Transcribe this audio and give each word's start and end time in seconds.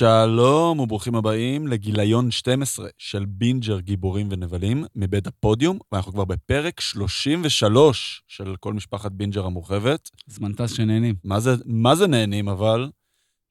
שלום 0.00 0.80
וברוכים 0.80 1.14
הבאים 1.14 1.66
לגיליון 1.66 2.30
12 2.30 2.88
של 2.98 3.24
בינג'ר 3.28 3.80
גיבורים 3.80 4.28
ונבלים 4.30 4.84
מבית 4.96 5.26
הפודיום, 5.26 5.78
ואנחנו 5.92 6.12
כבר 6.12 6.24
בפרק 6.24 6.80
33 6.80 8.22
של 8.28 8.54
כל 8.60 8.74
משפחת 8.74 9.12
בינג'ר 9.12 9.46
המורחבת. 9.46 10.10
זמן 10.26 10.52
טס 10.52 10.72
שנהנים. 10.72 11.14
מה 11.24 11.40
זה, 11.40 11.50
מה 11.64 11.94
זה 11.94 12.06
נהנים 12.06 12.48
אבל? 12.48 12.90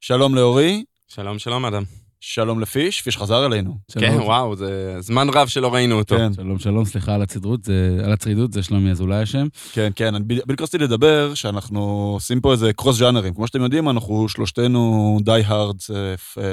שלום 0.01 0.35
לאורי, 0.35 0.83
שלום, 1.07 1.39
שלום, 1.39 1.65
אדם. 1.65 1.83
שלום 2.21 2.59
לפיש, 2.59 3.01
פיש 3.01 3.17
חזר 3.17 3.45
אלינו. 3.45 3.77
כן. 3.91 4.17
וואו, 4.19 4.55
זה 4.55 4.95
זמן 4.99 5.27
רב 5.29 5.47
שלא 5.47 5.73
ראינו 5.73 5.97
אותו. 5.97 6.17
כן, 6.17 6.33
שלום, 6.33 6.59
שלום, 6.59 6.85
סליחה 6.85 7.15
על 7.15 7.21
הצדרות, 7.21 7.63
זה, 7.63 7.97
על 8.03 8.13
הצרידות, 8.13 8.53
זה 8.53 8.63
שלומי 8.63 8.91
אזולאי 8.91 9.21
השם. 9.21 9.47
כן, 9.73 9.91
כן, 9.95 10.15
אני 10.15 10.23
בדיוק 10.23 10.61
רציתי 10.61 10.83
לדבר 10.83 11.33
שאנחנו 11.33 12.11
עושים 12.13 12.41
פה 12.41 12.51
איזה 12.51 12.73
cross 12.73 12.97
ז'אנרים. 12.97 13.33
כמו 13.33 13.47
שאתם 13.47 13.61
יודעים, 13.61 13.89
אנחנו 13.89 14.29
שלושתנו 14.29 15.17
die 15.21 15.41
hard 15.45 15.75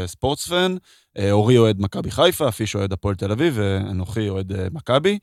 ספורטס 0.06 0.48
פן. 0.48 0.76
אורי 1.30 1.58
אוהד 1.58 1.76
מכבי 1.80 2.10
חיפה, 2.10 2.52
פיש 2.52 2.76
אוהד 2.76 2.92
הפועל 2.92 3.14
תל 3.14 3.32
אביב, 3.32 3.54
ואנוכי 3.56 4.28
אוהד 4.28 4.52
אה, 4.52 4.66
מכבי. 4.72 5.18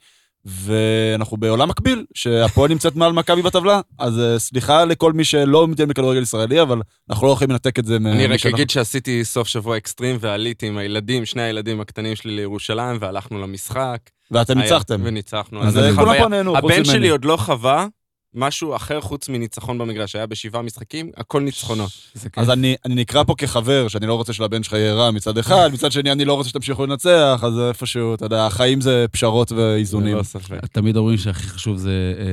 ואנחנו 0.46 1.38
בעולם 1.38 1.70
מקביל, 1.70 2.06
שהפועל 2.14 2.70
נמצאת 2.70 2.96
מעל 2.96 3.12
מכבי 3.12 3.42
בטבלה. 3.42 3.82
אז 4.00 4.20
אה, 4.20 4.40
סליחה 4.40 4.86
לכל 4.86 5.14
מי 5.14 5.24
שלא 5.24 5.68
מתאים 5.68 5.88
בכדורגל 5.88 6.22
ישראלי, 6.22 6.62
אבל 6.62 6.82
אנחנו 7.10 7.28
לא 7.28 7.32
יכולים 7.32 7.52
לנתק 7.52 7.80
את 7.80 7.86
זה. 7.86 7.96
אני 7.96 8.28
רק 8.28 8.46
אגיד 8.46 8.70
שעשיתי 8.70 9.26
סוף 9.26 9.48
שבוע 9.48 9.78
אקסטרים 9.78 10.18
ועליתי 10.20 10.68
עם 10.68 10.78
הילדים, 10.78 11.26
שני 11.26 11.42
הילדים 11.42 11.82
הקטנים 11.82 12.16
שלי 12.16 12.36
לירושלים, 12.36 12.98
והלכנו 13.00 13.42
למשחק. 13.42 13.98
ואתם 14.32 14.60
ניצחתם. 14.60 15.02
וניצחנו. 15.04 15.64
אז 15.64 15.78
אה, 15.78 15.96
כולם. 15.96 16.18
פה 16.18 16.28
נהנו, 16.28 16.58
הבן. 16.58 16.84
שלי 16.84 17.10
עוד 17.10 17.26
לא 17.26 17.38
חווה 17.38 17.88
משהו 18.36 18.76
אחר 18.76 19.02
חוץ 19.02 19.30
מניצחון 19.30 19.78
במגרש. 19.78 20.16
היה 20.16 20.26
בשבעה 20.26 20.62
משחקים, 20.62 21.10
הכל 21.18 21.42
ניצחונות. 21.42 21.90
אז 22.38 22.50
אני, 22.50 22.76
אני 22.86 22.96
נקרא 22.96 23.24
פה 23.24 23.34
כחבר, 23.38 23.88
שאני 23.88 24.08
לא 24.08 24.14
רוצה 24.14 24.34
שלבן 24.34 24.64
שלך 24.64 24.74
יהיה 24.74 24.94
רע 24.94 25.12
מצד 25.12 25.38
אחד, 25.38 25.70
מצד 25.74 25.92
שני 25.92 26.12
אני 26.12 26.26
לא 26.26 26.34
רוצה 26.34 26.50
שתמשיכו 26.50 26.86
לנצח, 26.86 27.40
אז 27.44 27.60
איפשהו, 27.60 28.14
אתה 28.16 28.26
יודע, 28.26 28.46
החיים 28.46 28.82
זה 28.82 29.06
פשרות 29.12 29.52
ואיזונים. 29.52 30.16
ללא 30.16 30.24
ספק. 30.24 30.66
תמיד 30.72 30.98
אומרים 30.98 31.18
שהכי 31.18 31.48
חשוב 31.48 31.78
זה 31.78 32.14
אה, 32.20 32.24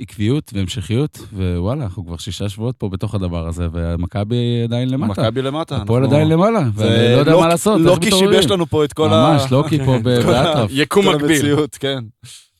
עקביות 0.00 0.50
והמשכיות, 0.54 1.18
ווואלה, 1.32 1.84
אנחנו 1.84 2.06
כבר 2.06 2.16
שישה 2.16 2.48
שבועות 2.48 2.74
פה 2.78 2.88
בתוך 2.88 3.14
הדבר 3.14 3.48
הזה, 3.48 3.66
ומכבי 3.72 4.36
עדיין 4.64 4.88
למטה. 4.90 5.22
מכבי 5.22 5.42
למטה. 5.42 5.76
הפועל 5.76 6.02
אנחנו- 6.02 6.16
עדיין 6.16 6.28
למעלה, 6.32 6.60
זה 6.76 6.84
ואני 6.84 7.14
לא 7.14 7.18
יודע 7.20 7.36
מה 7.36 7.48
לעשות, 7.48 7.80
לוקי? 7.80 8.10
שיבש 8.10 8.46
לנו 8.46 8.66
פה 8.66 8.84
את 8.84 8.92
כל 8.92 9.08
ה... 9.12 9.30
ממש, 9.32 9.52
לוקי 9.52 9.78
פה 9.84 9.98
באטרף. 10.04 10.70
יקום 10.72 11.08
מקביל. 11.08 11.56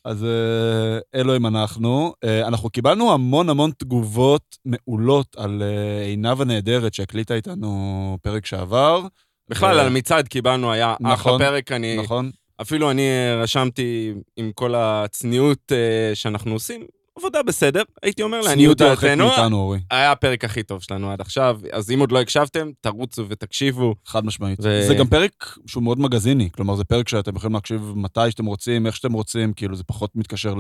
אז 0.05 0.25
אה, 0.25 1.21
אלו 1.21 1.35
הם 1.35 1.47
אנחנו. 1.47 2.15
אה, 2.25 2.49
אנחנו 2.49 2.71
קיבלנו 2.71 3.13
המון 3.13 3.49
המון 3.49 3.71
תגובות 3.79 4.57
מעולות 4.65 5.37
על 5.37 5.63
אה, 5.63 6.05
עינב 6.05 6.41
הנהדרת 6.41 6.95
שהקליטה 6.95 7.35
איתנו 7.35 8.19
פרק 8.23 8.47
שעבר. 8.47 9.07
בכלל, 9.49 9.79
על 9.79 9.87
המצעד 9.87 10.29
קיבלנו, 10.29 10.73
היה 10.73 10.95
אחלה 10.95 11.13
נכון, 11.13 11.39
פרק, 11.39 11.73
אני... 11.73 11.97
נכון? 11.97 12.31
אפילו 12.63 12.91
אני 12.91 13.09
רשמתי 13.37 14.15
עם 14.37 14.53
כל 14.55 14.75
הצניעות 14.75 15.73
שאנחנו 16.15 16.53
עושים, 16.53 16.87
עבודה 17.19 17.43
בסדר, 17.43 17.83
הייתי 18.03 18.23
אומר 18.23 18.41
לעניות 18.41 18.79
צניעות 18.79 18.81
היא 18.81 18.89
הרחק 18.89 19.05
דעתנו. 19.05 19.75
היה 19.91 20.13
הפרק 20.13 20.45
הכי 20.45 20.63
טוב 20.63 20.83
שלנו 20.83 21.11
עד 21.11 21.21
עכשיו, 21.21 21.61
אז 21.73 21.91
אם 21.91 22.01
עוד 22.01 22.13
לא 22.13 22.21
הקשבתם, 22.21 22.71
תרוצו 22.81 23.25
ותקשיבו. 23.29 23.95
חד 24.07 24.25
משמעית. 24.25 24.59
ו- 24.63 24.85
זה 24.89 24.95
גם 24.95 25.07
פרק 25.07 25.57
שהוא 25.67 25.83
מאוד 25.83 26.01
מגזיני, 26.01 26.51
כלומר 26.51 26.75
זה 26.77 26.85
פרק 26.85 27.09
שאתם 27.09 27.37
יכולים 27.37 27.55
להקשיב 27.55 27.93
מתי 27.97 28.31
שאתם 28.31 28.47
רוצים, 28.47 28.87
איך 28.87 28.97
שאתם 28.97 29.13
רוצים, 29.13 29.53
כאילו 29.53 29.77
זה 29.77 29.85
פחות 29.85 30.11
מתקשר 30.15 30.55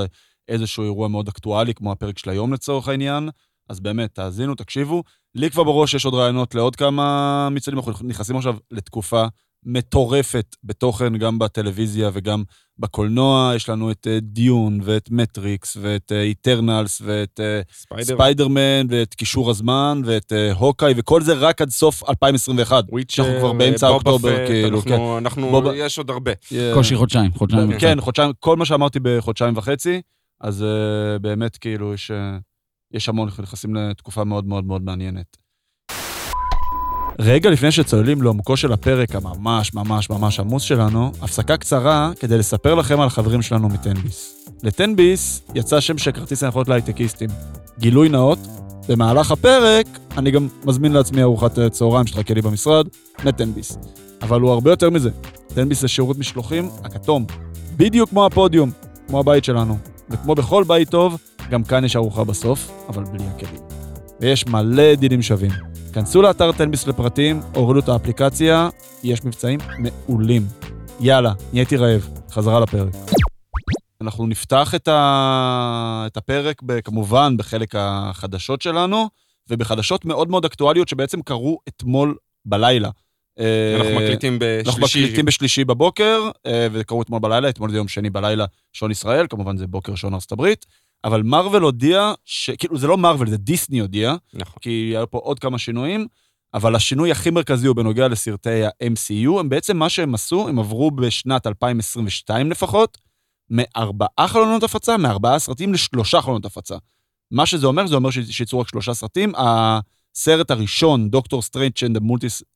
לאיזשהו 0.48 0.84
אירוע 0.84 1.08
מאוד 1.08 1.28
אקטואלי, 1.28 1.74
כמו 1.74 1.92
הפרק 1.92 2.19
של 2.19 2.30
היום 2.30 2.52
לצורך 2.52 2.89
העניין. 2.89 3.28
אז 3.68 3.80
באמת, 3.80 4.14
תאזינו, 4.14 4.55
תקשיבו. 4.55 5.02
לי 5.34 5.50
כבר 5.50 5.64
בראש 5.64 5.95
יש 5.95 6.05
עוד 6.05 6.14
רעיונות 6.14 6.55
לעוד 6.55 6.77
כמה 6.77 7.48
מצעדים, 7.50 7.79
אנחנו 7.79 7.92
נכנסים 8.08 8.36
עכשיו 8.36 8.56
לתקופה 8.70 9.27
מטורפת 9.64 10.57
בתוכן, 10.64 11.17
גם 11.19 11.39
בטלוויזיה 11.39 12.11
וגם 12.13 12.42
בקולנוע. 12.79 13.52
יש 13.57 13.69
לנו 13.69 13.91
את 13.91 14.07
אה, 14.11 14.19
Dune 14.23 14.80
ואת 14.83 15.11
מטריקס 15.11 15.77
ואת 15.80 16.13
אה, 16.13 16.23
Eternals 16.23 17.02
ואת 17.05 17.41
אה, 17.41 17.61
ספיידר. 17.73 18.14
ספיידרמן 18.14 18.86
ואת 18.89 19.14
כישור 19.14 19.51
הזמן 19.51 20.03
ואת 20.05 20.33
אה, 20.33 20.53
Hawkeye, 20.52 20.92
וכל 20.97 21.23
זה 21.23 21.33
רק 21.35 21.63
עד 21.63 21.70
סוף 21.70 22.08
2021. 22.08 22.85
Witcher, 22.89 23.23
שאנחנו 23.23 23.39
כבר 23.41 23.53
באמצע 23.53 23.89
אוקטובר, 23.89 24.47
כאילו, 24.47 24.79
אנחנו, 24.79 25.19
אנחנו, 25.19 25.51
Boba- 25.51 25.74
יש 25.77 25.98
עוד 25.98 26.11
הרבה. 26.11 26.33
קושי 26.74 26.97
חודשיים, 26.97 27.30
חודשיים. 27.33 27.69
וקצת. 27.69 27.80
כן, 27.80 28.01
חודשיים, 28.01 28.30
כל 28.41 28.57
מה 28.57 28.64
שאמרתי 28.64 28.98
בחודשיים 29.03 29.57
וחצי, 29.57 30.01
אז 30.41 30.63
uh, 30.63 31.19
באמת 31.19 31.57
כאילו 31.57 31.95
יש, 31.95 32.11
uh, 32.11 32.14
יש 32.92 33.08
המון, 33.08 33.29
אנחנו 33.29 33.42
נכנסים 33.42 33.74
לתקופה 33.74 34.24
מאוד 34.24 34.47
מאוד 34.47 34.64
מאוד 34.64 34.83
מעניינת. 34.83 35.36
רגע 37.19 37.51
לפני 37.51 37.73
שצוללים 37.73 38.23
לעומקו 38.23 38.57
של 38.57 38.73
הפרק 38.73 39.14
הממש 39.14 39.75
ממש 39.75 40.11
ממש 40.11 40.41
עמוס 40.41 40.63
שלנו, 40.63 41.13
הפסקה 41.23 41.57
קצרה 41.57 42.11
כדי 42.20 42.39
לספר 42.39 42.75
לכם 42.75 43.01
על 43.01 43.07
החברים 43.07 43.42
שלנו 43.42 43.69
מטנביס. 43.69 44.48
לטנביס 44.63 45.42
יצא 45.55 45.80
שם 45.80 45.98
של 45.98 46.13
כרטיס 46.13 46.42
הנחות 46.42 46.69
להייטקיסטים. 46.69 47.29
גילוי 47.79 48.08
נאות, 48.08 48.39
במהלך 48.89 49.30
הפרק 49.30 49.86
אני 50.19 50.30
גם 50.30 50.48
מזמין 50.64 50.92
לעצמי 50.92 51.23
ארוחת 51.23 51.58
אה, 51.58 51.70
צהריים 51.70 52.07
שתחכה 52.07 52.35
לי 52.35 52.42
במשרד, 52.42 52.86
מטנביס. 53.24 53.79
אבל 54.23 54.41
הוא 54.41 54.51
הרבה 54.51 54.70
יותר 54.70 54.91
מזה. 54.91 55.11
טנביס 55.55 55.80
זה 55.80 55.89
שירות 55.89 56.19
משלוחים 56.19 56.69
הכתום. 56.85 57.27
בדיוק 57.77 58.11
כמו 58.11 58.27
הפודיום, 58.27 58.70
כמו 59.07 59.20
הבית 59.20 59.45
שלנו. 59.45 59.79
וכמו 60.11 60.35
בכל 60.35 60.64
בית 60.67 60.91
טוב, 60.91 61.19
גם 61.51 61.64
כאן 61.64 61.85
יש 61.85 61.97
ארוחה 61.97 62.24
בסוף, 62.24 62.70
אבל 62.89 63.05
בלי 63.05 63.24
הכלים. 63.27 63.61
ויש 64.20 64.47
מלא 64.47 64.95
דילים 64.95 65.23
שווים. 65.23 65.73
כנסו 65.94 66.22
לאתר 66.22 66.52
תנביס 66.52 66.86
לפרטים, 66.86 67.40
הורידו 67.55 67.80
את 67.80 67.88
האפליקציה, 67.88 68.68
יש 69.02 69.24
מבצעים 69.24 69.60
מעולים. 69.78 70.42
יאללה, 71.00 71.32
נהייתי 71.52 71.77
רעב. 71.77 72.08
חזרה 72.30 72.60
לפרק. 72.60 72.94
אנחנו 74.00 74.27
נפתח 74.27 74.74
את, 74.74 74.88
ה... 74.88 76.05
את 76.06 76.16
הפרק. 76.16 76.62
כמובן, 76.84 77.36
בחלק 77.36 77.74
החדשות 77.78 78.62
שלנו, 78.62 79.08
ובחדשות 79.50 80.05
מאוד 80.05 80.30
מאוד 80.30 80.44
אקטואליות 80.44 80.88
שבעצם 80.88 81.22
קרו 81.22 81.58
אתמול 81.68 82.16
בלילה. 82.44 82.90
אנחנו 83.76 83.90
אה, 83.90 83.96
מקליטים 83.96 84.38
אנחנו 84.66 84.82
בשלישי. 84.82 85.05
מקליטים 85.05 85.24
בשלישי 85.24 85.64
בבוקר, 85.64 86.30
אה, 86.46 86.66
וזה 86.72 86.84
קרו 86.84 87.02
אתמול 87.02 87.20
בלילה, 87.20 87.48
אתמול 87.48 87.70
זה 87.70 87.76
יום 87.76 87.88
שני 87.88 88.11
בלילה, 88.11 88.44
שעון 88.72 88.90
ישראל, 88.90 89.26
כמובן 89.30 89.56
זה 89.56 89.66
בוקר 89.66 89.94
שעון 89.94 90.14
ארצות 90.14 90.32
הברית, 90.32 90.66
אבל 91.05 91.23
מארוול 91.23 91.63
הודיע, 91.63 92.13
ש... 92.25 92.51
כאילו 92.51 92.79
זה 92.79 92.87
לא 92.87 92.98
מארוול, 92.98 93.31
זה 93.31 93.37
דיסני 93.37 93.79
הודיע, 93.79 94.15
נכון. 94.35 94.59
כי 94.61 94.95
היו 94.97 95.11
פה 95.11 95.19
עוד 95.19 95.39
כמה 95.39 95.59
שינויים, 95.59 96.07
אבל 96.55 96.75
השינוי 96.75 97.11
הכי 97.11 97.31
מרכזי 97.31 97.67
הוא 97.67 97.77
בנוגע 97.77 98.09
לסרטי 98.09 98.65
ה-MCU, 98.65 99.41
הם 99.41 99.48
בעצם 99.48 99.77
מה 99.77 99.89
שהם 99.89 100.15
עשו, 100.15 100.48
הם 100.48 100.59
עברו 100.59 100.91
בשנת 100.91 101.47
2022 101.47 102.51
לפחות, 102.51 102.98
מארבעה 103.51 104.29
חלונות 104.29 104.63
הפצה, 104.63 104.97
מארבעה 104.97 105.39
סרטים 105.39 105.73
לשלושה 105.73 106.20
חלונות 106.20 106.45
הפצה. 106.45 106.77
מה 107.31 107.47
שזה 107.47 107.67
אומר, 107.67 107.86
זה 107.86 107.95
אומר 107.95 108.11
שיצאו 108.11 108.61
רק 108.61 108.69
שלושה 108.69 108.95
סרטים. 108.95 109.33
הסרט 109.36 110.51
הראשון, 110.51 111.11
דוקטור 111.11 111.42
סטרנג' 111.42 111.73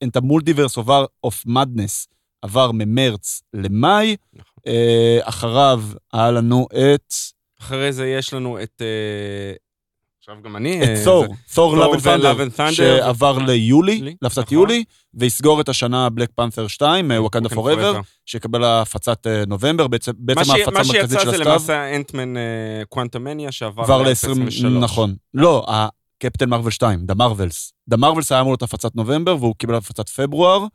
and 0.03 0.07
the 0.17 0.21
Multiverse 0.21 0.77
of, 0.77 0.89
of 1.27 1.47
Madness, 1.47 2.07
עבר 2.41 2.71
ממרץ 2.71 3.41
למאי. 3.53 4.15
נכון. 4.33 4.63
אה, 4.67 5.19
אחריו 5.23 5.83
היה 6.13 6.31
לנו 6.31 6.67
את, 6.71 7.13
אחרי 7.61 7.93
זה 7.93 8.07
יש 8.07 8.33
לנו 8.33 8.63
את... 8.63 8.81
אה, 8.81 9.53
עכשיו 10.19 10.35
גם 10.43 10.55
אני... 10.55 10.83
את 10.83 10.87
אה, 10.87 11.25
and 11.25 11.53
Thunder, 11.55 11.59
ו-Love 11.61 12.53
and 12.53 12.57
Thunder. 12.59 12.71
שעבר 12.71 13.37
ליולי, 13.37 14.01
לי, 14.01 14.15
להפצת 14.21 14.41
נכון. 14.41 14.57
יולי, 14.57 14.83
ויסגור 15.13 15.61
את 15.61 15.69
השנה 15.69 16.09
בלק 16.09 16.29
פנת'ר 16.35 16.67
2, 16.67 17.11
ווקנדה 17.17 17.49
Wakanda 17.49 17.53
פוראבר. 17.55 17.99
שיקבל 18.25 18.63
הפצת 18.63 19.27
אה, 19.27 19.43
נובמבר, 19.47 19.87
בעצם 19.87 20.11
מה 20.11 20.17
בעצם 20.19 20.43
ש- 20.43 20.49
ההפצה 20.49 20.71
מה 20.71 20.79
המרכזית 20.79 21.19
שיצא 21.19 21.19
של 21.19 21.25
זה 21.25 21.35
הסתיו. 21.35 21.47
למעשה 21.49 21.95
אנטמן 21.95 22.33
קוונטמניה 22.89 23.51
שעבר 23.51 23.83
עבר 23.83 24.01
ל-2023. 24.01 24.27
ל-20, 24.65 24.67
נכון. 24.67 25.15
לא, 25.33 25.65
הקפטן 25.67 26.49
מארוול 26.49 26.71
2, 26.71 27.05
The 27.05 27.15
Marvels. 27.15 27.73
The 27.89 27.97
Marvels 27.97 28.31
היה 28.31 28.41
אמור 28.41 28.51
להיות 28.51 28.63
הפצת 28.63 28.95
נובמבר, 28.95 29.35
והוא 29.39 29.55
קיבל 29.57 29.75
הפצת 29.75 30.09
פברואר. 30.09 30.65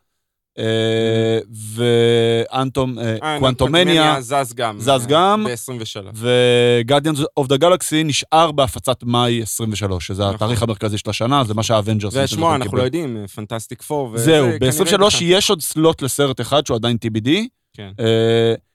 אה, 0.59 1.39
ואנטום, 1.75 2.99
אה, 2.99 3.17
אה, 3.23 3.39
Quantumania, 3.39 4.21
זז 4.21 4.55
גם. 4.55 4.81
זז 4.81 5.07
גם. 5.07 5.45
ב-23. 5.45 6.09
ו 6.15 6.25
Guardians 6.25 7.19
of 7.37 7.49
the 7.49 7.57
Galaxy 7.57 8.05
נשאר 8.05 8.53
בהפצת 8.53 9.03
מאי 9.03 9.43
23, 9.43 10.07
שזה 10.07 10.23
נכון. 10.23 10.35
התאריך 10.35 10.63
המרכזי 10.63 10.99
של 10.99 11.11
השנה, 11.11 11.45
זה 11.45 11.55
מה 11.55 11.63
שה 11.63 11.74
Avengers... 11.74 12.15
ושמוע, 12.17 12.57
אנחנו 12.57 12.77
לא 12.77 12.83
יודעים, 12.83 13.27
Fantastic 13.35 13.83
Four. 13.83 14.19
זהו, 14.19 14.49
ב-23 14.61 15.05
יש 15.21 15.51
עוד 15.51 15.61
slot 15.61 16.03
לסרט 16.03 16.41
אחד 16.41 16.67
שהוא 16.67 16.77
עדיין 16.77 16.97
TBD. 17.05 17.31
כן. 17.77 17.91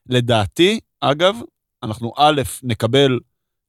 לדעתי, 0.09 0.79
אגב, 1.01 1.35
אנחנו 1.83 2.13
א', 2.17 2.41
נקבל, 2.63 3.19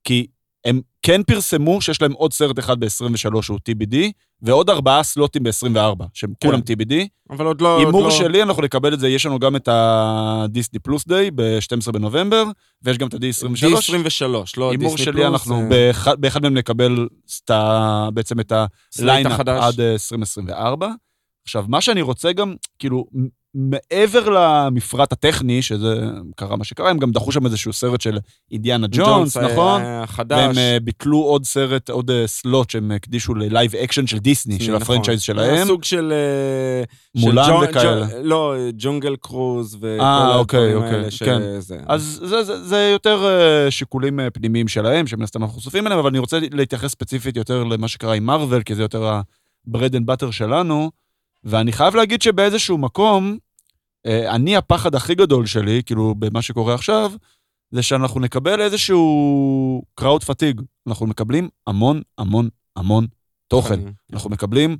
כי 0.04 0.26
הם 0.64 0.80
כן 1.02 1.22
פרסמו 1.22 1.80
שיש 1.80 2.02
להם 2.02 2.12
עוד 2.12 2.32
סרט 2.32 2.58
אחד 2.58 2.80
ב-23 2.80 3.42
שהוא 3.42 3.58
TBD, 3.70 3.96
ועוד 4.42 4.70
ארבעה 4.70 5.02
סלוטים 5.02 5.42
ב-24, 5.42 6.04
שהם 6.14 6.32
כן. 6.40 6.48
כולם 6.48 6.60
TBD. 6.60 6.94
אבל 7.30 7.46
עוד 7.46 7.60
לא... 7.60 7.78
הימור 7.78 8.02
לא... 8.04 8.10
שלי, 8.10 8.42
אנחנו 8.42 8.62
נקבל 8.62 8.94
את 8.94 9.00
זה, 9.00 9.08
יש 9.08 9.26
לנו 9.26 9.38
גם 9.38 9.56
את 9.56 9.68
ה-Disney 9.68 10.78
Plus 10.82 11.06
Day 11.06 11.30
ב-12 11.34 11.92
בנובמבר, 11.92 12.44
ויש 12.82 12.98
גם 12.98 13.08
את 13.08 13.14
ה-D23. 13.14 13.64
D23, 13.64 14.24
לא 14.56 14.70
הימור 14.70 14.96
שלי, 14.96 15.12
פלוס, 15.12 15.26
אנחנו 15.26 15.60
אה, 15.60 15.68
באחד 15.68 16.20
באחד 16.20 16.42
מהם 16.42 16.54
נקבל 16.54 17.08
סטה- 17.28 18.08
בעצם 18.14 18.40
את 18.40 18.52
ה 18.98 19.04
lineup. 19.04 19.40
עד 19.40 19.80
אה, 19.80 19.92
2024. 19.92 20.88
עכשיו, 21.44 21.64
מה 21.68 21.80
שאני 21.80 22.02
רוצה 22.02 22.32
גם, 22.32 22.54
כאילו, 22.78 23.04
מעבר 23.54 24.28
למפרט 24.28 25.12
הטכני, 25.12 25.62
שזה 25.62 25.94
קרה 26.36 26.56
מה 26.56 26.64
שקרה, 26.64 26.90
הם 26.90 26.98
גם 26.98 27.10
דחו 27.10 27.32
שם 27.32 27.46
איזשהו 27.46 27.72
סרט 27.72 28.00
של 28.00 28.18
אידיאנה 28.52 28.86
ג'ונס, 28.90 29.36
אה, 29.36 29.52
נכון? 29.52 29.82
החדש. 29.84 30.38
והם 30.38 30.58
אה, 30.58 30.78
ביטלו 30.82 31.18
עוד 31.18 31.44
סרט, 31.44 31.90
עוד 31.90 32.10
אה, 32.10 32.26
slot 32.26 32.70
שהם 32.70 32.90
הקדישו 32.90 33.34
ל 33.34 33.42
live 33.42 33.74
action 33.76 34.06
של 34.06 34.18
דיסני, 34.18 34.60
של 34.60 34.64
נכון. 34.64 34.82
ה 34.82 34.86
franchise 34.86 35.20
שלהם. 35.22 35.66
סוג 35.66 35.84
של... 35.84 36.12
מולן 37.14 37.50
וכאלה. 37.68 38.06
לא, 38.22 38.54
Jungle 38.76 39.16
Cruise 39.16 39.74
וכל 39.74 40.04
אוקיי, 40.34 40.60
הדברים 40.60 40.76
אוקיי, 40.76 40.94
האלה 40.94 41.08
כן. 41.18 41.60
שזה... 41.60 41.78
אז 41.86 42.24
זה, 42.62 42.88
יותר 42.92 43.26
שיקולים 43.70 44.20
פנימיים 44.32 44.68
שלהם, 44.68 45.06
שמן 45.06 45.22
הסתם 45.22 45.42
אנחנו 45.42 45.58
חשופים 45.58 45.86
אליהם, 45.86 45.98
אבל 45.98 46.08
אני 46.08 46.18
רוצה 46.18 46.38
להתייחס 46.52 46.90
ספציפית 46.90 47.36
יותר 47.36 47.64
למה 47.64 47.88
שקרה 47.88 48.14
עם 48.14 48.24
מארוול, 48.26 48.62
כי 48.62 48.74
זה 48.74 48.82
יותר 48.82 49.06
ה-bread 49.06 49.92
and 49.92 50.12
butter 50.12 50.32
שלנו, 50.32 50.90
ואני 51.44 51.72
חייב 51.72 51.96
להגיד 51.96 52.22
שבאיזשהו 52.22 52.78
מקום, 52.78 53.38
אה, 54.06 54.34
אני, 54.34 54.56
הפחד 54.56 54.94
הכי 54.94 55.14
גדול 55.14 55.46
שלי, 55.46 55.82
כאילו, 55.86 56.14
במה 56.18 56.42
שקורה 56.42 56.74
עכשיו, 56.74 57.12
זה 57.70 57.82
שאנחנו 57.82 58.20
נקבל 58.20 58.60
איזשהו 58.60 59.82
קראוד 59.94 60.24
פתיג. 60.24 60.60
אנחנו 60.86 61.06
מקבלים 61.06 61.48
המון, 61.66 62.02
המון, 62.18 62.48
המון 62.76 63.06
תוכן. 63.48 63.80
אנחנו 64.12 64.30
מקבלים 64.30 64.76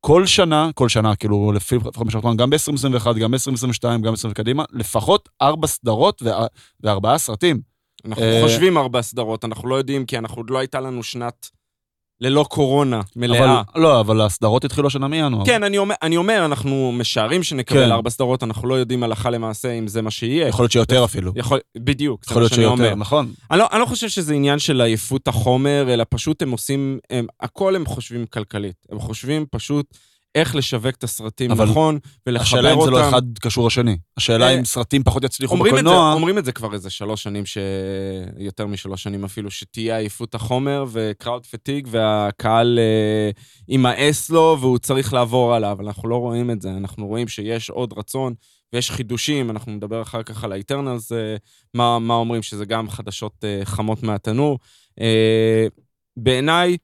כל 0.00 0.26
שנה, 0.26 0.70
כל 0.74 0.88
שנה, 0.88 1.16
כאילו, 1.16 1.52
לפי 1.52 1.76
שאנחנו 1.94 2.14
אומרים, 2.14 2.36
גם 2.36 2.50
ב-2021, 2.50 3.18
גם 3.20 3.30
ב-2022, 3.30 3.84
גם 3.84 4.02
ב-2020 4.02 4.34
קדימה, 4.34 4.64
לפחות 4.72 5.28
ארבע 5.42 5.66
סדרות 5.66 6.22
וא- 6.22 6.46
וארבעה 6.80 7.18
סרטים. 7.18 7.60
אנחנו 8.04 8.22
אה, 8.22 8.40
חושבים 8.44 8.78
ארבע 8.78 9.02
סדרות, 9.02 9.44
אנחנו 9.44 9.68
לא 9.68 9.74
יודעים, 9.74 10.06
כי 10.06 10.18
אנחנו 10.18 10.36
עוד 10.36 10.50
לא 10.50 10.58
הייתה 10.58 10.80
לנו 10.80 11.02
שנת 11.02 11.50
ללא 12.22 12.44
קורונה 12.48 13.00
מלאה. 13.16 13.62
אבל, 13.74 13.82
לא, 13.82 14.00
אבל 14.00 14.20
הסדרות 14.20 14.64
התחילו 14.64 14.86
השנה 14.86 15.08
מינואר. 15.08 15.44
כן, 15.44 15.62
אני 15.62 15.78
אומר, 15.78 15.94
אני 16.02 16.16
אומר, 16.16 16.44
אנחנו 16.44 16.92
משערים 16.94 17.42
שנקבל 17.42 17.84
כן. 17.84 17.92
ארבע 17.92 18.10
סדרות, 18.10 18.42
אנחנו 18.42 18.68
לא 18.68 18.74
יודעים 18.74 19.02
הלכה 19.02 19.30
למעשה 19.30 19.72
אם 19.72 19.88
זה 19.88 20.02
מה 20.02 20.10
שיהיה. 20.10 20.48
יכול 20.48 20.62
להיות 20.62 20.72
שיותר 20.72 21.04
אפילו. 21.04 21.32
יכול, 21.36 21.60
בדיוק, 21.78 22.24
זה 22.24 22.30
יכול 22.30 22.42
להיות 22.42 22.52
שאני 22.52 22.66
אומר. 22.66 22.84
שיותר, 22.84 22.94
נכון. 22.94 23.32
אני 23.50 23.58
לא, 23.58 23.66
אני 23.72 23.80
לא 23.80 23.86
חושב 23.86 24.08
שזה 24.08 24.34
עניין 24.34 24.58
של 24.58 24.80
עייפות 24.80 25.28
החומר, 25.28 25.86
אלא 25.88 26.04
פשוט 26.08 26.42
הם 26.42 26.50
עושים, 26.50 26.98
הם, 27.10 27.26
הכל 27.40 27.76
הם 27.76 27.86
חושבים 27.86 28.26
כלכלית. 28.26 28.86
הם 28.92 28.98
חושבים 28.98 29.46
פשוט 29.50 29.86
איך 30.34 30.56
לשווק 30.56 30.94
את 30.94 31.04
הסרטים 31.04 31.50
אבל 31.50 31.64
נכון, 31.64 31.98
ולחבר 32.26 32.42
השאלה 32.42 32.72
אם 32.72 32.78
אותם. 32.78 32.94
זה 32.94 33.00
לא 33.00 33.08
אחד 33.08 33.22
קשור 33.40 33.66
לשני. 33.66 33.96
השאלה 34.16 34.46
אה, 34.46 34.58
אם 34.58 34.64
סרטים 34.64 35.02
פחות 35.02 35.24
יצליחו 35.24 35.56
בקולנוע. 35.56 36.12
אומרים 36.12 36.38
את 36.38 36.44
זה 36.44 36.52
כבר 36.52 36.74
איזה 36.74 36.90
שלוש 36.90 37.22
שנים, 37.22 37.46
ש... 37.46 37.58
יותר 38.38 38.66
משלוש 38.66 39.02
שנים 39.02 39.24
אפילו, 39.24 39.50
שתהיה 39.50 39.98
עייפות 39.98 40.34
החומר 40.34 40.84
וקראוד 40.92 41.46
פטיג, 41.46 41.88
והקהל 41.90 42.78
אה, 42.78 43.30
יימאס 43.68 44.30
לו 44.30 44.56
והוא 44.60 44.78
צריך 44.78 45.12
לעבור 45.12 45.54
עליו, 45.54 45.72
אבל 45.72 45.84
אנחנו 45.84 46.08
לא 46.08 46.16
רואים 46.16 46.50
את 46.50 46.62
זה, 46.62 46.70
אנחנו 46.70 47.06
רואים 47.06 47.28
שיש 47.28 47.70
עוד 47.70 47.92
רצון 47.96 48.34
ויש 48.72 48.90
חידושים, 48.90 49.50
אנחנו 49.50 49.72
נדבר 49.72 50.02
אחר 50.02 50.22
כך 50.22 50.44
על 50.44 50.52
האיטרנלס, 50.52 51.12
אה, 51.12 51.36
מה, 51.74 51.98
מה 51.98 52.14
אומרים 52.14 52.42
שזה 52.42 52.64
גם 52.64 52.90
חדשות 52.90 53.44
אה, 53.44 53.60
חמות 53.64 54.02
מהתנור. 54.02 54.58
אה, 55.00 55.66
בעיניי 56.16 56.76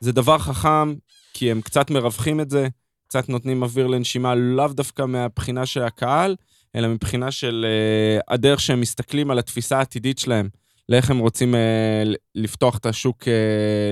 זה 0.00 0.12
דבר 0.12 0.38
חכם, 0.38 0.94
כי 1.34 1.50
הם 1.50 1.60
קצת 1.60 1.90
מרווחים 1.90 2.40
את 2.40 2.50
זה, 2.50 2.68
קצת 3.08 3.28
נותנים 3.28 3.62
אוויר 3.62 3.86
לנשימה, 3.86 4.34
לאו 4.34 4.68
דווקא 4.68 5.02
מהבחינה 5.02 5.66
של 5.66 5.82
הקהל, 5.82 6.36
אלא 6.76 6.88
מבחינה 6.88 7.30
של 7.30 7.66
uh, 7.68 8.34
הדרך 8.34 8.60
שהם 8.60 8.80
מסתכלים 8.80 9.30
על 9.30 9.38
התפיסה 9.38 9.78
העתידית 9.78 10.18
שלהם, 10.18 10.48
לאיך 10.88 11.10
הם 11.10 11.18
רוצים 11.18 11.54
uh, 11.54 11.58
לפתוח 12.34 12.78
את 12.78 12.86
השוק 12.86 13.22
uh, 13.22 13.26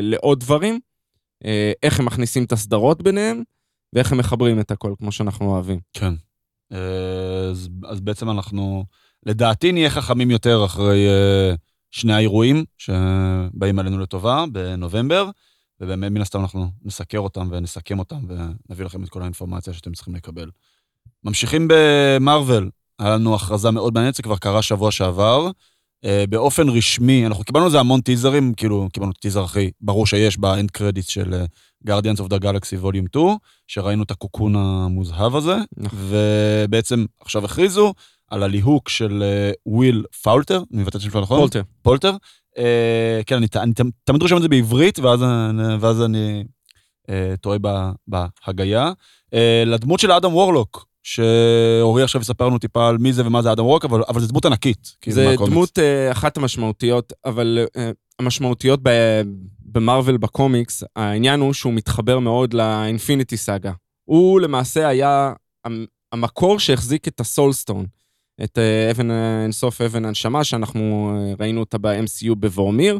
לעוד 0.02 0.40
דברים, 0.40 0.80
uh, 1.44 1.46
איך 1.82 2.00
הם 2.00 2.06
מכניסים 2.06 2.44
את 2.44 2.52
הסדרות 2.52 3.02
ביניהם, 3.02 3.42
ואיך 3.92 4.12
הם 4.12 4.18
מחברים 4.18 4.60
את 4.60 4.70
הכל, 4.70 4.94
כמו 4.98 5.12
שאנחנו 5.12 5.46
אוהבים. 5.46 5.80
כן. 5.92 6.14
אה, 6.72 7.50
אז, 7.50 7.68
אז 7.84 8.00
בעצם 8.00 8.30
אנחנו, 8.30 8.84
לדעתי 9.26 9.72
נהיה 9.72 9.90
חכמים 9.90 10.30
יותר 10.30 10.64
אחרי 10.64 11.08
אה, 11.08 11.54
שני 11.90 12.12
האירועים 12.12 12.64
שבאים 12.78 13.78
עלינו 13.78 13.98
לטובה 13.98 14.44
בנובמבר, 14.52 15.30
ובאמת 15.80 16.12
מן 16.12 16.20
הסתם 16.20 16.40
אנחנו 16.40 16.70
נסקר 16.84 17.18
אותם 17.18 17.48
ונסכם 17.50 17.98
אותם 17.98 18.24
ונביא 18.28 18.84
לכם 18.84 19.04
את 19.04 19.08
כל 19.08 19.22
האינפורמציה 19.22 19.72
שאתם 19.72 19.92
צריכים 19.92 20.14
לקבל. 20.14 20.50
ממשיכים 21.24 21.68
במארוול, 21.70 22.70
היה 22.98 23.14
לנו 23.14 23.34
הכרזה 23.34 23.70
מאוד 23.70 23.94
מעניינת, 23.94 24.14
זה 24.14 24.22
כבר 24.22 24.36
קרה 24.36 24.62
שבוע 24.62 24.90
שעבר. 24.90 25.50
אה, 26.04 26.24
באופן 26.28 26.68
רשמי, 26.68 27.26
אנחנו 27.26 27.44
קיבלנו 27.44 27.66
לזה 27.66 27.80
המון 27.80 28.00
טיזרים, 28.00 28.54
כאילו, 28.54 28.88
קיבלנו 28.92 29.12
את 29.12 29.16
הטיזר 29.16 29.44
הכי 29.44 29.70
ברור 29.80 30.06
שיש 30.06 30.38
ב 30.38 30.46
end 30.46 30.70
credit 30.70 31.08
של 31.08 31.34
אה, 31.34 31.44
Guardians 31.88 32.18
of 32.18 32.28
the 32.28 32.38
Galaxy 32.42 32.82
Volume 32.82 33.08
2, 33.08 33.36
שראינו 33.66 34.02
את 34.02 34.10
הקוקון 34.10 34.56
המוזהב 34.56 35.36
הזה, 35.36 35.56
נכון. 35.76 35.98
ובעצם 36.02 37.04
עכשיו 37.20 37.44
הכריזו 37.44 37.94
על 38.30 38.42
הליהוק 38.42 38.88
של 38.88 39.22
אה, 39.22 39.52
וויל 39.66 40.04
פאולטר, 40.22 40.62
אני 40.72 40.82
מבטא 40.82 40.96
את 40.96 41.02
השם 41.02 41.10
שלו 41.10 41.20
נכון? 41.20 41.38
פולטר. 41.38 41.62
פולטר. 41.82 42.16
אה, 42.58 43.20
כן, 43.26 43.36
אני, 43.36 43.46
אני 43.56 43.72
תמיד 44.04 44.22
רושם 44.22 44.36
את 44.36 44.42
זה 44.42 44.48
בעברית, 44.48 44.98
ואז, 44.98 45.20
ואז 45.80 46.02
אני 46.02 46.44
אה, 47.10 47.34
טועה 47.40 47.58
ב- 47.60 47.90
בהגייה. 48.08 48.92
אה, 49.34 49.62
לדמות 49.66 50.00
של 50.00 50.12
אדם 50.12 50.34
וורלוק, 50.34 50.86
שאורי 51.02 52.02
עכשיו 52.02 52.20
יספר 52.20 52.46
לנו 52.46 52.58
טיפה 52.58 52.88
על 52.88 52.98
מי 52.98 53.12
זה 53.12 53.26
ומה 53.26 53.42
זה 53.42 53.52
אדם 53.52 53.64
וורלוק, 53.64 53.84
אבל, 53.84 54.02
אבל 54.08 54.20
זו 54.20 54.26
דמות 54.28 54.44
ענקית. 54.44 54.96
מהקומיקס. 55.30 55.52
דמות 55.52 55.78
אחת 56.12 56.36
המשמעותיות, 56.36 57.12
אבל 57.24 57.58
המשמעותיות 58.18 58.80
ב- 58.82 59.22
במרוויל 59.60 60.16
בקומיקס, 60.16 60.82
העניין 60.96 61.40
הוא 61.40 61.52
שהוא 61.52 61.72
מתחבר 61.72 62.18
מאוד 62.18 62.54
לאינפיניטי 62.54 63.36
סאגה. 63.36 63.72
הוא 64.04 64.40
למעשה 64.40 64.88
היה 64.88 65.32
המ- 65.64 65.84
המקור 66.12 66.58
שהחזיק 66.58 67.08
את 67.08 67.20
הסולסטון, 67.20 67.86
את 68.44 68.58
uh, 68.58 68.90
אבן 68.90 69.10
אינסוף 69.42 69.80
אבן 69.80 70.04
הנשמה, 70.04 70.44
שאנחנו 70.44 71.12
uh, 71.16 71.42
ראינו 71.42 71.60
אותה 71.60 71.78
ב-MCU 71.78 72.34
בוורמיר. 72.34 72.98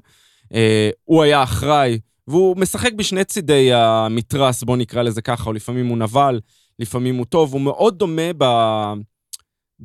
הוא 1.05 1.23
היה 1.23 1.43
אחראי, 1.43 1.99
והוא 2.29 2.57
משחק 2.57 2.93
בשני 2.93 3.25
צידי 3.25 3.73
המתרס, 3.73 4.63
בוא 4.63 4.77
נקרא 4.77 5.03
לזה 5.03 5.23
ככה, 5.23 5.47
או 5.47 5.53
לפעמים 5.53 5.87
הוא 5.87 5.99
נבל, 5.99 6.41
לפעמים 6.79 7.17
הוא 7.17 7.27
טוב, 7.27 7.53
הוא 7.53 7.61
מאוד 7.61 7.99
דומה 7.99 8.33
ב... 8.39 8.45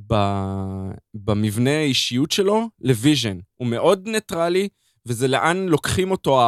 ב... 0.08 0.16
במבנה 1.14 1.78
האישיות 1.78 2.32
שלו 2.32 2.70
לוויז'ן. 2.82 3.38
הוא 3.56 3.68
מאוד 3.68 4.08
ניטרלי, 4.08 4.68
וזה 5.10 5.28
לאן 5.28 5.66
לוקחים 5.70 6.12
אותו. 6.12 6.42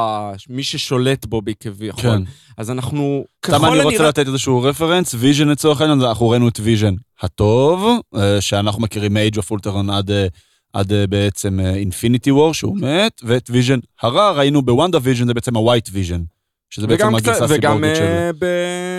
מי 0.50 0.64
ששולט 0.64 1.26
בו 1.26 1.42
כביכול. 1.60 2.02
כן. 2.02 2.22
אז 2.58 2.72
אנחנו, 2.72 3.26
סתם 3.46 3.56
אני 3.56 3.62
ככל 3.62 3.82
רוצה 3.82 3.96
הנראה... 3.96 4.10
לתת 4.10 4.28
איזשהו 4.28 4.64
רפרנס, 4.64 5.16
ויז'ן 5.18 5.48
לצורך 5.48 5.82
העניין, 5.82 6.02
אנחנו 6.02 6.30
ראינו 6.30 6.48
את 6.48 6.60
ויז'ן 6.64 6.94
הטוב, 7.22 8.00
אה, 8.16 8.42
שאנחנו 8.42 8.82
מכירים 8.82 9.14
מ-Age 9.14 9.38
of 9.38 9.58
Ultron 9.58 9.92
עד, 9.92 10.12
אה, 10.12 10.28
עד 10.74 10.94
אה, 10.94 11.08
בעצם 11.08 11.60
Infinity 11.60 12.32
War, 12.32 12.54
שהוא 12.54 12.78
מת, 12.78 13.22
ואת 13.24 13.50
ויז'ן 13.50 13.80
הרע 14.02 14.32
ראינו 14.32 14.62
בוונדה 14.62 15.00
ויז'ן, 15.02 15.28
זה 15.28 15.34
בעצם 15.34 15.58
ה-White 15.58 15.90
Vision, 15.90 16.22
שזה 16.70 16.88
בעצם 16.88 17.04
וגם, 17.04 17.16
הגרסה 17.16 17.46
וגם 17.50 17.84
הסיבורגית 17.84 17.96
של... 17.98 18.46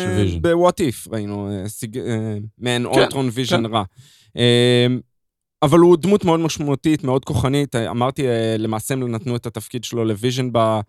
של 0.01 0.37
Vision. 0.37 0.41
ב-What 0.41 1.09
If 1.09 1.13
ראינו 1.13 1.51
מעין 2.59 2.83
כן, 2.83 2.89
אולטרון 2.89 3.31
ויז'ן 3.33 3.67
כן. 3.67 3.75
רע. 3.75 3.83
אה, 5.63 5.67
אבל 5.67 5.79
הוא 5.79 5.97
דמות 5.97 6.25
מאוד 6.25 6.41
משמעותית, 6.41 7.05
מאוד 7.05 7.25
כוחנית. 7.25 7.75
אה, 7.75 7.91
אמרתי, 7.91 8.29
אה, 8.29 8.57
למעשה 8.59 8.95
הם 8.95 9.13
נתנו 9.13 9.37
את 9.37 9.47
התפקיד 9.47 9.85
שלו 9.85 10.05
לוויז'ן 10.05 10.49
ב... 10.53 10.81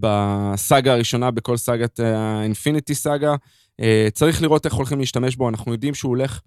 בסאגה 0.00 0.92
הראשונה, 0.92 1.30
בכל 1.30 1.56
סאגת 1.56 2.00
ה 2.00 2.10
Infinity 2.10 2.94
Saga. 2.94 3.34
אה, 3.80 4.08
צריך 4.12 4.42
לראות 4.42 4.66
איך 4.66 4.74
הולכים 4.74 5.00
להשתמש 5.00 5.36
בו, 5.36 5.48
אנחנו 5.48 5.72
יודעים 5.72 5.94
שהוא 5.94 6.08
הולך 6.08 6.40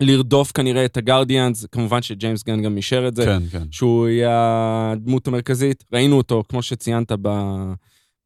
לרדוף 0.00 0.52
כנראה 0.52 0.84
את 0.84 0.96
הגרדיאנס, 0.96 1.66
כמובן 1.72 2.02
שג'יימס 2.02 2.44
גן 2.44 2.62
גם 2.62 2.76
אישר 2.76 3.08
את 3.08 3.16
זה. 3.16 3.24
כן, 3.24 3.42
כן. 3.50 3.62
שהוא 3.70 4.08
יהיה 4.08 4.92
הדמות 4.92 5.28
המרכזית. 5.28 5.84
ראינו 5.92 6.16
אותו, 6.16 6.42
כמו 6.48 6.62
שציינת 6.62 7.12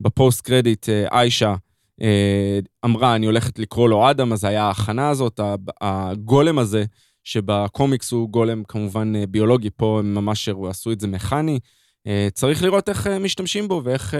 בפוסט 0.00 0.40
קרדיט, 0.40 0.88
אה, 0.88 1.06
איישה 1.12 1.54
אה, 2.02 2.58
אמרה, 2.84 3.14
אני 3.14 3.26
הולכת 3.26 3.58
לקרוא 3.58 3.88
לו 3.88 4.10
אדם, 4.10 4.32
אז 4.32 4.44
היה 4.44 4.64
ההכנה 4.64 5.08
הזאת, 5.08 5.40
הגולם 5.80 6.58
הזה, 6.58 6.84
שבקומיקס 7.26 8.12
הוא 8.12 8.28
גולם 8.28 8.62
כמובן 8.68 9.12
אה, 9.16 9.26
ביולוגי, 9.26 9.70
פה 9.76 9.96
הם 9.98 10.14
ממש 10.14 10.48
עשו 10.70 10.92
את 10.92 11.00
זה 11.00 11.06
מכני. 11.08 11.58
אה, 12.06 12.28
צריך 12.34 12.62
לראות 12.62 12.88
איך 12.88 13.06
אה, 13.06 13.18
משתמשים 13.18 13.68
בו 13.68 13.80
ואיך 13.84 14.14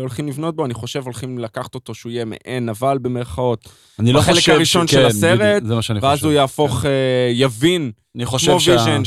הולכים 0.00 0.28
לבנות 0.28 0.56
בו. 0.56 0.64
אני 0.64 0.74
חושב 0.74 1.02
הולכים 1.04 1.38
לקחת 1.38 1.74
אותו 1.74 1.94
שהוא 1.94 2.12
יהיה 2.12 2.24
מעין 2.24 2.68
נבל 2.68 2.98
במרכאות, 3.02 3.68
אני 3.98 4.12
לא 4.12 4.20
בחלק 4.20 4.34
חושב 4.34 4.52
הראשון 4.52 4.86
ש- 4.86 4.90
של 4.90 5.00
כן, 5.00 5.06
הסרט, 5.06 5.62
זה 5.64 5.74
מה 5.74 5.82
שאני 5.82 6.00
חושב. 6.00 6.08
ואז 6.10 6.24
הוא 6.24 6.32
יהפוך, 6.32 6.72
כן. 6.72 6.88
יבין, 7.32 7.90
אני 8.16 8.26
חושב 8.26 8.46
כמו 8.46 8.60
ויז'ן, 8.66 8.96
כן. 8.98 9.04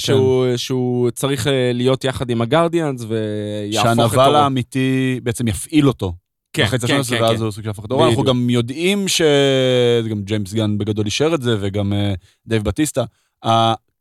שהוא- 0.58 1.10
צריך 1.12 1.48
להיות 1.74 2.04
יחד 2.04 2.30
עם 2.30 2.42
הגרדיאנס 2.42 3.02
ויהפוך 3.08 4.00
את 4.06 4.12
שהנבל. 4.12 4.36
האמיתי 4.36 5.20
בעצם 5.24 5.48
יפעיל 5.48 5.88
אותו. 5.88 6.14
כן, 6.54 6.66
כן, 6.68 6.78
כן, 6.88 6.96
ואז 6.96 7.10
כן. 7.10 7.44
הוא 7.44 7.52
סוג 7.52 7.64
של 7.64 7.70
הפך 7.70 7.84
האור. 7.90 8.10
אנחנו. 8.10 8.24
גם 8.24 8.50
יודעים 8.50 9.08
ש... 9.08 9.22
גם 10.10 10.22
ג'יימס 10.22 10.54
גן 10.54 10.78
בגדול 10.78 11.06
אישר 11.06 11.32
את 11.34 11.42
זה, 11.42 11.58
וגם 11.60 11.94
אה, 11.94 12.14
דייב 12.48 12.64
בטיסטה. 12.64 13.04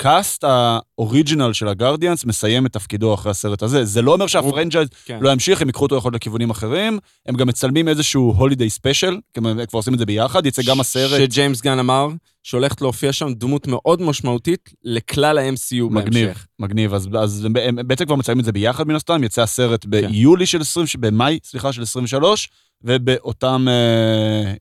הקאסט 0.00 0.44
האוריג'ינל 0.44 1.52
של 1.52 1.68
הגרדיאנס 1.68 2.24
מסיים 2.24 2.66
את 2.66 2.72
תפקידו 2.72 3.14
אחרי 3.14 3.30
הסרט 3.30 3.62
הזה. 3.62 3.84
זה 3.84 4.02
לא 4.02 4.12
אומר 4.12 4.26
שהפרנצ'ייז 4.26 4.88
כן. 5.04 5.18
לא 5.20 5.32
ימשיך, 5.32 5.62
הם 5.62 5.68
ייקחו 5.68 5.84
אותו 5.84 5.96
יכול 5.96 6.14
לכיוונים 6.14 6.50
אחרים. 6.50 6.98
הם 7.26 7.34
גם 7.34 7.48
מצלמים 7.48 7.88
איזשהו 7.88 8.34
holiday 8.36 8.70
special, 8.70 9.18
הם 9.36 9.66
כבר 9.66 9.78
עושים 9.78 9.94
את 9.94 9.98
זה 9.98 10.06
ביחד, 10.06 10.46
יצא 10.46 10.62
גם 10.62 10.80
הסרט. 10.80 11.20
שג'יימס 11.20 11.60
גן 11.60 11.78
אמר 11.78 12.08
שהולכת 12.42 12.80
להופיע 12.80 13.12
שם 13.12 13.32
דמות 13.34 13.66
מאוד 13.66 14.02
משמעותית 14.02 14.70
לכלל 14.84 15.38
ה-MCU 15.38 15.84
מגניב, 15.90 16.26
בהמשך. 16.26 16.46
מגניב. 16.58 16.94
אז, 16.94 17.08
אז 17.18 17.44
הם, 17.44 17.52
הם 17.56 17.88
בעצם 17.88 18.04
כבר 18.04 18.16
מצלמים 18.16 18.40
את 18.40 18.44
זה 18.44 18.52
ביחד 18.52 18.88
מן 18.88 18.94
הסתם, 18.94 19.24
יצא 19.24 19.42
הסרט 19.42 19.84
ביולי 19.84 20.46
של 20.46 20.60
20, 20.60 20.86
במאי, 21.00 21.38
סליחה, 21.44 21.72
של 21.72 21.82
23, 21.82 22.48
ובאותם 22.82 23.66
אה, 23.68 24.52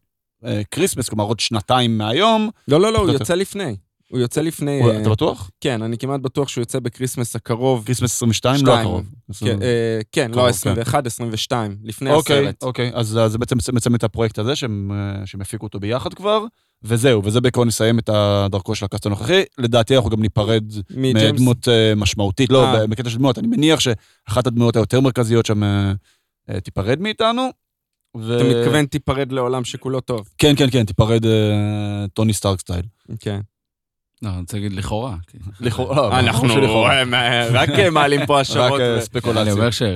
אה, 0.45 0.61
Christmas, 0.69 1.09
כלומר 1.09 1.23
עוד 1.23 1.39
שנתיים 1.39 1.97
מהיום. 1.97 2.49
לא, 2.67 2.81
לא, 2.81 2.93
לא, 2.93 2.99
הוא 2.99 3.11
יוצא 3.11 3.33
לפני. 3.35 3.75
הוא 4.11 4.19
יוצא 4.19 4.41
לפני... 4.41 4.79
הוא- 4.81 4.91
אה, 4.91 5.01
אתה 5.01 5.09
בטוח? 5.09 5.51
כן, 5.61 5.81
אני 5.81 5.97
כמעט 5.97 6.19
בטוח 6.21 6.47
שהוא 6.47 6.61
יוצא 6.61 6.79
ב 6.79 6.85
Christmas 6.85 7.35
הקרוב. 7.35 7.85
Christmas 7.85 8.11
22? 8.15 8.65
לא. 8.65 8.77
הקרוב. 8.79 9.09
כן, 9.39 9.61
אה, 9.61 9.99
כן, 10.11 10.27
קרוב, 10.31 10.37
לא, 10.37 10.43
כן. 10.43 10.49
21, 10.49 11.05
22, 11.05 11.77
לפני 11.83 12.11
אוקיי, 12.11 12.39
הסרט. 12.43 12.63
אוקיי, 12.63 12.91
אז 12.93 13.17
אז 13.17 13.31
זה 13.31 13.37
בעצם 13.37 13.57
מצלמים 13.73 13.95
את 13.95 14.03
הפרויקט 14.03 14.39
הזה, 14.39 14.55
שהם 14.55 14.91
אה, 14.91 15.25
שהם 15.25 15.41
הפיקו 15.41 15.65
אותו 15.65 15.79
ביחד 15.79 16.13
כבר, 16.13 16.45
וזהו, 16.83 17.23
וזה 17.23 17.41
בעיקרון 17.41 17.67
נסיים 17.67 17.99
את 17.99 18.09
דרכו 18.51 18.75
של 18.75 18.85
ה 18.85 18.89
cast 18.89 19.05
הנוכחי. 19.05 19.43
לדעתי 19.57 19.95
אנחנו 19.95 20.09
גם 20.09 20.21
ניפרד 20.21 20.63
מדמות 20.95 21.67
אה, 21.67 21.93
משמעותית, 21.95 22.49
לא, 22.49 22.65
אה. 22.65 22.87
בקטע 22.87 23.09
של 23.09 23.17
דמות, 23.17 23.37
אני 23.39 23.47
מניח 23.47 23.79
שאחת 23.79 24.47
הדמויות 24.47 24.75
היותר 24.75 25.01
מרכזיות 25.01 25.45
שם 25.45 25.61
תיפרד 26.63 26.99
מאיתנו. 27.01 27.49
ו- 28.17 28.35
אתה 28.37 28.43
מתכוון 28.43 28.85
תיפרד 28.85 29.31
לעולם 29.31 29.63
שכולו 29.65 29.99
טוב. 30.01 30.29
כן, 30.37 30.53
כן, 30.57 30.69
כן, 30.71 30.85
תיפרד 30.85 31.25
טוני 32.13 32.33
סטארק 32.33 32.59
style. 32.59 32.83
כן. 33.19 33.39
לא, 34.21 34.29
אני 34.29 34.39
רוצה 34.39 34.57
להגיד 34.57 34.73
לכאורה. 34.73 35.15
לכאורה, 35.61 35.95
לא, 35.95 36.19
אנחנו. 36.19 36.47
אה, 37.13 37.47
רק 37.51 37.69
אה, 37.69 37.89
מעלים 37.89 38.25
פה 38.25 38.35
רק 38.35 38.41
השערות. 38.41 38.81
אה, 38.81 38.93
אני 38.93 39.01
ספקולציה. 39.01 39.53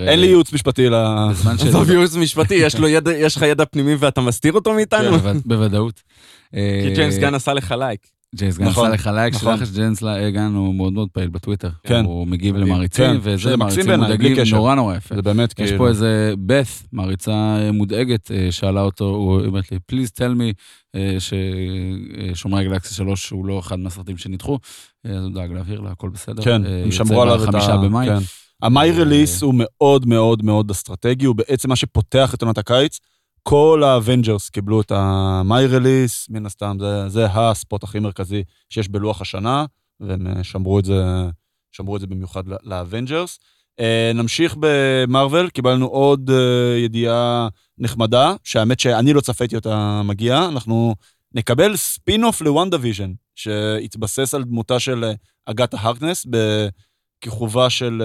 אין 0.07 0.19
לי 0.19 0.27
ייעוץ 0.27 0.53
משפטי 0.53 0.89
ל... 0.89 0.93
בזמן 1.31 1.57
ש... 1.57 1.61
עזוב 1.67 1.89
ייעוץ 1.89 2.15
משפטי, 2.15 2.55
יש 3.17 3.35
לך 3.37 3.41
ידע 3.41 3.65
פנימי 3.65 3.95
ואתה 3.99 4.21
מסתיר 4.21 4.53
אותו 4.53 4.73
מאיתנו? 4.73 5.17
בווד- 5.19 5.41
בוודאות. 5.45 6.01
כי 6.51 6.57
ג'יימס 6.95 7.15
אה, 7.15 7.21
גן 7.21 7.35
עשה 7.35 7.53
לך 7.53 7.75
לייק. 7.79 7.99
ג'יימס 8.35 8.57
גן 8.57 8.65
נכון, 8.65 8.85
עשה 8.85 8.93
לך 8.93 9.07
לייק, 9.07 9.33
נכון. 9.33 9.57
שלח 9.57 9.69
שג'יימס 9.69 10.03
גן 10.33 10.53
הוא 10.55 10.75
מאוד 10.75 10.93
מאוד 10.93 11.09
פעיל 11.09 11.29
בטוויטר. 11.29 11.69
כן. 11.83 12.05
הוא 12.05 12.27
מגיב. 12.27 12.55
למעריצים, 12.55 13.05
כן, 13.05 13.17
וזה 13.21 13.57
מעריצים 13.57 13.91
מודאגים. 13.91 14.35
נורא 14.51 14.75
נורא 14.75 14.95
יפה. 14.95 15.15
זה 15.15 15.21
באמת 15.21 15.51
יש 15.51 15.55
כאילו... 15.55 15.77
פה 15.77 15.87
איזה 15.87 16.33
בת, 16.45 16.67
מעריצה 16.91 17.31
אה, 17.31 17.71
מודאגת, 17.71 18.31
אה, 18.31 18.51
שאלה 18.51 18.81
אותו, 18.81 19.05
היא 19.05 19.45
אומרת 19.45 19.71
לי, 19.71 20.05
tell 20.05 20.37
me 20.37 20.53
אה, 20.95 21.17
ששומרי 22.33 22.61
הגלקסיה 22.61 22.95
3 22.97 23.29
הוא 23.29 23.45
לא 23.45 23.59
אחד 23.59 23.79
מהסרטים 23.79 24.17
שנדחו. 24.17 24.59
אה, 25.05 25.11
אז 25.11 25.23
הוא 25.23 25.33
דאג 25.33 25.51
להבהיר 25.51 25.79
לה, 25.79 25.91
הכל 25.91 26.09
בסדר. 26.09 26.43
כן, 26.43 26.65
אה, 26.65 26.83
הם 26.83 26.91
שמרו 26.91 27.21
עליו 27.21 27.43
את 27.49 27.55
ה... 27.55 27.77
במאי. 27.77 28.07
כן. 28.07 28.23
ה-May 28.61 28.91
אה, 28.91 28.97
release 28.97 29.41
הוא 29.41 29.53
מאוד 29.57 30.07
מאוד 30.07 30.45
מאוד 30.45 30.71
אסטרטגי, 30.71 31.25
הוא 31.25 31.35
בעצם 31.35 31.69
מה 31.69 31.75
שפותח 31.75 32.33
את 32.33 32.41
עונת 32.41 32.57
הקיץ. 32.57 32.99
כל 33.43 33.83
האבנג'רס 33.85 34.49
קיבלו 34.49 34.81
את 34.81 34.91
ה-May 34.95 35.67
release, 35.67 36.27
מן 36.29 36.45
הסתם, 36.45 36.77
זה, 36.79 37.09
זה 37.09 37.25
ה-spot 37.25 37.83
הכי 37.83 37.99
מרכזי 37.99 38.43
שיש 38.69 38.89
בלוח 38.89 39.21
השנה, 39.21 39.65
והם 39.99 40.27
אה, 40.27 40.43
שמרו 40.43 40.79
את 40.79 40.85
זה, 40.85 41.03
שמרו 41.71 41.95
את 41.95 42.01
זה 42.01 42.07
במיוחד 42.07 42.43
לאבנג'רס. 42.63 43.39
אה, 43.79 44.11
נמשיך 44.15 44.55
במארוול, 44.59 45.49
קיבלנו 45.49 45.85
עוד 45.85 46.29
אה, 46.29 46.77
ידיעה 46.77 47.47
נחמדה, 47.77 48.33
שהאמת 48.43 48.79
שאני 48.79 49.13
לא 49.13 49.21
צפיתי 49.21 49.55
אותה 49.55 50.01
מגיעה, 50.05 50.47
אנחנו 50.47 50.95
נקבל 51.33 51.75
ספין-אוף 51.75 52.41
לוונדה 52.41 52.77
ויז'ן, 52.81 53.11
שיתבסס 53.35 54.33
על 54.33 54.43
דמותה 54.43 54.79
של 54.79 55.11
אגתה 55.45 55.77
הארקנס, 55.79 56.25
בכיכובה 57.19 57.69
של... 57.69 58.03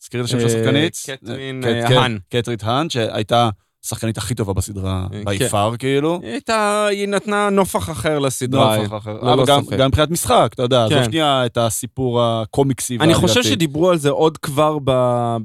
תזכירי 0.00 0.22
את 0.22 0.28
השם 0.28 0.40
של 0.40 0.46
השחקנית? 0.46 0.96
קתרין, 1.06 1.64
אה, 1.64 1.82
אה, 1.82 1.88
קת- 1.88 1.92
האן. 1.96 2.18
קתרין 2.28 2.62
האן, 2.62 2.90
שהייתה 2.90 3.50
השחקנית 3.84 4.18
הכי 4.18 4.34
טובה 4.34 4.52
בסדרה, 4.52 5.06
אה, 5.14 5.22
בי 5.24 5.38
כן. 5.38 5.48
כאילו. 5.78 6.18
היא 6.22 6.30
הייתה, 6.30 6.86
היא 6.86 7.08
נתנה 7.08 7.50
נופך 7.50 7.90
אחר 7.90 8.18
לסדרה. 8.18 8.76
נופך 8.76 8.96
אחר. 8.96 9.18
ללא 9.22 9.32
אבל 9.34 9.44
גם- 9.46 9.62
מבחינת 9.88 10.10
משחק, 10.10 10.50
אתה 10.54 10.62
יודע, 10.62 10.84
עזוב 10.84 10.98
כן. 10.98 11.04
שנייה 11.04 11.46
את 11.46 11.58
הסיפור 11.58 12.22
הקומיקסי. 12.22 12.98
אני 13.00 13.14
חושב. 13.14 13.42
שדיברו 13.42 13.90
על 13.90 13.98
זה 13.98 14.10
עוד 14.10 14.38
כבר. 14.38 14.78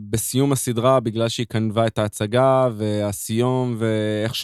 בסיום 0.09 0.51
הסדרה, 0.51 0.99
בגלל 0.99 1.29
שהיא 1.29 1.45
גנבה 1.53 1.87
את 1.87 1.97
ההצגה 1.99 2.67
והסיום 2.77 3.75
ואיך 3.79 4.35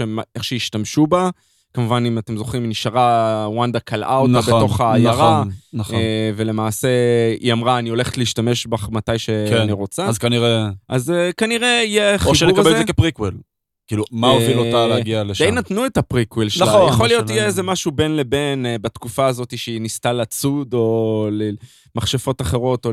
שהשתמשו 0.41 1.07
בה. 1.07 1.29
כמובן, 1.74 2.05
אם 2.05 2.17
אתם 2.17 2.38
זוכרים, 2.38 2.63
היא 2.63 2.69
נשארה, 2.69 3.45
וונדה 3.50 3.79
כלאה 3.79 4.17
אותה 4.17 4.31
נכון, 4.31 4.53
בתוך 4.53 4.81
העיירה, 4.81 5.13
נכון, 5.41 5.50
נכון. 5.74 5.95
אה, 5.95 6.31
ולמעשה 6.36 6.88
היא 7.39 7.53
אמרה, 7.53 7.79
אני 7.79 7.89
הולכת 7.89 8.17
להשתמש 8.17 8.67
בך 8.67 8.89
מתי 8.91 9.19
שאני 9.19 9.71
רוצה. 9.71 10.05
אז 10.05 10.17
כנראה, 10.17 10.69
אז 10.89 11.12
אה, 11.12 11.29
כנראה 11.38 11.67
יהיה 11.86 12.13
או 12.13 12.19
חיבור 12.19 12.36
שנקבל 12.36 12.62
את 12.62 12.65
הזה. 12.65 12.77
זה 12.77 12.83
כ-prequel. 12.83 13.33
כאילו, 13.91 14.03
מה 14.12 14.27
אה, 14.27 14.33
הוביל 14.33 14.60
אותה 14.60 14.88
להגיע 14.88 15.24
לשם? 15.24 15.45
די 15.45 15.51
נתנו 15.51 15.86
את 15.86 15.98
ה-prequel 15.98 16.50
שלה. 16.50 16.65
נכון, 16.65 16.89
יכול 16.89 17.07
להיות 17.07 17.29
יהיה 17.29 17.45
איזה 17.45 17.63
משהו 17.63 17.91
בין 17.91 18.15
לבין 18.15 18.65
אה, 18.65 18.77
בתקופה 18.77 19.25
הזאת 19.25 19.57
שהיא 19.57 19.81
ניסתה 19.81 20.13
לצוד, 20.13 20.74
או 20.74 21.29
למכשפות 21.95 22.41
אחרות, 22.41 22.86
או 22.86 22.91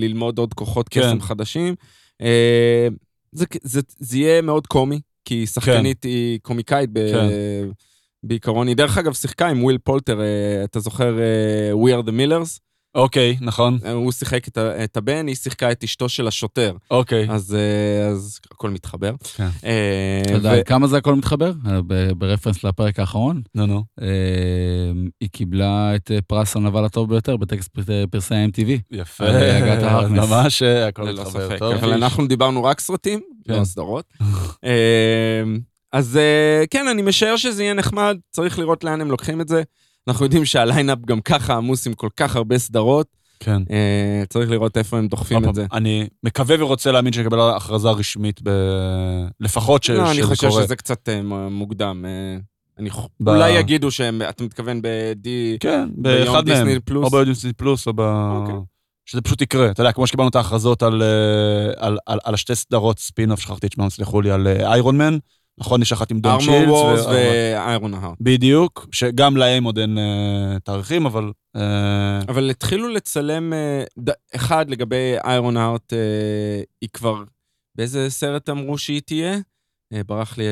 ללמוד 0.00 0.38
עוד 0.38 0.54
כוחות 0.54 0.88
כן. 0.88 1.00
קסם 1.00 1.20
חדשים. 1.20 1.74
אה, 2.22 2.88
זה, 3.32 3.44
זה, 3.62 3.80
זה 3.98 4.18
יהיה 4.18 4.42
מאוד 4.42 4.66
קומי, 4.66 5.00
כי 5.24 5.46
שחקנית, 5.46 6.04
היא 6.04 6.38
קומיקאית 6.42 6.90
כן. 6.94 7.28
בעיקרון. 8.22 8.68
היא 8.68 8.76
דרך 8.76 8.98
אגב 8.98 9.12
שיחקה 9.12 9.48
עם 9.48 9.64
וויל 9.64 9.78
פולטר, 9.78 10.20
אה, 10.20 10.64
אתה 10.64 10.80
זוכר 10.80 11.18
אה, 11.18 11.72
We 11.72 12.02
are 12.02 12.06
the 12.06 12.12
Millers? 12.12 12.58
אוקיי, 12.94 13.36
נכון, 13.40 13.78
אה, 13.84 13.92
הוא 13.92 14.12
שיחק 14.12 14.48
את, 14.48 14.58
את 14.58 14.96
הבן, 14.96 15.26
היא 15.26 15.34
שיחקה 15.36 15.72
את 15.72 15.84
אשתו 15.84 16.08
של 16.08 16.26
השוטר. 16.28 16.76
אוקיי. 16.90 17.26
אז, 17.30 17.54
אה, 17.54 18.08
אז 18.08 18.40
הכל 18.52 18.70
מתחבר. 18.70 19.12
כן. 19.36 19.48
אה, 19.64 20.20
אתה 20.26 20.32
יודע 20.32 20.62
כמה 20.62 20.86
זה 20.86 20.96
הכל 20.96 21.14
מתחבר? 21.14 21.52
ב- 21.86 22.12
ב-reference 22.12 22.64
לפרק 22.64 22.98
האחרון. 23.00 23.42
נו, 23.54 23.66
נו. 23.66 23.84
אה, 24.02 24.06
היא 25.20 25.28
קיבלה 25.32 25.94
את 25.96 26.10
פרס 26.26 26.56
הנבל 26.56 26.84
הטוב 26.84 27.08
ביותר 27.10 27.36
בטקס 27.36 27.68
פר- 27.68 27.82
פרסי 28.10 28.34
ה-MTV. 28.34 28.70
יפה. 28.90 29.24
אגתה 29.28 29.82
הארקנס. 29.82 30.30
ממש, 30.30 30.62
הכל 30.62 31.02
ללא 31.02 31.22
מתחבר 31.22 31.48
ספק, 31.48 31.58
טוב. 31.58 31.72
אבל 31.74 31.92
אנחנו 31.92 32.26
דיברנו 32.26 32.64
רק 32.64 32.80
סרטים, 32.80 33.20
כן. 33.48 33.52
לא 33.58 33.64
סדרות. 33.64 34.04
אמ, 34.20 35.58
אז 35.92 36.18
כן, 36.70 36.88
אני 36.88 37.02
משער 37.02 37.36
שזה 37.36 37.62
יהיה 37.62 37.74
נחמד, 37.74 38.16
צריך 38.30 38.58
לראות 38.58 38.84
לאן 38.84 39.00
הם 39.00 39.10
לוקחים 39.10 39.40
את 39.40 39.48
זה. 39.48 39.62
אנחנו 40.08 40.24
יודעים 40.24 40.44
שה-lineup 40.44 40.98
גם 41.06 41.20
ככה 41.20 41.54
עמוס 41.54 41.86
עם 41.86 41.94
כל 41.94 42.08
כך 42.16 42.36
הרבה 42.36 42.58
סדרות, 42.58 43.06
כן. 43.40 43.62
אה, 43.70 44.22
צריך 44.28 44.50
לראות 44.50 44.76
איפה 44.76 44.98
הם 44.98 45.08
דוחפים 45.08 45.48
את 45.48 45.54
זה. 45.54 45.66
אני 45.72 46.08
מקווה 46.22 46.56
ורוצה 46.58 46.92
להאמין 46.92 47.12
שנקבל 47.12 47.40
הכרזה 47.40 47.90
רשמית, 47.90 48.40
ב... 48.42 48.50
לפחות 49.40 49.82
ש... 49.82 49.90
לא, 49.90 50.06
אני 50.10 50.14
שזה 50.14 50.26
חושב 50.26 50.48
קורה. 50.48 50.62
שזה 50.62 50.76
קצת 50.76 51.08
אה, 51.08 51.22
מ- 51.22 51.52
מוקדם. 51.52 52.04
אה, 52.08 52.38
אני 52.78 52.90
ב- 53.20 53.28
אולי 53.28 53.50
יגידו 53.50 53.90
שהם, 53.90 54.22
אתה 54.28 54.44
מתכוון 54.44 54.82
ב-D... 54.82 55.26
כן, 55.60 55.88
ביום 55.96 56.24
באחד 56.24 56.48
מהם. 56.48 56.64
דיסני 56.66 56.80
פלוס? 56.80 57.04
או 57.12 57.18
בדיסני 57.18 57.52
פלוס, 57.52 57.86
או 57.86 57.92
ב... 57.92 58.00
אוקיי. 58.00 58.54
שזה 59.06 59.20
פשוט 59.20 59.42
יקרה. 59.42 59.70
אתה 59.70 59.80
יודע, 59.80 59.92
כמו 59.92 60.06
שקיבלנו 60.06 60.28
את 60.28 60.36
ההכרזות 60.36 60.82
על, 60.82 61.02
אה, 61.02 61.86
על, 61.86 61.98
על, 62.06 62.18
על 62.24 62.34
השתי 62.34 62.54
סדרות 62.54 62.98
ספין-אוף, 62.98 63.40
שכחתי 63.40 63.66
את 63.66 63.72
שמם, 63.72 63.90
סלחו 63.90 64.20
לי, 64.20 64.30
על 64.30 64.46
איירון 64.46 64.98
מן. 64.98 65.18
נכון, 65.60 65.82
יש 65.82 65.92
אחת 65.92 66.10
עם 66.10 66.20
דון, 66.20 66.32
Armor 66.32 66.44
צ'ידל. 66.58 66.68
Wars 66.68 67.06
ואיירון 67.06 67.94
הארט. 67.94 68.16
בדיוק, 68.20 68.86
שגם 68.92 69.36
להם 69.36 69.64
עוד 69.64 69.78
אין 69.78 69.98
אה, 69.98 70.58
תאריכים, 70.64 71.06
אבל... 71.06 71.32
אה, 71.56 72.20
אבל 72.28 72.50
התחילו 72.50 72.88
לצלם, 72.88 73.52
אה, 73.52 73.82
ד- 73.98 74.12
אחד, 74.34 74.70
לגבי 74.70 75.14
איירון 75.24 75.56
הארט, 75.56 75.92
אה, 75.92 75.98
היא 76.80 76.88
כבר, 76.92 77.22
באיזה 77.76 78.10
סרט 78.10 78.48
אמרו 78.48 78.78
שהיא 78.78 79.00
תהיה? 79.06 79.38
אה, 79.92 80.00
ברח 80.06 80.38
לי, 80.38 80.44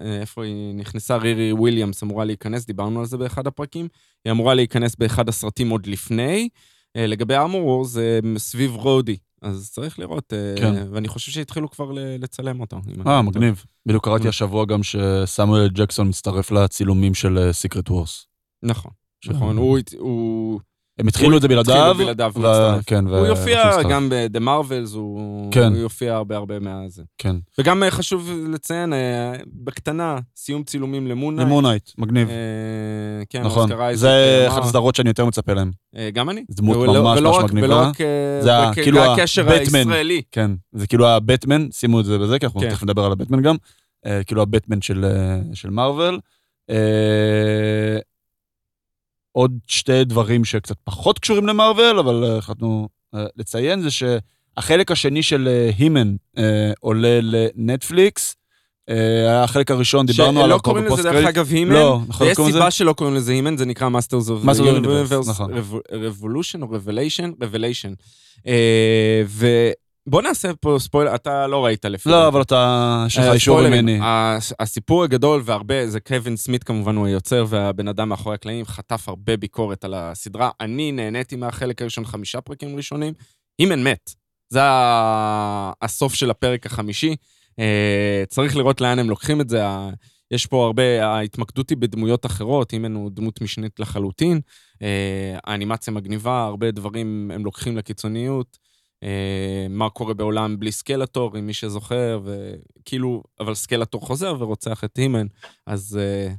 אה, 0.00 0.20
איפה 0.20 0.44
היא 0.44 0.74
נכנסה? 0.74 1.16
רירי 1.16 1.52
וויליאמס 1.52 2.02
אמורה 2.02 2.24
להיכנס, 2.24 2.66
דיברנו 2.66 3.00
על 3.00 3.06
זה 3.06 3.16
באחד 3.18 3.46
הפרקים. 3.46 3.88
היא 4.24 4.30
אמורה 4.30 4.54
להיכנס 4.54 4.96
באחד 4.96 5.28
הסרטים 5.28 5.70
עוד 5.70 5.86
לפני. 5.86 6.48
אה, 6.96 7.06
לגבי 7.06 7.34
ארמור 7.34 7.66
וורס, 7.66 7.88
זה 7.90 8.20
סביב 8.36 8.74
רודי. 8.76 9.16
אז 9.44 9.70
צריך 9.72 9.98
לראות, 9.98 10.32
אה, 10.32 10.54
כן. 10.58 10.86
ואני 10.92 11.08
חושב 11.08 11.32
שהתחילו 11.32 11.70
כבר 11.70 11.90
לצלם 12.18 12.60
אותו. 12.60 12.76
אה, 13.06 13.16
לא 13.16 13.22
מגניב. 13.22 13.64
בדיוק 13.86 14.04
קראתי 14.04 14.24
Mm. 14.24 14.28
השבוע 14.28 14.64
גם 14.64 14.82
שסמואל 14.82 15.68
ג'קסון 15.68 16.08
מצטרף 16.08 16.50
לצילומים 16.50 17.14
של 17.14 17.52
סיקרט 17.52 17.90
וורס. 17.90 18.26
נכון, 18.62 18.90
נכון. 19.26 19.56
הוא, 19.56 19.78
הוא, 19.98 20.60
הם 20.98 21.08
התחילו 21.08 21.36
את 21.36 21.42
זה 21.42 21.48
בלעדיו. 21.48 21.74
התחילו 21.90 21.94
בלעדיו, 22.04 22.32
ו-. 22.36 22.78
כן, 22.86 23.06
הוא 23.06 23.16
ו- 23.20 23.26
יופיע. 23.26 23.82
גם 23.90 24.08
ב-The 24.08 24.40
Marvels, 24.40 24.94
הוא 24.96 25.52
כן. 25.52 25.72
הוא 25.72 25.76
יופיע 25.78 26.14
הרבה 26.14 26.36
הרבה 26.36 26.58
מאז. 26.58 27.02
כן. 27.18 27.36
וגם 27.58 27.82
אה, 27.82 27.90
חשוב 27.90 28.30
לציין, 28.52 28.92
אה, 28.92 29.32
בקטנה, 29.64 30.18
סיום 30.36 30.62
צילומים 30.64 31.06
למונה. 31.06 31.42
למונייט, 31.42 31.90
מגניב. 31.98 32.28
כן, 33.30 33.42
נכון. 33.42 33.68
זה 33.92 34.08
אה, 34.08 34.48
אחת 34.48 34.62
הסדרות 34.62 34.94
שאני 34.94 35.08
יותר 35.10 35.24
מצפה 35.24 35.52
להן. 35.52 35.70
אה, 35.96 36.10
גם 36.12 36.30
אני. 36.30 36.44
דמות 36.50 36.76
ממש 36.76 37.20
ממש 37.20 37.36
רק- 37.36 37.44
מגניבה. 37.44 37.66
ולא 37.66 37.80
רק 37.80 38.00
אה, 38.00 38.06
זה 38.42 38.50
כאילו 38.82 39.00
הקשר. 39.04 39.52
הישראלי. 39.52 40.22
כן, 40.32 40.50
זה 40.72 40.86
כאילו 40.86 41.08
הבטמן, 41.08 41.66
שימו 41.72 42.00
את 42.00 42.04
זה 42.04 42.18
בזה, 42.18 42.38
כי 42.38 42.46
אנחנו 42.46 42.60
כן. 42.60 42.70
תכף 42.70 42.82
נדבר 42.82 43.04
על 43.04 43.12
הבטמן 43.12 43.42
גם. 43.42 43.56
אה, 44.06 44.24
כאילו 44.24 44.42
הבטמן 44.42 44.80
של, 44.82 45.04
אה, 45.04 45.38
של 45.54 45.70
מארוול. 45.70 46.18
עוד 49.36 49.58
שתי 49.66 50.04
דברים 50.04 50.44
שקצת 50.44 50.76
פחות 50.84 51.18
קשורים 51.18 51.46
למארוול, 51.46 51.98
אבל 51.98 52.24
אה, 52.24 52.38
החלטנו 52.38 52.88
אה, 53.14 53.24
לציין, 53.36 53.82
זה 53.82 53.88
שהחלק 53.90 54.90
השני 54.90 55.22
של 55.22 55.48
אה, 55.48 55.70
הימן 55.78 56.14
עולה 56.80 57.18
לנטפליקס. 57.22 58.36
החלק 59.28 59.70
הראשון, 59.70 60.06
דיברנו 60.06 60.44
עליו 60.44 60.56
שלא 60.56 60.56
פה 60.56 60.62
קוראים 60.62 60.84
לזה 60.84 60.92
בפוסט 60.92 61.04
דרך 61.04 61.14
קרדיט. 61.14 61.28
אגב 61.28 61.48
הימן, 61.52 61.72
לא, 61.72 62.00
נכון, 62.08 62.26
ויש 62.26 62.38
לזה? 62.38 62.52
סיבה 62.52 62.70
שלא 62.70 62.92
קוראים 62.92 63.16
לזה 63.16 63.32
הימן, 63.32 63.56
זה 63.56 63.66
נקרא 63.66 63.88
Masters 63.88 64.28
of 64.28 64.46
the 64.46 64.60
Universe, 64.60 65.10
Universe, 65.10 65.30
נכון. 65.30 65.52
Revolution 65.88 66.62
או 66.62 66.66
Revelation? 66.76 67.42
Revelation. 67.42 67.94
ובוא 70.06 70.22
נעשה 70.22 70.54
פה 70.60 70.76
ספוילר, 70.78 71.14
אתה 71.14 71.46
לא 71.46 71.64
ראית 71.64 71.84
לפי 71.84 72.08
לא. 72.08 72.28
אבל 72.28 72.42
אתה, 72.42 73.04
יש 73.06 73.18
לך 73.18 73.24
אה, 73.24 73.32
אישור. 73.32 73.68
ממני. 73.68 73.98
הס- 74.02 74.52
הסיפור 74.60 75.04
הגדול 75.04 75.42
והרבה, 75.44 75.86
זה 75.86 76.00
קווין 76.00 76.36
סמית 76.36 76.64
כמובן, 76.64 76.96
הוא 76.96 77.06
היוצר 77.06 77.44
והבן 77.48 77.88
אדם 77.88 78.08
מאחורי 78.08 78.34
הקלעים, 78.34 78.64
חטף 78.64 79.08
הרבה 79.08 79.36
ביקורת 79.36 79.84
על 79.84 79.94
הסדרה. 79.94 80.50
אני 80.60 80.92
נהניתי 80.92 81.36
מהחלק 81.36 81.82
הראשון, 81.82 82.04
חמישה 82.04 82.40
פרקים 82.40 82.76
ראשונים. 82.76 83.14
הימן 83.58 83.84
מת. 83.84 84.10
זה 84.48 84.60
הסוף 85.82 86.14
של 86.14 86.30
הפרק 86.30 86.66
החמישי. 86.66 87.16
אה, 87.58 88.24
צריך 88.28 88.56
לראות 88.56 88.80
לאן 88.80 88.98
הם 88.98 89.10
לוקחים 89.10 89.40
את 89.40 89.48
זה. 89.48 89.62
יש 90.30 90.46
פה 90.46 90.64
הרבה, 90.66 91.06
ההתמקדות 91.06 91.70
היא 91.70 91.78
בדמויות 91.78 92.26
אחרות, 92.26 92.70
הימן 92.70 92.94
הוא 92.94 93.10
דמות 93.14 93.40
משנית 93.40 93.80
לחלוטין. 93.80 94.40
אה, 94.82 95.38
האנימציה 95.44 95.92
מגניבה, 95.94 96.44
הרבה 96.44 96.70
דברים 96.70 97.30
הם 97.34 97.44
לוקחים 97.44 97.76
לקיצוניות. 97.76 98.64
אה, 99.04 99.10
מה 99.70 99.90
קורה 99.90 100.14
בעולם 100.14 100.58
בלי 100.58 100.72
סקלטור, 100.72 101.36
עם 101.36 101.46
מי 101.46 101.52
שזוכר, 101.54 102.20
וכאילו, 102.24 103.22
אבל 103.40 103.54
סקלטור 103.54 104.00
חוזר 104.00 104.34
ורוצח 104.38 104.84
את 104.84 104.96
הימן, 104.96 105.26
אז 105.66 105.98
אה, 106.02 106.32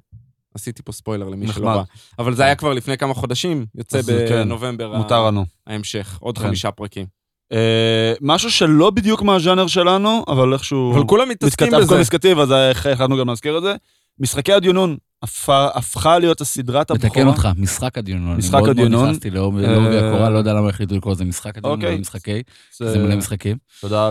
עשיתי 0.56 0.84
פה 0.84 0.92
ספוילר 0.92 1.30
למי 1.30 1.48
שלא. 1.48 1.68
ראה. 1.68 1.84
אבל 2.20 2.34
זה 2.36 2.44
היה 2.44 2.56
כבר 2.56 2.74
לפני 2.74 2.98
כמה 2.98 3.14
חודשים, 3.14 3.66
יוצא 3.76 4.02
כן, 4.02 4.44
בנובמבר 4.44 4.96
ה- 4.96 4.98
מותר 4.98 5.26
לנו. 5.28 5.46
ההמשך, 5.68 6.18
עוד 6.22 6.38
כן. 6.38 6.44
חמישה 6.44 6.72
פרקים. 6.72 7.06
אה, 7.52 8.14
משהו 8.22 8.52
שלא 8.52 8.90
בדיוק 8.90 9.22
מהז'אנר 9.22 9.68
שלנו, 9.68 10.24
אבל 10.28 10.54
איכשהו... 10.54 10.94
אבל 10.96 11.04
כולם 11.08 11.30
מתעסקים 11.30 11.68
מתכתב 11.68 11.82
בזה. 11.84 11.94
כל 11.96 12.00
מסכתיב, 12.00 12.40
אז 12.40 12.54
החלטנו 12.72 13.18
גם 13.18 13.28
להזכיר 13.30 13.58
את 13.58 13.64
זה. 13.64 13.76
משחקי 14.20 14.54
הדיונון 14.54 14.98
הפכה- 15.24 15.70
להיות 16.20 16.42
הסדרת 16.42 16.92
הבכורה. 16.92 17.10
מתקן 17.10 17.28
אותך, 17.28 17.48
משחק 17.58 17.98
הדיונון. 17.98 18.38
משחק 18.38 18.54
אני 18.54 18.62
מאוד 18.62 18.70
הדיונון. 18.70 19.00
מאוד 19.00 19.10
נכנסתי 19.10 19.30
לעובי 19.30 19.66
אה, 19.66 20.10
הקורה, 20.10 20.30
לא 20.30 20.38
יודע 20.38 20.54
למה 20.54 20.70
החליטו 20.70 20.96
לקרוא 20.96 21.14
לזה 21.14 21.26
משחק 21.26 21.58
הדיונון, 21.58 21.80
אוקיי. 21.80 21.96
לא 21.96 22.02
משחקי, 22.02 22.42
זה- 22.78 22.92
זה 22.92 23.00
מלא 23.00 23.16
משחקים. 23.16 23.58
תודה 23.82 24.08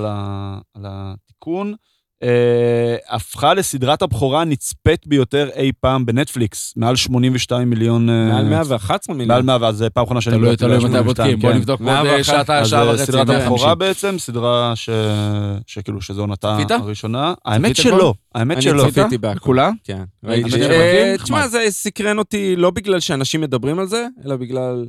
על 0.74 0.84
התיקון. 0.88 1.74
אה, 2.22 2.96
הפכה 3.08 3.54
לסדרת 3.54 4.02
הבכורה 4.02 4.40
הנצפית 4.40 5.06
ביותר 5.06 5.48
אי 5.56 5.72
פעם 5.80 6.06
בנטפליקס, 6.06 6.72
מעל 6.76 6.96
82 6.96 7.70
מיליון... 7.70 8.10
אה, 8.10 8.28
מעל 8.28 8.44
111 8.48 9.14
מיליון. 9.16 9.28
מעל 9.28 9.42
100, 9.42 9.56
ואז 9.60 9.76
זה 9.76 9.90
פעם 9.90 10.04
אחרונה 10.04 10.20
שאני 10.20 10.36
תלוי 10.36 10.56
תלוי 10.56 10.76
מתי 10.76 10.86
82, 10.86 11.04
בודקים, 11.04 11.38
בוא 11.38 11.50
כן. 11.50 11.56
נבדוק 11.56 11.80
עוד 11.80 11.86
101. 11.88 12.16
אה, 12.18 12.24
שעתה, 12.24 12.58
אז 12.58 12.68
שעה 12.68 12.88
וחצי. 12.88 13.04
סדרת 13.06 13.26
150. 13.26 13.52
הבכורה 13.52 13.74
בעצם, 13.74 14.18
סדרה 14.18 14.72
ש... 14.76 14.90
שכאילו 15.66 16.02
שזו 16.02 16.20
עונתה? 16.20 16.58
הראשונה. 16.70 17.34
האמת? 17.44 17.76
שלא, 17.76 18.14
האמת 18.34 18.56
אני 18.56 18.62
שלא. 18.62 18.90
צפיתי 18.90 19.18
בהכל. 19.18 19.38
כולה? 19.38 19.70
כן. 19.84 20.02
אה? 20.28 21.14
תשמע. 21.22 21.48
זה 21.48 21.66
סקרן 21.70 22.18
אותי 22.18 22.56
לא 22.56 22.70
בגלל 22.70 23.00
שאנשים 23.00 23.40
מדברים 23.40 23.78
על 23.78 23.86
זה, 23.86 24.06
אלא 24.26 24.36
בגלל 24.36 24.86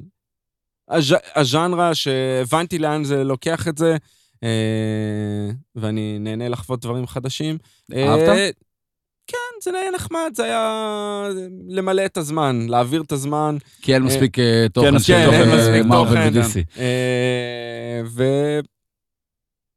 הז'- 0.91 1.15
הז'אנרה 1.35 1.95
שהבנתי 1.95 2.79
לאן 2.79 3.03
זה 3.03 3.23
לוקח 3.23 3.67
את 3.67 3.77
זה, 3.77 3.91
אה, 3.91 3.97
ואני 5.75 6.19
נהנה 6.19 6.49
לחוות 6.49 6.81
דברים 6.81 7.07
חדשים. 7.07 7.57
אה, 7.93 8.07
אהבת? 8.07 8.55
כן, 9.27 9.37
זה 9.63 9.79
היה 9.79 9.91
נחמד, 9.91 10.31
זה 10.35 10.43
היה 10.43 11.29
למלא 11.67 12.05
את 12.05 12.17
הזמן, 12.17 12.65
להעביר 12.69 13.01
את 13.01 13.11
הזמן. 13.11 13.57
כי 13.81 13.93
אין 13.93 14.03
מספיק 14.03 14.39
אה, 14.39 14.65
תוכן 14.73 14.91
כן, 14.91 14.99
של 14.99 15.13
כן, 15.13 15.49
אה, 15.49 15.55
מספיק 15.55 15.91
תוכן. 15.91 16.31
ו-DC. 16.33 16.79
אה, 16.79 18.01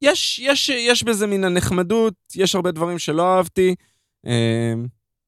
ויש 0.01 0.39
יש, 0.39 0.69
יש 0.69 1.03
בזה 1.03 1.27
מן 1.27 1.43
הנחמדות, 1.43 2.13
יש 2.35 2.55
הרבה 2.55 2.71
דברים 2.71 2.99
שלא 2.99 3.35
אהבתי. 3.35 3.75
אה, 4.27 4.73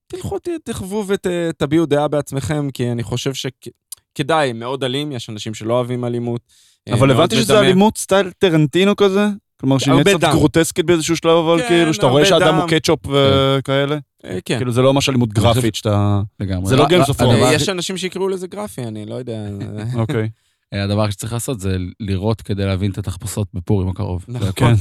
תלכו, 0.08 0.38
תחוו 0.64 1.06
ותביעו 1.08 1.86
דעה 1.86 2.08
בעצמכם, 2.08 2.72
כי 2.72 2.92
אני 2.92 3.04
חושב 3.04 3.32
שכדאי, 3.34 4.54
מאוד 4.54 4.84
אלים, 4.84 5.12
יש 5.12 5.30
אנשים 5.30 5.54
שלא 5.54 5.74
אוהבים 5.74 6.06
אלימות. 6.06 6.42
אה, 6.90 6.94
אבל 6.94 7.12
הבנתי 7.12 7.36
שזה. 7.36 7.60
אלימות 7.60 7.98
סטייל 7.98 8.32
טרנטינו 8.38 8.96
כזה? 8.96 9.28
כלומר 9.62 9.78
שהיא 9.78 9.94
נהיית 9.94 10.08
קצת. 10.08 10.20
גרוטסקית 10.32 10.86
באיזשהו 10.86 11.16
שלב, 11.16 11.32
אבל 11.38 11.62
כן, 11.62 11.68
כאילו 11.68 11.94
שאתה 11.94 12.06
רואה 12.06 12.26
שאדם 12.26 12.48
דם. 12.48 12.56
הוא 12.56 12.68
קטשופ 12.68 13.00
וכאלה? 13.08 13.98
אה, 14.26 14.40
כן. 14.46 14.58
כאילו 14.58 14.72
זה 14.72 14.82
לא 14.82 14.94
ממש 14.94 15.10
אלימות 15.10 15.34
גרפית 15.34 15.76
שאתה... 15.76 16.22
לגמרי. 16.40 16.66
זה 16.70 16.76
לא 16.76 16.88
אה, 16.92 17.00
הכי- 17.10 17.54
יש 17.56 17.70
אנשים 17.70 17.98
שיקראו 17.98 18.30
לזה 18.30 18.48
גרפי, 18.48 18.84
אני 18.84 19.06
לא 19.06 19.16
יודע. 19.16 19.40
אוקיי. 19.96 20.30
אה, 20.74 20.84
הדבר 20.84 21.10
שצריך 21.10 21.34
לעשות 21.34 21.60
זה 21.60 21.78
לראות 22.00 22.42
כדי 22.42 22.66
להבין 22.66 22.92
את 22.92 22.98
התחפושות 22.98 23.48
בפורים 23.54 23.90
הקרוב. 23.90 24.26
נכון. 24.28 24.52
כן. 24.56 24.74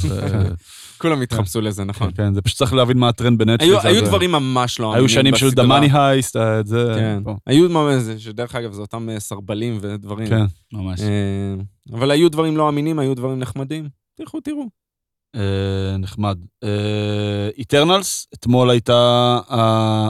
כולם 0.98 1.22
התחפשו 1.22 1.60
לזה, 1.60 1.84
נכון. 1.84 2.10
כן, 2.16 2.34
זה 2.34 2.42
פשוט 2.42 2.58
צריך 2.58 2.74
להבין 2.74 2.98
מה 2.98 3.08
הטרנד 3.08 3.38
בנטפליקס. 3.38 3.84
היו 3.84 4.04
דברים 4.04 4.32
ממש 4.32 4.80
לא 4.80 4.94
היו 4.94 5.08
שנים 5.08 5.36
של. 5.36 5.50
דמאני 5.50 5.88
הייסט, 5.92 6.36
את 6.36 6.66
זה. 6.66 6.92
כן. 6.96 7.22
היו 7.46 7.68
שדרך 8.18 8.54
אגב, 8.54 8.72
זה 8.72 8.80
אותם 8.80 9.08
אה, 9.10 9.20
סרבלים 9.20 9.78
ודברים. 9.80 10.28
כן. 10.28 10.44
ממש. 10.72 11.00
אה, 11.92 11.98
אבל 11.98 12.10
היו 12.10 12.30
דברים 12.30 12.56
לא 12.56 12.68
אמינים, 12.68 12.98
היו 12.98 13.14
דברים 13.14 13.38
נחמדים. 13.38 13.88
תלכו, 14.14 14.40
תראו. 14.40 14.64
אה, 15.36 15.96
נחמד. 15.98 16.38
איטרנלס, 17.58 18.26
אתמול 18.34 18.70
הייתה 18.70 19.38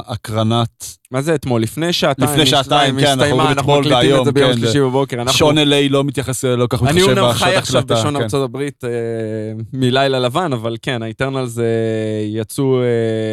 הקרנת 0.06 0.96
מה 1.10 1.22
זה 1.22 1.34
אתמול? 1.34 1.62
לפני 1.62 1.92
שעתיים. 1.92 2.30
לפני 2.30 2.46
שעתיים, 2.46 3.00
כן, 3.00 3.06
אנחנו 3.06 3.34
רואים 3.36 3.52
אתמול 3.58 3.78
מקליטים 3.78 3.98
את 3.98 4.04
והיום, 4.04 4.24
זה 4.24 4.32
ביום 4.32 4.52
כן, 4.52 4.58
שלישי 4.58 4.80
בבוקר. 4.80 5.16
אנחנו- 5.22 5.38
שון 5.38 5.58
אליי 5.58 5.88
לא 5.88 6.04
מתייחס, 6.04 6.44
לא 6.44 6.66
כך 6.70 6.82
אני 6.82 6.90
מתחשב 6.92 7.04
אומנם 7.08 7.16
בשעות 7.16 7.34
חי 7.36 7.56
עכשיו 7.56 7.82
בשעון 7.86 8.16
כן. 8.16 8.22
ארצות 8.22 8.44
הברית 8.44 8.84
אה, 8.84 8.90
מלילה 9.72 10.18
לבן, 10.18 10.52
אבל 10.52 10.76
כן, 10.82 11.02
האיטרנלס 11.02 11.58
אה, 11.58 11.64
יצאו, 12.26 12.80
אה, 12.82 12.86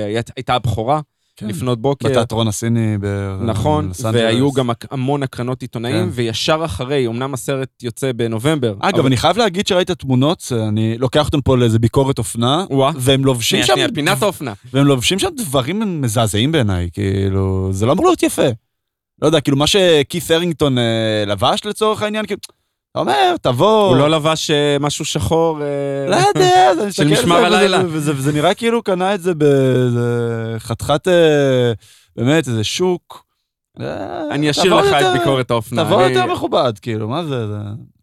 היית- 0.06 0.32
הייתה 0.36 0.56
הבכורה 0.56 1.02
כן. 1.38 1.48
לפנות 1.48 1.82
בוקר. 1.82 2.10
בתיאטרון 2.10 2.48
הסיני 2.48 2.98
ב- 3.02 3.38
נכון. 3.46 3.92
והיו 4.14 4.52
גם 4.52 4.70
המון 4.92 5.24
הקרנות 5.24 5.62
עיתונאים, 5.62 5.96
כן. 6.06 6.10
וישר 6.12 6.62
אחרי, 6.66 7.08
אמנם 7.08 7.34
הסרט 7.34 7.70
יוצא 7.84 8.12
בנובמבר. 8.12 8.76
אגב, 8.80 8.96
אבל- 9.00 9.08
אני 9.08 9.18
חייב 9.18 9.38
להגיד 9.38 9.68
שראית 9.68 9.92
תמונות, 9.92 10.52
אני 10.68 10.98
לוקח 10.98 11.26
אותם 11.26 11.42
פה 11.42 11.58
לאיזה 11.58 11.80
ביקורת 11.80 12.18
אופנה, 12.18 12.66
וואה. 12.70 12.92
והם 12.96 13.26
לובשים 13.26 13.64
שם... 13.64 13.74
שנייה, 13.74 13.88
פינת 13.94 14.22
האופנה. 14.22 14.54
והם 14.74 14.86
לובשים 14.88 15.20
שם 15.20 15.28
דברים 15.38 16.02
מזעזעים 16.02 16.52
בעיניי, 16.52 16.90
כאילו, 16.94 17.70
זה 17.72 17.86
לא 17.86 17.92
אמור 17.92 18.06
להיות 18.06 18.24
יפה. 18.24 18.48
לא 19.22 19.28
יודע, 19.28 19.42
כאילו, 19.42 19.58
מה 19.58 19.68
שכית' 19.68 20.32
הרינגטון 20.32 20.78
אה, 20.78 20.84
לבש 21.28 21.66
לצורך 21.66 22.02
העניין, 22.02 22.26
כאילו, 22.26 22.40
אתה 23.02 23.12
אומר, 23.12 23.36
תבוא... 23.42 23.88
הוא 23.88 23.98
לא 23.98 24.10
לבש 24.10 24.52
אה, 24.52 24.78
משהו 24.80 25.06
שחור. 25.06 25.62
אה, 25.62 25.68
לא 26.10 26.16
יודע, 26.16 26.72
אני 26.84 26.92
של 26.92 27.08
מסתכל 27.08 27.22
משמר 27.22 27.36
על 27.46 27.52
זה, 27.52 27.58
הלילה. 27.58 27.82
וזה- 27.88 28.32
נראה 28.34 28.54
כאילו 28.54 28.84
קנה 28.84 29.14
את 29.16 29.22
זה 29.22 29.34
באיזה 29.34 30.06
חתיכת, 30.60 31.08
אה, 31.08 31.72
באמת, 32.16 32.48
איזה 32.48 32.64
שוק. 32.64 33.24
אני 34.32 34.50
אשאיר 34.50 34.76
לך 34.76 34.86
את 34.94 35.20
ביקורת 35.20 35.52
האופנה. 35.52 35.84
תבוא 35.86 36.02
יותר 36.02 36.26
מכובד, 36.34 36.74
כאילו, 36.82 37.08
מה 37.08 37.24
זה... 37.26 37.46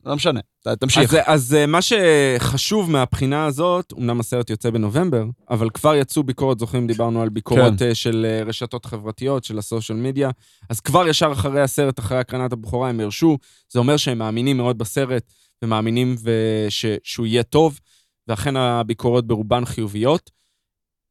לא 0.07 0.17
משנה, 0.17 0.41
תמשיך. 0.81 1.15
אז, 1.15 1.19
אז 1.27 1.55
אה, 1.55 1.67
מה 1.67 1.79
שחשוב 1.83 2.91
מהבחינה 2.91 3.47
הזאת, 3.47 3.93
אמנם 3.99 4.21
הסרט 4.21 4.51
יוצא 4.51 4.71
בנובמבר, 4.71 5.25
אבל 5.51 5.71
כבר 5.71 5.95
יצאו 5.95 6.23
ביקורות, 6.23 6.59
זוכרים, 6.59 6.87
דיברנו 6.87 7.23
על 7.23 7.29
ביקורות 7.29 7.79
כן. 7.79 7.87
אה, 7.87 7.95
של 7.95 8.27
אה, 8.29 8.45
רשתות 8.45 8.87
חברתיות, 8.87 9.45
של 9.45 9.59
הסושיאל 9.59 9.99
מדיה, 9.99 10.31
אז 10.71 10.81
כבר 10.81 11.09
ישר 11.09 11.33
אחרי 11.33 11.63
הסרט, 11.63 11.99
אחרי 11.99 12.19
הקרנת 12.19 12.53
הבכורה, 12.53 12.89
הם 12.89 13.01
הרשו, 13.01 13.39
זה 13.69 13.79
אומר 13.79 13.97
שהם 13.97 14.19
מאמינים 14.19 14.57
מאוד 14.57 14.79
בסרט, 14.79 15.33
ומאמינים 15.65 16.17
וש, 16.23 16.87
שהוא 17.03 17.27
יהיה 17.27 17.43
טוב, 17.43 17.81
ואכן 18.29 18.57
הביקורות 18.57 19.27
ברובן 19.27 19.65
חיוביות. 19.65 20.31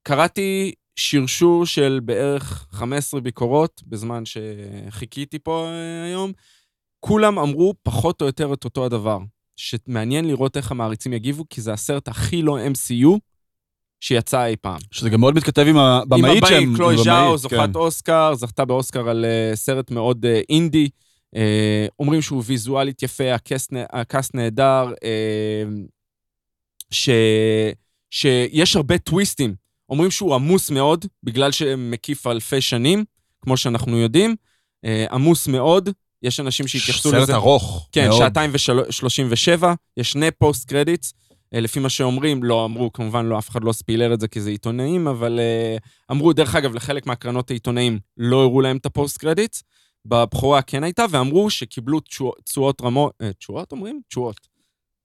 קראתי 0.03 0.73
שרשור 0.95 1.65
של 1.65 1.99
בערך 2.03 2.67
15 2.71 3.21
ביקורות, 3.21 3.81
בזמן 3.87 4.23
שחיכיתי 4.25 5.39
פה 5.39 5.69
היום, 6.05 6.31
כולם 7.05 7.39
אמרו 7.39 7.73
פחות 7.83 8.21
או 8.21 8.25
יותר 8.25 8.53
את 8.53 8.63
אותו 8.63 8.85
הדבר. 8.85 9.19
שמעניין 9.55 10.25
לראות 10.25 10.57
איך 10.57 10.71
המעריצים 10.71 11.13
יגיבו, 11.13 11.45
כי 11.49 11.61
זה 11.61 11.73
הסרט 11.73 12.07
הכי 12.07 12.41
לא 12.41 12.57
MCU 12.57 13.07
שיצא 13.99 14.45
אי 14.45 14.55
פעם. 14.61 14.79
שזה 14.91 15.09
גם 15.09 15.19
מאוד 15.19 15.35
מתכתב 15.35 15.61
עם 15.61 15.77
עם 15.77 16.01
הבמאית 16.01 16.43
שהם... 16.47 16.75
קלואי 16.75 16.93
הבמאית, 16.93 17.05
ז'או, 17.05 17.31
כן. 17.31 17.37
זוכת 17.37 17.75
אוסקר, 17.75 18.35
זכתה 18.35 18.65
באוסקר 18.65 19.09
על 19.09 19.25
אה, 19.25 19.55
סרט 19.55 19.91
מאוד 19.91 20.25
אה, 20.25 20.41
אינדי. 20.49 20.89
אה, 21.35 21.85
אומרים 21.99 22.21
שהוא 22.21 22.43
ויזואלית 22.45 23.03
יפה, 23.03 23.33
ה-cast 23.33 23.71
נה- 23.71 23.85
ה-cast 23.91 24.35
נהדר, 24.35 24.93
ש, 26.91 27.09
שיש 28.11 28.75
הרבה 28.75 28.97
טוויסטים. 28.97 29.55
אומרים 29.89 30.11
שהוא 30.11 30.35
עמוס 30.35 30.69
מאוד, 30.69 31.05
בגלל 31.23 31.51
שמקיף 31.51 32.27
אלפי 32.27 32.61
שנים, 32.61 33.03
כמו 33.41 33.57
שאנחנו 33.57 33.97
יודעים. 33.97 34.35
עמוס 35.11 35.47
מאוד, 35.47 35.89
יש 36.23 36.39
אנשים 36.39 36.67
שהתייחסו 36.67 37.09
סרט 37.09 37.21
לזה. 37.21 37.35
ארוך. 37.35 37.89
כן, 37.91 38.07
מאוד. 38.07 38.19
שעתיים 38.19 38.51
ושלושים 38.53 39.27
ושבע, 39.29 39.73
יש 39.97 40.11
שני 40.11 40.31
post 40.31 40.69
credits. 40.69 41.13
אה, 41.53 41.59
לפי 41.59 41.79
מה 41.79 41.89
שאומרים, 41.89 42.43
לא 42.43 42.65
אמרו, 42.65 42.93
כמובן 42.93 43.25
לא, 43.25 43.37
אף 43.39 43.49
אחד 43.49 43.63
לא 43.63 43.71
ספיילר 43.71 44.13
את 44.13 44.19
זה 44.19 44.27
כי 44.27 44.41
זה 44.41 44.49
עיתונאים, 44.49 45.07
אבל 45.07 45.39
אה, 45.39 45.77
אמרו, 46.11 46.33
דרך 46.33 46.55
אגב, 46.55 46.75
לחלק 46.75 47.05
מהקרנות 47.05 47.51
העיתונאים 47.51 47.99
לא 48.17 48.41
הראו 48.41 48.61
להם 48.61 48.77
את 48.77 48.85
ה-post 48.85 49.17
credits, 49.17 49.63
בבכורה 50.05 50.61
כן 50.61 50.83
הייתה, 50.83 51.05
ואמרו 51.09 51.49
שקיבלו 51.49 51.99
תשואות 52.43 52.81
רמות, 52.81 53.13
אה, 53.21 53.33
תשואות 53.33 53.71
אומרים? 53.71 54.01
תשואות. 54.07 54.39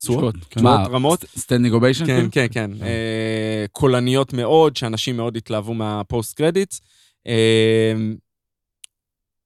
תשואות? 0.01 0.35
כן. 0.51 0.63
מה, 0.63 0.85
רמות? 0.91 1.25
Standing 1.37 1.75
ovation? 1.75 2.07
כן, 2.07 2.27
כן, 2.31 2.47
כן. 2.51 2.71
אה, 2.83 3.65
קולניות 3.73 4.33
מאוד, 4.33 4.77
שאנשים 4.77 5.17
מאוד 5.17 5.37
התלהבו 5.37 5.75
מה-post 5.75 6.37
credits. 6.37 6.81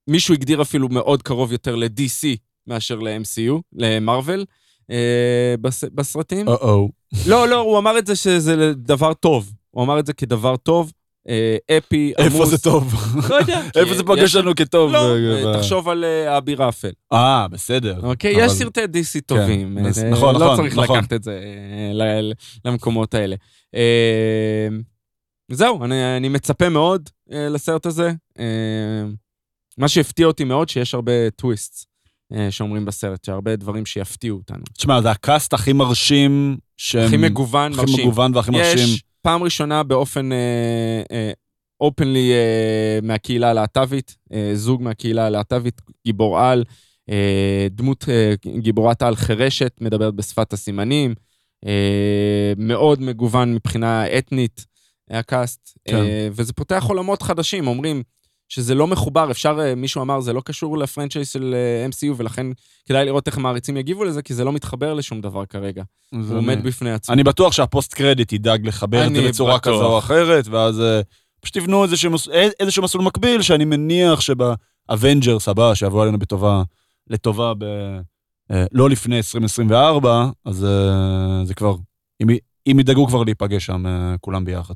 מישהו 0.08 0.34
הגדיר 0.34 0.62
אפילו 0.62 0.88
מאוד 0.88 1.22
קרוב 1.22 1.52
יותר 1.52 1.76
ל-DC 1.76 2.36
מאשר 2.66 2.98
ל-MCU, 2.98 3.60
למרוויל, 3.72 4.44
אה, 4.90 5.54
בס- 5.60 5.84
בסרטים. 5.94 6.48
או-או. 6.48 6.88
לא, 7.26 7.48
לא, 7.48 7.60
הוא 7.60 7.78
אמר 7.78 7.98
את 7.98 8.06
זה 8.06 8.16
שזה 8.16 8.72
דבר 8.74 9.14
טוב. 9.14 9.52
הוא 9.70 9.84
אמר 9.84 9.98
את 9.98 10.06
זה 10.06 10.12
כדבר 10.12 10.56
טוב, 10.56 10.92
אה, 11.28 11.56
אפי, 11.78 12.12
עמוס. 12.18 12.32
איפה 12.32 12.46
זה 12.46 12.58
טוב? 12.58 12.94
לא 13.30 13.34
יודע. 13.34 13.60
איפה 13.80 13.94
זה 13.94 14.02
פגש 14.04 14.34
לנו 14.36 14.54
כטוב? 14.56 14.92
לא, 14.92 15.16
אה, 15.16 15.44
אה, 15.46 15.58
תחשוב 15.58 15.88
על 15.88 16.04
אה, 16.04 16.38
אביר 16.38 16.68
אפל. 16.68 16.90
אה, 17.12 17.48
בסדר. 17.48 18.00
אוקיי, 18.02 18.34
יש 18.38 18.52
סרטי 18.52 18.80
DC 18.80 19.20
טובים. 19.26 19.78
אה, 19.78 20.10
נכון, 20.10 20.34
לא 20.34 20.40
נכון, 20.40 20.56
צריך 20.56 20.78
נכון. 20.78 20.96
לקחת 20.98 21.12
את 21.12 21.22
זה 21.24 21.40
למקומות 22.64 23.14
האלה. 23.14 23.36
זהו, 25.52 25.84
אני 25.84 26.16
אני 26.16 26.28
מצפה 26.28 26.68
מאוד 26.68 27.08
לסרט 27.30 27.86
הזה. 27.86 28.12
אה, 29.78 29.82
מה 29.82 29.88
שהפתיע 29.88 30.26
אותי 30.26 30.44
מאוד, 30.44 30.68
שיש 30.68 30.94
הרבה 30.94 31.30
טוויסטס 31.30 31.86
אה, 32.34 32.50
שאומרים 32.50 32.84
בסרט, 32.84 33.24
שהרבה 33.24 33.56
דברים 33.56 33.86
שיפתיעו 33.86 34.38
אותנו. 34.38 34.64
תשמע, 34.72 35.02
זה 35.02 35.10
ה-cast 35.10 35.54
הכי 35.54 35.72
מרשים, 35.72 36.56
שהם... 36.76 37.06
הכי 37.06 37.16
מגוון, 37.16 37.72
הכי 37.72 37.80
מרשים. 37.80 38.08
מגוון 38.08 38.34
והכי 38.34 38.50
מרשים. 38.50 38.94
יש 38.94 39.02
פעם 39.22 39.42
ראשונה 39.42 39.82
באופן 39.82 40.30
openly 41.82 42.32
מהקהילה 43.02 43.50
הלהט"בית, 43.50 44.16
אה, 44.32 44.50
זוג 44.54 44.82
מהקהילה 44.82 45.26
הלהט"בית, 45.26 45.80
גיבור 46.04 46.40
על, 46.40 46.64
אה, 47.10 47.66
דמות 47.70 48.04
אה, 48.08 48.34
גיבורת 48.58 49.02
על 49.02 49.16
חירשת, 49.16 49.72
מדברת 49.80 50.14
בשפת 50.14 50.52
הסימנים, 50.52 51.14
אה, 51.66 52.52
מאוד 52.56 53.02
מגוון 53.02 53.54
מבחינה 53.54 54.18
אתנית, 54.18 54.66
ה-cast, 55.10 55.78
כן. 55.84 55.96
אה, 55.96 56.28
וזה 56.32 56.52
פותח 56.52 56.84
עולמות 56.88 57.22
חדשים, 57.22 57.66
אומרים 57.66 58.02
שזה 58.54 58.74
לא 58.74 58.86
מחובר, 58.86 59.30
אפשר, 59.30 59.58
אה, 59.60 59.74
מישהו 59.74 60.02
אמר, 60.02 60.20
זה 60.20 60.32
לא 60.32 60.40
קשור 60.44 60.78
ל-franchise 60.78 61.32
של 61.32 61.54
אה, 61.54 61.86
MCU, 61.90 62.14
ולכן 62.16 62.46
כדאי 62.86 63.04
לראות 63.04 63.26
איך 63.26 63.38
המעריצים 63.38 63.76
יגיבו 63.76 64.04
לזה, 64.04 64.22
כי 64.22 64.34
זה 64.34 64.44
לא 64.44 64.52
מתחבר 64.52 64.94
לשום 64.94 65.20
דבר 65.20 65.46
כרגע. 65.46 65.82
הוא 66.10 66.36
עומד 66.36 66.64
בפני 66.64 66.92
עצמו. 66.92 67.14
אני 67.14 67.24
בטוח 67.24 67.52
שהפוסט 67.52 67.94
קרדיט 67.94 68.32
ידאג 68.32 68.66
לחבר 68.66 69.06
את 69.06 69.14
זה 69.14 69.28
בצורה. 69.28 69.58
כזו 69.58 69.84
או 69.84 69.98
אחרת, 69.98 70.46
ואז 70.48 70.80
אה, 70.80 71.00
פשוט 71.40 71.56
יבנו 71.56 71.84
איזשהו 71.84 72.10
מס- 72.10 72.28
איזשהו 72.60 72.82
מסלול 72.82 73.04
מקביל, 73.04 73.42
שאני 73.42 73.64
מניח 73.64 74.20
שבאבנג'רס 74.20 75.48
הבא, 75.48 75.74
שיבוא 75.74 76.02
עלינו 76.02 76.18
בטובה, 76.18 76.62
לטובה 77.06 77.52
ב... 77.58 77.64
לא 78.72 78.90
לפני 78.90 79.16
2024, 79.16 80.26
אז 80.44 80.66
זה 81.44 81.54
כבר, 81.54 81.74
אם 82.66 82.80
ידאגו 82.80 83.06
כבר 83.06 83.22
להיפגש 83.24 83.66
שם 83.66 83.84
כולם 84.20 84.44
ביחד, 84.44 84.74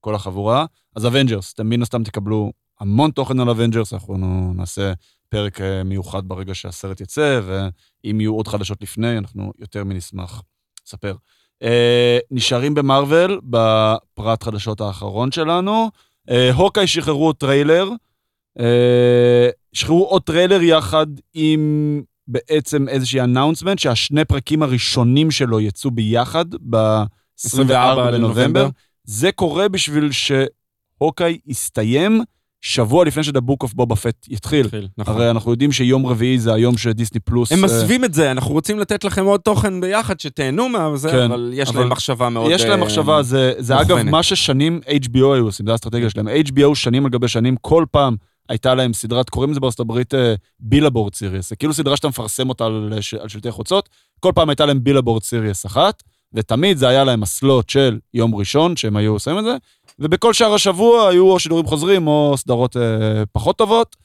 כל 0.00 0.14
החבורה. 0.14 0.66
אז 0.96 1.06
אבנג'רס, 1.06 1.52
אתם 1.52 1.68
מן 1.68 1.82
הסתם 1.82 2.04
תקבלו 2.04 2.52
המון 2.80 3.10
תוכן 3.10 3.40
על 3.40 3.50
אבנג'רס, 3.50 3.92
אנחנו 3.92 4.16
נעשה 4.54 4.92
פרק 5.28 5.60
אה, 5.60 5.84
מיוחד 5.84 6.28
ברגע 6.28 6.54
שהסרט 6.54 7.00
יצא, 7.00 7.40
ואם 7.44 8.20
יהיו 8.20 8.34
עוד 8.34 8.48
חדשות 8.48 8.82
לפני, 8.82 9.18
אנחנו 9.18 9.52
יותר 9.58 9.84
מנשמח 9.84 10.42
לספר. 10.86 11.14
אה, 11.62 12.18
נשארים 12.30 12.74
במארוול, 12.74 13.40
בפריט 13.44 14.42
חדשות 14.42 14.80
האחרון 14.80 15.32
שלנו. 15.32 15.90
אה, 16.30 16.52
הוקאי 16.52 16.86
שחררו 16.86 17.32
טריילר. 17.32 17.90
אה, 18.60 19.48
שחררו 19.72 20.04
עוד 20.04 20.22
טריילר 20.22 20.62
יחד 20.62 21.06
עם 21.34 22.02
בעצם 22.28 22.88
איזושהי 22.88 23.20
announcement 23.20 23.78
שהשני 23.78 24.24
פרקים 24.24 24.62
הראשונים 24.62 25.30
שלו 25.30 25.60
יצאו 25.60 25.90
ביחד 25.90 26.44
ב-24 26.70 28.12
בנובמבר. 28.12 28.68
זה 29.04 29.32
קורה 29.32 29.68
בשביל 29.68 30.10
ש 30.12 30.40
Hawkeye 30.40 31.38
יסתיים 31.46 32.22
שבוע 32.66 33.04
לפני 33.04 33.22
ש 33.22 33.29
The 33.29 33.40
Book 33.40 33.62
of 33.62 33.74
Boba 33.74 33.96
Fett 33.96 34.26
יתחיל. 34.30 34.64
התחיל, 34.64 34.88
נכון. 34.98 35.14
הרי 35.14 35.30
אנחנו 35.30 35.50
יודעים 35.50 35.72
שיום 35.72 36.06
רביעי 36.06 36.38
זה 36.38 36.54
היום 36.54 36.76
שדיסני 36.76 37.20
פלוס... 37.20 37.52
הם 37.52 37.58
אה, 37.58 37.64
מסווים 37.64 38.04
את 38.04 38.14
זה, 38.14 38.30
אנחנו 38.30 38.52
רוצים 38.54 38.78
לתת 38.78 39.04
לכם 39.04 39.24
עוד 39.24 39.40
תוכן 39.40 39.80
ביחד, 39.80 40.20
שתהנו 40.20 40.68
מזה, 40.68 41.10
כן, 41.10 41.18
אבל 41.18 41.50
יש 41.54 41.68
אבל 41.68 41.80
להם 41.80 41.88
מחשבה 41.88 42.28
מאוד... 42.28 42.50
יש 42.50 42.62
להם 42.62 42.80
אה, 42.80 42.84
מחשבה, 42.84 43.22
זה, 43.22 43.52
זה 43.58 43.80
אגב. 43.80 44.02
מה 44.02 44.22
ששנים 44.22 44.80
HBO 44.88 45.34
היו 45.34 45.44
עושים, 45.44 45.66
זה 45.66 45.72
האסטרטגיה 45.72 46.10
שלהם. 46.10 46.28
HBO 46.28 46.74
שנים 46.74 47.04
על 47.04 47.10
גבי 47.10 47.28
שנים, 47.28 47.56
כל 47.60 47.84
פעם 47.90 48.16
הייתה 48.48 48.74
להם 48.74 48.92
סדרת, 48.92 49.30
קוראים 49.30 49.50
לזה 49.50 49.60
בארצות 49.60 49.80
הברית 49.80 50.14
billboard 50.60 51.14
series. 51.14 51.48
זה 51.48 51.56
כאילו 51.56 51.74
סדרה 51.74 51.96
שאתה 51.96 52.08
מפרסם 52.08 52.48
אותה 52.48 52.66
על, 52.66 52.92
ש- 53.00 53.14
על 53.14 53.28
שלטי 53.28 53.50
חוצות, 53.50 53.88
כל 54.20 54.32
פעם 54.34 54.48
הייתה 54.48 54.66
להם 54.66 54.84
billboard 54.84 55.22
series 55.22 55.66
אחת, 55.66 56.02
ותמיד 56.34 56.76
זה 56.76 56.88
היה 56.88 57.04
להם 57.04 57.22
ה 57.22 57.32
slot 57.32 57.70
של 57.70 57.98
יום 58.14 58.34
ראשון, 58.34 58.76
שהם 58.76 58.96
היו 58.96 59.12
עושים 59.12 59.38
את 59.38 59.44
זה, 59.44 59.56
ובכל 59.98 60.32
שאר 60.32 60.54
השבוע 60.54 61.08
היו 61.08 61.30
או 61.30 61.38
שידורים 61.38 61.66
חוזרים 61.66 62.06
או 62.06 62.34
סדרות 62.36 62.76
אה, 62.76 63.22
פחות 63.32 63.58
טובות. 63.58 63.96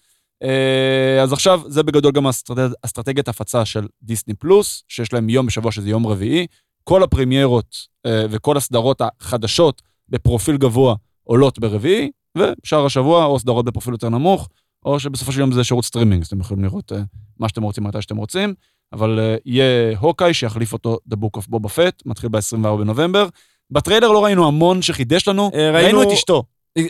אה, 0.43 1.23
אז 1.23 1.33
עכשיו 1.33 1.61
זה 1.67 1.83
בגדול 1.83 2.11
גם 2.11 2.27
אסטרטג... 2.27 2.69
אסטרטגיית 2.81 3.27
הפצה 3.27 3.65
של 3.65 3.87
דיסני 4.01 4.33
פלוס, 4.33 4.83
שיש 4.87 5.13
להם 5.13 5.29
יום 5.29 5.45
בשבוע 5.45 5.71
שזה 5.71 5.89
יום 5.89 6.07
רביעי. 6.07 6.47
כל 6.83 7.03
הפרמיירות 7.03 7.75
אה, 8.05 8.25
וכל 8.29 8.57
הסדרות 8.57 9.01
החדשות 9.01 9.81
בפרופיל 10.09 10.57
גבוה 10.57 10.95
עולות 11.23 11.59
ברביעי, 11.59 12.11
ושאר 12.37 12.85
השבוע 12.85 13.25
או 13.25 13.39
סדרות 13.39 13.65
בפרופיל 13.65 13.93
יותר 13.93 14.09
נמוך, 14.09 14.49
או 14.85 14.99
שבסופו 14.99 15.31
של 15.31 15.39
יום 15.39 15.51
זה 15.51 15.63
שירות 15.63 15.85
סטרימינג, 15.85 16.21
אז 16.21 16.27
אתם 16.27 16.39
יכולים 16.39 16.63
לראות 16.63 16.91
אה, 16.91 17.01
מה 17.39 17.49
שאתם 17.49 17.63
רוצים 17.63 17.83
מתי 17.83 18.01
שאתם 18.01 18.17
רוצים, 18.17 18.53
אבל 18.93 19.19
אה, 19.19 19.35
יהיה 19.45 19.97
Hawkeye 19.97 20.33
שיחליף 20.33 20.73
אותו 20.73 20.97
The 21.13 21.15
Book 21.15 21.39
of 21.39 21.55
Boba 21.55 21.67
Fett, 21.67 22.01
מתחיל 22.05 22.29
ב-24 22.29 22.77
בנובמבר. 22.77 23.27
בטריילר 23.71 24.11
לא 24.11 24.23
ראינו 24.25 24.47
המון 24.47 24.81
שחידש 24.81 25.27
לנו, 25.27 25.51
אה, 25.53 25.71
ראינו 25.71 25.97
ראינו- 25.97 26.01
את 26.11 26.17
אשתו. 26.17 26.43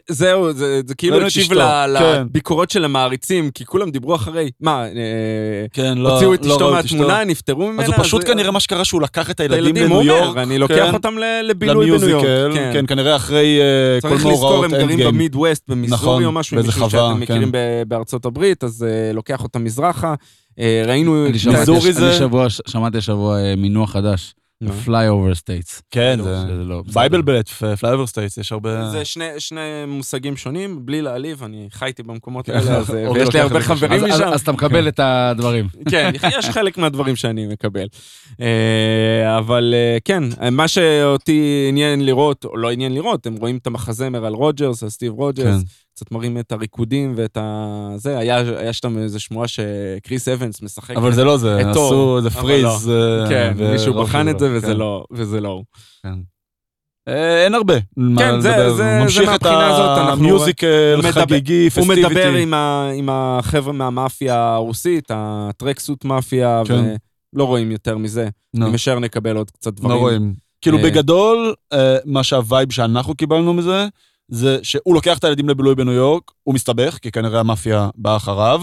זהו, 0.10 0.54
זה, 0.54 0.82
זה 0.88 0.96
כאילו 0.96 1.22
הקשיב 1.22 1.48
כן. 1.48 1.58
לביקורות 1.94 2.70
של 2.72 2.86
המעריצים, 2.86 3.52
כי 3.52 3.65
כולם 3.65 3.92
דיברו 3.92 4.15
אחרי, 4.15 4.50
מה, 4.62 4.86
אה, 4.86 4.89
כן, 5.74 5.98
הוציאו 5.98 6.34
את 6.34 6.46
אשתו 6.46 6.72
מהתמונה, 6.72 7.24
נפטרו 7.24 7.68
ממנה? 7.68 7.84
אז 7.84 7.89
הוא 7.89 7.96
פשוט 7.98 8.22
זה- 8.22 8.28
כנראה 8.28 8.52
מה 8.52 8.60
שקרה 8.60 8.86
שהוא 8.86 9.02
לקח 9.02 9.32
את 9.32 9.39
הילדים 9.39 9.76
לניו 9.76 10.02
יורק. 10.02 10.38
אני 10.38 10.58
לוקח 10.58 10.76
כן, 10.76 10.94
אותם 10.94 11.18
ל- 11.18 11.42
לבילוי 11.50 11.76
בניו 11.76 11.98
ל 11.98 12.04
musical, 12.04 12.52
יורק. 12.56 12.74
כן, 12.74 12.86
כנראה 12.88 13.15
אחרי 13.15 13.60
אה, 13.62 14.02
כל 14.02 14.08
צריך 14.10 14.26
לזכור, 14.26 14.32
מאורעות 14.42 14.65
הם 14.65 14.72
גרים 14.72 14.89
Endgame. 14.89 15.13
במיד 15.13 15.36
ווסט, 15.36 15.63
נכון, 15.70 15.78
במיזורי 15.78 16.26
או 16.26 16.32
משהו, 16.32 16.56
באיזה 16.56 16.68
מישהו 16.68 16.89
חווה, 16.89 17.08
שאתם 17.10 17.20
מכירים 17.20 17.44
כן. 17.44 17.52
ב- 17.52 17.84
בארצות 17.88 18.26
הברית, 18.26 18.63
אז 18.63 18.84
אה, 18.89 19.13
לוקח 19.13 19.44
אותם 19.44 19.63
מזרחה. 19.63 20.13
אה, 20.60 20.84
ראינו... 20.88 21.26
מיזורי 21.48 21.94
זה- 21.94 22.08
אני 22.10 22.18
שבוע- 22.18 22.50
שמעתי 22.50 22.98
השבוע 22.98 23.38
אה, 23.39 23.54
מינוח 23.58 23.92
חדש, 23.92 24.34
נו. 24.62 24.72
Flyover 24.86 25.36
States. 25.38 25.82
כן, 25.91 26.15
לא, 26.19 26.24
זה 26.24 26.54
לא. 26.54 26.84
Bible 26.93 27.22
Belt, 27.22 27.48
flyover 27.50 28.08
states, 28.08 28.38
יש 28.38 28.52
הרבה... 28.52 28.89
זה 28.89 29.06
שני, 29.06 29.26
שני 29.38 29.60
מושגים 29.88 30.38
שונים, 30.38 30.86
בלי 30.86 31.02
להעליב, 31.02 31.43
אני 31.43 31.67
חייתי 31.72 32.04
במקומות 32.04 32.50
האלה, 32.50 32.78
אז, 32.78 32.89
אה, 32.95 33.08
אוקיי, 33.08 33.24
ויש 33.24 33.34
לי 33.36 33.39
הרבה 33.39 33.62
חברים 33.62 34.04
אז- 34.04 34.12
אז- 34.12 34.22
משם. 34.22 34.28
אז 34.34 34.41
אתה 34.41 34.52
מקבל 34.52 34.88
את 34.88 35.00
הדברים. 35.04 35.67
כן, 35.91 36.12
יש 36.38 36.50
חלק 36.50 36.78
מהדברים 36.78 37.15
שאני 37.15 37.48
מקבל. 37.48 37.88
אה, 38.41 39.38
אבל 39.38 39.74
אה, 39.78 39.98
כן, 40.06 40.24
מה 40.52 40.67
שאותי 40.67 41.65
עניין 41.69 42.06
לראות, 42.06 42.45
או 42.45 42.58
לא 42.58 42.72
עניין 42.72 42.93
לראות, 42.93 43.26
הם 43.28 43.36
רואים 43.36 43.58
את 43.58 43.67
המחזמר 43.67 44.26
על 44.26 44.34
רוג'רס, 44.34 44.84
על 44.84 44.89
סטיב 44.89 45.13
רוג'רס, 45.13 45.62
כן. 45.62 45.67
קצת 46.00 46.12
מראים 46.12 46.38
את 46.38 46.52
הריקודים 46.52 47.14
ואת 47.16 47.38
ה... 47.38 47.68
זה, 47.96 48.18
היה 48.18 48.38
היה 48.38 48.74
שם 48.74 48.98
איזו 48.98 49.20
שמועה 49.20 49.48
שקריס 49.48 50.28
אבנס 50.28 50.62
משחק. 50.62 50.96
אבל 50.98 51.14
זה 51.14 51.24
לא 51.24 51.38
זה, 51.38 51.70
עשו 51.70 52.18
איזה 52.18 52.30
freeze. 52.30 52.89
אה, 52.90 53.30
כן, 53.30 53.54
ו- 53.58 53.72
מישהו 53.72 53.94
לא 53.94 54.04
בחן 54.04 54.30
את 54.30 54.40
זה 54.40 54.48
לא, 54.50 54.56
וזה 54.58 54.68
כן. 54.68 54.78
לא, 54.78 55.06
וזה 55.12 55.42
לא 55.42 55.50
הוא. 55.50 55.64
אה, 57.08 57.44
אין 57.44 57.56
הרבה. 57.56 57.74
מה 57.98 58.22
כן, 58.22 58.40
זה- 58.42 58.50
לדבר. 58.50 58.70
זה- 58.70 58.76
זה 58.76 59.00
הוא 59.22 59.24
את 59.24 59.30
מהבחינה 59.30 59.68
הזאת, 59.68 59.98
אנחנו- 60.10 60.30
הוא 60.30 60.40
מדבר- 61.00 61.12
חגיגי, 61.12 61.64
הוא 61.64 61.70
festivity. 61.69 62.02
מדבר 62.06 62.34
עם, 62.34 62.54
ה, 62.54 62.90
עם 62.96 63.10
החבר'ה 63.12 63.74
מהמאפיה 63.74 64.54
הרוסית, 64.54 65.06
ה 65.13 65.23
Tracksuit 65.23 66.06
Mafia, 66.06 66.62
כן. 66.66 66.96
ולא 67.34 67.44
רואים 67.44 67.72
יותר 67.72 67.98
מזה. 67.98 68.30
לא, 68.54 68.66
אני 68.66 68.74
משער 68.74 69.00
נקבל 69.00 69.36
עוד 69.38 69.52
קצת 69.52 69.74
דברים. 69.74 69.92
לא 69.96 70.00
רואים. 70.00 70.34
כאילו 70.62 70.78
אה, 70.78 70.84
בגדול, 70.84 71.54
מה 72.06 72.24
שה 72.24 72.44
vibe 72.44 72.72
שאנחנו 72.72 73.16
קיבלנו 73.16 73.54
מזה, 73.54 73.88
זה 74.30 74.60
שהוא 74.63 74.96
לוקח 74.96 75.18
את 75.18 75.24
הילדים 75.24 75.50
לבילוי 75.50 75.76
בניו 75.76 75.94
יורק, 75.94 76.32
הוא 76.44 76.56
מסתבך, 76.56 76.98
כי 77.02 77.12
כנראה 77.12 77.39
המאפיה 77.39 77.89
באה 77.96 78.15
אחריו. 78.15 78.62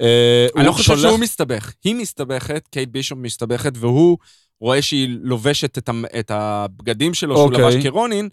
אה, 0.00 0.46
אני 0.56 0.66
לא 0.66 0.72
חושב 0.72 0.98
שהוא 0.98 1.18
מסתבך. 1.18 1.72
היא 1.84 1.94
מסתבכת, 1.94 2.68
קייט 2.70 2.88
בישופ 2.88 3.18
מסתבכת, 3.18 3.72
והוא 3.76 4.18
רואה 4.60 4.82
שהיא 4.82 5.08
לובשת 5.22 5.78
את, 5.78 5.88
את 6.18 6.30
הבגדים 6.30 7.14
שלו, 7.14 7.36
שהוא 7.36 7.46
אוקיי. 7.46 7.64
לבש 7.64 7.86
כ 7.86 7.96
Ronin, 7.96 8.28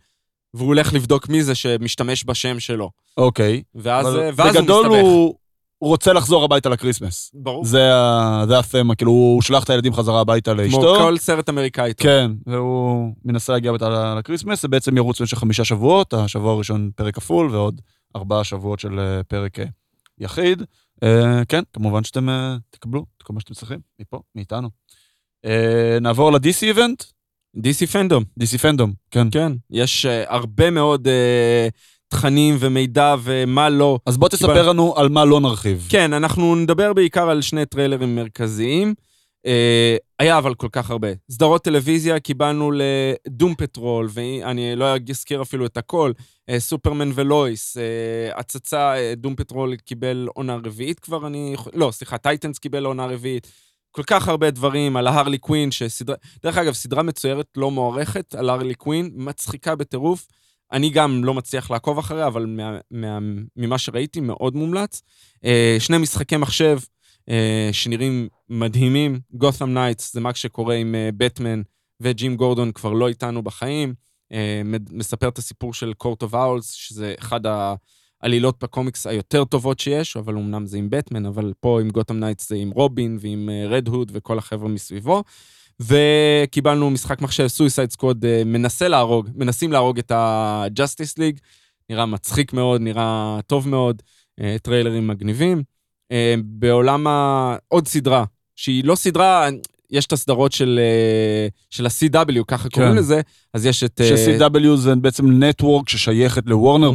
והוא 0.54 0.68
הולך 0.68 0.94
לבדוק 0.94 1.30
מי 1.30 1.44
זה 1.44 1.56
שמשתמש 1.56 2.24
בשם 2.26 2.60
שלו. 2.60 2.92
אוקיי. 3.18 3.64
ואז, 3.76 4.08
אבל 4.08 4.30
ואז 4.36 4.56
הוא 4.56 4.62
בגדול 4.62 4.86
מסתבך. 4.86 5.02
הוא 5.02 5.36
הוא 5.80 5.90
רוצה 5.90 6.14
לחזור 6.14 6.44
הביתה 6.44 6.70
לקריסמס. 6.70 7.32
ברור. 7.34 7.66
זה 7.66 7.94
ה- 7.96 8.44
זה 8.48 8.60
התמה, 8.60 8.96
כאילו, 8.96 9.12
הוא 9.12 9.42
שלח 9.42 9.64
את 9.64 9.70
הילדים 9.70 9.94
חזרה 9.94 10.22
הביתה 10.22 10.54
כמו 10.54 10.62
לאשתו. 10.64 10.96
כל 11.00 11.18
סרט 11.18 11.50
אמריקאי 11.50 11.94
טוב. 11.94 12.04
כן, 12.08 12.32
והוא 12.46 13.14
מנסה 13.26 13.54
להגיע 13.54 13.70
הביתה 13.70 14.16
ל 14.16 14.20
Christmas, 14.20 14.62
זה 14.62 14.68
בעצם 14.68 14.98
ירוץ 14.98 15.22
במשך 15.22 15.38
חמישה 15.38 15.64
שבועות, 15.66 16.14
השבוע 16.14 16.54
הראשון 16.54 16.90
פרק 16.96 17.16
כפול, 17.16 17.50
ועוד 17.52 17.82
ארבעה 18.16 18.44
שבועות 18.44 18.80
של 18.80 19.00
אה, 19.00 19.24
פרק 19.24 19.60
אה, 19.60 19.66
יחיד. 20.18 20.64
אה, 21.04 21.42
כן, 21.48 21.64
כמובן 21.74 22.04
שאתם 22.04 22.30
אה, 22.30 22.56
תקבלו 22.70 23.06
את 23.18 23.24
כל 23.24 23.34
מה 23.34 23.40
שאתם 23.40 23.54
צריכים, 23.54 23.80
מפה, 24.02 24.20
מאיתנו. 24.36 24.70
אה, 25.46 25.98
נעבור 26.02 26.32
ל-DC 26.32 26.64
event, 26.64 27.04
DC 27.58 27.88
FanDome. 27.92 28.24
DC 28.40 28.58
FanDome, 28.58 28.94
כן. 29.12 29.28
כן. 29.32 29.52
יש 29.72 30.06
אה, 30.06 30.10
הרבה 30.34 30.70
מאוד 30.72 31.08
אה, 31.08 31.72
תכנים 32.10 32.56
ומידע 32.60 33.16
ומה 33.24 33.70
לא. 33.70 34.00
אז 34.06 34.18
בוא 34.18 34.30
תספר 34.30 34.48
קיבל- 34.54 34.70
לנו 34.70 34.94
על 34.98 35.10
מה 35.10 35.26
לא 35.26 35.40
נרחיב. 35.40 35.88
כן, 35.90 36.14
אנחנו 36.14 36.56
נדבר 36.56 36.94
בעיקר 36.94 37.30
על 37.30 37.42
שני 37.42 37.66
טריילרים 37.66 38.16
מרכזיים. 38.16 38.94
אה, 39.48 39.50
היה 40.20 40.38
אבל 40.38 40.54
כל 40.56 40.68
כך 40.72 40.92
הרבה. 40.92 41.08
סדרות 41.32 41.64
טלוויזיה 41.64 42.20
קיבלנו 42.20 42.72
ל 42.72 42.88
Doom 42.88 43.56
Patrol, 43.56 44.08
ואני 44.12 44.76
לא 44.76 44.86
אזכיר 45.10 45.42
אפילו 45.42 45.66
את 45.66 45.78
הכל, 45.78 46.12
אה, 46.18 46.54
סופרמן 46.60 47.12
ולויס, 47.16 47.78
אה, 47.78 48.40
הצצה, 48.40 48.94
אה, 48.96 49.16
Doom 49.16 49.36
Patrol 49.36 49.76
קיבל 49.76 50.28
עונה 50.34 50.56
רביעית 50.66 51.00
כבר, 51.00 51.28
אני... 51.28 51.56
לא, 51.74 51.92
סליחה, 51.92 52.18
Titans 52.18 52.60
קיבל 52.60 52.86
עונה 52.86 53.06
רביעית. 53.06 53.48
כל 53.92 54.04
כך 54.04 54.28
הרבה 54.28 54.52
דברים 54.52 54.98
על 54.98 55.08
ההרלי 55.08 55.38
קווין, 55.38 55.72
שסדרה... 55.72 56.16
דרך 56.44 56.58
אגב, 56.58 56.74
סדרה 56.74 57.04
מצוירת 57.04 57.46
לא 57.58 57.72
מוערכת 57.72 58.36
על 58.36 58.50
הרלי 58.50 58.76
קווין, 58.76 59.12
מצחיקה 59.16 59.76
בטירוף. 59.76 60.28
אני 60.72 60.90
גם 60.90 61.24
לא 61.24 61.34
מצליח 61.34 61.72
לעקוב 61.72 61.98
אחריה, 61.98 62.28
אבל 62.28 62.46
מה, 62.46 62.78
מה, 62.92 63.20
ממה 63.56 63.78
שראיתי, 63.78 64.20
מאוד 64.20 64.56
מומלץ. 64.56 65.02
אה, 65.46 65.76
שני 65.80 65.98
משחקי 65.98 66.38
מחשב 66.38 66.80
אה, 67.30 67.70
שנראים 67.72 68.28
מדהימים. 68.50 69.20
Gotham 69.36 69.76
Knights, 69.76 70.10
זה 70.12 70.22
מה 70.22 70.34
שקורה 70.34 70.76
עם 70.76 70.96
אה, 70.96 71.10
בטמן 71.18 71.62
וג'ים 72.00 72.36
גורדון 72.36 72.72
כבר 72.72 72.94
לא 72.94 73.08
איתנו 73.08 73.42
בחיים. 73.42 73.94
אה, 74.34 74.62
מספר 74.92 75.28
את 75.28 75.38
הסיפור 75.38 75.74
של 75.74 75.94
Court 76.04 76.24
of 76.24 76.34
Owls, 76.34 76.64
שזה 76.64 77.14
אחד 77.20 77.40
העלילות 78.22 78.64
בקומיקס 78.64 79.08
היותר 79.08 79.46
טובות 79.46 79.80
שיש, 79.80 80.18
אבל 80.18 80.34
אמנם 80.38 80.66
זה 80.66 80.78
עם 80.78 80.90
בטמן, 80.90 81.26
אבל 81.26 81.54
פה 81.60 81.82
עם 81.82 81.90
Gotham 81.90 82.14
Knights 82.22 82.48
זה 82.48 82.56
עם 82.56 82.72
רובין 82.72 83.18
ועם 83.22 83.50
רד 83.70 83.88
הוד 83.88 84.12
וכל 84.14 84.38
החבר'ה 84.38 84.70
מסביבו. 84.70 85.24
וקיבלנו 85.80 86.90
משחק 86.90 87.22
מחשב 87.22 87.48
Suicide 87.48 87.92
Squad 87.92 88.26
מנסה 88.46 88.88
להרוג, 88.88 89.30
מנסים 89.36 89.72
להרוג 89.72 90.00
את 90.00 90.12
ה-Justice 90.12 91.20
League, 91.20 91.40
נראה 91.90 92.06
מצחיק 92.06 92.54
מאוד, 92.54 92.82
נראה 92.82 93.40
טוב 93.48 93.70
מאוד, 93.70 94.02
אה, 94.42 94.56
טריילרים 94.62 95.08
מגניבים. 95.08 95.64
אה, 96.12 96.36
בעולם 96.44 97.08
ה... 97.08 97.56
עוד 97.68 97.88
סדרה, 97.88 98.24
שהיא 98.56 98.84
לא 98.84 98.96
סדרה, 98.96 99.48
יש 99.92 100.06
את 100.06 100.14
הסדרות 100.14 100.52
של, 100.52 100.80
אה, 100.84 101.48
של 101.70 101.86
ה-CW, 101.86 102.44
ככה 102.48 102.70
קוראים 102.70 102.92
כן. 102.92 102.98
לזה, 102.98 103.22
אז 103.54 103.66
יש 103.66 103.84
את... 103.84 104.02
אה, 104.02 104.08
ש-CW 104.18 104.76
זה 104.76 104.96
בעצם 104.96 105.44
network 105.44 105.90
ששייכת 105.90 106.44
לוורנר 106.46 106.92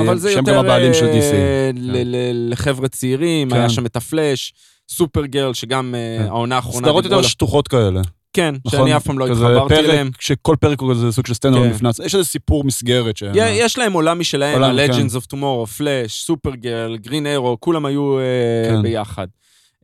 אבל 0.00 0.18
זה 0.18 0.30
שהם 0.32 0.38
יותר 0.46 0.58
גם 0.58 0.64
הבעלים 0.64 0.94
של 0.94 1.06
אה, 1.06 1.18
DC. 1.18 1.34
ל- 1.74 2.16
ל- 2.16 2.52
לחבר'ה 2.52 2.88
צעירים, 2.88 3.50
כן. 3.50 3.56
היה 3.56 3.68
שם 3.68 3.86
את 3.86 3.96
הפלאש, 3.96 4.52
Supergirl, 4.92 5.54
שגם 5.54 5.94
אה, 5.94 6.16
כן. 6.24 6.28
העונה 6.30 6.56
האחרונה... 6.56 6.78
סדרות 6.86 7.04
יותר 7.04 7.22
שטוחות 7.22 7.68
כאלה. 7.68 8.00
כן, 8.32 8.54
נכון? 8.64 8.78
שאני 8.80 8.96
אף 8.96 9.04
פעם 9.04 9.18
לא 9.18 9.26
התחברתי 9.26 9.74
אליהם. 9.76 10.10
שכל 10.20 10.56
פרק 10.60 10.80
הוא 10.80 10.90
כזה 10.90 11.12
סוג 11.12 11.26
של 11.26 11.34
סטנדרט 11.34 11.62
כן. 11.80 11.86
עצמו. 11.86 12.04
יש 12.06 12.14
איזה 12.14 12.24
סיפור 12.28 12.64
מסגרת 12.64 13.16
ש... 13.16 13.22
י- 13.22 13.48
יש 13.50 13.78
להם 13.78 13.92
עולם 13.92 14.20
משלהם, 14.20 14.62
ה-Legends 14.62 15.12
of 15.16 15.34
Tomorrow, 15.34 15.66
Flash, 15.66 16.22
Supergirl, 16.26 16.96
Green 16.96 17.26
Arrow, 17.26 17.56
כולם 17.60 17.86
היו 17.86 18.18
אה, 18.18 18.24
כן. 18.68 18.82
ביחד. 18.82 19.26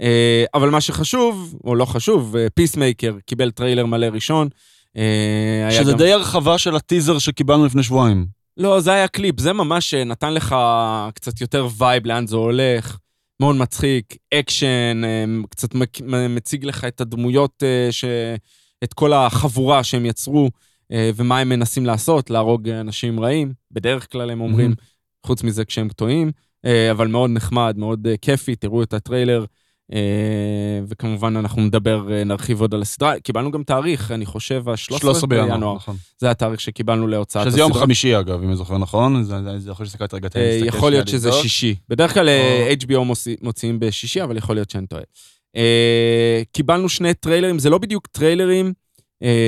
אה, 0.01 0.44
אבל 0.55 0.71
מה 0.71 0.81
שחשוב, 0.81 1.55
או 1.64 1.75
לא 1.75 1.85
חשוב, 1.85 2.35
Peacemaker 2.55 3.14
קיבל 3.27 3.51
טריילר 3.51 3.87
מלא 3.87 4.07
ראשון. 4.07 4.49
אה, 4.97 5.03
היה 5.68 5.83
שזה 5.83 5.92
גם- 5.92 5.99
די 5.99 6.12
הרחבה 6.12 6.59
של 6.59 6.77
הטיזר 6.77 7.18
שקיבלנו 7.18 7.66
לפני 7.66 7.83
שבועיים. 7.83 8.27
לא, 8.57 8.81
זה 8.81 8.92
היה 8.92 9.09
קליפ, 9.09 9.40
זה 9.40 9.53
ממש 9.53 9.94
אה, 9.94 10.05
נתן 10.05 10.35
לך 10.35 10.57
קצת 11.14 11.40
יותר 11.40 11.66
vibe 11.79 12.07
לאן 12.07 12.27
זה 12.27 12.37
הולך. 12.37 12.97
מאוד 13.40 13.57
מצחיק, 13.57 14.16
אקשן, 14.35 15.05
אה, 15.05 15.24
קצת 15.51 15.74
מציג 16.29 16.64
לך 16.64 16.85
את 16.85 17.01
הדמויות, 17.01 17.62
אה, 17.62 17.92
ש... 17.92 18.05
את 18.85 18.94
כל 18.94 19.12
החבורה 19.12 19.85
שהם 19.85 20.07
יצרו, 20.07 20.51
אה, 20.92 21.11
ומה 21.16 21.38
הם 21.38 21.48
מנסים 21.48 21.87
לעשות, 21.87 22.31
להרוג 22.31 22.68
אנשים 22.68 23.20
רעים. 23.20 23.53
בדרך 23.70 24.12
כלל 24.12 24.31
הם 24.31 24.40
אומרים, 24.40 24.74
חוץ 25.27 25.42
מזה 25.42 25.64
כשהם 25.64 25.88
טועים, 25.88 26.31
אבל 26.90 27.07
מאוד 27.07 27.31
נחמד, 27.31 27.74
מאוד 27.79 28.07
כיפי, 28.20 28.57
תראו 28.57 28.83
את 28.83 28.92
הטריילר. 28.92 29.44
אה, 29.92 29.98
וכמובן, 30.88 31.37
אנחנו 31.37 31.62
נדבר, 31.62 32.12
אה, 32.12 32.24
נרחיב 32.24 32.61
עוד 32.61 32.74
על 32.74 32.83
הסדרה. 32.83 33.20
קיבלנו 33.20 33.51
גם 33.51 33.62
תאריך, 33.62 34.11
אני 34.12 34.27
חושב, 34.27 34.68
ה-13 34.68 34.77
13 34.77 35.27
בינואר, 35.29 35.74
נכון. 35.74 35.96
זה 36.18 36.31
התאריך 36.31 36.61
שקיבלנו 36.61 37.07
להוצאת 37.07 37.37
הסדרה. 37.40 37.51
שזה 37.53 37.61
יום 37.61 37.74
חמישי 37.74 38.18
אגב, 38.18 38.42
אם 38.42 38.48
אני 38.48 38.57
זוכר 38.57 38.79
נכון. 38.79 39.24
זה- 39.24 39.35
יכול 39.70 39.85
להיות 39.85 40.14
רגע. 40.14 40.29
אה, 40.37 40.61
יכול 40.64 40.90
להיות 40.90 41.09
שזה. 41.09 41.33
שישי. 41.33 41.74
בדרך 41.88 42.14
כלל 42.14 42.29
HBO 42.81 42.98
מוציא- 43.05 43.37
מוציאים 43.42 43.81
בשישי, 43.81 44.22
אבל 44.22 44.37
יכול 44.37 44.57
להיות 44.57 44.70
שאני 44.70 44.87
טועה. 44.87 45.03
קיבלנו 46.53 46.88
שני 46.88 47.14
טריילרים, 47.14 47.59
זה 47.59 47.70
לא 47.70 47.79
בדיוק 47.79 48.07
טריילרים, 48.07 48.72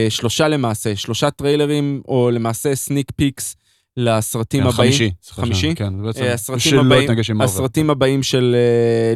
שלושה 0.08 0.48
למעשה, 0.48 0.96
שלושה 0.96 1.30
טריילרים, 1.30 2.02
או 2.08 2.30
למעשה 2.30 2.74
sneak 2.74 3.10
peeks 3.16 3.56
לסרטים 3.96 4.62
כן, 4.62 4.66
הבאים. 4.68 4.90
חמישי. 4.92 5.10
חמישי? 5.30 5.74
כן, 5.74 5.92
אה, 6.20 6.32
הסרטים 6.32 7.90
הבאים- 7.90 8.22
של 8.22 8.56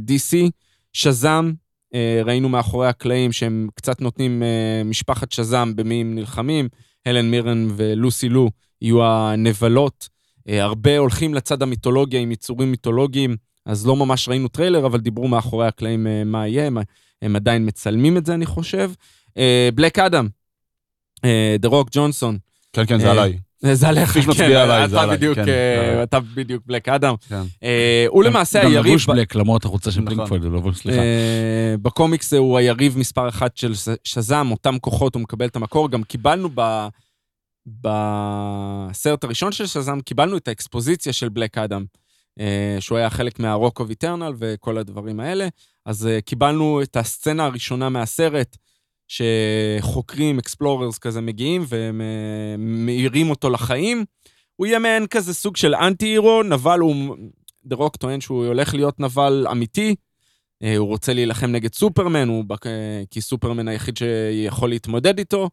DC, 0.07 0.51
Shazam, 0.95 1.53
אה, 1.95 2.21
ראינו 2.25 2.49
מאחורי 2.49 2.89
הקלעים 2.89 3.33
שהם 3.33 3.69
קצת 3.75 4.01
נותנים 4.01 4.43
אה, 4.43 4.83
משפחת 4.85 5.33
Shazam 5.33 5.77
במי 5.77 6.01
הם 6.01 6.15
נלחמים, 6.15 6.69
הלן 7.07 7.31
מירן 7.31 7.69
ולוסי 7.77 8.29
לו 8.29 8.51
יהיו 8.83 9.05
הנבלות. 9.05 10.09
אה, 10.49 10.63
הרבה 10.63 10.99
הולכים 10.99 11.35
לצד 11.35 11.63
המיתולוגיה 11.63 12.21
עם 12.21 12.33
יצורים 12.33 12.71
מיתולוגיים, 12.71 13.37
אז 13.67 13.87
לא 13.87 13.97
ממש 13.97 14.29
ראינו 14.29 14.49
טריילר, 14.49 14.87
אבל 14.87 15.01
דיברו 15.01 15.29
מאחורי 15.29 15.67
הקלעים 15.67 16.07
מה 16.27 16.49
יהיה, 16.49 16.67
הם, 16.67 16.79
הם 17.23 17.37
עדיין 17.37 17.67
מצלמים 17.67 18.17
את 18.17 18.27
זה, 18.27 18.35
אני 18.35 18.47
חושב. 18.47 18.91
Black 19.75 19.99
Adam, 19.99 20.29
The 21.59 21.69
Rock 21.69 21.89
ג'ונסון, 21.93 22.39
כן, 22.73 22.87
כן, 22.87 22.99
זה 22.99 23.11
עליי. 23.11 23.39
זה 23.73 23.89
עליך, 23.89 24.09
כפי 24.11 24.23
שמצביע 24.23 24.63
עליי, 24.63 24.89
זה 24.89 24.97
אתה 24.97 25.03
עליי, 25.03 25.17
בדיוק, 25.17 25.35
כן, 25.35 25.41
אה, 25.41 25.45
זה 25.47 25.91
עליי. 25.91 26.03
אתה 26.03 26.21
בדיוק 26.21 26.63
Black 26.67 26.89
Adam. 26.89 27.15
כן. 27.29 27.43
אה, 27.63 28.05
הוא 28.09 28.25
למעשה 28.25 28.65
גם 28.65 28.71
היריב... 28.71 28.87
לבוש 28.87 29.07
ב- 29.07 29.13
black, 29.13 29.35
למרות 29.35 29.65
החולצה 29.65 29.91
של 29.91 30.01
נכון. 30.01 30.15
פלינקפוילד, 30.15 30.45
הוא 30.45 30.55
לבוש, 30.55 30.79
סליחה. 30.79 30.99
אה, 30.99 31.75
בקומיקס 31.83 32.33
הוא 32.33 32.59
היריב 32.59 32.99
מספר 32.99 33.29
אחת 33.29 33.57
של 33.57 33.73
שזאם, 34.05 34.51
אותם 34.51 34.79
כוחות, 34.79 35.15
הוא 35.15 35.23
מקבל 35.23 35.47
את 35.47 35.57
המקור. 35.57 35.91
גם 35.91 36.03
קיבלנו 36.03 36.49
ב... 36.55 36.87
בסרט 37.67 39.25
הראשון 39.25 39.53
של 39.53 39.67
שזאם, 39.67 40.01
קיבלנו 40.01 40.37
את 40.37 40.49
האקספוזיציה 40.49 41.13
של 41.13 41.29
Black 41.29 41.59
Adam, 41.59 41.85
אה, 42.41 42.77
שהוא 42.81 42.99
היה 42.99 43.11
חלק 43.11 43.39
מה-Rock 43.41 43.81
of 43.81 44.05
Eternal 44.05 44.33
וכל 44.39 44.79
הדברים 44.79 45.21
האלה. 45.21 45.49
אז 45.87 46.07
אה, 46.07 46.21
קיבלנו 46.21 46.83
את 46.83 46.97
הסצנה 46.97 47.45
הראשונה 47.45 47.89
מהסרט, 47.89 48.57
שחוקרים, 49.09 50.39
explorers 50.39 50.99
כזה 50.99 51.21
מגיעים 51.21 51.65
ומאירים 51.69 53.31
אותו 53.31 53.51
לחיים. 53.51 54.05
הוא 54.57 54.67
יהיה 54.67 54.79
מעין 54.79 55.07
כזה 55.07 55.35
סוג 55.35 55.57
של 55.57 55.75
anti-hero, 55.75 56.43
נבל 56.43 56.79
הוא... 56.81 57.17
The 57.67 57.77
Rock 57.77 57.97
טוען 57.97 58.21
שהוא 58.21 58.47
הולך 58.47 58.75
להיות 58.75 59.01
נבל 59.01 59.47
אמיתי, 59.51 59.95
אה, 60.63 60.77
הוא 60.77 60.89
רוצה 60.89 61.13
להילחם 61.13 61.47
נגד 61.47 61.75
סופרמן, 61.75 62.29
הוא 62.29 62.45
בק... 62.45 62.67
אה, 62.67 63.03
כי 63.11 63.21
סופרמן 63.21 63.69
היחיד 63.69 63.97
שיכול 63.97 64.69
להתמודד 64.69 65.19
איתו. 65.19 65.51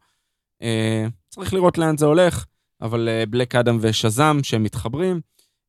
אה, 0.62 1.06
צריך 1.28 1.54
לראות 1.54 1.78
לאן 1.78 1.96
זה 1.96 2.06
הולך, 2.06 2.44
אבל 2.82 3.08
אה, 3.08 3.26
בלק 3.26 3.54
אדם 3.54 3.78
ושזאם 3.80 4.42
שהם 4.42 4.62
מתחברים. 4.62 5.20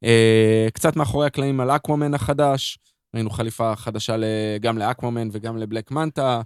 אה, 0.04 0.68
קצת 0.74 0.96
מאחורי 0.96 1.28
הקלעים 1.28 1.60
על 1.60 1.72
אקוואמן 1.72 2.14
החדש, 2.14 2.78
ראינו 3.16 3.30
חליפה 3.30 3.76
חדשה 3.76 4.16
גם 4.62 4.78
לאקוואמן 4.78 5.30
וגם 5.32 5.58
לבלק 5.58 5.92
מנטה, 5.92 6.36
אה, 6.36 6.42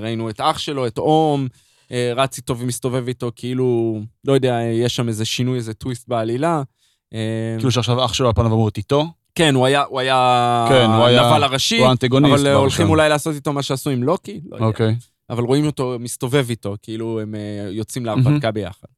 ראינו 0.00 0.30
את 0.30 0.40
אח 0.40 0.58
שלו, 0.58 0.86
את 0.86 0.98
אום, 0.98 1.48
אה, 1.92 2.12
רץ 2.16 2.36
איתו 2.36 2.58
ומסתובב 2.58 3.08
איתו, 3.08 3.30
כאילו, 3.36 4.00
לא 4.24 4.32
יודע, 4.32 4.58
יש 4.72 4.96
שם 4.96 5.08
איזה 5.08 5.24
שינוי, 5.24 5.56
איזה 5.56 5.74
טוויסט 5.74 6.08
בעלילה. 6.08 6.62
אה, 7.14 7.54
כאילו 7.58 7.70
שעכשיו 7.72 8.04
אח 8.04 8.12
שלו 8.12 8.26
על 8.26 8.32
פניו 8.32 8.46
אמור 8.46 8.64
להיות 8.64 8.76
איתו, 8.76 9.06
כן, 9.34 9.54
הוא 9.54 9.66
היה, 9.66 9.82
הוא 9.82 10.00
היה 10.00 10.66
כן, 10.68 10.84
הוא 10.90 11.04
היה- 11.04 11.22
הראשי, 11.44 11.78
הוא 11.78 11.86
האנטגוניסט. 11.86 12.34
אבל 12.34 12.46
אה, 12.46 12.54
הולכים. 12.54 12.88
אולי 12.88 13.08
לעשות 13.08 13.34
איתו 13.34 13.52
מה 13.52 13.62
שעשו 13.62 13.90
עם 13.90 14.02
לוקי, 14.02 14.40
לא 14.50 14.56
יודע. 14.56 14.66
אוקיי. 14.66 14.94
אבל 15.30 15.42
רואים 15.44 15.66
אותו 15.66 15.96
מסתובב 16.00 16.46
איתו, 16.50 16.76
כאילו 16.82 17.20
הם 17.20 17.34
אה, 17.34 17.68
יוצאים 17.70 18.06
להרפתקה 18.06 18.50
ביחד. 18.50 18.88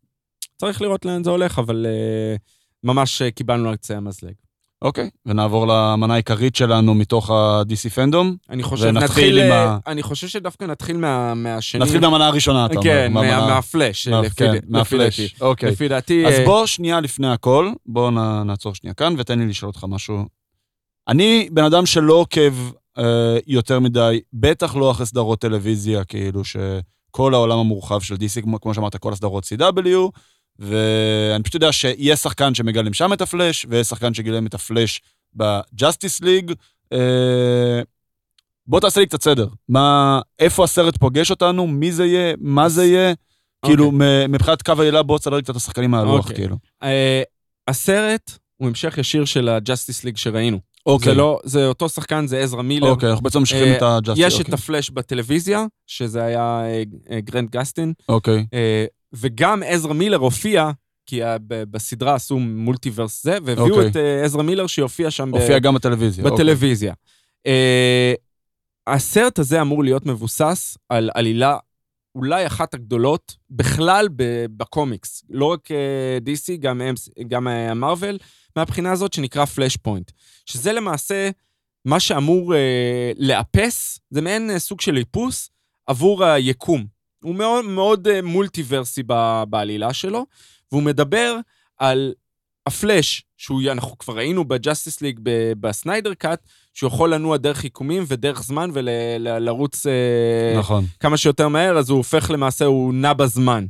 צריך 0.57 0.83
לראות 0.83 1.05
לאן 1.05 1.25
זה 1.25 1.31
הולך, 1.31 1.59
אבל 1.59 1.87
אה, 1.89 2.37
ממש 2.85 3.23
אה, 3.23 3.31
קיבלנו 3.31 3.69
על 3.69 3.77
קצה 3.77 3.97
המזלג. 3.97 4.33
אוקיי, 4.85 5.11
ונעבור 5.27 5.67
למנה 5.67 6.15
העיקרית 6.15 6.57
שלנו 6.57 6.95
מתוך 6.95 7.31
ה-DC 7.31 7.91
פנדום. 7.91 8.37
אני 8.51 8.63
חושב, 8.63 8.87
נתחיל, 8.87 9.39
עם 9.39 9.51
אה, 9.53 9.65
ה- 9.65 9.79
אני 9.87 10.03
חושב 10.03 10.29
שדווקא 10.29 10.65
נתחיל 10.65 10.97
מה- 10.97 11.35
מהשני. 11.35 11.81
נתחיל 11.81 12.01
מהמנה 12.01 12.27
הראשונה, 12.27 12.67
אתה 12.67 12.75
אומר. 12.75 12.83
כן, 12.85 13.13
מה- 13.13 13.47
מהפלאש, 13.47 14.09
מה- 14.09 14.21
לפי 14.21 14.35
כן, 14.37 14.51
לפי 14.53 14.67
מהפלאש. 14.69 15.21
דעתי. 15.21 15.35
אוקיי. 15.45 15.71
לפי 15.71 15.89
דעתי, 15.89 16.27
אז 16.27 16.33
אה, 16.35 16.45
בוא 16.45 16.67
שנייה 16.67 17.01
לפני 17.01 17.29
הכל, 17.33 17.71
בוא 17.87 18.11
נעצור 18.45 18.75
שנייה 18.75 18.95
כאן 18.95 19.15
ותן 19.19 19.39
לי 19.39 19.47
לשאול 19.47 19.69
אותך 19.69 19.85
משהו. 19.89 20.25
אני 21.09 21.49
בן 21.53 21.65
אדם 21.65 21.87
שלא 21.87 22.15
עוקב 22.15 22.55
אה, 22.99 23.05
יותר 23.47 23.81
מדי, 23.81 24.21
בטח 24.33 24.77
לא 24.77 24.91
אחרי 24.91 25.07
סדרות 25.07 25.41
טלוויזיה, 25.41 26.05
כאילו 26.05 26.43
שכל 26.45 27.35
העולם 27.35 27.59
המורחב 27.59 28.01
של 28.01 28.15
DC, 28.15 28.43
כמו, 28.43 28.61
כמו 28.61 28.75
שאמרת, 28.75 28.97
כל 28.97 29.13
הסדרות 29.13 29.45
CW, 29.45 29.89
ואני 30.59 31.43
פשוט 31.43 31.55
יודע 31.55 31.73
שיש 31.73 32.21
שחקן 32.21 32.55
שמגלם 32.55 32.93
שם 32.93 33.13
את 33.13 33.21
הפלאש, 33.21 33.67
ויש 33.69 33.87
שחקן 33.87 34.15
שגילם 34.15 34.47
את 34.47 34.55
הפלאש 34.55 35.01
בג'אסטיס 35.35 36.21
ליג. 36.21 36.53
אה, 36.93 37.81
בוא 38.67 38.81
תעשה 38.81 39.01
לי 39.01 39.07
קצת 39.07 39.23
סדר. 39.23 39.49
מה, 39.69 40.21
איפה 40.39 40.65
הסרט 40.65 40.97
פוגש 40.99 41.31
אותנו, 41.31 41.67
מי 41.67 41.93
זה 41.93 42.05
יהיה, 42.05 42.35
מה 42.41 42.69
זה 42.69 42.85
יהיה? 42.85 43.15
כאילו, 43.65 43.93
מ- 43.93 44.33
מבחינת 44.33 44.63
קו 44.63 44.73
העלילה, 44.79 45.03
בוא 45.03 45.19
תסדר 45.19 45.37
לי 45.37 45.43
קצת 45.43 45.51
את 45.51 45.57
השחקנים 45.57 45.91
מהלוח, 45.91 46.25
אוקיי. 46.25 46.37
כאילו. 46.37 46.57
אה, 46.83 47.23
הסרט 47.69 48.31
הוא 48.57 48.69
המשך 48.69 48.99
ישיר 48.99 49.25
של 49.25 49.49
ה 49.49 49.56
Justice 49.56 50.05
League 50.05 50.17
שראינו. 50.17 50.59
אוקיי. 50.87 51.13
זה 51.13 51.19
לא, 51.19 51.41
זה 51.45 51.67
אותו 51.67 51.89
שחקן, 51.89 52.27
זה 52.27 52.39
עזרא 52.39 52.63
מילר. 52.63 52.91
אוקיי, 52.91 53.11
אנחנו 53.11 53.23
בעצם 53.23 53.39
ממשיכים 53.39 53.65
אה, 53.69 53.77
את 53.77 53.83
ה 53.83 53.88
Justice. 53.88 54.27
יש 54.27 54.35
אוקיי. 54.39 54.49
את 54.49 54.55
הפלאש 54.55 54.91
בטלוויזיה, 54.91 55.67
שזה 55.87 56.23
היה 56.25 56.63
גרנד 57.19 57.51
גסטין, 57.51 57.93
אוקיי. 58.09 58.47
אה, 58.55 58.85
וגם 59.15 59.63
עזרא 59.67 59.93
מילר 59.93 60.17
הופיע, 60.19 60.71
כי 61.07 61.23
ה- 61.23 61.37
ב- 61.47 61.63
בסדרה 61.63 62.15
עשו 62.15 62.39
multiverse 62.39 63.23
זה, 63.23 63.39
והביאו 63.45 63.71
אוקיי. 63.77 63.89
את 63.91 63.97
אה, 63.97 64.25
עזרא 64.25 64.43
מילר 64.43 64.67
שיופיע 64.67 65.11
שם 65.11 65.31
ב- 65.33 65.35
הופיע 65.35 65.59
גם 65.59 65.75
בטלוויזיה. 65.75 66.25
אוקיי. 66.25 66.35
בטלוויזיה. 66.37 66.95
אה, 67.47 68.15
הסרט 68.87 69.39
הזה 69.39 69.61
אמור 69.61 69.85
להיות 69.85 70.07
מבוסס 70.07 70.79
על 70.89 71.11
עלילה 71.15 71.59
אולי 72.15 72.47
אחת 72.47 72.75
הגדולות 72.75 73.37
בכלל 73.51 74.09
ב- 74.17 74.47
בקומיקס. 74.57 75.25
לא 75.31 75.45
רק 75.47 75.71
אה, 75.71 76.19
DC, 76.25 76.57
גם, 76.61 76.81
גם 77.29 77.49
אה, 77.49 77.71
המרוויל, 77.71 78.19
מהבחינה 78.57 78.93
הזאת 78.93 79.13
שנקרא 79.13 79.45
Flashpoint. 79.45 80.11
שזה 80.47 80.73
למעשה 80.73 81.31
מה 81.85 82.01
שאמור 82.01 82.55
אה, 82.55 83.13
לאפס, 83.19 83.99
זה 84.11 84.21
מעין 84.23 84.51
אה, 84.51 84.59
סוג 84.59 84.81
של 84.81 84.97
איפוס 84.97 85.51
עבור 85.87 86.25
היקום. 86.25 86.94
הוא 87.25 87.35
מאוד, 87.35 87.65
מאוד 87.65 88.09
אה, 88.09 88.23
מולטיברסי 88.23 89.03
ב- 89.07 89.43
בעלילה 89.49 89.93
שלו, 89.93 90.27
והוא 90.73 90.83
מדבר 90.83 91.37
על 91.79 92.15
הפלאש, 92.67 93.23
שאנחנו 93.37 93.99
כבר 93.99 94.17
ראינו 94.17 94.45
ב 94.45 94.52
Justice 94.52 95.01
League 95.01 95.21
בסניידר 95.61 96.15
קאט, 96.15 96.47
שהוא 96.75 96.89
יכול 96.89 97.15
לנוע 97.15 97.37
דרך 97.37 97.65
יקומים 97.65 98.05
ודרך 98.09 98.43
זמן 98.43 98.71
ולרוץ 98.73 99.87
אה, 99.87 100.59
נכון. 100.59 100.85
כמה 101.01 101.17
שיותר 101.17 101.49
מהר, 101.49 101.79
אז 101.79 101.91
הוא 101.91 101.97
הופך 101.97 102.31
למעשה, 102.31 102.65
הוא 102.65 102.95
נע 102.95 103.13
בזמן. 103.13 103.67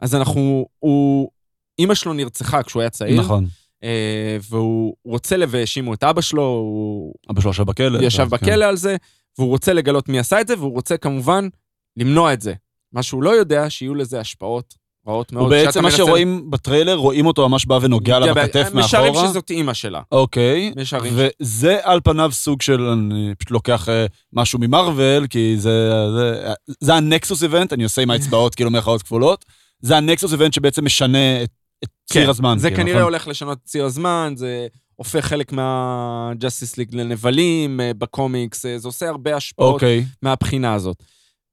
אז 0.00 0.14
אנחנו, 0.14 0.66
הוא, 0.78 1.30
אימא 1.78 1.94
שלו 1.94 2.12
נרצחה 2.12 2.62
כשהוא 2.62 2.80
היה 2.80 2.90
צעיר, 2.90 3.20
נכון. 3.20 3.46
אה, 3.84 4.36
והוא 4.50 4.94
רוצה, 5.04 5.36
והאשימו 5.48 5.94
את 5.94 6.04
אבא 6.04 6.20
שלו, 6.20 6.42
הוא 6.42 7.14
אבא 7.30 7.40
שלו 7.40 7.50
ישב 7.50 7.62
בכלא. 7.62 8.02
ישב 8.02 8.22
כן. 8.22 8.28
בכלא 8.28 8.64
על 8.64 8.76
זה, 8.76 8.96
והוא 9.38 9.48
רוצה 9.48 9.72
לגלות 9.72 10.08
מי 10.08 10.18
עשה 10.18 10.40
את 10.40 10.48
זה, 10.48 10.58
והוא 10.58 10.72
רוצה 10.72 10.96
כמובן 10.96 11.48
למנוע 11.96 12.32
את 12.32 12.40
זה. 12.40 12.54
מה 12.92 13.02
שהוא 13.02 13.22
לא 13.22 13.30
יודע, 13.30 13.70
שיהיו 13.70 13.94
לזה 13.94 14.20
השפעות 14.20 14.74
רעות 15.08 15.32
מאוד. 15.32 15.42
הוא 15.42 15.50
בעצם, 15.50 15.68
כשאתה 15.70 15.80
מה 15.82 15.88
מנסה- 15.88 15.96
שרואים 15.96 16.50
בטריילר, 16.50 16.94
רואים 16.94 17.26
אותו 17.26 17.48
ממש 17.48 17.66
בא 17.66 17.78
ונוגע 17.82 18.18
לה 18.18 18.26
כן, 18.26 18.34
בכתף 18.34 18.70
משערים 18.74 19.12
מאחורה. 19.12 19.28
שזאת 19.30 19.50
אימא 19.50 19.74
שלה. 19.74 20.00
אוקיי. 20.12 20.72
משערים. 20.76 21.12
וזה 21.16 21.78
על 21.82 22.00
פניו 22.04 22.32
סוג 22.32 22.62
של, 22.62 22.80
אני 22.82 23.34
פשוט 23.38 23.50
לוקח 23.50 23.88
אה, 23.88 24.06
משהו 24.32 24.58
ממרוויל, 24.58 25.26
כי 25.26 25.54
זה, 25.58 25.90
זה, 26.16 26.52
זה 26.80 26.94
ה 26.94 27.02
nexus 27.02 27.42
event, 27.42 27.72
אני 27.72 27.84
עושה 27.84 28.02
עם 28.02 28.10
האצבעות 28.10 28.54
כאילו 28.54 28.70
מירכאות 28.70 29.02
כפולות, 29.02 29.44
זה 29.80 29.96
ה 29.96 30.02
nexus 30.02 30.32
event 30.32 30.52
שבעצם 30.52 30.84
משנה 30.84 31.42
את, 31.42 31.50
את 31.84 31.88
ציר 32.12 32.30
הזמן. 32.30 32.52
כן, 32.54 32.58
זה 32.58 32.68
כאילו, 32.68 32.82
כנראה 32.82 32.96
נכון? 32.98 33.12
הולך 33.12 33.28
לשנות 33.28 33.58
את 33.58 33.68
ציר 33.68 33.84
הזמן, 33.84 34.32
זה 34.36 34.66
הופך 34.96 35.24
חלק 35.26 35.52
מה-Justice 35.52 36.74
League 36.74 36.96
לנבלים 36.96 37.80
אה, 37.80 37.90
בקומיקס, 37.98 38.66
אה, 38.66 38.78
זה 38.78 38.88
עושה 38.88 39.08
הרבה 39.08 39.36
השפעות 39.36 39.74
אוקיי, 39.74 40.04
מהבחינה 40.22 40.74
הזאת. 40.74 41.02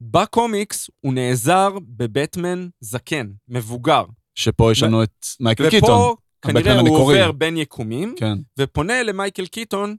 בקומיקס 0.02 0.90
הוא 1.02 1.14
נעזר 1.14 1.70
בבטמן 1.88 2.68
זקן, 2.82 3.28
מבוגר. 3.50 4.04
שפה 4.36 4.72
יש 4.72 4.84
לנו 4.84 5.04
את 5.04 5.26
מייקל 5.40 5.70
קיטון. 5.70 5.92
ופה 5.92 6.16
כנראה 6.42 6.72
הוא 6.72 6.80
המקורי. 6.80 7.20
עובר 7.22 7.32
בין 7.32 7.58
יקומים, 7.58 8.16
כן, 8.18 8.38
ופונה 8.60 9.04
למייקל 9.04 9.46
קיטון 9.46 9.96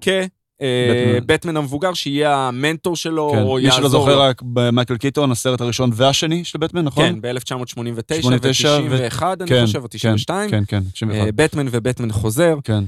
בטמן. 0.00 1.20
כבטמן 1.20 1.56
המבוגר, 1.56 1.94
שיהיה 1.94 2.36
המנטור 2.36 2.96
שלו, 2.96 3.30
כן. 3.32 3.42
או 3.42 3.54
מי 3.54 3.62
יעזור 3.62 3.76
שלא 3.78 3.82
לו. 3.84 3.88
זוכר 3.90 4.20
רק 4.22 4.42
במייקל 4.42 4.96
קיטון, 4.96 5.30
הסרט 5.30 5.60
הראשון 5.60 5.90
והשני 5.94 6.44
של 6.44 6.58
בטמן, 6.58 6.84
נכון? 6.84 7.04
כן, 7.04 7.20
ב-1989 7.20 8.22
89 8.22 8.78
ו- 8.90 8.90
ו-91, 8.90 9.22
אני 9.40 9.48
כן, 9.48 9.66
חושב, 9.66 9.82
או 9.82 9.88
92. 9.88 10.50
כן, 10.50 10.62
כן, 10.68 10.82
91. 10.92 11.34
בטמן 11.34 11.66
ובטמן 11.70 12.12
חוזר. 12.12 12.56
כן. 12.64 12.84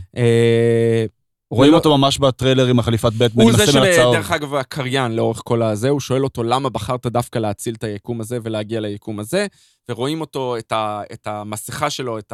אה, 1.53 1.57
רואים 1.57 1.73
לא- 1.73 1.77
אותו 1.77 1.99
ממש 1.99 2.19
בטריילר 2.19 2.67
עם 2.67 2.79
החליפת 2.79 3.13
בטמן, 3.13 3.43
הוא 3.43 3.53
זה. 3.53 3.67
שדרך 3.67 4.31
אגב 4.31 4.55
הקריין 4.55 5.17
לאורך 5.17 5.41
כל 5.45 5.63
הזה, 5.63 5.89
הוא 5.89 6.01
שואל 6.01 6.25
אותו 6.25 6.43
למה 6.43 6.69
בחרת 6.69 7.07
דווקא 7.07 7.39
להציל 7.39 7.75
את 7.75 7.85
היקום 7.85 8.21
הזה 8.21 8.39
ולהגיע 8.43 8.81
ליקום 8.81 9.19
הזה, 9.21 9.47
ורואים 9.89 10.21
אותו, 10.21 10.57
את, 10.59 10.73
ה, 10.73 11.03
את 11.13 11.27
המסכה 11.27 11.91
שלו, 11.91 12.19
את 12.19 12.33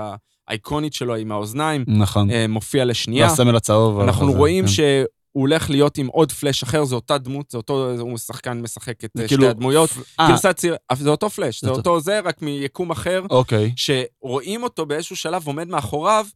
האייקונית 0.49 0.93
שלו 0.93 1.15
עם 1.15 1.33
האוזניים, 1.33 1.85
נכון. 1.89 2.31
אה, 2.31 2.47
מופיע 2.49 2.85
לשנייה. 2.85 3.27
והסמל 3.27 3.57
הצהוב. 3.57 4.01
אנחנו 4.01 4.27
החזה, 4.27 4.39
רואים 4.39 4.65
כן. 4.65 4.71
שהוא 4.71 5.07
הולך 5.33 5.71
להיות 5.71 5.99
עם 5.99 6.07
עוד 6.07 6.33
פלאש 6.33 6.63
אחר, 6.63 6.85
זה 6.85 6.95
אותה 6.95 7.19
דמות, 7.19 7.51
זה 7.51 7.57
אותו, 7.59 7.91
הוא 8.01 8.19
שחקן 8.19 8.61
משחק 8.61 9.05
את 9.05 9.11
אה, 9.19 9.29
כאילו- 9.29 9.43
שתי 9.43 9.51
הדמויות. 9.51 9.91
אה, 10.21 10.29
גרסת 10.29 10.57
ציר, 10.57 10.77
זה 10.93 11.11
אותו 11.11 11.31
פלאש, 11.31 11.61
זה 11.61 11.67
זה 11.67 11.73
אותו 11.73 12.01
זה, 12.01 12.21
רק 12.21 12.43
מיקום 12.43 12.91
אחר, 12.91 13.23
אוקיי. 13.31 13.73
שרואים 13.77 14.63
אותו 14.63 14.87
באיזשהו 14.87 15.17
שלב 15.17 15.47
עומד 15.47 15.69
מאחוריו 15.69 16.27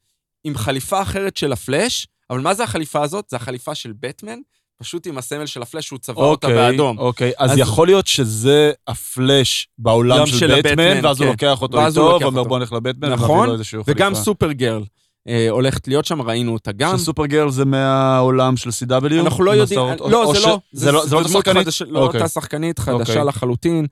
עם 0.44 0.56
חליפה 0.56 1.02
אחרת 1.02 1.36
של 1.36 1.52
הפלאש, 1.52 2.06
אבל 2.30 2.40
מה 2.40 2.54
זה 2.54 2.64
החליפה 2.64 3.02
הזאת? 3.02 3.24
זה 3.28 3.36
החליפה 3.36 3.74
של 3.74 3.92
בטמן, 4.00 4.38
פשוט 4.78 5.06
עם 5.06 5.18
הסמל 5.18 5.46
של 5.46 5.62
הפלאש 5.62 5.86
שהוא 5.86 5.98
צבע 5.98 6.22
אותה 6.22 6.46
אוקיי, 6.46 6.58
באדום. 6.70 6.98
אוקיי, 6.98 7.32
אז 7.38 7.52
אז- 7.52 7.58
יכול 7.58 7.86
להיות 7.88 8.06
שזה 8.06 8.72
הפלאש 8.86 9.68
בעולם 9.78 10.26
של 10.26 10.38
של 10.38 10.60
בטמן, 10.62 11.04
ואז 11.04 11.20
הוא 11.20 11.26
כן. 11.26 11.30
לוקח 11.32 11.62
אותו 11.62 11.78
הוא 11.80 11.86
איתו, 11.88 12.00
ואומר. 12.22 12.42
בוא 12.44 12.58
נלך 12.58 12.72
לבטמן, 12.72 13.12
נכון. 13.12 13.48
וגם 13.86 14.14
סופרגרל 14.14 14.82
אה, 15.28 15.46
הולכת 15.50 15.88
להיות 15.88 16.04
שם, 16.04 16.22
ראינו 16.22 16.52
אותה 16.52 16.72
גם. 16.72 16.98
שסופר 16.98 17.26
גרל 17.26 17.50
זה 17.50 17.64
מהעולם 17.64 18.56
של 18.56 18.70
CW? 18.70 19.14
אנחנו 19.20 19.44
לא 19.44 19.50
יודעים? 19.50 19.80
או- 19.80 20.10
לא, 20.10 20.24
או 20.24 20.34
זה 20.34 20.40
ש- 20.40 20.44
לא. 20.46 20.58
זה 20.72 20.92
לא 20.92 21.06
זה 21.06 21.14
לא 21.14 21.20
אותה 21.20 21.28
שחקנית? 21.30 21.64
חדשה- 21.66 21.84
לא 21.88 21.98
אוקיי. 22.04 22.20
אותה 22.20 22.28
שחקנית, 22.28 22.78
חדשה 22.78 23.12
אוקיי. 23.12 23.24
לחלוטין. 23.24 23.86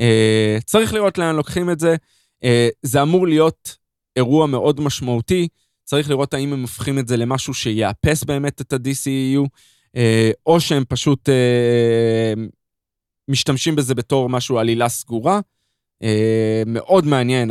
אה, 0.00 0.58
צריך 0.66 0.94
לראות 0.94 1.18
לאן 1.18 1.36
לוקחים 1.36 1.70
את 1.70 1.80
זה. 1.80 1.96
אה, 2.44 2.68
זה 2.82 3.02
אמור 3.02 3.26
להיות 3.26 3.76
אירוע 4.16 4.46
מאוד 4.46 4.80
משמעותי. 4.80 5.48
צריך 5.84 6.10
לראות 6.10 6.34
האם 6.34 6.52
הם 6.52 6.62
הופכים 6.62 6.98
את 6.98 7.08
זה 7.08 7.16
למשהו 7.16 7.54
שיאפס 7.54 8.24
באמת 8.24 8.60
את 8.60 8.72
ה-DCEU, 8.72 9.48
אה, 9.96 10.30
או 10.46 10.60
שהם 10.60 10.84
פשוט 10.88 11.28
אה, 11.28 12.34
משתמשים 13.28 13.76
בזה 13.76 13.94
בתור 13.94 14.28
משהו 14.28 14.58
עלילה 14.58 14.88
סגורה. 14.88 15.40
אה, 16.02 16.62
מאוד 16.66 17.06
מעניין, 17.06 17.50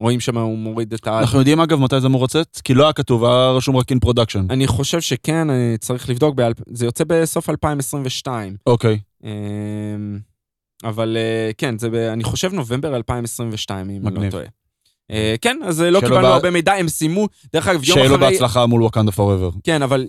רואים 0.00 0.20
שם 0.20 0.38
הוא 0.38 0.58
מוריד 0.58 0.92
את 0.92 1.06
ה... 1.06 1.20
אנחנו 1.20 1.38
יודעים 1.38 1.60
אגב 1.60 1.78
מתי 1.78 2.00
זה 2.00 2.06
אמור 2.06 2.24
לצאת? 2.24 2.60
כי 2.64 2.74
לא 2.74 2.82
היה 2.82 2.92
כתוב, 2.92 3.24
היה 3.24 3.50
רשום 3.50 3.76
רק 3.76 3.92
in 3.92 4.08
production. 4.08 4.40
אני 4.50 4.66
חושב 4.66 5.00
שכן, 5.00 5.76
צריך 5.78 6.08
לבדוק. 6.08 6.36
זה 6.66 6.84
יוצא 6.84 7.04
בסוף 7.06 7.50
2022. 7.50 8.56
אוקיי. 8.66 8.98
אבל 10.84 11.16
כן, 11.58 11.78
זה 11.78 11.90
ב... 11.90 11.94
אני 11.94 12.24
חושב 12.24 12.52
נובמבר 12.52 12.96
2022, 12.96 13.90
אם 13.90 14.08
אני 14.08 14.26
לא. 14.26 14.30
טועה. 14.30 14.44
אה, 15.10 15.34
כן, 15.40 15.58
אז 15.64 15.82
אה, 15.82 15.90
לא 15.90 16.00
קיבלנו 16.00 16.22
בה- 16.22 16.34
הרבה 16.34 16.50
מידע, 16.50 16.72
הם 16.72 16.88
סיימו, 16.88 17.28
דרך 17.52 17.66
אגב, 17.68 17.84
יום 17.84 17.94
שיהיה 17.96 18.08
לו 18.08 18.16
אחרי... 18.16 18.30
בהצלחה 18.30 18.66
מול 18.66 18.82
Wakanda 18.82 19.12
Forever. 19.12 19.50
כן, 19.64 19.82
אבל 19.82 20.06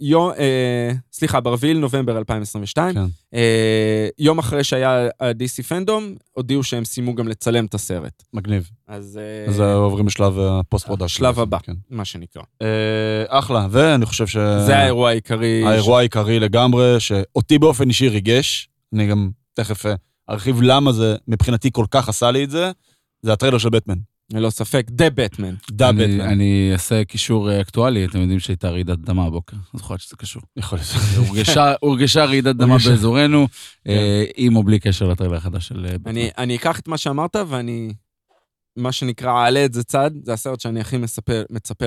יום, 0.00 0.30
אה, 0.38 0.92
סליחה, 1.12 1.40
ב-4 1.40 1.66
לנובמבר 1.66 2.18
2022, 2.18 2.94
כן. 2.94 3.00
אה, 3.34 4.08
יום 4.18 4.38
אחרי 4.38 4.64
שהיה 4.64 4.90
ה-DC 5.20 5.62
FanDome, 5.68 6.14
הודיעו 6.32 6.62
שהם 6.62 6.84
סיימו 6.84 7.14
גם 7.14 7.28
לצלם 7.28 7.64
את 7.64 7.74
הסרט. 7.74 8.22
מגניב. 8.32 8.70
אז 8.88 9.18
אה, 9.22 9.50
אז 9.50 9.60
עוברים 9.60 10.06
לשלב 10.06 10.38
ה 10.38 10.48
post 10.48 10.86
production. 10.86 11.04
השלב 11.04 11.40
הבא. 11.40 11.58
כן. 11.62 11.72
מה 11.90 12.04
שנקרא. 12.04 12.42
אה, 12.62 12.66
אחלה, 13.28 13.66
ואני 13.70 14.06
חושב 14.06 14.26
ש... 14.26 14.36
זה 14.66 14.76
האירוע 14.76 15.08
העיקרי. 15.08 15.62
האירוע 15.66 15.98
העיקרי 15.98 16.40
לגמרי, 16.40 17.00
שאותי 17.00 17.58
באופן 17.58 17.88
אישי 17.88 18.08
ריגש, 18.08 18.68
אני 18.94 19.06
גם 19.06 19.30
תכף 19.54 19.86
אה, 19.86 19.94
ארחיב 20.30 20.62
למה 20.62 20.92
זה 20.92 21.16
מבחינתי 21.28 21.70
כל 21.72 21.84
כך 21.90 22.08
עשה 22.08 22.30
לי 22.30 22.44
את 22.44 22.50
זה, 22.50 22.70
זה 23.22 23.32
הטריילר 23.32 23.58
של 23.58 23.68
בטמן. 23.68 23.96
ללא 24.32 24.50
ספק, 24.50 24.86
The 24.90 25.10
Batman. 25.10 25.54
The 25.70 25.88
אני- 25.88 26.02
Batman. 26.04 26.20
אני 26.20 26.68
אעשה 26.72 27.04
קישור 27.04 27.50
אה, 27.50 27.60
אקטואלי, 27.60 28.04
אתם 28.04 28.20
יודעים 28.20 28.40
שהייתה 28.40 28.70
רעידת 28.70 28.98
אדמה 28.98 29.24
הבוקר, 29.24 29.56
אז 29.74 29.80
יכול 29.80 29.94
להיות 29.94 30.00
שזה 30.00 30.16
קשור. 30.16 30.42
יכול 30.56 30.78
להיות. 30.78 30.90
הורגשה- 31.28 31.74
רעידת 32.24 32.46
אדמה. 32.46 32.76
באזורנו, 32.90 33.48
אה, 33.88 34.24
עם 34.36 34.56
או 34.56 34.62
בלי 34.62 34.78
קשר 34.78 35.08
לטריילר 35.08 35.36
החדש 35.36 35.68
של 35.68 35.86
אה, 35.86 35.98
בטמן. 35.98 36.10
אני, 36.10 36.30
אני 36.38 36.56
אקח 36.56 36.78
את 36.80 36.88
מה 36.88 36.98
שאמרת 36.98 37.36
ואני 37.48 37.92
מה 38.76 38.92
שנקרא, 38.92 39.30
אעלה 39.44 39.64
את 39.64 39.72
זה 39.72 39.84
צד, 39.84 40.10
זה 40.24 40.32
הסרט 40.32 40.60
שאני 40.60 40.80
הכי 40.80 40.96
מצפה, 40.98 41.32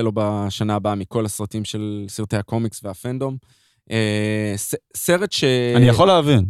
לו 0.00 0.12
בשנה 0.14 0.74
הבאה 0.74 0.94
מכל 0.94 1.24
הסרטים 1.26 1.64
של 1.64 2.04
סרטי 2.08 2.36
הקומיקס 2.36 2.80
והפנדום. 2.84 3.36
אה, 3.90 4.54
סרט 4.96 5.32
ש... 5.32 5.44
אני 5.76 5.86
יכול 5.88 6.06
להבין. 6.06 6.44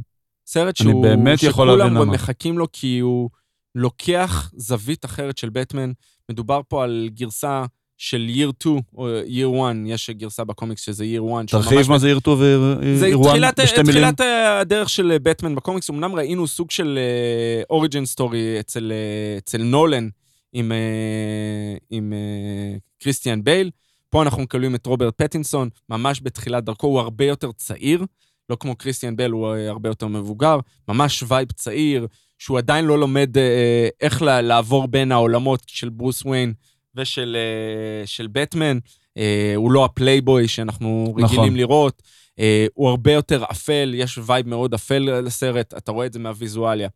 סרט 0.47 0.80
אני 0.80 0.91
שהוא... 0.91 1.03
באמת 1.03 1.43
יכול 1.43 1.66
להבין 1.66 1.86
שכולם 1.86 2.03
למה. 2.03 2.12
מחכים 2.12 2.59
לו 2.59 2.66
כי 2.72 2.99
הוא 2.99 3.30
לוקח 3.75 4.51
זווית 4.57 5.05
אחרת 5.05 5.39
של 5.39 5.49
בטמן. 5.49 5.93
מדובר 6.29 6.61
פה 6.68 6.85
על 6.85 7.09
גרסה 7.14 7.64
של 7.99 8.31
year 8.35 8.53
2 8.61 8.81
או 8.95 9.09
year 9.09 9.71
1, 9.71 9.77
יש 9.87 10.11
גרסה 10.11 10.45
בקומיקס 10.45 10.83
שזה 10.83 11.05
year 11.05 11.07
1. 11.07 11.12
שהוא 11.18 11.33
ממש 11.33 11.51
תרחיב 11.51 11.91
מה 11.91 11.99
זה 11.99 12.21
טוב 12.21 12.41
זה 12.41 12.59
ואירואן 13.01 13.31
תחילת, 13.33 13.61
בשתי 13.61 13.83
מילים. 13.83 14.12
תחילת 14.12 14.21
הדרך 14.61 14.89
של 14.89 15.16
בטמן 15.23 15.55
בקומיקס, 15.55 15.91
אמנם 15.91 16.14
ראינו 16.14 16.47
סוג 16.47 16.71
של 16.71 16.99
אוריג'ן 17.71 18.05
סטורי 18.05 18.61
אצל, 18.61 18.93
אה, 18.93 19.39
אצל 19.39 19.62
נולן 19.62 20.09
עם, 20.53 20.73
אה, 20.73 21.77
עם 21.91 22.12
אה, 22.12 22.77
קריסטיאן 23.03 23.45
בייל. 23.45 23.71
פה 24.11 24.23
אנחנו 24.23 24.43
מקבלים 24.43 24.75
את 24.75 24.87
רוברט 24.87 25.23
פטינסון, 25.23 25.68
ממש 25.89 26.21
בתחילת 26.23 26.64
דרכו, 26.64 26.87
הוא 26.87 27.01
הרבה 27.01 27.25
יותר 27.25 27.53
צעיר, 27.53 28.05
לא 28.51 28.57
כמו 28.61 28.77
קריסטיאן 28.77 29.16
בייל, 29.16 29.31
הוא 29.31 29.55
אה, 29.55 29.68
הרבה 29.68 29.89
יותר 29.89 30.07
מבוגר, 30.07 30.59
ממש 30.89 31.25
vibe 31.28 31.53
צעיר, 31.53 32.07
שהוא 32.41 32.59
עדיין 32.59 32.84
לא 32.84 32.99
לומד 32.99 33.38
אה, 33.38 33.88
איך 34.01 34.22
לה- 34.22 34.43
לעבור 34.43 34.88
בין 34.88 35.12
העולמות 35.12 35.62
של 35.66 35.88
ברוס 35.88 36.22
וויין 36.24 36.53
ושל 36.95 37.36
אה, 37.36 38.07
של 38.07 38.26
בטמן. 38.26 38.78
אה, 39.16 39.53
הוא 39.57 39.72
לא 39.72 39.84
הפלייבוי 39.84 40.49
שאנחנו 40.49 41.14
נכון. 41.18 41.24
רגילים 41.38 41.57
לראות. 41.57 42.03
אה, 42.38 42.66
הוא 42.74 42.88
הרבה 42.88 43.12
יותר 43.12 43.45
אפל, 43.51 43.93
יש 43.97 44.18
vibe 44.26 44.49
מאוד 44.49 44.74
אפל 44.74 45.20
לסרט, 45.22 45.74
אתה 45.76 45.93
רואה 45.93 46.07
את 46.07 46.12
זה 46.12 46.18
מהוויזואליה. 46.18 46.88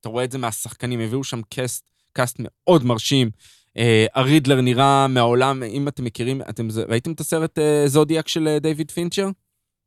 אתה 0.00 0.08
רואה 0.08 0.24
את 0.24 0.32
זה 0.32 0.38
מהשחקנים, 0.38 1.00
הביאו 1.00 1.24
שם 1.24 1.40
cast, 1.54 1.84
cast 2.12 2.36
מאוד 2.38 2.84
מרשים. 2.84 3.30
אה, 3.76 4.06
הרידלר 4.14 4.60
נראה 4.60 5.06
מהעולם, 5.08 5.62
אם 5.62 5.88
אתם 5.88 6.04
מכירים, 6.04 6.42
אתם 6.50 6.68
ראיתם 6.88 7.12
את 7.12 7.20
הסרט 7.20 7.58
אה, 7.58 7.82
זודיאק 7.86 8.28
של 8.28 8.48
אה, 8.48 8.58
דיוויד 8.58 8.90
פינצ'ר? 8.90 9.26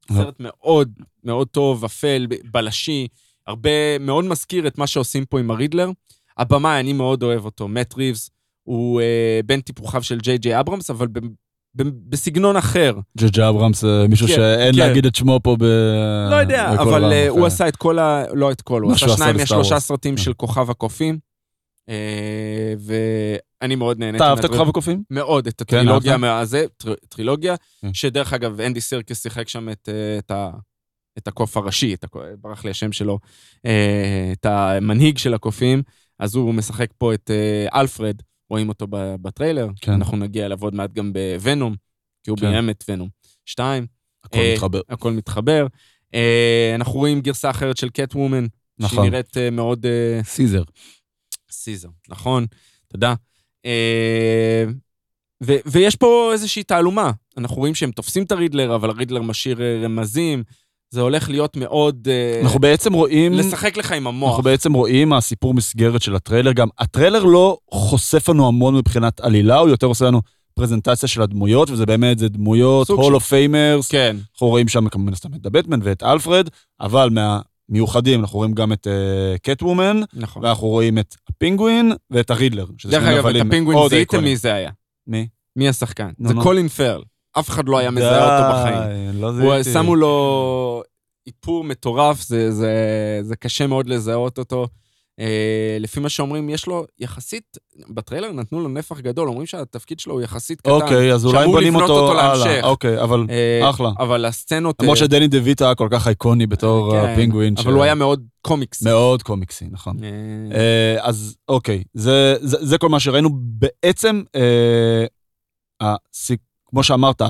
לא. 0.09 0.15
סרט 0.15 0.35
מאוד 0.39 0.91
מאוד 1.23 1.47
טוב, 1.47 1.83
אפל, 1.85 2.27
בלשי, 2.51 3.07
הרבה, 3.47 3.69
מאוד 3.99 4.25
מזכיר 4.25 4.67
את 4.67 4.77
מה 4.77 4.87
שעושים 4.87 5.25
פה 5.25 5.39
עם 5.39 5.51
הרידלר. 5.51 5.89
הבמאי, 6.37 6.79
אני 6.79 6.93
מאוד 6.93 7.23
אוהב 7.23 7.45
אותו, 7.45 7.67
מאט 7.67 7.93
ריבס, 7.97 8.29
הוא 8.63 9.01
אה, 9.01 9.39
בן 9.45 9.61
טיפוחיו 9.61 10.03
של 10.03 10.17
ג'יי 10.19 10.37
ג'יי 10.37 10.59
אברמס, 10.59 10.89
אבל 10.89 11.07
ב, 11.07 11.19
ב, 11.75 11.83
בסגנון 12.09 12.55
אחר. 12.57 12.95
ג'יי 13.17 13.29
ג'יי 13.29 13.49
אברמס, 13.49 13.83
אה, 13.83 14.07
מישהו 14.07 14.27
כן, 14.27 14.33
שאין 14.35 14.73
כן. 14.73 14.79
להגיד 14.79 15.05
את 15.05 15.15
שמו 15.15 15.39
פה 15.43 15.55
ב... 15.59 15.63
לא 16.31 16.35
יודע, 16.35 16.71
אבל 16.73 16.77
העולם 16.91 17.11
אה, 17.11 17.27
הוא 17.29 17.39
אחר. 17.39 17.47
עשה 17.47 17.67
את 17.67 17.75
כל 17.75 17.99
ה... 17.99 18.25
לא 18.33 18.51
את 18.51 18.61
כל, 18.61 18.81
הוא 18.81 18.91
עשה 18.91 19.09
שניים 19.09 19.37
מהשלושה. 19.37 19.79
סרטים 19.79 20.15
כן. 20.15 20.21
של 20.21 20.33
כוכב 20.33 20.69
הקופים. 20.69 21.17
אה, 21.89 22.73
ואני 23.61 23.75
מאוד 23.75 23.99
נהניתי. 23.99 24.17
אתה 24.17 24.29
אהבת 24.29 24.45
את. 24.45 24.49
כוכב 24.49 24.69
הקופים? 24.69 25.03
מאוד, 25.11 25.47
את 25.47 25.63
כן, 25.67 25.77
הטרילוגיה 25.77 26.11
אהבת? 26.11 26.21
מהזה, 26.21 26.65
טר- 26.77 26.93
טרילוגיה, 27.09 27.55
כן. 27.81 27.93
שדרך 27.93 28.33
אגב, 28.33 28.61
אנדי 28.61 28.81
סירקס 28.81 29.23
שיחק 29.23 29.49
שם 29.49 29.69
את, 29.69 29.89
אה, 29.91 30.17
את, 30.19 30.31
ה, 30.31 30.49
את 31.17 31.27
הקוף 31.27 31.57
הראשי, 31.57 31.93
את 31.93 32.03
הקו, 32.03 32.19
ברח 32.41 32.65
לי 32.65 32.71
השם 32.71 32.91
שלו, 32.91 33.19
אה, 33.65 34.29
את 34.31 34.45
המנהיג 34.45 35.17
של 35.17 35.33
הקופים, 35.33 35.83
אז 36.19 36.35
הוא 36.35 36.53
משחק 36.53 36.89
פה 36.97 37.13
את 37.13 37.31
אה, 37.31 37.79
אלפרד, 37.79 38.21
רואים 38.49 38.69
אותו 38.69 38.87
בטריילר, 39.21 39.67
כן. 39.81 39.91
אנחנו 39.91 40.17
נגיע 40.17 40.45
אליו 40.45 40.61
עוד 40.61 40.75
מעט 40.75 40.93
גם 40.93 41.13
בוונום, 41.13 41.75
כי 42.23 42.29
הוא 42.29 42.37
כן. 42.37 42.51
ביים 42.51 42.69
את 42.69 42.83
ונום. 42.89 43.09
שתיים, 43.45 43.87
הכל 44.23 44.37
אה, 44.37 44.53
מתחבר. 44.53 44.81
הכל 44.89 45.11
מתחבר. 45.11 45.67
אה, 46.13 46.71
אנחנו 46.75 46.93
רואים 46.93 47.21
גרסה 47.21 47.49
אחרת 47.49 47.77
של 47.77 47.89
Catwoman, 47.89 48.45
שהיא 48.79 48.85
נכון. 48.85 49.05
נראית 49.05 49.37
אה, 49.37 49.49
מאוד... 49.49 49.85
אה, 49.85 50.23
סיזר. 50.23 50.63
סיזר, 51.51 51.89
נכון, 52.09 52.45
תודה. 52.87 53.13
אה, 53.65 54.65
ו- 55.43 55.59
ויש 55.65 55.95
פה 55.95 56.29
איזושהי 56.33 56.63
תעלומה. 56.63 57.11
אנחנו 57.37 57.55
רואים 57.55 57.75
שהם 57.75 57.91
תופסים 57.91 58.23
את 58.23 58.31
הרידלר, 58.31 58.75
אבל 58.75 58.89
הרידלר 58.89 59.21
משאיר 59.21 59.61
רמזים. 59.83 60.43
זה 60.89 61.01
הולך 61.01 61.29
להיות 61.29 61.57
מאוד... 61.57 62.07
אה, 62.11 62.41
אנחנו 62.43 62.59
בעצם 62.59 62.93
רואים... 62.93 63.33
לשחק 63.33 63.77
לך 63.77 63.91
עם 63.91 64.07
המוח. 64.07 64.29
אנחנו 64.29 64.43
בעצם 64.43 64.73
רואים 64.73 65.09
מהסיפור 65.09 65.53
מסגרת 65.53 66.01
של 66.01 66.15
הטריילר, 66.15 66.51
גם 66.51 66.67
הטריילר 66.79 67.23
לא 67.23 67.57
חושף 67.71 68.29
לנו 68.29 68.47
המון 68.47 68.75
מבחינת 68.75 69.19
עלילה, 69.19 69.57
הוא 69.57 69.69
יותר 69.69 69.87
עושה 69.87 70.05
לנו 70.05 70.21
פרזנטציה 70.53 71.09
של 71.09 71.21
הדמויות, 71.21 71.69
וזה 71.69 71.85
באמת, 71.85 72.19
זה 72.19 72.29
דמויות, 72.29 72.89
hall 72.89 73.15
of 73.15 73.27
famers, 73.27 73.87
כן, 73.87 74.17
אנחנו 74.33 74.47
רואים 74.47 74.67
שם 74.67 74.89
כמובן 74.89 75.15
סתם 75.15 75.29
את 75.33 75.45
הבטמן 75.45 75.79
ואת 75.83 76.03
אלפרד, 76.03 76.49
אבל 76.79 77.09
מהמיוחדים 77.69 78.19
אנחנו 78.19 78.37
רואים 78.37 78.53
גם 78.53 78.73
את 78.73 78.87
Cat 79.43 79.61
uh, 79.61 79.65
woman, 79.65 80.01
נכון. 80.13 80.43
ואנחנו 80.43 80.67
רואים 80.67 80.99
את 80.99 81.15
הפינגווין 81.29 81.91
ואת 82.11 82.29
הרידלר. 82.29 82.65
דרך 82.85 83.03
אגב, 83.03 83.27
את 83.27 83.35
הפינגווין 83.47 83.89
זיהיתם. 83.89 84.23
מי 84.23 84.37
זה 84.37 84.53
היה. 84.53 84.71
מי? 85.07 85.27
מי 85.55 85.69
השחקן? 85.69 86.09
זה. 86.19 86.33
קולין 86.43 86.67
פארל. 86.67 87.01
אף 87.39 87.49
אחד 87.49 87.69
לא 87.69 87.77
היה 87.77 87.91
מזהה 87.91 88.37
אותו 88.37 88.59
בחיים. 88.59 89.21
לא 89.21 89.27
הוא, 89.27 89.61
זיהיתי. 89.61 89.73
שמו 89.73 89.95
לו 89.95 90.83
איפור 91.27 91.63
מטורף, 91.63 92.21
זה, 92.21 92.51
זה, 92.51 92.73
זה 93.21 93.35
קשה 93.35 93.67
מאוד 93.67 93.87
לזהות 93.87 94.37
אותו. 94.37 94.67
אה, 95.19 95.77
לפי 95.79 95.99
מה 95.99 96.09
שאומרים, 96.09 96.49
יש 96.49 96.67
לו 96.67 96.85
יחסית, 96.99 97.57
בטריילר 97.89 98.31
נתנו 98.31 98.59
לו 98.59 98.69
נפח 98.69 98.99
גדול, 98.99 99.27
אומרים 99.27 99.45
שהתפקיד 99.45 99.99
שלו 99.99 100.13
הוא 100.13 100.21
יחסית 100.21 100.61
קטן. 100.61 100.71
אוקיי, 100.71 101.13
אז 101.13 101.25
אולי 101.25 101.45
בונים 101.45 101.75
אותו 101.75 101.99
אותו 101.99 102.11
הלאה. 102.11 102.37
להמשך. 102.37 102.63
אוקיי, 102.63 103.01
אבל 103.01 103.25
אה, 103.29 103.69
אחלה. 103.69 103.89
אבל 103.99 104.25
הסצנות... 104.25 104.75
למרות 104.81 104.97
אה, 104.97 104.99
שדני 104.99 105.27
דה 105.27 105.37
ויטה 105.43 105.65
היה 105.65 105.75
כל 105.75 105.87
כך 105.91 106.07
אייקוני 106.07 106.47
בתור 106.47 106.91
כן, 106.91 106.97
הפינגווין. 106.97 107.53
אבל 107.57 107.73
הוא 107.73 107.83
היה 107.83 107.95
מאוד 107.95 108.23
קומיקס. 108.41 108.81
מאוד 108.81 109.23
קומיקסי, 109.23 109.65
נכון. 109.71 109.97
אה, 110.03 110.09
אה, 110.57 111.07
אז 111.07 111.35
אוקיי, 111.49 111.83
זה, 111.93 112.35
זה, 112.41 112.57
זה 112.61 112.77
כל 112.77 112.89
מה 112.89 112.99
שראינו. 112.99 113.29
בעצם, 113.33 114.23
אה, 114.35 115.05
הסיק, 115.81 116.39
כמו 116.75 116.83
שאמרת, 116.83 117.21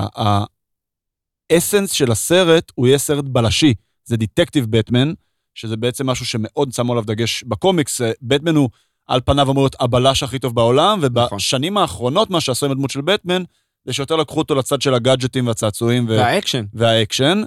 ה 1.50 1.55
essence 1.55 1.90
של 1.90 2.10
הסרט 2.12 2.72
הוא 2.74 2.86
יהיה 2.86 2.98
סרט 2.98 3.24
בלשי. 3.24 3.74
זה 4.04 4.16
detective 4.16 4.66
בטמן, 4.70 5.12
שזה 5.54 5.76
בעצם 5.76 6.06
משהו 6.10 6.26
שמאוד 6.26 6.72
שמו 6.72 6.92
עליו 6.92 7.04
דגש 7.04 7.44
בקומיקס. 7.44 8.00
בטמן 8.22 8.56
הוא 8.56 8.70
על 9.06 9.20
פניו 9.24 9.50
אמור 9.50 9.62
להיות 9.62 9.76
הבלש 9.80 10.22
הכי 10.22 10.38
טוב 10.38 10.54
בעולם, 10.54 10.98
נכון. 10.98 11.32
ובשנים 11.34 11.78
האחרונות 11.78 12.30
מה 12.30 12.40
שעשו 12.40 12.66
עם 12.66 12.72
הדמות 12.72 12.90
של 12.90 13.00
בטמן, 13.00 13.42
זה 13.84 13.92
שיותר 13.92 14.16
לקחו 14.16 14.38
אותו 14.38 14.54
לצד 14.54 14.82
של 14.82 14.94
הגאדג'טים 14.94 15.46
והצעצועים. 15.46 16.04
ו... 16.08 16.08
והאקשן. 16.08 16.64
והאקשן, 16.74 17.42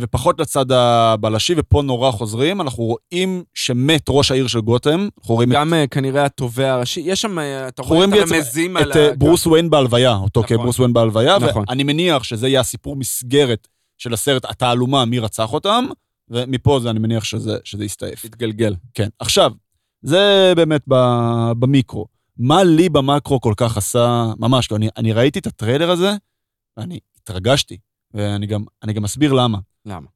ופחות 0.00 0.40
לצד 0.40 0.72
הבלשי, 0.72 1.54
ופה 1.56 1.82
נורא 1.82 2.10
חוזרים. 2.10 2.60
אנחנו 2.60 2.84
רואים 2.84 3.44
שמת 3.54 4.02
ראש 4.08 4.30
העיר 4.30 4.46
של 4.46 4.60
גותם, 4.60 5.08
רואים 5.22 5.52
את, 5.52 5.56
גם 5.56 5.74
אה, 5.74 5.86
כנראה 5.86 6.24
התובע 6.24 6.72
הראשי. 6.72 7.00
יש 7.00 7.20
שם, 7.20 7.38
אה, 7.38 7.68
אתה 7.68 7.82
רואה 7.82 8.04
את 8.04 8.12
הרמזים 8.12 8.76
על 8.76 8.90
את 8.90 8.96
אה, 8.96 9.16
ברוס 9.16 9.46
וויין 9.46 9.70
בהלוויה, 9.70 10.14
אותו 10.14 10.40
נכון. 10.40 10.56
כברוס 10.56 10.78
וויין 10.78 10.92
בהלוויה, 10.92 11.38
נכון. 11.38 11.64
ואני 11.68 11.82
מניח 11.84 12.22
שזה 12.22 12.48
יהיה 12.48 12.60
הסיפור 12.60 12.96
מסגרת 12.96 13.68
של 13.98 14.12
הסרט, 14.12 14.44
התעלומה, 14.44 15.04
מי 15.04 15.18
רצח 15.18 15.52
אותם, 15.52 15.86
ומפה 16.30 16.80
זה, 16.82 16.90
אני 16.90 16.98
מניח 16.98 17.24
שזה, 17.24 17.58
שזה 17.64 17.84
יסתעף. 17.84 18.24
התגלגל. 18.24 18.74
כן. 18.94 19.08
עכשיו, 19.18 19.52
זה 20.02 20.52
באמת 20.56 20.82
ב- 20.88 21.52
במיקרו. 21.58 22.06
מה 22.38 22.64
לי 22.64 22.88
במקרו 22.88 23.40
כל 23.40 23.54
כך 23.56 23.76
עשה, 23.76 24.26
ממש, 24.38 24.72
אני, 24.72 24.88
אני 24.96 25.12
ראיתי 25.12 25.38
את 25.38 25.46
הטריילר 25.46 25.90
הזה, 25.90 26.12
ואני 26.76 26.98
התרגשתי, 27.16 27.78
ואני 28.14 28.46
גם, 28.46 28.64
אני 28.82 28.92
גם 28.92 29.04
אסביר 29.04 29.32
למה. 29.32 29.58
למה? 29.86 30.06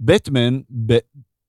בטמן, 0.00 0.60
ב, 0.86 0.98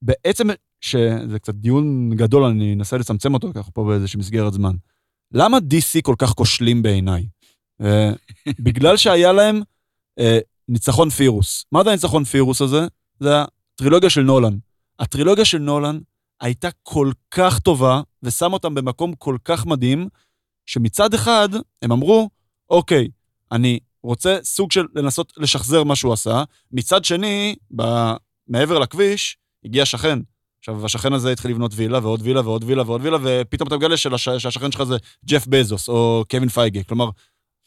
בעצם, 0.02 0.48
שזה 0.82 1.40
קצת 1.40 1.56
דיון 1.56 2.10
גדול, 2.16 2.44
אני 2.44 2.74
אנסה 2.74 2.98
לצמצם 2.98 3.34
אותו 3.34 3.54
ככה 3.54 3.72
פה 3.72 3.84
באיזושהי 3.84 4.20
מסגרת 4.20 4.54
זמן. 4.54 4.76
למה 5.32 5.58
DC 5.58 6.02
כל 6.04 6.16
כך 6.18 6.30
כושלים 6.30 6.82
בעיניי? 6.82 7.28
אה, 7.82 8.12
בגלל 8.66 8.98
שהיה 8.98 9.34
להם 9.34 9.62
אה, 10.20 10.40
ניצחון 10.68 11.10
פירוס. 11.10 11.66
מה 11.72 11.84
זה 11.84 11.90
הניצחון 11.90 12.24
פירוס 12.24 12.62
הזה? 12.62 12.88
זה 13.20 13.30
הטרילוגיה 13.42 14.10
של 14.10 14.22
נולן. 14.22 14.58
הטרילוגיה 15.00 15.46
של 15.46 15.58
נולן 15.58 16.00
הייתה 16.42 16.70
כל 16.84 17.12
כך 17.32 17.60
טובה, 17.60 18.02
ושם 18.24 18.54
אותם 18.54 18.76
במקום 18.76 19.14
כל 19.18 19.38
כך 19.46 19.66
מדהים, 19.66 20.08
שמצד 20.66 21.14
אחד 21.14 21.50
הם 21.82 21.92
אמרו, 21.92 22.30
אוקיי, 22.70 23.08
אני 23.52 23.80
רוצה 24.06 24.38
סוג 24.44 24.72
של 24.72 24.86
לנסות 24.96 25.34
לשחזר 25.38 25.84
מה 25.84 25.96
שהוא 25.96 26.14
עשה, 26.14 26.44
מצד 26.72 27.06
שני, 27.06 27.56
ב... 27.76 27.84
מעבר 28.48 28.80
לכביש, 28.80 29.38
הגיע 29.66 29.86
שכן. 29.86 30.20
עכשיו, 30.60 30.86
השכן 30.86 31.14
הזה 31.14 31.32
התחיל 31.32 31.52
לבנות 31.52 31.72
וילה 31.76 32.00
ועוד 32.04 32.22
וילה 32.24 32.42
ועוד 32.42 32.64
וילה 32.64 32.84
ועוד 32.86 33.02
וילה, 33.04 33.18
ופתאום 33.24 33.68
אתה 33.68 33.76
מגלה 33.76 33.98
שלש... 33.98 34.30
שהשכן 34.30 34.72
שלך 34.72 34.84
זה 34.84 34.96
ג'ף 35.26 35.48
בזוס 35.48 35.90
או 35.90 36.24
קווין 36.30 36.50
פייגי. 36.50 36.84
כלומר, 36.84 37.10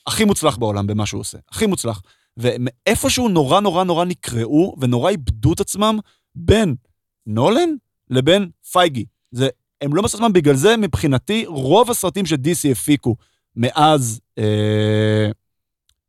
הכי 0.06 0.24
מוצלח 0.24 0.56
בעולם 0.56 0.86
במה 0.86 1.06
שהוא 1.06 1.20
עושה. 1.20 1.38
הכי 1.50 1.66
מוצלח. 1.66 2.02
ומאיפשהו 2.36 3.28
נורא 3.28 3.60
נורא 3.60 3.84
נורא 3.84 4.04
נקרעו 4.04 4.76
ונורא 4.80 5.10
איבדו 5.10 5.52
את 5.52 5.60
עצמם 5.60 5.98
בין 6.34 6.74
נולן 7.26 7.70
לבין 8.10 8.50
פייגי. 8.72 9.04
זה, 9.30 9.48
הם 9.80 9.94
לא 9.94 10.02
עצמם, 10.04 10.32
בגלל 10.32 10.54
זה 10.54 10.76
מבחינתי 10.76 11.44
רוב 11.46 11.90
הסרטים 11.90 12.26
ש-DC 12.26 12.72
הפיקו 12.72 13.16
מאז, 13.56 14.20
אה, 14.38 15.30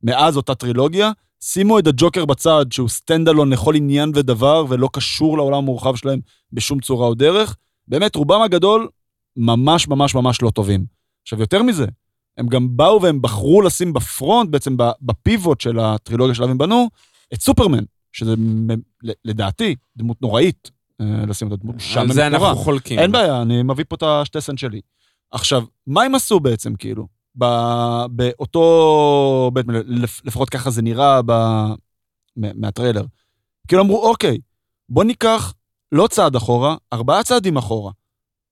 מאז 0.04 0.38
אותה 0.38 0.56
טרילוגיה, 0.56 1.12
שימו 1.42 1.80
את 1.80 1.88
הג'וקר 1.88 2.26
בצד, 2.26 2.66
שהוא 2.72 2.90
stand 2.90 3.30
alone 3.30 3.54
לכל 3.54 3.76
עניין 3.76 4.12
ודבר, 4.16 4.66
ולא 4.70 4.90
קשור 4.94 5.38
לעולם 5.38 5.58
המורחב 5.58 5.96
שלהם 5.96 6.20
בשום 6.54 6.80
צורה 6.80 7.08
או 7.08 7.14
דרך. 7.14 7.56
באמת, 7.88 8.16
רובם 8.16 8.42
הגדול 8.42 8.88
ממש 9.38 9.88
ממש 9.88 10.16
ממש 10.16 10.42
לא 10.42 10.50
טובים. 10.50 10.86
עכשיו, 11.24 11.40
יותר 11.40 11.64
מזה, 11.64 11.86
הם 12.38 12.48
גם 12.48 12.78
באו 12.78 13.02
והם 13.02 13.22
בחרו 13.22 13.62
לשים 13.62 13.94
בפרונט, 13.94 14.50
בעצם 14.50 14.78
בפיבוט 15.02 15.62
של 15.62 15.80
הטרילוגיה 15.80 16.36
שלהם 16.36 16.50
הם 16.50 16.58
בנו, 16.58 16.90
את 17.34 17.42
סופרמן, 17.42 17.84
שזה 18.12 18.34
לדעתי 19.26 19.76
דמות 19.98 20.22
נוראית, 20.22 20.72
אה, 21.02 21.26
לשים 21.28 21.48
את 21.48 21.54
הדמות 21.54 21.76
על 21.76 21.78
משעממת 21.78 22.14
זה. 22.14 22.28
אנחנו 22.28 22.56
חולקים. 22.56 23.00
אין 23.00 23.12
בעיה, 23.12 23.42
אני 23.42 23.64
מביא 23.64 23.86
פה 23.88 24.22
את 24.24 24.38
סנט 24.40 24.58
שלי. 24.58 24.82
עכשיו, 25.32 25.64
מה 25.88 26.04
הם 26.04 26.16
עשו 26.16 26.40
בעצם, 26.40 26.76
כאילו? 26.76 27.08
באותו... 28.10 29.52
בית, 29.54 29.66
לפ- 29.88 30.22
לפחות 30.26 30.50
ככה 30.50 30.70
זה 30.70 30.82
נראה 30.82 31.22
ב... 31.26 31.32
מהטריילר. 32.36 33.04
כאילו 33.68 33.82
אמרו, 33.82 34.10
אוקיי, 34.10 34.38
בוא 34.90 35.04
ניקח 35.04 35.54
לא 35.92 36.08
צעד 36.08 36.36
אחורה, 36.36 36.76
ארבעה 36.94 37.24
צעדים 37.24 37.58
אחורה. 37.58 37.92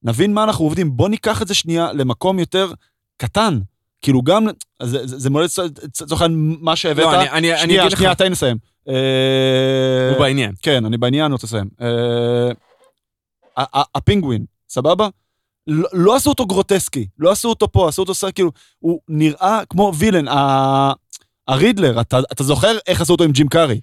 נבין 0.03 0.33
מה 0.33 0.43
אנחנו 0.43 0.65
עובדים, 0.65 0.97
בוא 0.97 1.09
ניקח 1.09 1.41
את 1.41 1.47
זה 1.47 1.53
שנייה 1.53 1.93
למקום 1.93 2.39
יותר 2.39 2.71
קטן. 3.17 3.59
כאילו 4.01 4.21
גם, 4.21 4.47
זה, 4.83 5.07
זה, 5.07 5.19
זה 5.19 5.29
מאוד 5.29 5.43
לצורך 6.01 6.21
העניין 6.21 6.57
מה 6.61 6.75
שהבאת. 6.75 7.05
לא, 7.05 7.15
אני- 7.21 7.29
אני 7.29 7.53
אני 7.53 7.61
שנייה, 7.61 7.85
לך, 7.85 7.97
שנייה, 7.97 8.15
תן 8.15 8.31
לסיים. 8.31 8.57
אה, 8.89 10.09
הוא 10.11 10.19
בעניין. 10.19 10.53
כן, 10.61 10.85
אני 10.85 10.97
בעניין, 10.97 11.23
אני 11.25 11.33
רוצה 11.33 11.47
לסיים. 11.47 11.69
אה, 11.81 12.49
הפינגווין, 13.95 14.45
סבבה? 14.69 15.09
לא 15.67 15.89
לא 15.93 16.15
עשו 16.15 16.29
אותו 16.29 16.45
גרוטסקי, 16.45 17.07
לא 17.19 17.31
עשו 17.31 17.49
אותו 17.49 17.71
פה, 17.71 17.87
עשו 17.89 18.01
אותו 18.01 18.13
סרט, 18.13 18.35
כאילו, 18.35 18.51
הוא 18.79 18.99
נראה 19.09 19.61
כמו 19.69 19.91
וילן. 19.97 20.27
ה- 20.27 20.93
הרידלר, 21.47 22.01
אתה 22.01 22.19
אתה 22.31 22.43
זוכר 22.43 22.77
איך 22.87 23.01
עשו 23.01 23.13
אותו 23.13 23.23
עם 23.23 23.31
ג'ים 23.31 23.47
קארי? 23.47 23.81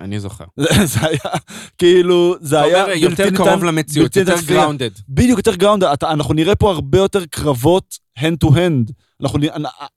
אני 0.00 0.20
זוכר. 0.20 0.44
זה 0.56 0.66
זה 0.92 1.06
היה, 1.06 1.34
כאילו, 1.78 2.36
זה 2.40 2.58
אתה 2.58 2.64
היה... 2.66 2.82
אומר, 2.84 2.94
בלתי 2.94 3.22
יותר 3.22 3.36
קרוב 3.36 3.64
למציאות, 3.64 4.16
יותר. 4.16 4.34
grounded. 4.46 4.90
בדיוק, 5.08 5.38
יותר 5.38 5.54
grounded, 5.54 5.84
אתה, 5.84 6.10
אנחנו 6.10 6.34
נראה 6.34 6.54
פה 6.54 6.70
הרבה 6.70 6.98
יותר 6.98 7.26
קרבות 7.26 7.98
hand 8.18 8.36
to 8.44 8.48
hand. 8.48 8.92
אנחנו, 9.22 9.38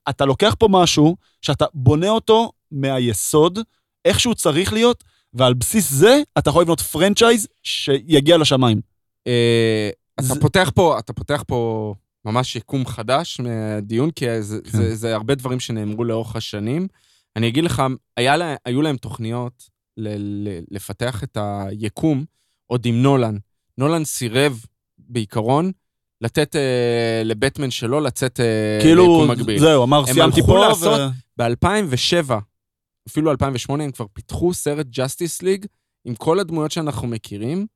אתה 0.08 0.24
לוקח 0.24 0.54
פה 0.58 0.68
משהו 0.70 1.16
שאתה 1.42 1.64
בונה 1.74 2.08
אותו 2.08 2.52
מהיסוד, 2.72 3.58
איך 4.04 4.20
שהוא 4.20 4.34
צריך 4.34 4.72
להיות, 4.72 5.04
ועל 5.34 5.54
בסיס 5.54 5.90
זה 5.90 6.22
אתה 6.38 6.50
יכול 6.50 6.62
לבנות 6.62 6.80
franchise 6.80 7.48
שיגיע 7.62 8.36
לשמיים. 8.38 8.80
אתה 10.26 10.40
פותח 10.40 10.70
פה, 10.74 10.98
אתה 10.98 11.12
פותח 11.12 11.44
פה 11.46 11.94
ממש 12.24 12.56
יקום 12.56 12.86
חדש 12.86 13.40
מהדיון, 13.40 14.10
כי 14.10 14.42
זה, 14.42 14.58
כן. 14.62 14.78
זה, 14.78 14.94
זה 14.96 15.14
הרבה 15.14 15.34
דברים 15.34 15.60
שנאמרו 15.60 16.04
לאורך 16.04 16.36
השנים. 16.36 16.88
אני 17.36 17.48
אגיד 17.48 17.64
לך, 17.64 17.82
היה 18.16 18.36
לה, 18.36 18.54
היו 18.64 18.82
להם 18.82 18.96
תוכניות 18.96 19.64
ל, 19.96 20.08
ל, 20.08 20.60
לפתח 20.70 21.24
את 21.24 21.36
היקום 21.40 22.24
עוד 22.66 22.86
עם 22.86 23.02
נולן. 23.02 23.36
נולן 23.78 24.04
סירב 24.04 24.64
בעיקרון 24.98 25.72
לתת 26.20 26.56
אה, 26.56 27.22
לבטמן 27.24 27.70
שלו 27.70 28.00
לצאת 28.00 28.40
אה, 28.40 28.78
כאילו, 28.82 29.02
ליקום 29.02 29.30
מקביל. 29.30 29.58
זהו, 29.58 29.84
אמר, 29.84 29.98
הם 29.98 30.06
סיימתי 30.06 30.40
הלכו 30.40 30.52
פה, 30.52 30.66
לעשות- 30.68 31.00
ו... 31.00 31.42
ב-2007, 31.42 32.32
אפילו 33.08 33.30
2008, 33.30 33.84
הם 33.84 33.90
כבר 33.90 34.06
פיתחו 34.12 34.54
סרט 34.54 34.86
ג'אסטיס 34.86 35.42
ליג 35.42 35.66
עם 36.04 36.14
כל 36.14 36.38
הדמויות 36.40 36.70
שאנחנו 36.70 37.08
מכירים, 37.08 37.66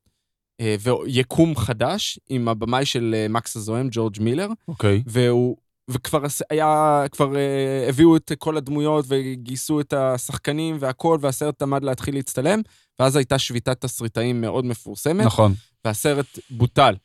ויקום 0.61 1.55
חדש 1.55 2.19
עם 2.29 2.47
הבמאי 2.47 2.85
של 2.85 3.15
אה, 3.17 3.27
מקס 3.29 3.55
הזוהם, 3.55 3.87
ג'ורג' 3.91 4.17
מילר, 4.21 4.47
אוקיי. 4.67 5.03
והוא... 5.07 5.57
וכבר 5.89 6.19
היה, 6.49 7.03
כבר 7.11 7.35
אה, 7.35 7.85
הביאו 7.89 8.15
את 8.15 8.31
כל 8.37 8.57
הדמויות 8.57 9.05
וגייסו 9.07 9.79
את 9.79 9.93
השחקנים 9.93 10.77
והכל, 10.79 11.17
והסרט 11.21 11.61
עמד 11.61 11.83
להתחיל 11.83 12.15
להצטלם, 12.15 12.61
ואז 12.99 13.15
הייתה 13.15 13.39
שביתת 13.39 13.81
תסריטאים 13.81 14.41
מאוד 14.41 14.65
מפורסמת, 14.65 15.25
נכון. 15.25 15.53
והסרט 15.85 16.39
בוטל. 16.49 16.95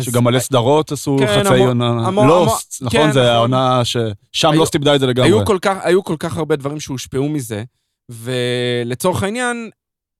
שגם 0.00 0.24
מלא 0.24 0.38
סדרות 0.38 0.92
עשו 0.92 1.16
כן, 1.20 1.26
חצי 1.26 1.48
המון- 1.54 1.82
עונה. 1.82 2.06
המון- 2.06 2.26
לוסט, 2.28 2.82
המון- 2.82 2.86
נכון? 2.94 3.00
כן, 3.06 3.12
זה 3.12 3.20
נכון. 3.20 3.30
העונה 3.32 3.84
ש... 3.84 3.96
שם 4.32 4.50
היו- 4.50 4.58
לוסט 4.58 4.74
איבדה 4.74 4.94
את 4.94 5.00
זה 5.00 5.06
לגמרי. 5.06 5.28
היו 5.28 5.44
כל, 5.44 5.58
כך, 5.62 5.76
היו 5.82 6.04
כל 6.04 6.16
כך 6.18 6.36
הרבה 6.36 6.56
דברים 6.56 6.80
שהושפעו 6.80 7.28
מזה, 7.28 7.64
ולצורך 8.10 9.22
העניין, 9.22 9.70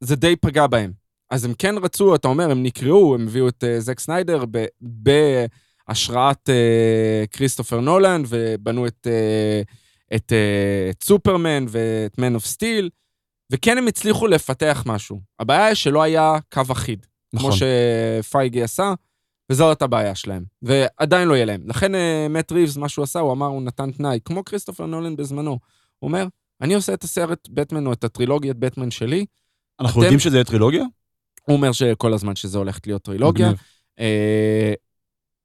זה 0.00 0.16
די 0.16 0.36
פגע 0.36 0.66
בהם. 0.66 0.92
אז 1.34 1.44
הם 1.44 1.54
כן 1.58 1.74
רצו, 1.82 2.14
אתה 2.14 2.28
אומר, 2.28 2.50
הם 2.50 2.62
נקראו, 2.62 3.14
הם 3.14 3.26
הביאו 3.26 3.48
את 3.48 3.64
uh, 3.64 3.80
זאק 3.80 4.00
סניידר 4.00 4.44
ב- 4.50 4.66
בהשראת 4.80 6.48
uh, 6.48 7.26
כריסטופר 7.30 7.80
נולן, 7.80 8.22
ובנו 8.28 8.86
את, 8.86 9.06
uh, 9.06 10.14
את, 10.16 10.32
את 10.90 11.02
סופרמן 11.04 11.64
ואת 11.68 12.18
מן 12.18 12.34
אוף 12.34 12.46
סטיל, 12.46 12.90
וכן 13.52 13.78
הם 13.78 13.88
הצליחו 13.88 14.26
לפתח 14.26 14.82
משהו. 14.86 15.20
הבעיה 15.40 15.66
היא 15.66 15.74
שלא 15.74 16.02
היה 16.02 16.38
קו 16.52 16.62
אחיד, 16.72 17.06
נכון. 17.32 17.50
כמו 17.50 17.58
שפייגי 18.22 18.62
עשה, 18.62 18.94
וזאת 19.50 19.82
הבעיה 19.82 20.14
שלהם. 20.14 20.44
ועדיין 20.62 21.28
לא 21.28 21.34
יהיה 21.34 21.44
להם. 21.44 21.62
לכן 21.66 21.94
אה, 21.94 22.26
מאט 22.30 22.52
ריבס, 22.52 22.76
מה 22.76 22.88
שהוא 22.88 23.02
עשה, 23.02 23.18
הוא 23.18 23.32
אמר, 23.32 23.46
הוא 23.46 23.62
נתן 23.62 23.90
תנאי, 23.90 24.18
כמו 24.24 24.44
כריסטופר 24.44 24.86
נולן 24.86 25.16
בזמנו. 25.16 25.50
הוא 25.98 26.08
אומר, 26.08 26.26
אני 26.60 26.74
עושה 26.74 26.94
את 26.94 27.04
הסרט 27.04 27.48
בטמן 27.50 27.86
או 27.86 27.92
את 27.92 28.04
הטרילוגיית 28.04 28.56
בטמן 28.56 28.90
שלי. 28.90 29.26
אנחנו 29.80 30.00
אתם- 30.00 30.04
יודעים 30.04 30.20
שזה 30.20 30.36
יהיה 30.36 30.44
טרילוגיה? 30.44 30.84
הוא 31.46 31.56
אומר 31.56 31.72
שכל 31.72 32.12
הזמן 32.12 32.36
שזה 32.36 32.58
הולכת 32.58 32.86
להיות 32.86 33.02
טרילוגיה. 33.02 33.52
אה, 34.00 34.74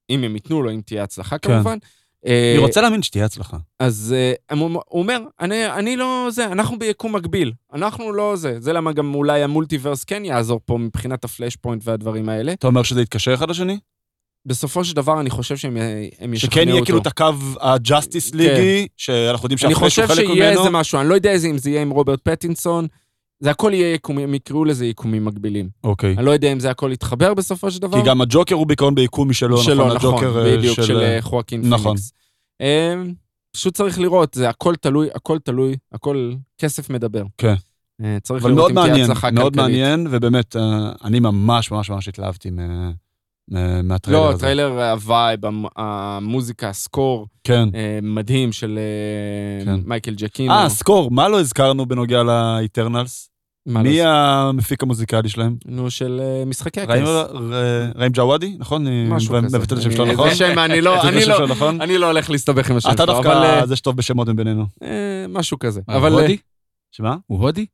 אם 0.10 0.24
הם 0.24 0.36
ייתנו 0.36 0.62
לו, 0.62 0.72
אם 0.72 0.82
תהיה 0.86 1.04
הצלחה 1.04 1.38
כן. 1.38 1.54
כמובן. 1.54 1.78
אה, 2.26 2.52
אני 2.56 2.66
רוצה 2.66 2.82
להאמין 2.82 3.04
שתהיה 3.04 3.26
הצלחה. 3.26 3.58
אז 3.80 4.16
אה, 4.18 4.58
הוא 4.58 4.82
אומר, 4.92 5.20
אני, 5.40 5.68
אני 5.72 5.96
לא 5.98 6.28
זה, 6.32 6.46
אנחנו 6.46 6.80
ביקום 6.80 7.16
מקביל. 7.16 7.54
אנחנו 7.74 8.12
לא 8.12 8.36
זה. 8.36 8.60
זה 8.60 8.74
למה 8.74 8.94
גם 8.94 9.16
אולי 9.16 9.44
המולטיברס 9.44 10.04
כן 10.04 10.26
יעזור 10.26 10.60
פה 10.66 10.78
מבחינת 10.78 11.24
הפלאש 11.24 11.56
פוינט 11.56 11.82
והדברים 11.86 12.30
האלה. 12.30 12.54
אתה 12.54 12.68
אומר 12.68 12.84
שזה 12.84 13.02
יתקשר 13.02 13.34
אחד 13.34 13.50
לשני? 13.50 13.80
בסופו 14.46 14.84
של 14.84 14.96
דבר, 14.96 15.20
אני 15.20 15.30
חושב 15.30 15.58
שהם 15.58 15.78
הם 16.20 16.34
ישכנעו 16.34 16.52
שכן 16.52 16.62
אותו. 16.62 16.72
יהיה 16.72 16.86
כאילו 16.86 16.98
את 16.98 17.08
הקו 17.08 17.26
הג'אסטיס 17.60 18.34
ליגי, 18.34 18.88
שאנחנו 18.98 19.46
יודעים 19.46 19.58
אני 19.64 19.74
שהפרש 19.76 20.00
הוא 20.00 20.06
חושב 20.06 20.08
חלק 20.08 20.28
שיהיה 20.28 20.50
איזה 20.50 20.62
ממנו. 20.62 20.80
משהו, 20.80 21.00
אני 21.00 21.10
לא 21.10 21.16
יודע 21.16 21.32
אם 21.50 21.58
זה 21.58 21.70
יהיה 21.70 21.82
עם 21.82 21.90
רוברט 21.90 22.20
פטינסון. 22.24 22.88
זה 23.40 23.52
הכל 23.52 23.72
יהיה 23.74 23.94
יקומים, 23.94 24.24
הם 24.30 24.34
יקראו 24.34 24.66
לזה 24.66 24.86
יקומים 24.86 25.26
מקבילים. 25.26 25.70
אוקיי. 25.84 26.16
אני 26.18 26.26
לא 26.26 26.32
יודע 26.32 26.52
אם 26.52 26.60
זה 26.60 26.70
הכל 26.72 26.90
יתחבר 26.94 27.34
בסופו 27.34 27.72
של 27.72 27.80
דבר. 27.82 28.02
כי 28.02 28.08
גם 28.08 28.22
הג'וקר 28.22 28.56
הוא 28.56 28.68
בעיקרון 28.68 28.96
ביקום 28.96 29.30
משלו, 29.30 29.58
שלו, 29.58 29.86
נכון? 29.86 29.96
נכון, 29.98 30.14
הג'וקר 30.14 30.46
אה, 30.46 30.58
בדיוק, 30.58 30.82
של 30.82 30.98
אה, 31.00 31.18
חואקין 31.22 31.62
נכון. 31.70 31.84
פיניקס. 31.96 32.12
אה, 32.62 32.94
פשוט 33.52 33.74
צריך 33.74 34.00
לראות, 34.00 34.34
זה 34.34 34.50
הכל 34.50 34.76
תלוי, 34.76 35.08
הכל 35.16 35.40
תלוי, 35.40 35.76
הכל 35.92 36.32
כסף 36.58 36.90
מדבר. 36.90 37.24
כן. 37.38 37.54
אה, 38.04 38.18
צריך 38.24 38.44
אבל 38.46 38.52
לראות 38.52 38.72
מאוד 38.72 38.78
אם 38.78 38.84
תהיה 38.84 38.88
מעניין, 38.92 39.12
הצלחה 39.12 39.32
מאוד 39.32 39.54
כלכלית. 39.54 39.72
מעניין, 39.72 40.08
ובאמת, 40.12 40.56
אה, 40.56 40.92
אני 41.04 41.20
ממש 41.20 41.72
ממש 41.72 41.90
ממש 41.90 42.08
התלהבתי 42.08 42.50
מה- 42.50 42.92
מה- 43.52 43.82
מהטריילר 43.82 44.22
לא, 44.24 44.30
הזה. 44.30 44.36
הטריילר, 44.38 44.92
ה 44.92 45.01
vibe, 45.01 45.46
המ- 45.46 45.66
המוזיקה, 45.76 46.70
ה 46.70 46.78
score, 46.78 47.28
כן. 47.44 47.70
אה, 47.76 48.00
מדהים 48.02 48.52
של 48.52 48.80
אה, 48.80 49.66
כן. 49.66 49.80
מייקל 49.86 50.14
ג'אקינו. 50.16 50.54
אה, 50.54 50.70
score, 50.70 51.12
מה 51.12 51.30
לא 51.30 51.40
הזכרנו 51.40 51.86
בנוגע 51.86 52.24
לאטרנלס? 52.24 53.29
מה 53.70 53.84
מי 53.84 54.02
המפיק 54.02 54.84
המוזיקלי 54.84 55.30
שלהם? 55.30 55.56
נו, 55.66 55.92
של 55.92 56.22
אה, 56.24 56.46
משחקי 56.46 56.82
הכס. 56.82 56.92
ר- 57.00 57.92
ראמין 57.96 58.12
ג'וואדי, 58.16 58.56
נכון? 58.60 58.88
אני 58.88 59.06
משהו 59.10 59.36
כזה. 59.44 59.58
מבטא 59.58 59.74
את 59.74 59.80
השם 59.80 59.88
אני- 59.90 59.96
שלו, 59.96 60.06
זה 60.06 60.14
נכון? 60.14 60.36
שם, 60.36 60.60
אני 60.60 60.82
לא- 60.82 61.02
אני 61.10 61.26
לא- 61.26 61.48
נכון? 61.48 61.82
אני 61.82 61.98
לא 61.98 62.06
הולך 62.08 62.30
להסתבך 62.30 62.72
עם 62.72 62.78
השם 62.78 62.90
אתה 62.92 63.04
שלו, 63.04 63.14
אבל 63.20 63.24
דווקא 63.24 63.60
אה, 63.60 63.66
זה 63.66 63.76
שטוב 63.76 63.98
בשמות 63.98 64.28
מבינינו. 64.30 64.66
אה, 64.84 65.26
משהו 65.30 65.60
כזה. 65.60 65.82
מה, 65.88 65.96
אבל 65.98 66.12
הוא 66.12 66.22
הודי? 66.22 66.38
שמה? 66.92 67.16
הוא 67.28 67.40
הודי? 67.40 67.66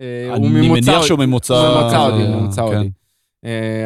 הוא 0.00 0.06
אני 0.36 0.48
ממוצא... 0.48 0.90
מניח 0.92 1.02
שהוא 1.06 1.18
ממוצא... 1.18 1.54
הוא 1.54 1.78
ממוצא 1.78 1.96
הודי, 1.96 2.24
כן, 2.24 2.62
הודי. 2.76 2.90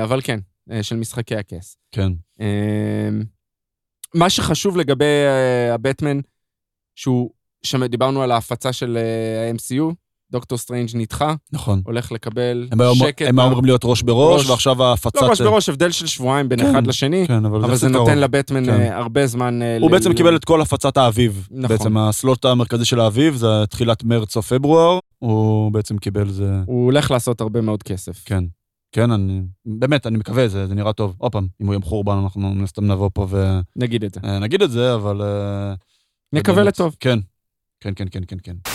אבל 0.02 0.20
כן, 0.20 0.38
של 0.82 0.96
משחקי 0.96 1.36
הכס. 1.36 1.76
כן. 1.92 2.12
אה, 2.40 3.08
מה 4.14 4.30
שחשוב 4.30 4.76
לגבי 4.76 5.04
הבטמן, 5.72 6.20
שהוא, 6.94 7.30
שדיברנו 7.62 8.22
על 8.22 8.30
ההפצה 8.32 8.72
של 8.72 8.96
ה-MCU, 8.96 9.94
דוקטור 10.32 10.58
סטרנג' 10.58 10.88
נדחה, 10.94 11.34
נכון. 11.52 11.82
הולך 11.84 12.12
לקבל 12.12 12.68
הם 12.72 12.78
שקט. 12.94 13.26
הם 13.28 13.38
היו 13.38 13.46
אמורים 13.48 13.64
להיות 13.64 13.80
ראש 13.84 14.02
בראש, 14.02 14.40
ראש. 14.40 14.50
ועכשיו 14.50 14.82
ההפצת... 14.84 15.22
לא 15.22 15.26
ראש 15.30 15.40
בראש, 15.40 15.68
הבדל 15.68 15.90
של 15.90 16.06
שבועיים 16.06 16.48
בין 16.48 16.60
כן, 16.62 16.70
אחד 16.70 16.86
לשני, 16.86 17.24
כן, 17.28 17.44
אבל 17.44 17.64
אבל 17.64 17.74
זה 17.74 17.80
זה 17.80 17.88
נותן. 17.88 18.18
לבטמן 18.18 18.64
כן. 18.64 18.70
אה, 18.80 18.96
הרבה 18.98 19.26
זמן... 19.26 19.62
אה, 19.62 19.78
הוא 19.80 19.90
ל- 19.90 19.92
בעצם 19.92 20.10
ל- 20.10 20.14
קיבל 20.14 20.36
את 20.36 20.44
כל 20.44 20.60
הפצת 20.60 20.96
האביב. 20.96 21.48
נכון. 21.50 21.68
בעצם 21.76 21.96
ה 21.98 22.07
slot 22.07 22.44
המרכזי 22.44 22.84
של 22.84 23.00
האביב, 23.00 23.34
זה 23.36 23.46
תחילת 23.70 24.04
מרץ 24.04 24.36
או 24.36 24.42
פברואר, 24.42 24.98
הוא 25.18 25.72
בעצם 25.72 25.98
קיבל 25.98 26.28
זה... 26.30 26.50
הוא 26.66 26.84
הולך 26.84 27.10
לעשות 27.10 27.40
הרבה 27.40 27.60
מאוד 27.60 27.82
כסף. 27.82 28.22
כן. 28.24 28.44
כן, 28.92 29.10
אני... 29.10 29.40
באמת, 29.66 30.06
אני 30.06 30.18
מקווה, 30.18 30.48
זה 30.48 30.66
זה 30.66 30.74
נראה 30.74 30.92
טוב. 30.92 31.14
עוד 31.18 31.32
פעם, 31.32 31.46
אם 31.62 31.66
הוא 31.66 31.74
יום 31.74 31.82
חורבן, 31.82 32.16
אנחנו 32.22 32.40
מן 32.54 32.64
הסתם 32.64 32.84
נבוא 32.84 33.10
פה 33.14 33.26
נגיד 33.76 34.04
את 34.04 34.14
זה. 34.14 34.20
ונגיד 34.24 34.62
את 34.62 34.70
זה, 34.70 34.94
אבל... 34.94 35.22
אה, 35.22 35.74
נקווה 36.32 36.62
לטוב. 36.62 36.96
כן. 37.00 37.18
כן, 37.80 37.92
כן, 37.96 38.04
כן, 38.10 38.20
כן, 38.28 38.36
כן. 38.42 38.71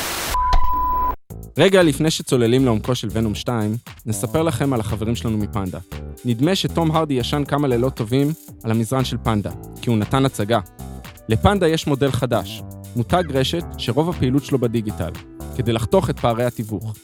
רגע 1.58 1.84
לפני 1.84 2.12
שצוללים 2.12 2.66
לעומקו 2.66 2.96
של 2.96 3.08
ונום 3.12 3.36
2, 3.36 3.78
נספר 4.06 4.44
לכם 4.44 4.74
על 4.74 4.80
החברים 4.80 5.16
שלנו 5.16 5.38
מפנדה. 5.38 5.80
נדמה 6.26 6.56
שתום 6.56 6.92
הרדי 6.92 7.14
ישן 7.14 7.44
כמה 7.48 7.68
לילות 7.68 7.94
טובים 7.94 8.28
על 8.64 8.72
המזרן 8.72 9.06
של 9.06 9.18
פנדה, 9.24 9.52
כי 9.82 9.90
הוא 9.90 9.98
נתן 9.98 10.26
הצגה. 10.26 10.60
לפנדה 11.30 11.68
יש 11.68 11.88
מודל 11.88 12.12
חדש, 12.12 12.64
מותג 12.96 13.24
רשת 13.30 13.64
שרוב 13.78 14.10
הפעילות 14.10 14.46
שלו 14.46 14.60
בדיגיטל, 14.60 15.12
כדי 15.56 15.74
לחתוך 15.74 16.10
את 16.10 16.20
פערי 16.20 16.46
התיווך. 16.46 16.96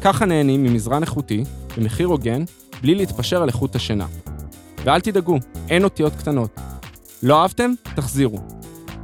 ככה 0.00 0.24
נהנים 0.24 0.62
ממזרן 0.62 1.02
איכותי, 1.02 1.44
במחיר 1.76 2.06
הוגן, 2.06 2.44
בלי 2.82 2.94
להתפשר 2.94 3.42
על 3.42 3.48
איכות 3.48 3.76
השינה. 3.76 4.06
ואל 4.84 5.00
תדאגו, 5.00 5.38
אין 5.68 5.84
אותיות 5.84 6.12
קטנות. 6.16 6.60
לא 7.22 7.42
אהבתם? 7.42 7.72
תחזירו. 7.96 8.38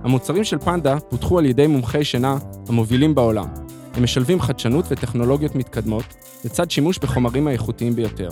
המוצרים 0.04 0.44
של 0.44 0.58
פנדה 0.58 1.00
פותחו 1.00 1.38
על 1.38 1.46
ידי 1.46 1.66
מומחי 1.66 2.04
שינה 2.04 2.36
המובילים 2.68 3.14
בעולם. 3.14 3.67
הם 3.98 4.04
משלבים 4.04 4.40
חדשנות 4.40 4.84
וטכנולוגיות 4.88 5.54
מתקדמות, 5.54 6.04
לצד 6.44 6.70
שימוש 6.70 6.98
בחומרים 6.98 7.48
האיכותיים 7.48 7.96
ביותר. 7.96 8.28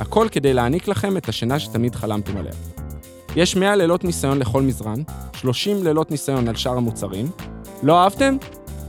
הכל 0.00 0.28
כדי 0.30 0.54
להעניק 0.54 0.88
לכם 0.88 1.16
את 1.16 1.28
השינה 1.28 1.58
שתמיד 1.58 1.94
חלמתם 1.94 2.36
עליה. 2.36 2.52
יש 3.36 3.56
100 3.56 3.76
לילות 3.76 4.04
ניסיון 4.04 4.38
לכל 4.38 4.62
מזרן, 4.62 5.02
30 5.36 5.84
לילות 5.84 6.10
ניסיון 6.10 6.48
על 6.48 6.56
שאר 6.56 6.76
המוצרים. 6.76 7.30
לא 7.82 8.02
אהבתם? 8.02 8.36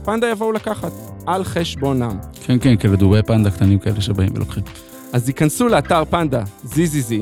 פנדה 0.04 0.26
יבואו 0.26 0.52
לקחת, 0.52 0.92
על 1.26 1.44
חשבונם. 1.44 2.18
כן, 2.46 2.58
כן, 2.60 2.76
כאלה 2.76 2.96
דובי 2.96 3.22
פנדה 3.22 3.50
קטנים 3.50 3.78
כאלה 3.78 4.00
שבאים 4.00 4.32
ולוקחים. 4.34 4.62
אז 5.12 5.28
היכנסו 5.28 5.68
לאתר 5.68 6.04
פנדה 6.10 6.42
ZZZ, 6.66 7.12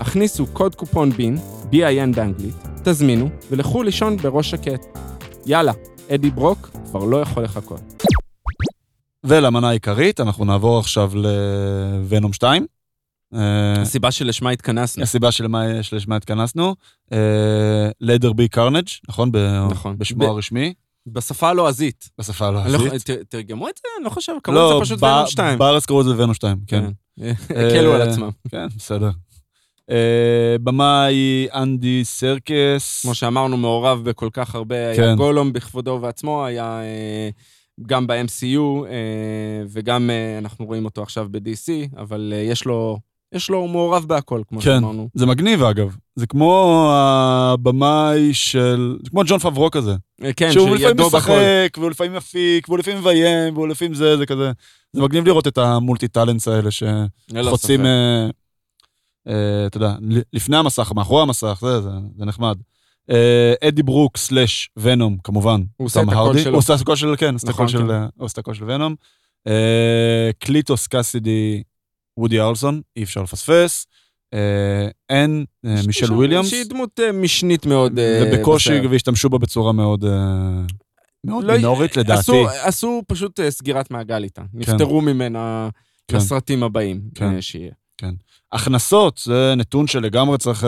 הכניסו 0.00 0.46
קוד 0.46 0.74
קופון 0.74 1.10
בין, 1.10 1.38
BIN 1.72 2.16
באנגלית, 2.16 2.56
תזמינו, 2.84 3.28
ולכו 3.50 3.82
לישון 3.82 4.16
בראש 4.16 4.50
שקט. 4.50 4.98
יאללה, 5.46 5.72
אדי 6.10 6.30
ברוק 6.30 6.70
כבר 6.90 7.04
לא 7.04 7.16
יכול 7.16 7.42
לחכות. 7.42 8.04
ולמנה 9.28 9.68
העיקרית, 9.68 10.20
אנחנו 10.20 10.44
נעבור 10.44 10.78
עכשיו 10.78 11.12
לוונום 11.14 12.32
2. 12.32 12.66
אה, 13.34 13.72
הסיבה 13.82 14.10
שלשמה 14.10 14.50
התכנסנו. 14.50 15.02
הסיבה 15.02 15.32
שלשמה 15.82 16.16
התכנסנו. 16.16 16.74
לדר 18.00 18.32
בי 18.32 18.48
קרנג', 18.48 18.86
נכון? 19.08 19.30
נכון. 19.70 19.98
בשמו 19.98 20.24
הרשמי, 20.24 20.74
בשפה 21.06 21.48
הלועזית. 21.48 22.08
בשפה 22.18 22.50
לא 22.50 22.58
הלועזית. 22.58 22.86
יכול- 23.08 23.16
ת- 23.16 23.30
תרגמו 23.30 23.68
את 23.68 23.74
זה? 23.76 23.88
אני 23.98 24.04
לא 24.04 24.10
חושב, 24.10 24.32
קראו 24.42 24.70
לזה 24.74 24.84
פשוט 24.84 24.98
ב- 25.00 25.02
ונום 25.04 25.26
2. 25.26 25.58
בארץ 25.58 25.86
קראו 25.86 26.00
לזה 26.00 26.10
ונום 26.22 26.34
2, 26.34 26.56
כן. 26.66 26.84
הקלו 27.50 27.94
על 27.94 28.02
אה, 28.02 28.10
עצמם. 28.10 28.30
כן, 28.50 28.66
בסדר. 28.76 29.10
אה, 29.90 30.56
במאי 30.64 31.46
אנדי 31.54 32.04
סרקס. 32.04 33.00
כמו 33.02 33.14
שאמרנו, 33.14 33.56
מעורב 33.56 34.04
בכל 34.04 34.28
כך 34.32 34.54
הרבה, 34.54 34.76
היה 34.76 34.96
כן. 34.96 35.16
גולום 35.16 35.52
בכבודו 35.52 35.90
ובעצמו, 35.90 36.44
היה 36.44 36.64
אה, 36.82 37.28
גם 37.86 38.06
ב-MCU, 38.06 38.86
אה, 38.86 39.62
וגם 39.68 40.10
אה, 40.10 40.38
אנחנו 40.38 40.64
רואים 40.64 40.84
אותו 40.84 41.02
עכשיו 41.02 41.28
ב-DC, 41.30 41.96
אבל 41.96 42.32
אה, 42.36 42.40
יש 42.40 42.64
לו, 42.64 42.98
יש 43.32 43.50
לו, 43.50 43.58
הוא 43.58 43.68
מעורב 43.68 44.04
בהכל, 44.04 44.42
כמו 44.48 44.60
כן. 44.60 44.64
שאמרנו. 44.64 45.08
זה 45.14 45.26
מגניב 45.26 45.62
אגב, 45.62 45.96
זה 46.16 46.26
כמו 46.26 46.90
הבמאי 46.92 48.34
של, 48.34 48.98
זה 49.02 49.10
כמו 49.10 49.22
ג'ון 49.26 49.38
פברו 49.38 49.70
כזה. 49.70 49.94
כן, 50.36 50.52
שהוא 50.52 50.76
לפעמים. 50.76 51.06
משחק, 51.06 51.78
והוא 51.78 51.90
לפעמים 51.90 52.14
מפיק, 52.14 52.68
והוא 52.68 52.78
לפעמים 52.78 53.00
מביים, 53.00 53.56
והוא 53.56 53.68
לפעמים 53.68 53.94
זה, 53.94 54.16
זה 54.16 54.26
כזה. 54.26 54.52
זה 54.92 55.02
מגניב 55.02 55.26
לראות 55.26 55.46
את 55.46 55.58
ה 55.58 55.66
multi 55.66 56.08
talents 56.08 56.48
האלה 56.48 56.70
שחוצים, 56.70 57.80
אתה 59.66 59.76
יודע, 59.76 59.94
לפני 60.32 60.56
המסך, 60.56 60.92
מאחורי 60.96 61.22
המסך, 61.22 61.58
זה, 61.62 61.80
זה, 61.80 61.90
זה 62.18 62.24
נחמד. 62.24 62.58
אה, 63.10 63.68
אדי 63.68 63.82
ברוק 63.82 64.16
slash 64.16 64.70
ונום, 64.76 65.18
כמובן. 65.24 65.62
הוא 65.76 65.86
עושה 65.86 66.02
את 66.02 66.08
הקול. 66.08 66.38
שלו. 66.38 66.50
הוא 66.50 66.58
עושה 66.58 66.74
את 66.74 66.80
הקול 66.80 66.96
של, 66.96 67.14
כן, 67.18 67.34
עושה 67.34 67.44
את 67.44 67.48
נכון, 67.50 67.66
הקול 67.66 67.80
של, 68.28 68.42
כן. 68.42 68.54
של 68.54 68.70
ונום. 68.70 68.94
אה, 69.46 70.30
קליטוס 70.38 70.86
קאסידי, 70.86 71.62
וודי 72.16 72.40
ארלסון, 72.40 72.80
אי 72.96 73.02
אפשר 73.02 73.22
לפספס. 73.22 73.86
אה, 74.34 74.88
אין, 75.10 75.44
יש 75.64 75.86
מישל 75.86 76.12
וויליאמס. 76.12 76.48
שהיא 76.48 76.64
דמות 76.64 77.00
משנית 77.14 77.66
מאוד. 77.66 77.92
ובקושי. 77.98 78.86
והשתמשו 78.90 79.28
בה 79.28 79.38
בצורה 79.38 79.72
מאוד 79.72 80.04
מאוד 81.24 81.44
לא- 81.44 81.54
מינורית 81.54 81.96
לדעתי. 81.96 82.20
עשו, 82.20 82.48
עשו 82.62 83.02
פשוט 83.06 83.40
סגירת 83.48 83.90
מעגל 83.90 84.24
איתה. 84.24 84.42
נפטרו 84.54 85.00
ממנה 85.00 85.68
כן. 86.08 86.16
לסרטים 86.16 86.62
הבאים 86.62 87.00
כן. 87.14 87.40
שיהיה. 87.40 87.72
הכנסות, 88.52 89.20
זה 89.24 89.54
נתון 89.56 89.86
שלגמרי 89.86 90.38
צריך 90.38 90.66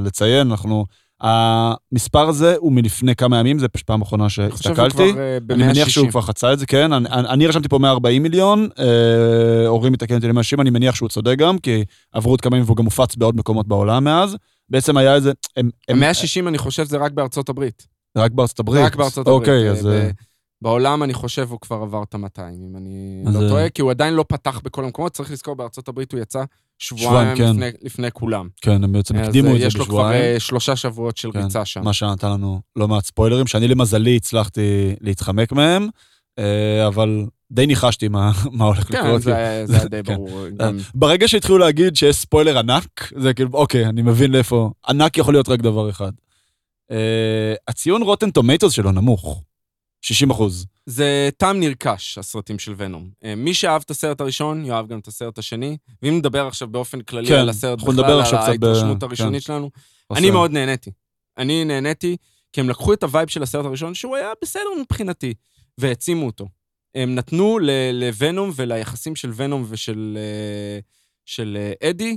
לציין, 0.00 0.50
אנחנו... 0.50 0.86
המספר 1.20 2.28
הזה 2.28 2.54
הוא 2.58 2.72
מלפני 2.72 3.16
כמה 3.16 3.38
ימים, 3.38 3.58
זה 3.58 3.68
פשוט 3.68 3.86
פעם 3.86 4.02
אחרונה 4.02 4.28
שהסתכלתי. 4.28 5.02
אה, 5.02 5.38
אני 5.50 5.64
מניח 5.64 5.86
ב-160. 5.86 5.90
שהוא 5.90 6.08
כבר 6.08 6.20
חצה 6.20 6.52
את 6.52 6.58
זה, 6.58 6.66
כן. 6.66 6.92
אני, 6.92 7.08
אני 7.10 7.46
רשמתי 7.46 7.68
פה 7.68 7.78
140 7.78 8.22
מיליון, 8.22 8.68
אה, 8.78 9.66
אורי 9.66 9.90
מתקן 9.90 10.14
אותי 10.14 10.28
ל-160, 10.28 10.60
אני 10.60 10.70
מניח 10.70 10.94
שהוא 10.94 11.08
צודק 11.08 11.34
גם, 11.38 11.58
כי 11.58 11.84
עברו 12.12 12.32
עוד 12.32 12.40
כמה 12.40 12.56
ימים 12.56 12.64
והוא 12.64 12.76
גם 12.76 12.84
הופץ 12.84 13.16
בעוד 13.16 13.36
מקומות 13.36 13.68
בעולם 13.68 14.04
מאז. 14.04 14.36
בעצם 14.70 14.96
היה 14.96 15.14
איזה... 15.14 15.32
הם, 15.56 15.70
הם, 15.88 16.00
160, 16.00 16.48
אני 16.48 16.58
חושב, 16.58 16.84
זה 16.84 16.96
רק 16.96 17.12
בארצות 17.12 17.48
הברית. 17.48 17.86
רק 18.16 18.32
בארצות 18.32 18.58
הברית. 18.58 18.84
רק 18.84 18.96
בארצות 18.96 19.26
הברית. 19.26 19.40
אוקיי, 19.40 19.66
אה, 19.66 19.72
אז... 19.72 19.88
בעולם, 20.62 21.02
אני 21.02 21.14
חושב, 21.14 21.48
הוא 21.50 21.60
כבר 21.60 21.76
עבר 21.76 22.02
את 22.02 22.14
ה-200, 22.14 22.40
אם 22.68 22.76
אני 22.76 23.22
אז, 23.26 23.34
לא 23.36 23.42
אה, 23.42 23.48
טועה, 23.48 23.70
כי 23.70 23.82
הוא 23.82 23.90
עדיין 23.90 24.14
לא 24.14 24.24
פתח 24.28 24.60
בכל 24.64 24.84
המקומות. 24.84 25.12
צריך 25.12 25.30
לזכור, 25.30 25.54
בארצות 25.56 25.88
הברית 25.88 26.12
הוא 26.12 26.20
יצא 26.20 26.44
שבועיים, 26.78 27.36
כן. 27.36 27.50
לפני- 27.50 27.70
לפני 27.82 28.10
כולם. 28.12 28.48
כן, 28.60 28.84
הם 28.84 28.92
בעצם 28.92 29.16
אז 29.16 29.26
הקדימו 29.26 29.48
אה, 29.48 29.54
את 29.54 29.60
זה 29.60 29.66
יש 29.66 29.76
לו 29.76 29.84
כבר 29.84 29.94
בשבועיים. 29.94 30.22
אה, 30.34 30.40
שלושה 30.40 30.76
שבועות 30.76 31.16
של 31.16 31.32
כן, 31.32 31.42
ריצה 31.42 31.64
שם. 31.64 31.84
מה 31.84 31.92
שנתן 31.92 32.30
לנו 32.30 32.60
לא 32.76 32.88
מעט 32.88 33.04
ספוילרים, 33.04 33.46
שאני 33.46 33.68
למזלי 33.68 34.16
הצלחתי 34.16 34.94
להתחמק 35.00 35.52
מהם, 35.52 35.88
אבל 36.86 37.24
די 37.50 37.66
ניחשתי 37.66 38.08
מה, 38.08 38.32
מה 38.52 38.64
הולך 38.64 38.92
כן, 38.92 38.98
לקרות. 38.98 39.22
זה 39.22 39.62
זה 39.64 39.76
היה 39.76 39.88
די 39.88 40.00
כן. 40.04 40.14
ברור. 40.14 40.48
גם- 40.56 40.78
ברגע 40.94 41.28
שהתחילו 41.28 41.58
להגיד 41.58 41.96
שיש 41.96 42.16
ספוילר 42.16 42.58
ענק, 42.58 43.12
זה 43.16 43.34
כאילו, 43.34 43.50
אוקיי, 43.52 43.86
אני 43.86 44.02
מבין 44.02 44.30
לאיפה, 44.30 44.70
ענק 44.88 45.18
יכול 45.18 45.34
להיות 45.34 45.48
רק 45.48 45.60
דבר 45.60 45.90
אחד. 45.90 46.12
הציון 47.68 48.02
רוטן 48.02 48.30
טומטוס 48.30 48.72
שלו 48.72 48.92
נמוך, 48.92 49.42
60 50.02 50.30
אחוז. 50.30 50.66
זה 50.86 51.28
טעם 51.36 51.60
נרכש, 51.60 52.18
הסרטים 52.18 52.58
של 52.58 52.74
ונום. 52.76 53.10
אה, 53.24 53.34
מי 53.34 53.54
שאהב 53.54 53.82
את 53.84 53.90
הסרט 53.90 54.20
הראשון, 54.20 54.64
יאהב 54.64 54.88
גם 54.88 54.98
את 54.98 55.08
הסרט 55.08 55.38
השני. 55.38 55.76
ואם 56.02 56.18
נדבר 56.18 56.46
עכשיו 56.46 56.68
באופן 56.68 57.00
כללי 57.00 57.28
כן, 57.28 57.34
על 57.34 57.48
הסרט 57.48 57.78
בכלל, 57.78 58.10
על 58.10 58.22
קצת 58.24 58.34
ב- 58.34 58.36
ההתרשמות 58.36 59.00
כן. 59.00 59.06
הראשונית 59.06 59.42
שלנו, 59.42 59.70
אני 60.16 60.30
מאוד 60.30 60.50
נהניתי. 60.50 60.90
אני 61.38 61.64
נהניתי, 61.64 62.16
כי 62.52 62.60
הם 62.60 62.68
לקחו 62.68 62.92
את 62.92 63.02
ה 63.02 63.07
vibe 63.07 63.28
של 63.28 63.42
הסרט 63.42 63.64
הראשון, 63.64 63.94
שהוא 63.94 64.16
היה 64.16 64.32
בסדר 64.42 64.70
מבחינתי, 64.80 65.34
והעצימו 65.78 66.26
אותו. 66.26 66.48
הם 66.94 67.14
נתנו 67.14 67.58
לוונום 67.92 68.50
וליחסים 68.56 69.16
של 69.16 69.30
ונום 69.36 69.64
ושל 69.68 70.18
אה, 70.20 70.78
של 71.26 71.56
אה, 71.60 71.90
אדי 71.90 72.16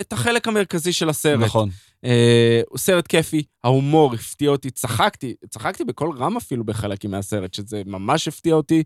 את 0.00 0.12
החלק 0.12 0.48
המרכזי 0.48 0.92
של 0.92 1.08
הסרט. 1.08 1.40
נכון, 1.40 1.70
אה, 2.06 2.60
הוא 2.68 2.78
סרט 2.78 3.06
כיפי, 3.06 3.42
ההומור 3.64 4.14
הפתיע 4.14 4.50
אותי, 4.50 4.70
צחקתי, 4.70 5.34
צחקתי 5.50 5.84
בקול 5.84 6.16
רם 6.18 6.36
אפילו 6.36 6.64
בחלקים 6.64 7.10
מהסרט, 7.10 7.54
שזה 7.54 7.82
ממש 7.86 8.28
הפתיע 8.28 8.54
אותי. 8.54 8.82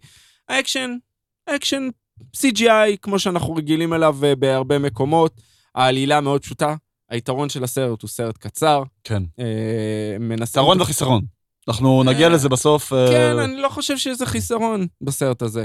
האקשן, 0.48 0.96
אקשן 1.46 1.88
CGI, 2.36 2.96
כמו 3.02 3.18
שאנחנו 3.18 3.54
רגילים 3.54 3.94
אליו 3.94 4.16
אה, 4.24 4.36
בהרבה 4.36 4.78
מקומות, 4.78 5.40
העלילה 5.74 6.20
מאוד 6.20 6.42
פשוטה, 6.42 6.74
היתרון 7.10 7.48
של 7.48 7.64
הסרט 7.64 8.02
הוא 8.02 8.08
סרט 8.08 8.38
קצר, 8.38 8.82
כן. 9.04 9.22
אה, 9.38 10.16
מנסה... 10.20 10.60
יתרון 10.60 10.80
וחיסרון. 10.80 11.24
אנחנו 11.68 12.02
נגיע 12.04 12.26
אה, 12.26 12.32
לזה 12.32 12.48
בסוף. 12.48 12.92
אה, 12.92 13.08
כן, 13.10 13.38
אני 13.38 13.56
לא 13.56 13.68
חושב 13.68 13.96
שזה 13.96 14.26
חיסרון 14.26 14.86
בסרט 15.00 15.42
הזה, 15.42 15.64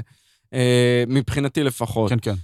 אה, 0.54 1.04
מבחינתי 1.08 1.64
לפחות. 1.64 2.10
כן, 2.10 2.18
כן. 2.22 2.36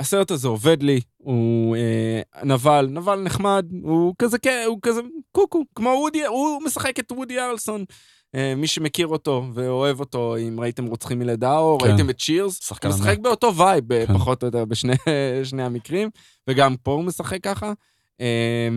הסרט 0.00 0.30
הזה 0.30 0.48
עובד 0.48 0.82
לי, 0.82 1.00
הוא 1.16 1.76
אה, 1.76 2.20
נבל, 2.44 2.88
נבל 2.90 3.20
נחמד, 3.20 3.66
הוא 3.82 4.14
כזה, 4.18 4.36
הוא 4.66 4.78
כזה 4.82 5.00
קוקו, 5.32 5.64
כמו 5.74 5.88
וודי, 5.88 6.26
הוא 6.26 6.62
משחק 6.62 6.98
את 6.98 7.12
וודי 7.12 7.40
ארלסון. 7.40 7.84
אה, 8.34 8.54
מי 8.56 8.66
שמכיר 8.66 9.06
אותו 9.06 9.44
ואוהב 9.54 10.00
אותו, 10.00 10.36
אם 10.36 10.60
ראיתם 10.60 10.86
רוצחים 10.86 11.18
מלידה 11.18 11.58
או 11.58 11.78
כן. 11.80 11.86
ראיתם 11.86 12.10
את 12.10 12.18
צ'ירס, 12.18 12.70
הוא 12.70 12.90
משחק 12.90 13.08
ענק. 13.08 13.18
באותו 13.18 13.56
vibe, 13.56 14.06
כן. 14.06 14.14
פחות 14.14 14.42
או 14.42 14.46
יותר, 14.46 14.64
בשני 14.64 14.94
שני 15.44 15.62
המקרים, 15.62 16.10
וגם 16.48 16.76
פה 16.82 16.92
הוא 16.92 17.04
משחק 17.04 17.42
ככה. 17.42 17.72
אה, 18.20 18.68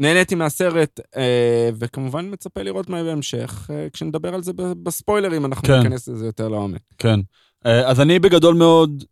נהניתי 0.00 0.34
מהסרט, 0.34 1.00
אה, 1.16 1.70
וכמובן 1.78 2.30
מצפה 2.32 2.62
לראות 2.62 2.88
מה 2.88 3.02
בהמשך. 3.04 3.70
אה, 3.70 3.86
כשנדבר 3.92 4.34
על 4.34 4.42
זה 4.42 4.52
בספוילרים, 4.82 5.44
אנחנו 5.44 5.68
כן. 5.68 5.78
ניכנס 5.78 6.08
לזה 6.08 6.26
יותר 6.26 6.48
לעומק. 6.48 6.80
כן. 6.98 7.20
אה, 7.66 7.90
אז 7.90 8.00
אני 8.00 8.18
בגדול 8.18 8.54
מאוד 8.54 9.04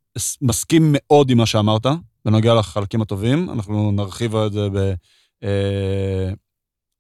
מסכים 0.43 0.83
מאוד 0.93 1.31
עם 1.31 1.39
מה 1.39 1.47
שאמרת, 1.47 1.87
בנוגע 2.25 2.55
לחלקים 2.55 3.03
הטובים. 3.03 3.51
אנחנו 3.51 3.93
נרחיב 3.93 4.37
על 4.37 4.53
זה 4.53 4.69
ב... 4.71 4.77
אה, 5.43 6.33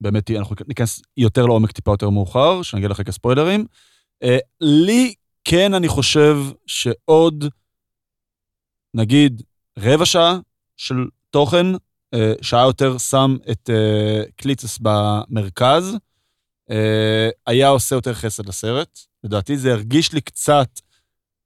באמת, 0.00 0.30
אנחנו 0.30 0.56
ניכנס 0.68 1.02
יותר 1.16 1.46
לעומק 1.46 1.72
טיפה 1.72 1.90
יותר 1.90 2.10
מאוחר, 2.10 2.62
שנגיע 2.62 2.88
לחלק 2.88 3.08
הספוילרים. 3.08 3.66
אה, 4.22 4.38
לי, 4.60 5.14
כן, 5.44 5.74
אני 5.74 5.88
חושב 5.88 6.36
שעוד, 6.66 7.44
נגיד, 8.94 9.42
רבע 9.78 10.06
שעה 10.06 10.38
של 10.76 11.06
תוכן, 11.30 11.66
אה, 12.14 12.32
שעה 12.42 12.66
יותר 12.66 12.98
שם 12.98 13.36
את 13.50 13.70
קליצס 14.36 14.78
במרכז, 14.82 15.96
היה 17.46 17.68
עושה 17.68 17.94
יותר 17.94 18.14
חסד 18.14 18.46
לסרט. 18.46 18.98
לדעתי 19.24 19.56
זה 19.56 19.72
הרגיש 19.72 20.12
לי 20.12 20.20
קצת 20.20 20.80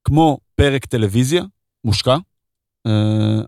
כמו 0.05 0.39
פרק 0.55 0.85
טלוויזיה, 0.85 1.43
מושקע. 1.87 2.16
Uh, 2.89 2.91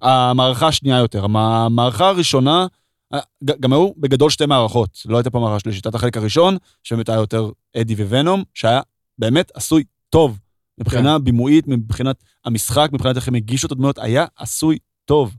המערכה 0.02 0.66
השנייה 0.66 0.98
יותר. 0.98 1.24
המ- 1.24 1.36
המערכה 1.36 2.08
הראשונה, 2.08 2.66
אה, 3.14 3.18
גם 3.42 3.72
היו 3.72 3.90
בגדול 3.96 4.30
שתי 4.30 4.46
מערכות, 4.46 5.02
לא 5.06 5.16
הייתה 5.16 5.30
פה 5.30 5.38
מערכה 5.40 5.60
שלישית. 5.60 5.86
הייתה 5.86 5.98
החלק 5.98 6.16
הראשון, 6.16 6.56
שבאמת 6.84 7.08
היה 7.08 7.18
יותר 7.18 7.50
אדי 7.76 7.94
וונום, 7.94 8.42
שהיה 8.54 8.80
באמת 9.18 9.50
עשוי 9.54 9.84
טוב. 10.10 10.38
מבחינה 10.80 11.16
כן. 11.18 11.24
בימויית, 11.24 11.68
מבחינת 11.68 12.24
המשחק, 12.44 12.88
מבחינת 12.92 13.16
איך 13.16 13.28
הם 13.28 13.34
הגישו 13.34 13.66
את 13.66 13.72
הדמויות, 13.72 13.98
היה 13.98 14.26
עשוי 14.36 14.78
טוב. 15.04 15.36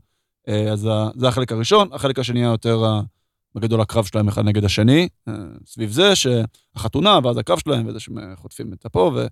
Uh, 0.48 0.52
אז 0.72 0.88
זה 1.16 1.28
החלק 1.28 1.52
הראשון. 1.52 1.88
החלק 1.92 2.18
השני 2.18 2.40
היה 2.40 2.50
יותר 2.50 3.00
בגדול 3.54 3.80
הקרב 3.80 4.04
שלהם 4.04 4.28
אחד 4.28 4.44
נגד 4.44 4.64
השני, 4.64 5.08
סביב 5.66 5.90
זה 5.90 6.12
שהחתונה, 6.16 7.18
ואז 7.24 7.36
הקרב 7.38 7.58
שלהם, 7.58 7.86
וזה 7.86 8.00
שהם 8.00 8.16
חוטפים 8.36 8.72
את 8.72 8.86
הפה, 8.86 9.12
ו... 9.14 9.26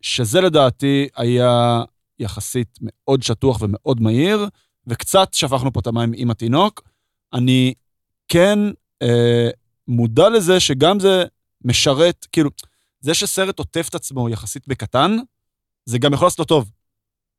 שזה 0.00 0.40
לדעתי 0.40 1.08
היה 1.16 1.82
יחסית 2.18 2.78
מאוד 2.80 3.22
שטוח 3.22 3.58
ומאוד 3.60 4.00
מהיר, 4.00 4.48
וקצת 4.86 5.34
שפכנו 5.34 5.72
פה 5.72 5.80
את 5.80 5.86
המים 5.86 6.12
עם 6.16 6.30
התינוק. 6.30 6.82
אני 7.32 7.74
כן 8.28 8.58
אה, 9.02 9.50
מודע 9.88 10.28
לזה 10.28 10.60
שגם 10.60 11.00
זה 11.00 11.24
משרת, 11.64 12.26
כאילו, 12.32 12.50
זה 13.00 13.14
שסרט 13.14 13.58
עוטף 13.58 13.86
את 13.88 13.94
עצמו 13.94 14.28
יחסית 14.28 14.68
בקטן, 14.68 15.16
זה 15.84 15.98
גם 15.98 16.12
יכול 16.12 16.26
לעשות 16.26 16.38
לו 16.38 16.44
טוב. 16.44 16.70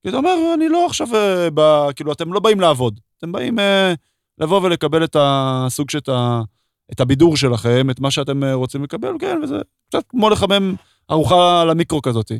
כי 0.04 0.10
אתה 0.10 0.18
אומר, 0.18 0.36
אני 0.54 0.70
לא 0.70 0.86
עכשיו, 0.86 1.16
אה, 1.16 1.50
ב, 1.54 1.92
כאילו, 1.96 2.12
אתם 2.12 2.34
לא 2.34 2.40
באים 2.40 2.60
לעבוד, 2.60 3.00
אתם 3.18 3.32
באים 3.32 3.60
אה, 3.60 3.94
לבוא 4.38 4.62
ולקבל 4.62 5.04
את 5.04 5.16
הסוג 5.20 5.90
של 5.90 6.00
את 6.92 7.00
הבידור 7.00 7.38
שלכם, 7.38 7.90
את 7.90 8.00
מה 8.00 8.12
שאתם 8.12 8.44
אה, 8.44 8.54
רוצים 8.54 8.84
לקבל, 8.84 9.12
כן, 9.20 9.40
וזה 9.44 9.56
קצת 9.88 10.04
כמו 10.10 10.30
לחמם 10.30 10.76
ארוחה 11.12 11.62
על 11.62 11.70
המיקרו 11.70 12.02
כזאתי. 12.02 12.40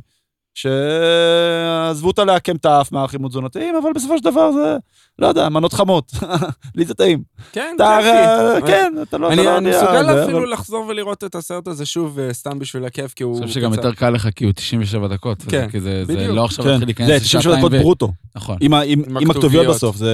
שעזבו 0.56 2.08
אותה 2.08 2.24
לעקם 2.26 2.56
את 2.56 2.66
האף 2.66 2.92
מהאחים 2.92 3.26
התזונתיים, 3.26 3.76
אבל 3.76 3.90
בסופו 3.96 4.18
של 4.18 4.24
דבר 4.24 4.52
זה, 4.52 4.78
לא 5.20 5.28
יודע, 5.28 5.50
מנות 5.50 5.74
חמות. 5.74 6.12
לי 6.76 6.86
זה 6.86 6.94
טעים. 6.94 7.24
כן, 7.52 7.74
אתה, 7.76 7.98
כיפי. 8.56 8.68
כן, 8.68 8.94
אתה 9.02 9.18
לא... 9.18 9.32
אני 9.32 9.44
לא 9.46 9.62
מסוגל 9.62 10.24
אפילו 10.24 10.46
לחזור 10.46 10.86
ולראות 10.88 11.24
את 11.24 11.36
הסרט 11.36 11.68
הזה 11.68 11.86
שוב, 11.86 12.20
אה, 12.20 12.34
סתם 12.34 12.60
בשביל 12.60 12.86
הכיף, 12.86 13.14
כי 13.14 13.24
הוא... 13.24 13.38
אני 13.38 13.48
חושב 13.48 13.60
שגם 13.60 13.74
יותר 13.74 13.94
קל 13.94 14.10
לך, 14.10 14.28
כי 14.36 14.46
הוא 14.46 14.54
97 14.54 15.08
דקות. 15.08 15.44
כן, 15.50 15.70
כי 15.70 15.80
זה 15.80 16.06
זה 16.06 16.14
בדיוק. 16.16 16.36
לא 16.36 16.46
עכשיו 16.46 16.66
כן, 16.66 16.70
להתחיל 16.72 16.88
להיכנס 16.88 17.08
זה 17.08 17.20
97 17.20 17.40
לשעתיים 17.40 17.60
דקות 17.60 17.72
ו... 17.74 17.80
ברוטו. 17.82 18.12
נכון. 18.36 18.58
עם 18.62 18.74
הכתוביות. 19.30 19.68
בסוף, 19.76 19.96
זה 19.96 20.12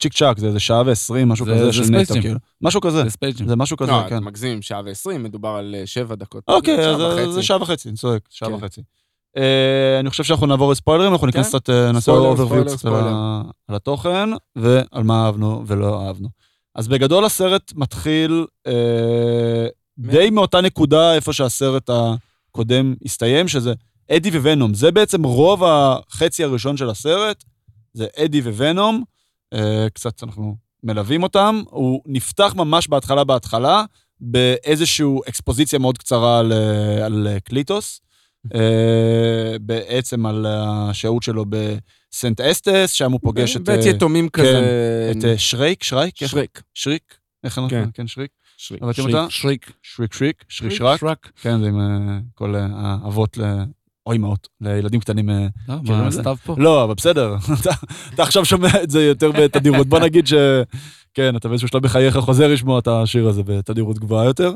צ'יק 0.00 0.12
צ'אק, 0.12 0.38
זה 0.38 0.52
זה 0.52 0.60
שעה 0.60 0.82
ועשרים, 0.86 1.28
משהו 1.28 1.46
זה- 1.46 1.52
כזה 1.54 1.64
זה 1.66 1.72
של 1.72 1.82
נטו. 1.90 2.14
כאילו. 2.20 2.38
משהו 2.62 2.80
כזה, 2.80 3.04
זה 3.04 3.10
ספייג'ים. 3.10 3.48
זה 3.48 3.56
משהו 3.56 3.76
כזה, 3.76 3.90
לא, 3.92 4.02
כן. 4.08 4.24
מגזים, 4.24 4.62
שעה 4.62 4.80
ועשרים, 4.84 5.22
מדובר 5.22 5.48
על 5.48 5.74
אה, 5.78 5.86
שבע 5.86 6.14
דקות. 6.14 6.42
אוקיי, 6.48 6.88
אז 6.88 7.32
זה- 7.34 7.42
שעה 7.42 7.62
וחצי, 7.62 7.88
אני 7.88 7.96
צודק, 7.96 8.20
שעה 8.30 8.48
כן. 8.48 8.54
וחצי. 8.54 8.80
אה, 9.36 10.00
אני 10.00 10.10
חושב 10.10 10.24
שאנחנו 10.24 10.46
נעבור 10.46 10.72
לספוילרים, 10.72 11.12
אנחנו 11.12 11.26
ניכנס 11.26 11.52
כן. 11.52 11.58
קצת, 11.58 11.70
אה, 11.70 11.92
נעשה 11.92 12.12
אוברוויו 12.12 12.64
קצת 12.64 12.84
על 13.68 13.76
התוכן, 13.76 14.28
ועל 14.56 15.02
מה 15.02 15.24
אהבנו 15.24 15.64
ולא 15.66 16.06
אהבנו. 16.06 16.28
אז 16.74 16.88
בגדול 16.88 17.24
הסרט 17.24 17.72
מתחיל 17.76 18.46
אה, 18.66 19.66
די 19.98 20.30
מאותה 20.30 20.60
נקודה 20.60 21.14
איפה 21.14 21.32
שהסרט 21.32 21.90
הקודם 21.90 22.94
הסתיים, 23.04 23.48
שזה 23.48 23.72
אדי 24.10 24.38
וונום. 24.38 24.74
זה 24.74 24.90
בעצם 24.90 25.24
רוב 25.24 25.64
החצי 25.64 26.44
הראשון 26.44 26.76
של 26.76 26.90
הסרט, 26.90 27.44
זה 27.92 28.06
אדי 28.16 28.40
וונום, 28.40 29.04
קצת 29.94 30.22
אנחנו 30.22 30.56
מלווים 30.82 31.22
אותם. 31.22 31.62
הוא 31.70 32.02
נפתח 32.06 32.54
ממש 32.56 32.88
בהתחלה 32.88 33.24
בהתחלה, 33.24 33.84
באיזושהי 34.20 35.06
אקספוזיציה 35.28 35.78
מאוד 35.78 35.98
קצרה 35.98 36.38
על, 36.38 36.52
על 37.02 37.28
קליטוס. 37.44 38.00
אה, 38.54 39.56
בעצם 39.60 40.26
על 40.26 40.46
השהות 40.48 41.22
שלו 41.22 41.44
בסנט 41.48 42.40
אסטס, 42.40 42.92
שם 42.92 43.12
הוא 43.12 43.20
פוגש 43.22 43.56
את... 43.56 43.64
בית 43.64 43.86
אה, 43.86 43.90
יתומים 43.90 44.28
כזה... 44.28 45.12
את 45.18 45.24
אה, 45.24 45.38
שרייק, 45.38 45.82
שרייק? 45.82 46.14
שריק. 46.16 46.62
שריק? 46.74 47.18
איך 47.44 47.58
אנחנו... 47.58 47.70
כן. 47.70 47.88
כן, 47.94 48.06
שריק. 48.06 48.30
שריק. 48.56 48.82
אותה? 48.82 49.26
שריק. 49.30 49.72
שריק 49.82 50.14
שריק, 50.14 50.44
שריק 50.48 50.72
שרק. 50.72 51.30
כן, 51.40 51.60
זה 51.60 51.68
עם 51.68 51.80
כל 52.34 52.54
האבות, 52.56 53.38
או 54.06 54.12
אמהות, 54.12 54.48
לילדים 54.60 55.00
קטנים. 55.00 55.26
מה 55.26 55.78
זה? 55.86 56.18
הסתיו 56.18 56.36
פה? 56.44 56.54
לא, 56.58 56.84
אבל 56.84 56.94
בסדר, 56.94 57.36
אתה 58.14 58.22
עכשיו 58.22 58.44
שומע 58.44 58.82
את 58.82 58.90
זה 58.90 59.04
יותר 59.04 59.32
בתדירות. 59.32 59.86
בוא 59.86 59.98
נגיד 59.98 60.26
ש... 60.26 60.34
כן, 61.14 61.36
אתה 61.36 61.48
באיזשהו 61.48 61.68
שלב 61.68 61.82
בחייך 61.82 62.16
חוזר 62.18 62.48
לשמוע 62.48 62.78
את 62.78 62.88
השיר 62.88 63.28
הזה 63.28 63.42
בתדירות 63.42 63.98
גבוהה 63.98 64.24
יותר. 64.24 64.54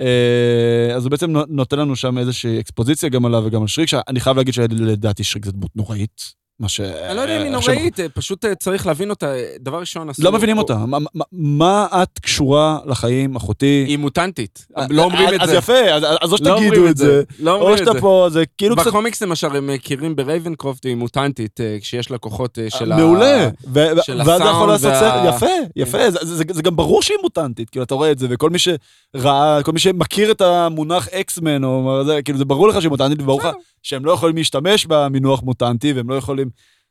אה, 0.00 0.94
אז 0.96 1.04
הוא 1.04 1.10
בעצם 1.10 1.30
נו- 1.30 1.44
נותן 1.48 1.78
לנו 1.78 1.96
שם 1.96 2.18
איזושהי 2.18 2.60
אקספוזיציה 2.60 3.08
גם 3.08 3.24
עליו 3.26 3.42
וגם 3.46 3.62
על 3.62 3.68
שריק, 3.68 3.88
שאני 3.88 4.20
חייב 4.20 4.36
להגיד 4.36 4.54
שלדעתי 4.54 5.24
שריק 5.24 5.44
זה 5.44 5.52
דמות 5.52 5.76
נוראית. 5.76 6.41
מה 6.60 6.68
ש... 6.68 6.80
אני 6.80 7.16
לא 7.16 7.20
יודע 7.20 7.36
אם 7.36 7.42
היא 7.42 7.50
נוראית, 7.50 8.00
אה, 8.00 8.08
פשוט 8.08 8.44
אה, 8.44 8.54
צריך 8.54 8.86
להבין 8.86 9.10
אותה. 9.10 9.26
דבר 9.60 9.80
ראשון, 9.80 10.10
עשו... 10.10 10.22
לא 10.22 10.32
מבינים 10.32 10.58
אותה. 10.58 10.84
מה- 11.32 11.86
את 12.02 12.18
קשורה 12.18 12.78
לחיים, 12.86 13.36
אחותי? 13.36 13.84
היא 13.88 13.96
מוטנטית. 13.98 14.66
לא 14.90 15.04
אומרים 15.04 15.28
את 15.34 15.40
אז 15.40 15.48
זה. 15.50 15.56
יפה, 15.56 15.78
אז- 15.78 16.04
אז 16.20 16.32
או 16.32 16.38
שתגידו 16.38 16.86
את 16.88 16.96
זה, 16.96 17.22
לא 17.40 17.50
או 17.50 17.56
אומרים 17.56 17.74
את 17.74 17.78
שאתה 17.78 17.92
זה. 17.92 18.00
פה, 18.00 18.26
זה 18.30 18.44
כאילו 18.58 18.76
קצת... 18.76 18.86
בקומיקס 18.86 19.22
למשל, 19.22 19.56
הם 19.56 19.66
מכירים 19.66 20.16
ברייבנקרופט, 20.16 20.86
היא 20.86 20.94
מוטנטית, 20.94 21.60
אה, 21.60 21.76
כשיש 21.80 22.10
לה 22.10 22.18
כוחות 22.18 22.58
אה, 22.58 22.70
של 22.70 22.92
ה... 22.92 22.96
מעולה. 22.96 23.48
ואז 23.72 23.98
אתה 24.08 24.48
יכול 24.50 24.70
הסאונד 24.70 24.70
לעשות 24.70 24.92
סרט, 24.94 25.34
יפה, 25.34 25.46
יפה, 25.76 26.10
זה- 26.10 26.18
זה 26.36 26.44
זה 26.50 26.62
גם 26.62 26.76
ברור 26.76 27.02
שהיא 27.02 27.18
מוטנטית, 27.22 27.70
כאילו, 27.70 27.84
אתה 27.84 27.94
רואה 27.94 28.10
את 28.10 28.18
זה, 28.18 28.26
וכל 28.30 28.50
מי 28.50 28.58
שראה, 28.58 29.62
כל 29.62 29.72
מי 29.72 29.78
שמכיר 29.78 30.30
את 30.30 30.40
המונח 30.40 31.08
X-Men, 31.08 31.64
או 31.64 32.02
זה, 32.06 32.22
כאילו, 32.22 32.38
זה 32.38 32.44
ברור 32.44 32.68
לך 32.68 32.80
שהיא 32.80 32.90
מוטנטית, 32.90 33.20
וברור 33.22 33.40
לך 33.40 33.48
שהם 33.82 34.04
לא 34.04 34.12
יכולים 34.12 34.36
להשתמש 34.36 34.86
במינוח 34.86 35.42
מוטנטי, 35.42 35.92
והם 35.92 36.10
לא 36.10 36.14
יכולים... 36.14 36.41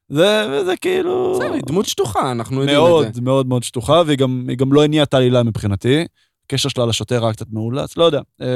זה, 0.10 0.48
וזה 0.52 0.74
כאילו... 0.82 1.34
בסדר, 1.36 1.54
היא 1.54 1.62
דמות 1.66 1.86
שטוחה, 1.86 2.32
אנחנו 2.32 2.62
יודעים 2.62 2.78
את 2.80 2.84
מאוד, 2.84 3.14
זה. 3.14 3.22
מאוד 3.22 3.48
מאוד 3.48 3.64
שטוחה, 3.64 4.02
והיא 4.06 4.18
גם, 4.18 4.48
גם 4.58 4.74
לא 4.74 4.84
הניעה 4.84 5.04
את 5.04 5.14
העלילה 5.14 5.44
מבחינתי. 5.44 6.06
הקשר 6.46 6.70
שלה 6.70 6.86
לשוטר 6.86 7.24
היה 7.24 7.34
קצת 7.34 7.46
מאולץ, 7.52 7.98
לא 7.98 8.04
יודע. 8.04 8.22
אה, 8.42 8.48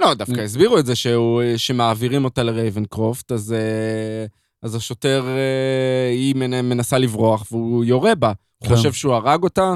לא, 0.00 0.14
דווקא 0.14 0.40
הסבירו 0.40 0.78
את 0.78 0.86
זה 0.86 0.94
שהוא- 0.96 1.42
שמעבירים 1.56 2.24
אותה 2.24 2.42
לרייבנקרופט, 2.42 3.32
אז 3.32 3.52
אה, 3.52 4.26
אז 4.62 4.74
השוטר, 4.74 5.24
אה, 5.26 6.10
היא 6.12 6.34
מנ- 6.34 6.62
מנסה 6.62 6.98
לברוח 6.98 7.46
והוא 7.52 7.84
יורה 7.84 8.14
בה. 8.14 8.32
הוא 8.58 8.68
כן. 8.68 8.74
חושב 8.76 8.92
שהוא 8.92 9.14
הרג 9.14 9.42
אותה, 9.42 9.74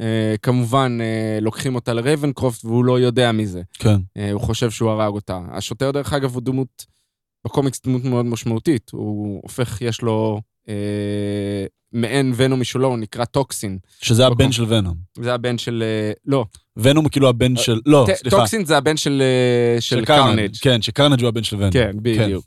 אה, 0.00 0.34
כמובן 0.42 0.98
אה, 1.00 1.38
לוקחים 1.40 1.74
אותה 1.74 1.92
לרייבנקרופט 1.92 2.64
והוא 2.64 2.84
לא 2.84 3.00
יודע 3.00 3.32
מזה. 3.32 3.62
כן. 3.78 3.96
אה, 4.16 4.32
הוא 4.32 4.40
חושב 4.40 4.70
שהוא 4.70 4.90
הרג 4.90 5.14
אותה. 5.14 5.40
השוטר, 5.52 5.90
דרך 5.90 6.12
אגב, 6.12 6.34
הוא 6.34 6.42
דמות, 6.42 6.84
בקומיקס 7.44 7.80
דמות 7.84 8.04
מאוד 8.04 8.26
משמעותית. 8.26 8.90
הוא 8.92 9.40
הופך, 9.42 9.78
יש 9.80 10.02
לו 10.02 10.40
אה, 10.68 10.74
מעין 11.92 12.32
ונום 12.36 12.60
משלו, 12.60 12.88
הוא 12.88 12.98
נקרא 12.98 13.24
טוקסין. 13.24 13.78
שזה 14.00 14.26
הבן 14.26 14.34
מקום. 14.44 14.52
של 14.52 14.64
ונום. 14.68 14.94
זה 15.20 15.34
הבן 15.34 15.58
של... 15.58 15.82
אה, 15.86 16.12
לא, 16.26 16.44
ונום 16.76 17.04
הוא 17.04 17.10
כאילו 17.10 17.28
הבן 17.28 17.56
של... 17.56 17.80
לא, 17.86 18.04
ט- 18.08 18.14
סליחה. 18.14 18.36
טוקסין 18.36 18.64
זה 18.64 18.76
הבן 18.76 18.96
של, 18.96 19.22
אה, 19.76 19.80
של 19.80 20.04
קרנג'. 20.04 20.50
כן, 20.60 20.82
שקרנג' 20.82 21.20
הוא 21.20 21.28
הבן 21.28 21.42
של 21.42 21.56
ונום. 21.56 21.70
כן, 21.70 21.90
בדיוק. 22.02 22.44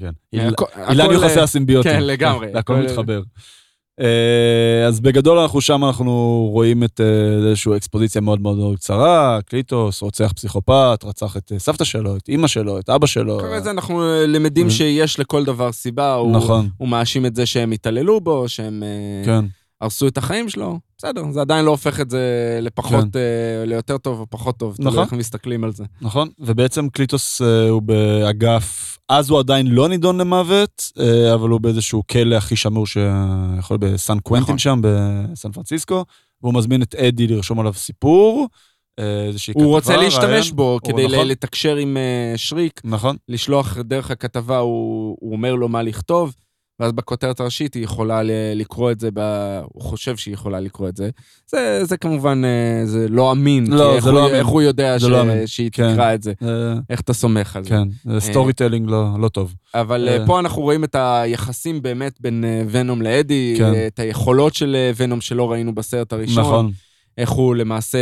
כן, 0.00 0.10
כן. 0.32 0.38
אה, 0.40 0.48
הכ- 0.48 0.90
אילן 0.90 1.10
יוחסי 1.12 1.38
אה, 1.38 1.42
הסימביוטים. 1.44 1.92
כן, 1.92 2.00
לגמרי. 2.02 2.46
הכל- 2.58 2.74
מתחבר. 2.84 3.22
אה, 4.00 4.86
אז 4.86 5.00
בגדול 5.00 5.38
אנחנו 5.38 5.60
שם, 5.60 5.84
אנחנו 5.84 6.12
רואים 6.52 6.84
את 6.84 7.00
אה, 7.00 7.48
איזושהי 7.48 7.76
אקספוזיציה 7.76 8.20
מאוד 8.20 8.40
מאוד 8.40 8.56
מאוד 8.56 8.76
קצרה, 8.76 9.38
קליטוס, 9.46 10.02
רוצח 10.02 10.32
פסיכופת, 10.32 11.04
רצח 11.04 11.36
את 11.36 11.52
אה, 11.52 11.58
סבתא 11.58 11.84
שלו, 11.84 12.16
את 12.16 12.28
אימא 12.28 12.46
שלו, 12.46 12.78
את 12.78 12.90
אבא 12.90 13.06
שלו. 13.06 13.40
אחרי 13.40 13.60
זה 13.60 13.70
אנחנו 13.70 14.02
למדים. 14.26 14.70
שיש 14.70 15.20
לכל 15.20 15.44
דבר 15.44 15.72
סיבה. 15.72 16.18
נכון, 16.32 16.68
הוא 16.76 16.88
מאשים 16.88 17.26
את 17.26 17.36
זה 17.36 17.46
שהם 17.46 17.72
התעללו 17.72 18.20
בו, 18.20 18.48
שהם 18.48 18.82
כן. 19.24 19.44
הרסו 19.84 20.08
את 20.08 20.18
החיים 20.18 20.48
שלו. 20.48 20.78
בסדר, 20.98 21.22
זה 21.30 21.40
עדיין 21.40 21.64
לא 21.64 21.70
הופך 21.70 22.00
את 22.00 22.10
זה 22.10 22.58
לפחות, 22.62 23.04
כן. 23.12 23.18
אה, 23.18 23.64
ליותר 23.66 23.98
טוב 23.98 24.20
או 24.20 24.26
פחות 24.30 24.56
טוב. 24.56 24.76
תלוי 24.76 24.88
נכון. 24.88 25.04
איך 25.04 25.12
מסתכלים 25.12 25.64
על 25.64 25.72
זה. 25.72 25.84
נכון, 26.00 26.28
ובעצם 26.38 26.88
קליטוס 26.88 27.42
אה, 27.42 27.68
הוא 27.68 27.82
באגף, 27.82 28.98
אז 29.08 29.30
הוא 29.30 29.38
עדיין 29.38 29.66
לא 29.66 29.88
נידון 29.88 30.18
למוות, 30.18 30.92
אה, 31.00 31.34
אבל 31.34 31.48
הוא 31.48 31.60
באיזשהו 31.60 32.02
כלא 32.10 32.34
הכי 32.34 32.56
שמור 32.56 32.86
שיכול 32.86 33.76
בסן 33.76 34.18
קוונטין 34.18 34.44
נכון. 34.44 34.58
שם, 34.58 34.80
בסן 34.82 35.52
פרנסיסקו, 35.52 36.04
והוא 36.42 36.54
מזמין 36.54 36.82
את 36.82 36.94
אדי 36.94 37.26
לרשום 37.26 37.60
עליו 37.60 37.72
סיפור. 37.72 38.48
איזושהי 39.28 39.54
הוא 39.56 39.66
רוצה 39.66 39.92
כתבה, 39.92 40.04
להשתמש 40.04 40.24
רעיון. 40.24 40.56
בו 40.56 40.78
כדי 40.84 41.06
נכון, 41.06 41.28
לתקשר 41.28 41.76
עם 41.76 41.96
שריק, 42.36 42.80
נכון, 42.84 43.16
לשלוח 43.28 43.78
דרך 43.78 44.10
הכתבה, 44.10 44.58
הוא 44.58 45.16
הוא 45.20 45.32
אומר 45.32 45.54
לו 45.54 45.68
מה 45.68 45.82
לכתוב, 45.82 46.34
ואז 46.80 46.92
בכותרת 46.92 47.40
הראשית 47.40 47.74
היא 47.74 47.84
יכולה 47.84 48.20
לקרוא 48.54 48.90
את 48.92 49.00
זה, 49.00 49.08
ב- 49.14 49.60
הוא 49.72 49.82
חושב 49.82 50.16
שהיא 50.16 50.34
יכולה 50.34 50.60
לקרוא 50.60 50.88
את 50.88 50.96
זה. 50.96 51.10
זה, 51.50 51.84
זה 51.84 51.96
כמובן, 51.96 52.42
אה, 52.44 52.86
זה 52.86 53.06
לא 53.08 53.32
אמין. 53.32 53.66
לא, 53.70 54.00
זה 54.00 54.08
הוא- 54.10 54.18
לא 54.18 54.24
אמין. 54.24 54.34
איך 54.34 54.46
הוא 54.46 54.62
יודע 54.62 54.98
זה 54.98 55.06
ש- 55.06 55.10
לא 55.10 55.20
אמין. 55.20 55.46
שהיא 55.46 55.70
כן. 55.72 55.92
תקרא 55.92 56.14
את 56.14 56.22
זה? 56.22 56.32
אה, 56.42 56.74
איך 56.90 57.00
אתה 57.00 57.12
סומך 57.12 57.56
על 57.56 57.64
זה? 57.64 57.70
כן, 57.70 57.88
זה 58.12 58.20
storytelling 58.20 58.90
לא 58.90 59.06
לא 59.20 59.28
טוב. 59.28 59.54
אבל 59.74 60.08
אה. 60.08 60.16
אה, 60.20 60.26
פה 60.26 60.40
אנחנו 60.40 60.62
רואים 60.62 60.84
את 60.84 60.96
היחסים 60.98 61.82
באמת 61.82 62.16
בין 62.20 62.44
אה, 62.44 62.62
ונום 62.70 63.02
לאדי, 63.02 63.54
כן. 63.58 63.64
אה, 63.74 63.86
את 63.86 63.98
היכולות 63.98 64.54
של 64.54 64.76
אה, 64.78 64.90
ונום 64.96 65.20
שלא 65.20 65.52
ראינו 65.52 65.74
בסרט 65.74 66.12
הראשון. 66.12 66.44
נכון, 66.44 66.70
איך 67.18 67.30
הוא 67.30 67.54
למעשה 67.56 67.98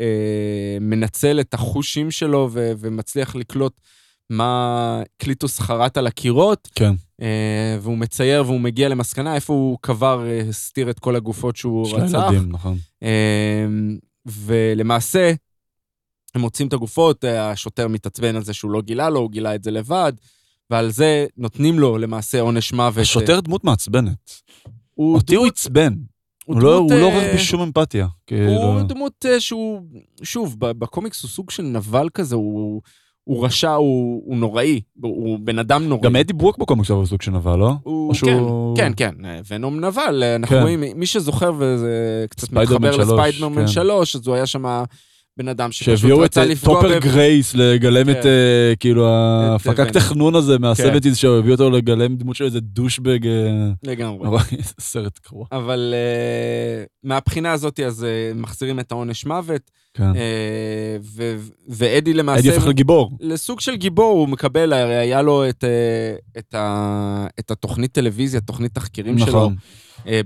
אה, 0.00 0.04
מנצל 0.80 1.40
את 1.40 1.54
החושים 1.54 2.10
שלו 2.10 2.48
ו- 2.52 2.72
ומצליח 2.78 3.36
לקלוט 3.36 3.72
מה 4.30 5.02
קליטוס 5.16 5.60
חרט 5.60 5.96
על 5.96 6.06
הקירות, 6.06 6.68
כן. 6.74 6.94
אה, 7.22 7.78
והוא 7.80 7.98
מצייר 7.98 8.42
והוא 8.46 8.60
מגיע 8.60 8.88
למסקנה 8.88 9.34
איפה 9.34 9.52
הוא 9.52 9.78
קבר, 9.80 10.26
אה, 10.26 10.40
הסתיר 10.48 10.90
את 10.90 10.98
כל 10.98 11.16
הגופות 11.16 11.56
שהוא 11.56 11.86
של 11.86 11.96
רצח. 11.96 12.18
הילדים, 12.22 12.52
נכון. 12.52 12.76
אה, 13.02 13.66
ולמעשה, 14.26 15.32
הם 16.34 16.40
מוצאים 16.40 16.68
את 16.68 16.72
הגופות, 16.72 17.24
אה, 17.24 17.50
השוטר 17.50 17.88
מתעצבן 17.88 18.36
על 18.36 18.44
זה 18.44 18.52
שהוא 18.54 18.70
לא 18.70 18.82
גילה 18.82 19.10
לו, 19.10 19.20
הוא 19.20 19.30
גילה 19.30 19.54
את 19.54 19.64
זה 19.64 19.70
לבד, 19.70 20.12
ועל 20.70 20.90
זה 20.90 21.26
נותנים 21.36 21.78
לו 21.78 21.98
למעשה 21.98 22.40
עונש 22.40 22.72
מוות. 22.72 23.02
השוטר 23.02 23.40
דמות 23.40 23.64
מעצבנת. 23.64 24.30
הוא 24.94 25.14
אותי 25.14 25.34
הוא 25.34 25.44
דמות- 25.44 25.52
עצבן. 25.54 25.94
הוא 26.44 26.60
לא 26.60 26.76
הוא 26.76 26.88
דמות, 26.88 27.00
לא 27.02 27.08
אה, 27.08 27.14
עורך 27.14 27.34
בשום 27.34 27.60
אמפתיה. 27.60 28.06
כאילו... 28.26 28.50
הוא 28.52 28.82
דמות 28.82 29.26
אה, 29.28 29.40
שהוא, 29.40 29.82
שוב, 30.22 30.56
בקומיקס 30.60 31.22
הוא 31.22 31.30
סוג 31.30 31.50
של 31.50 31.62
נבל 31.62 32.08
כזה, 32.14 32.34
הוא, 32.36 32.82
הוא 33.24 33.44
רשע, 33.46 33.70
הוא, 33.72 34.22
הוא 34.26 34.36
נוראי, 34.36 34.80
הוא, 35.02 35.38
בן 35.42 35.58
אדם 35.58 35.84
נוראי. 35.88 36.02
גם 36.04 36.16
אדי 36.16 36.32
ברוק 36.32 36.58
בקומיקס 36.58 36.90
הוא 36.90 37.06
סוג 37.06 37.22
של 37.22 37.30
נבל, 37.30 37.56
לא? 37.56 37.72
הוא, 37.82 38.08
או 38.08 38.14
שהוא- 38.14 38.76
כן, 38.76 38.92
כן, 38.96 39.12
כן, 39.22 39.40
ונום 39.50 39.80
נבל, 39.84 40.22
אנחנו 40.36 40.56
כן. 40.56 40.62
רואים, 40.62 40.84
מי 40.96 41.06
שזוכר 41.06 41.52
וזה 41.58 42.24
קצת 42.30 42.52
מתחבר 42.52 42.96
לספיידרמן 42.96 43.60
כן. 43.62 43.68
3, 43.68 44.16
אז 44.16 44.26
הוא 44.26 44.34
היה 44.34 44.46
שם 44.46 44.64
בן 45.36 45.48
אדם 45.48 45.72
שפשוט 45.72 45.96
שהביאו 45.96 46.24
את 46.24 46.24
רצה 46.24 46.40
אה, 46.40 46.46
לפגוע 46.46 46.82
טופר 46.82 46.98
ב- 46.98 47.02
גרייס 47.02 47.54
לגלם 47.54 48.10
את 48.10 48.22
כן. 48.22 48.28
אה, 48.28 48.72
כאילו 48.80 49.08
ההפקק 49.08 49.78
ון. 49.78 49.90
תכנון 49.90 50.34
הזה 50.34 50.56
כן. 50.56 50.62
מהסבטיז 50.62 51.16
שהוא 51.16 51.38
הביא 51.38 51.52
אותו 51.52 51.70
לגלם 51.70 52.16
דמות 52.16 52.36
של 52.36 52.44
איזה 52.44 52.60
דושבג. 52.60 53.26
אה, 53.26 53.32
לגמרי. 53.82 54.28
סרט 54.80 55.18
גרוע. 55.28 55.46
אבל 55.52 55.94
מהבחינה 57.04 57.52
הזאת, 57.52 57.80
אז 57.80 58.06
מחזירים 58.34 58.80
את 58.80 58.92
העונש 58.92 59.26
מוות, 59.26 59.70
כן. 59.94 60.10
ו- 61.02 61.36
ואדי 61.68 62.14
למעשה... 62.14 62.40
אדי 62.40 62.54
הופך 62.56 62.66
לגיבור. 62.66 63.10
לסוג 63.20 63.60
של 63.60 63.76
גיבור, 63.76 64.18
הוא 64.18 64.28
מקבל, 64.28 64.72
הרי 64.72 64.96
היה 64.96 65.22
לו 65.22 65.48
את, 65.48 65.64
את, 66.38 66.54
את 67.38 67.50
התוכנית 67.50 67.92
טלוויזיה, 67.92 68.40
תוכנית 68.40 68.74
תחקירים 68.74 69.18
שלו, 69.18 69.28
נכון. 69.28 69.56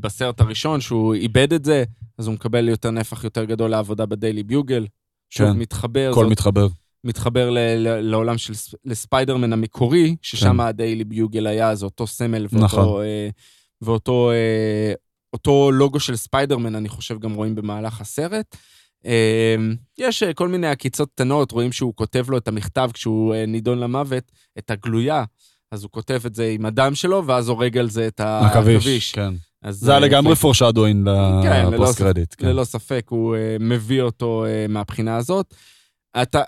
בסרט 0.00 0.40
הראשון, 0.40 0.80
שהוא 0.80 1.14
איבד 1.14 1.52
את 1.52 1.64
זה, 1.64 1.84
אז 2.18 2.26
הוא 2.26 2.34
מקבל 2.34 2.68
יותר 2.68 2.90
נפח 2.90 3.24
יותר 3.24 3.44
גדול 3.44 3.70
לעבודה 3.70 4.06
בדיילי 4.06 4.42
ביוגל. 4.42 4.86
שוב, 5.30 5.46
כן. 5.46 5.58
מתחבר, 5.58 6.08
הכל 6.12 6.26
מתחבר. 6.26 6.66
מתחבר 7.04 7.50
ל, 7.50 7.58
ל, 7.58 8.00
לעולם 8.00 8.38
של 8.38 8.54
ספ- 8.54 8.74
לספיידרמן 8.84 9.52
המקורי, 9.52 10.16
ששם 10.22 10.52
כן. 10.52 10.60
הדיילי 10.60 11.04
ביוגל 11.04 11.46
היה, 11.46 11.74
זה 11.74 11.84
אותו 11.84 12.06
סמל 12.06 12.42
ואותו, 12.50 12.64
נכון. 12.64 13.02
אה, 13.02 13.28
ואותו 13.82 14.30
אה, 14.30 14.92
אותו 15.32 15.70
לוגו 15.72 16.00
של 16.00 16.16
ספיידרמן, 16.16 16.74
אני 16.74 16.88
חושב, 16.88 17.18
גם 17.18 17.34
רואים 17.34 17.54
במהלך 17.54 18.00
הסרט. 18.00 18.56
אה, 19.06 19.56
יש 19.98 20.22
אה, 20.22 20.34
כל 20.34 20.48
מיני 20.48 20.66
עקיצות 20.66 21.08
קטנות, 21.14 21.52
רואים 21.52 21.72
שהוא 21.72 21.94
כותב 21.94 22.30
לו 22.30 22.38
את 22.38 22.48
המכתב 22.48 22.90
כשהוא 22.94 23.34
אה, 23.34 23.46
נידון 23.46 23.78
למוות, 23.78 24.32
את 24.58 24.70
הגלויה, 24.70 25.24
אז 25.72 25.82
הוא 25.82 25.90
כותב 25.90 26.20
את 26.26 26.34
זה 26.34 26.46
עם 26.54 26.66
הדם 26.66 26.94
שלו, 26.94 27.26
ואז 27.26 27.48
הורג 27.48 27.78
על 27.78 27.90
זה 27.90 28.06
את 28.08 28.20
עכביש. 28.20 29.12
כן. 29.12 29.34
אז, 29.62 29.76
זה 29.76 29.90
היה 29.90 30.00
אה, 30.00 30.06
לגמרי 30.06 30.34
כן. 30.34 30.40
פורשדוין 30.40 31.04
כן, 31.42 31.66
ללא 31.66 31.76
לפוסט. 31.76 31.98
קרדיט. 31.98 32.34
כן. 32.38 32.46
ללא 32.46 32.64
ספק, 32.64 33.06
הוא 33.09 33.36
uh, 33.36 33.62
מביא 33.62 34.02
אותו 34.02 34.44
uh, 34.46 34.72
מהבחינה 34.72 35.16
הזאת. 35.16 35.54
אתה, 36.22 36.42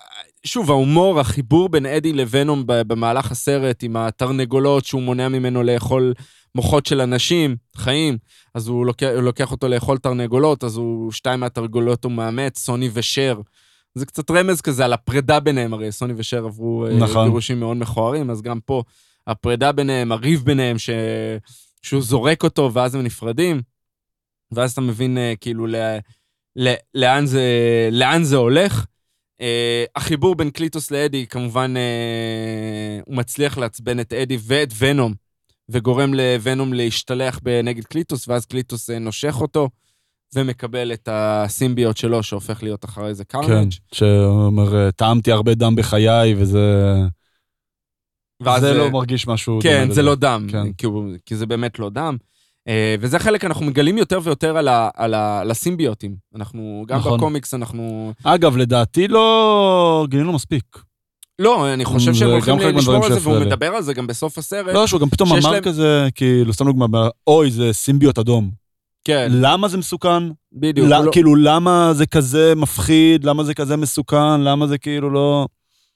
שוב, 0.44 0.70
ההומור, 0.70 1.20
החיבור 1.20 1.68
בין 1.68 1.86
אדי 1.86 2.12
לוונום 2.12 2.62
במהלך 2.66 3.30
הסרט, 3.30 3.82
עם 3.82 3.96
התרנגולות 3.96 4.84
שהוא 4.84 5.02
מונע 5.02 5.28
ממנו 5.28 5.62
לאכול 5.62 6.14
מוחות 6.54 6.86
של 6.86 7.00
אנשים, 7.00 7.56
חיים, 7.76 8.18
אז 8.54 8.68
הוא 8.68 8.86
לוקח, 8.86 9.06
הוא 9.14 9.22
לוקח 9.22 9.50
אותו 9.50 9.68
לאכול 9.68 9.98
תרנגולות, 9.98 10.64
אז 10.64 10.76
הוא, 10.76 11.12
שתיים 11.12 11.40
מהתרנגולות 11.40 12.04
הוא 12.04 12.12
מאמץ, 12.12 12.58
סוני 12.58 12.90
ושר. 12.92 13.40
זה 13.94 14.06
קצת 14.06 14.30
רמז 14.30 14.61
כזה 14.61 14.84
על 14.84 14.92
הפרידה 14.92 15.40
ביניהם, 15.40 15.74
הרי 15.74 15.92
סוני 15.92 16.14
ושר 16.16 16.44
עברו 16.44 16.86
אה, 16.86 16.92
נכון. 16.92 17.28
גירושים 17.28 17.61
מאוד 17.61 17.76
מכוערים, 17.76 18.30
אז 18.30 18.42
גם 18.42 18.61
פה 18.61 18.82
הפרידה 19.26 19.72
ביניהם, 19.72 20.12
הריב 20.12 20.42
ביניהם, 20.44 20.78
ש... 20.78 20.90
שהוא 21.82 22.02
זורק 22.02 22.44
אותו 22.44 22.70
ואז 22.72 22.94
הם 22.94 23.02
נפרדים, 23.02 23.62
ואז 24.52 24.72
אתה 24.72 24.80
מבין 24.80 25.18
אה, 25.18 25.32
כאילו 25.40 25.66
ל... 25.66 25.74
ל... 26.56 26.74
לאן, 26.94 27.26
זה... 27.26 27.42
לאן 27.92 28.24
זה 28.24 28.36
הולך. 28.36 28.86
אה, 29.40 29.84
החיבור 29.96 30.34
בין 30.34 30.50
קליטוס 30.50 30.90
לאדי, 30.90 31.26
כמובן, 31.26 31.74
אה, 31.76 33.00
הוא 33.06 33.16
מצליח 33.16 33.58
לעצבן 33.58 34.00
את 34.00 34.12
אדי 34.12 34.38
ואת 34.40 34.68
ונום, 34.78 35.14
וגורם 35.68 36.14
לוונום 36.14 36.72
להשתלח 36.72 37.40
נגד 37.64 37.84
קליטוס, 37.84 38.28
ואז 38.28 38.46
קליטוס 38.46 38.90
אה, 38.90 38.98
נושך 38.98 39.36
אותו, 39.40 39.68
ומקבל 40.34 40.92
את 40.92 41.08
הסימביות 41.12 41.96
שלו, 41.96 42.22
שהופך 42.22 42.62
להיות 42.62 42.84
אחרי 42.84 43.14
זה 43.14 43.24
כן, 43.24 43.42
קרנג'. 43.42 43.72
שאומר, 43.92 44.90
טעמתי 44.90 45.32
הרבה 45.32 45.54
דם 45.54 45.74
בחיי, 45.76 46.34
וזה... 46.38 46.94
ואז 48.41 48.61
זה 48.62 48.74
לא 48.74 48.91
מרגיש 48.91 49.26
משהו... 49.26 49.59
כן. 49.62 49.88
זה 49.91 50.03
לא 50.03 50.14
דם, 50.14 50.47
כן. 50.51 50.72
כי, 50.72 50.86
הוא, 50.86 51.05
כי 51.26 51.36
זה 51.36 51.47
באמת 51.47 51.78
לא 51.78 51.91
דם. 51.91 52.16
אה, 52.68 52.95
וזה 53.01 53.18
חלק, 53.18 53.45
אנחנו 53.45 53.66
מגלים 53.66 53.99
יותר 53.99 54.20
ויותר 54.22 54.57
על, 54.57 54.68
ה, 54.68 54.88
על, 54.97 55.14
ה, 55.14 55.41
על 55.41 55.51
הסימביוטים. 55.51 56.14
אנחנו, 56.36 56.84
גם 56.88 56.99
נכון. 56.99 57.16
בקומיקס 57.18 57.55
אנחנו... 57.55 58.12
אגב, 58.24 58.57
לדעתי 58.57 59.09
לא 59.09 60.07
גילינו 60.11 60.32
מספיק. 60.32 60.64
לא, 61.38 61.72
אני 61.74 61.84
חושב 61.84 62.14
שהם 62.14 62.30
הולכים 62.30 62.59
לשמור 62.59 63.05
על 63.07 63.12
זה, 63.12 63.18
והוא 63.22 63.38
לי. 63.38 63.47
מדבר 63.47 63.66
על 63.66 63.82
זה 63.82 63.95
גם 63.95 64.07
בסוף 64.07 64.38
הסרט. 64.38 64.74
לא, 64.74 64.86
שהוא 64.86 65.01
גם 65.01 65.09
פתאום 65.11 65.32
אמר 65.32 65.51
להם- 65.51 65.62
כזה, 65.62 66.09
כאילו, 66.14 66.53
סתם 66.53 66.64
דוגמה, 66.64 67.09
אוי, 67.26 67.51
זה 67.51 67.72
סימביוט 67.72 68.18
אדום. 68.18 68.51
כן, 69.05 69.28
למה 69.32 69.68
זה 69.68 69.78
מסוכן? 69.78 70.22
בדיוק. 70.53 70.88
לא- 70.88 71.05
לא- 71.05 71.12
כאילו, 71.12 71.36
למה 71.36 71.91
זה 71.95 72.07
כזה 72.07 72.53
מפחיד? 72.57 73.24
למה 73.24 73.45
זה 73.45 73.55
כזה 73.55 73.76
מסוכן? 73.76 74.41
למה 74.41 74.66
זה 74.66 74.78
כאילו 74.78 75.11
לא... 75.11 75.47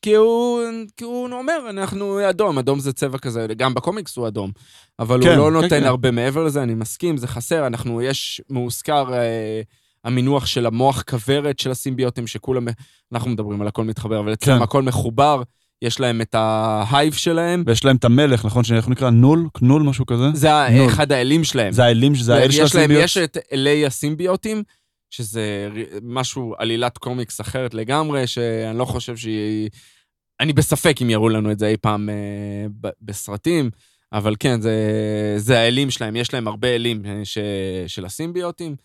כי 0.04 0.14
הוא, 0.14 0.62
כי 0.96 1.04
הוא 1.04 1.28
אומר, 1.32 1.66
אנחנו 1.70 2.30
אדום, 2.30 2.58
אדום 2.58 2.78
זה 2.78 2.92
צבע 2.92 3.18
כזה, 3.18 3.46
גם 3.56 3.74
בקומיקס 3.74 4.16
הוא 4.16 4.28
אדום. 4.28 4.50
אבל 4.98 5.22
כן, 5.22 5.38
הוא 5.38 5.50
לא 5.52 5.58
כן, 5.58 5.62
נותן 5.64 5.80
כן. 5.80 5.86
הרבה 5.86 6.10
מעבר 6.10 6.44
לזה, 6.44 6.62
אני 6.62 6.74
מסכים, 6.74 7.16
זה 7.16 7.26
חסר. 7.26 7.66
אנחנו, 7.66 8.02
יש, 8.02 8.40
מאוזכר 8.50 9.14
אה, 9.14 9.60
המינוח 10.04 10.46
של 10.46 10.66
המוח 10.66 11.02
כוורת 11.02 11.58
של 11.58 11.70
הסימביוטים, 11.70 12.26
שכולם, 12.26 12.66
אנחנו 13.12 13.30
מדברים 13.30 13.60
על 13.60 13.68
הכל 13.68 13.84
מתחבר, 13.84 14.20
אבל 14.20 14.32
אצלם 14.32 14.56
כן. 14.56 14.62
הכל 14.62 14.82
מחובר, 14.82 15.42
יש 15.82 16.00
להם 16.00 16.20
את 16.20 16.34
ההייב 16.34 17.12
שלהם. 17.12 17.64
ויש 17.66 17.84
להם 17.84 17.96
את 17.96 18.04
המלך, 18.04 18.44
נכון? 18.44 18.64
שאיך 18.64 18.88
נקרא? 18.88 19.10
נול? 19.10 19.48
כנול, 19.58 19.82
משהו 19.82 20.06
כזה? 20.06 20.24
זה 20.34 20.52
ה- 20.52 20.70
נו. 20.70 20.86
אחד 20.86 21.12
האלים 21.12 21.44
שלהם. 21.44 21.72
זה 21.72 21.84
האלים, 21.84 22.14
זה 22.14 22.34
האל 22.34 22.50
של 22.50 22.62
יש 22.62 22.74
להם, 22.74 22.84
הסימביוט? 22.84 23.04
יש 23.04 23.18
את 23.18 23.38
אלי 23.52 23.86
הסימביוטים, 23.86 24.62
שזה 25.16 25.68
משהו, 26.02 26.54
עלילת 26.58 26.98
קומיקס 26.98 27.40
אחרת 27.40 27.74
לגמרי, 27.74 28.26
שאני 28.26 28.78
לא 28.78 28.84
חושב 28.84 29.16
שהיא... 29.16 29.70
אני 30.40 30.52
בספק 30.52 30.96
אם 31.02 31.10
יראו 31.10 31.28
לנו 31.28 31.52
את 31.52 31.58
זה 31.58 31.66
אי 31.66 31.76
פעם 31.76 32.08
אה, 32.08 32.66
ב- 32.80 32.88
בסרטים, 33.02 33.70
אבל 34.12 34.34
כן, 34.38 34.60
זה, 34.60 34.74
זה 35.36 35.58
האלים 35.58 35.90
שלהם, 35.90 36.16
יש 36.16 36.34
להם 36.34 36.48
הרבה 36.48 36.68
אלים 36.68 37.02
אה, 37.06 37.24
ש, 37.24 37.38
של 37.86 38.04
הסימביוטים. 38.04 38.76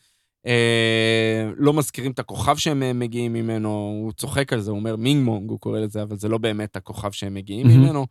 אה, 0.48 1.50
לא 1.58 1.74
מזכירים 1.74 2.12
את 2.12 2.20
הכוכב 2.20 2.58
שהם 2.58 2.84
אה, 2.84 2.94
מגיעים 2.94 3.34
ממנו, 3.34 3.70
הוא 4.04 4.12
צוחק 4.12 4.54
על 4.54 4.62
זה, 4.62 4.72
הוא 4.72 4.80
אומר 4.80 4.96
מינג 4.96 5.24
מונג, 5.24 5.50
הוא 5.50 5.60
קורא 5.60 5.80
לזה, 5.80 6.04
אבל 6.04 6.18
זה 6.18 6.28
לא 6.28 6.38
באמת 6.38 6.76
הכוכב 6.76 7.12
שהם 7.12 7.34
מגיעים 7.34 7.68
מהמם. 7.68 7.84
ממנו. 7.84 8.06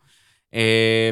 אה, 0.55 1.11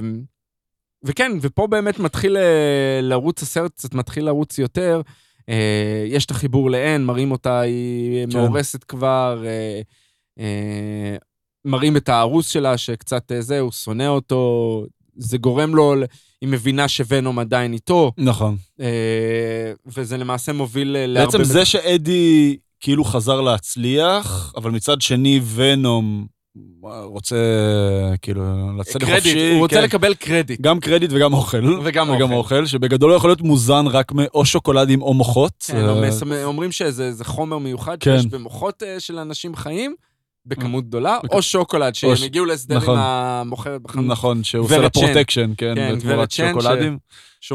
וכן, 1.05 1.33
ופה 1.41 1.67
באמת 1.67 1.99
מתחיל 1.99 2.37
אה, 2.37 3.01
לרוץ, 3.03 3.43
הסרט 3.43 3.73
קצת 3.73 3.95
מתחיל 3.95 4.25
לרוץ 4.25 4.59
יותר. 4.59 5.01
אה, 5.49 6.05
יש 6.09 6.25
את 6.25 6.31
החיבור 6.31 6.71
לאן, 6.71 7.05
מראים 7.05 7.31
אותה, 7.31 7.61
היא 7.61 8.27
כן. 8.27 8.39
מאורסת 8.39 8.85
כבר, 8.85 9.43
אה, 9.47 9.81
אה, 10.39 11.17
מראים 11.65 11.97
את 11.97 12.09
הארוס 12.09 12.49
שלה, 12.49 12.79
שקצת 12.79 13.33
זה, 13.41 13.61
הוא 13.61 13.73
שונא 13.73 14.07
אותו, 14.07 14.85
זה 15.17 15.39
גורם 15.39 15.75
לו, 15.75 15.95
היא 16.41 16.49
מבינה 16.49 16.89
שוונום 16.89 17.39
עדיין 17.39 17.73
איתו, 17.73 18.13
נכון. 18.19 18.57
וזה 19.87 20.17
למעשה 20.17 20.53
מוביל 20.53 20.97
להרבה... 21.07 21.39
בעצם 21.39 21.45
זה 21.45 21.65
שאדי 21.65 22.57
כאילו 22.81 23.05
חזר 23.05 23.41
להצליח, 23.41 24.53
אבל 24.57 24.71
מצד 24.71 25.01
שני 25.01 25.41
ונום 25.55 26.27
רוצה 27.05 27.37
כאילו 28.23 28.43
לצאת 28.79 28.97
קרדיט, 29.03 29.13
לחופשי. 29.15 29.51
הוא 29.53 29.59
רוצה 29.59 29.77
כן. 29.77 29.83
לקבל 29.83 30.15
קרדיט. 30.15 30.61
גם 30.61 30.81
קרדיט 30.81 31.11
וגם 31.15 31.33
אוכל. 31.35 31.79
וגם 31.85 32.11
וגם 32.11 32.23
אוכל. 32.33 32.35
אוכל, 32.35 32.67
שבגדול 32.67 33.11
לא 33.11 33.17
יכול 33.17 33.31
להיות 33.31 33.41
מוזן 33.41 33.87
רק 33.87 34.13
מאו 34.13 34.45
שוקולדים 34.45 35.03
או 35.03 35.15
מוחות. 35.15 35.53
כן, 35.67 35.77
אה, 36.33 36.45
אומרים 36.45 36.73
שזה 36.73 37.13
זה 37.13 37.25
חומר 37.25 37.59
מיוחד 37.59 37.97
כן. 38.01 38.17
שיש 38.17 38.27
במוחות 38.27 38.83
אה, 38.83 39.01
של 39.01 39.19
אנשים 39.19 39.57
חיים, 39.57 39.95
בכמות 40.47 40.85
גדולה, 40.89 41.19
בכ- 41.25 41.33
או 41.33 41.43
שוקולד, 41.43 41.95
שהם 41.95 42.17
ש- 42.17 42.23
הגיעו 42.23 42.45
להסדר 42.45 42.77
נכון. 42.77 42.99
עם 42.99 43.05
המוכרת 43.05 43.83
בחנות. 43.83 44.07
נכון, 44.07 44.45
שהוא 44.45 44.65
עושה 44.65 44.79
לה. 44.79 44.91
פרוטקשן, 44.91 45.53
כן, 45.57 45.75
כן, 45.75 45.99
צ'ן, 46.29 46.49
שוקולדים. 46.51 46.99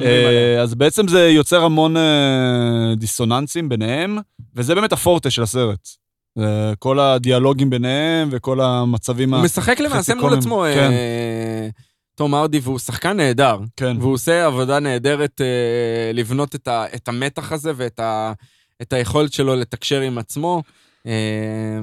אה, 0.01 0.61
אז 0.61 0.75
בעצם 0.75 1.07
זה 1.07 1.29
יוצר 1.29 1.63
המון 1.63 1.97
אה, 1.97 2.93
דיסוננסים 2.97 3.69
ביניהם, 3.69 4.17
וזה 4.55 4.75
באמת 4.75 4.93
הפורטה 4.93 5.29
של 5.29 5.43
הסרט. 5.43 6.00
אה, 6.39 6.73
כל 6.79 6.99
הדיאלוגים 6.99 7.69
ביניהם 7.69 8.29
וכל 8.31 8.61
המצבים. 8.61 9.33
הוא 9.33 9.43
משחק 9.43 9.79
למעשה 9.79 10.15
מול 10.15 10.33
עצמו, 10.33 10.65
כן. 10.75 10.91
אה, 10.91 11.69
תום 12.15 12.35
ארדי, 12.35 12.59
והוא 12.59 12.79
שחקן 12.79 13.17
נהדר. 13.17 13.59
כן. 13.75 13.97
והוא 13.99 14.13
עושה 14.13 14.45
עבודה 14.45 14.79
נהדרת 14.79 15.41
אה, 15.41 16.11
לבנות 16.13 16.55
את, 16.55 16.67
ה, 16.67 16.85
את 16.95 17.07
המתח 17.07 17.51
הזה 17.51 17.71
ואת 17.75 17.99
ה, 17.99 18.33
את 18.81 18.93
היכולת 18.93 19.33
שלו 19.33 19.55
לתקשר 19.55 20.01
עם 20.01 20.17
עצמו. 20.17 20.63
אה, 21.07 21.79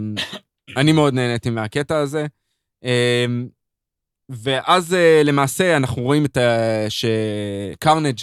אני 0.77 0.93
מאוד 0.93 1.15
נהניתי 1.15 1.51
מהקטע 1.51 1.99
הזה. 1.99 2.27
אה, 2.85 3.27
ואז 4.29 4.95
אה, 4.95 5.23
למעשה 5.25 5.77
אנחנו 5.77 6.03
רואים 6.03 6.25
את 6.25 6.37
ה... 6.37 6.87
שקרנג' 6.89 8.19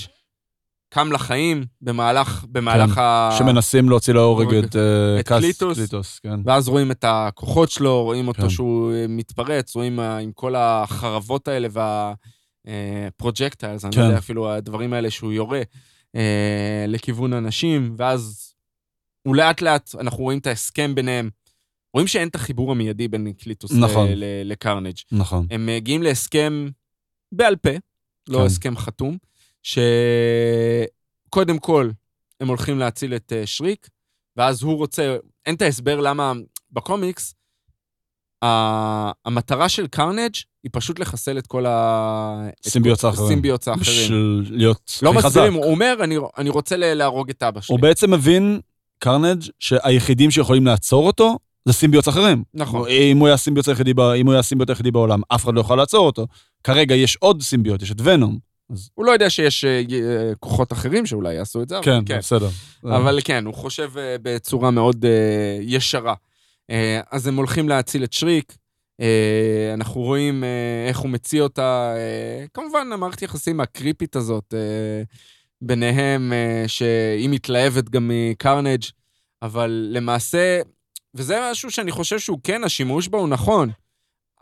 קם 0.96 1.12
לחיים 1.12 1.66
במהלך, 1.82 2.46
במהלך 2.52 2.92
כן, 2.96 3.02
ה... 3.02 3.30
שמנסים 3.38 3.90
להוציא 3.90 4.14
להורג 4.14 4.46
הורג 4.46 4.64
את 4.66 4.76
אה, 4.76 5.20
את 5.20 5.28
קאס- 5.28 5.40
קליטוס. 5.40 5.78
קליטוס, 5.78 6.20
כן. 6.20 6.40
ואז 6.46 6.68
רואים 6.68 6.92
את 6.92 7.04
הכוחות 7.08 7.72
שלו, 7.72 8.04
רואים 8.04 8.28
אותו 8.28 8.42
כן. 8.42 8.50
שהוא 8.50 8.94
אה, 8.94 9.06
מתפרץ, 9.10 9.76
רואים 9.76 10.00
אה, 10.00 10.18
עם 10.18 10.32
כל 10.32 10.56
החרבות 10.58 11.48
האלה 11.48 11.68
וה 12.66 12.83
projectiles, 12.83 13.86
אני 13.86 13.94
כן. 13.96 14.02
לא 14.02 14.06
יודע 14.06 14.18
אפילו 14.18 14.52
הדברים 14.52 14.94
האלה 14.94 15.12
שהוא 15.12 15.32
יורה. 15.34 15.62
אה, 16.16 16.86
לכיוון 16.88 17.34
הנשים, 17.34 17.96
ואז 17.98 18.54
הוא 19.28 19.36
לאט 19.36 19.62
לאט, 19.62 19.96
אנחנו 20.00 20.24
רואים 20.24 20.40
את 20.40 20.48
ההסכם 20.48 20.96
ביניהם. 20.96 21.30
רואים 21.94 22.08
שאין 22.08 22.28
את 22.28 22.36
החיבור 22.36 22.72
המיידי 22.72 23.08
בין 23.08 23.34
קליטוס 23.34 23.72
נכון. 23.72 24.08
לקרנג'. 24.46 24.96
נכון. 25.12 25.48
הם 25.52 25.66
מגיעים 25.66 26.04
להסכם 26.04 26.68
בעל 27.32 27.56
פה, 27.56 27.70
לא 28.30 28.38
כן. 28.38 28.46
הסכם 28.46 28.78
חתום, 28.78 29.18
שקודם 29.66 31.60
כל 31.60 31.90
הם 32.40 32.48
הולכים 32.48 32.80
להציל 32.80 33.16
את 33.16 33.34
אה, 33.36 33.46
שריק, 33.46 33.90
ואז 34.38 34.64
הוא 34.64 34.78
רוצה, 34.78 35.16
אין 35.46 35.56
את 35.56 35.62
ההסבר 35.62 36.00
למה 36.00 36.34
בקומיקס, 36.72 37.34
המטרה 39.26 39.70
של 39.70 39.88
קרנג' 39.88 40.32
היא 40.64 40.70
פשוט 40.74 41.00
לחסל 41.00 41.38
את 41.38 41.48
כל 41.48 41.66
ה... 41.66 42.48
את 42.62 42.68
symbiotes 42.70 43.02
כל- 43.02 43.08
האחרים. 43.08 43.28
symbiotes 43.28 43.68
האחרים. 43.68 43.82
בשביל 43.86 44.46
להיות 44.58 45.00
לא 45.02 45.10
הכי 45.10 45.18
חזק. 45.22 45.28
מסבירים, 45.28 45.54
הוא 45.54 45.66
אומר, 45.72 45.96
אני, 46.04 46.16
אני 46.38 46.50
רוצה 46.50 46.76
להרוג 46.78 47.30
את 47.30 47.44
אבא 47.44 47.62
שלי. 47.62 47.74
הוא 47.74 47.82
בעצם 47.82 48.12
מבין, 48.14 48.60
קרנג', 49.00 49.44
שהיחידים 49.60 50.32
שיכולים 50.32 50.66
לעצור 50.66 51.08
אותו 51.08 51.38
זה 51.66 51.74
symbiotes 51.74 52.10
אחרים. 52.10 52.44
נכון. 52.54 52.88
אם 52.90 53.18
הוא 53.18 53.28
היה 53.28 53.34
הסימביוט 53.34 53.68
היחידי, 53.68 53.94
היחידי 54.70 54.92
בעולם, 54.92 55.22
אף 55.36 55.44
אחד 55.44 55.54
לא 55.54 55.60
יוכל 55.60 55.76
לעצור 55.76 56.06
אותו. 56.06 56.28
כרגע 56.64 56.96
יש 56.96 57.16
עוד 57.16 57.42
סימביוט, 57.42 57.82
יש 57.82 57.92
את 57.92 57.98
ונום. 58.04 58.38
הוא 58.94 59.06
לא 59.06 59.12
יודע 59.12 59.30
שיש 59.30 59.66
אה, 59.66 59.82
כוחות 60.40 60.74
אחרים 60.74 61.06
שאולי 61.06 61.34
יעשו 61.34 61.64
את 61.64 61.70
זה, 61.70 61.78
אבל 61.78 61.86
כן, 62.06 62.18
בסדר. 62.18 62.50
אבל 62.84 63.20
כן, 63.24 63.46
הוא 63.46 63.54
חושב 63.54 63.98
אה, 63.98 64.16
בצורה 64.22 64.72
מאוד 64.72 65.06
אה, 65.06 65.58
ישרה. 65.62 66.14
אה, 66.70 67.02
אז 67.12 67.28
הם 67.28 67.36
הולכים 67.36 67.70
להציל 67.70 68.04
את 68.04 68.14
שריק, 68.14 68.58
אה, 69.02 69.72
אנחנו 69.74 70.02
רואים 70.02 70.44
אה, 70.44 70.86
איך 70.88 70.98
הוא 70.98 71.10
מוציא 71.10 71.42
אותה. 71.42 71.94
אה, 71.98 72.46
כמובן, 72.54 72.92
המערכת 72.94 73.22
יחסים 73.22 73.60
הקריפית 73.60 74.16
הזאת 74.16 74.54
אה, 74.54 75.04
ביניהם, 75.62 76.34
אה, 76.34 76.64
שהיא 76.68 77.30
מתלהבת 77.30 77.90
גם 77.90 78.12
מקרנג', 78.14 78.84
אבל 79.42 79.88
למעשה, 79.92 80.62
וזה 81.16 81.50
משהו 81.52 81.72
שאני 81.72 81.92
חושב 81.92 82.20
שהוא 82.20 82.40
כן, 82.44 82.64
השימוש 82.64 83.08
בו 83.08 83.18
הוא 83.18 83.30
נכון. 83.30 83.70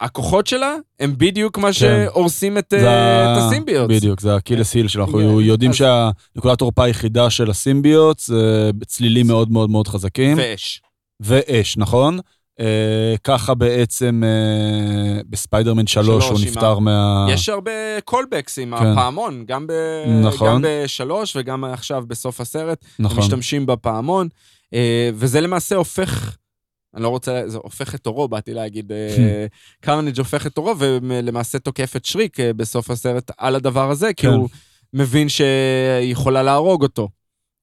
הכוחות 0.04 0.48
שלה 0.48 0.76
הם 1.00 1.14
בדיוק 1.18 1.58
מה 1.58 1.74
שהורסים 1.74 2.58
את, 2.58 2.68
כן. 2.70 2.80
זה 2.80 2.88
אה, 2.90 3.34
את 3.34 3.38
ה- 3.38 3.48
הסימביוט. 3.48 3.90
בדיוק, 3.90 4.20
זה 4.22 4.36
הקילס 4.36 4.74
היל 4.74 4.88
שלנו. 4.88 5.08
כן. 5.08 5.20
אנחנו 5.20 5.42
יודעים 5.42 5.74
שהנקודת 5.74 6.58
תורפה 6.60 6.84
היחידה 6.84 7.30
של 7.30 7.50
הסימביוט 7.50 8.20
זה 8.20 8.72
צלילים 8.88 9.28
מאוד 9.28 9.52
מאוד 9.52 9.70
מאוד 9.70 9.88
חזקים. 9.88 10.38
ואש. 10.38 10.82
ואש, 11.20 11.78
נכון? 11.78 12.20
אה, 12.60 13.16
ככה 13.24 13.54
בעצם 13.54 14.24
אה, 14.26 15.22
בספיידרמן 15.30 15.88
3 15.88 16.06
שלוש, 16.06 16.30
הוא 16.30 16.40
נפטר 16.50 16.80
מה... 16.80 17.28
יש 17.30 17.50
הרבה 17.50 17.72
callbacks 18.06 18.60
עם 18.60 18.78
כן. 18.78 18.86
הפעמון, 18.86 19.44
גם, 19.48 19.68
ב... 19.68 19.74
נכון. 20.24 20.48
גם 20.48 20.62
בשלוש 20.64 21.36
וגם 21.36 21.64
עכשיו 21.64 22.04
בסוף 22.08 22.42
הסרט. 22.42 22.86
הם 23.00 23.06
נכון. 23.06 23.20
משתמשים 23.20 23.66
בפעמון, 23.66 24.28
אה, 24.74 25.10
וזה 25.14 25.42
למעשה 25.42 25.76
הופך, 25.76 26.36
אני 26.96 27.04
לא 27.04 27.10
רוצה, 27.10 27.44
זה 27.48 27.58
הופך 27.58 27.96
את 27.96 28.06
עורו, 28.06 28.28
באתי 28.28 28.54
להגיד, 28.54 28.92
אה, 28.92 29.46
קרנג' 29.84 30.18
הופך 30.20 30.48
את 30.48 30.58
עורו, 30.58 30.74
ולמעשה 30.80 31.60
תוקף 31.60 31.96
את 31.96 32.06
שריק 32.06 32.40
אה, 32.40 32.54
בסוף 32.54 32.90
הסרט 32.90 33.32
על 33.38 33.56
הדבר 33.56 33.92
הזה, 33.92 34.14
כי 34.14 34.28
כן. 34.28 34.34
הוא 34.34 34.50
מבין 34.94 35.30
שהיא 35.30 36.12
יכולה 36.12 36.44
להרוג 36.44 36.84
אותו. 36.84 37.10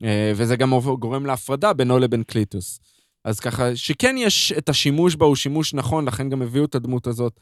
אה, 0.04 0.32
וזה 0.36 0.56
גם 0.56 0.72
גורם 0.98 1.26
להפרדה 1.26 1.72
בינו 1.72 1.98
לבין 1.98 2.22
קליטוס. 2.22 2.80
אז 3.24 3.40
ככה, 3.40 3.76
שכן 3.76 4.16
יש 4.18 4.52
את 4.58 4.68
השימוש 4.68 5.16
בה, 5.16 5.26
הוא 5.26 5.36
שימוש 5.36 5.74
נכון, 5.74 6.04
לכן 6.04 6.28
גם 6.28 6.42
הביאו 6.42 6.64
את 6.64 6.74
הדמות 6.74 7.06
הזאת, 7.06 7.40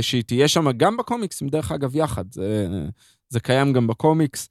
שהיא 0.00 0.22
תהיה 0.22 0.48
שם 0.48 0.70
גם 0.76 0.96
בקומיקס, 0.96 1.42
דרך 1.42 1.72
אגב, 1.72 1.96
יחד. 1.96 2.24
זה, 2.32 2.68
זה 3.28 3.40
קיים 3.40 3.72
גם 3.72 3.86
בקומיקס. 3.86 4.48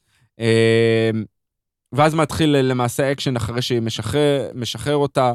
ואז 1.92 2.14
מתחיל 2.14 2.58
למעשה 2.58 3.12
אקשן 3.12 3.36
אחרי 3.36 3.62
שהיא 3.62 3.82
משחרר, 3.82 4.52
משחרר 4.56 4.96
אותה. 4.96 5.34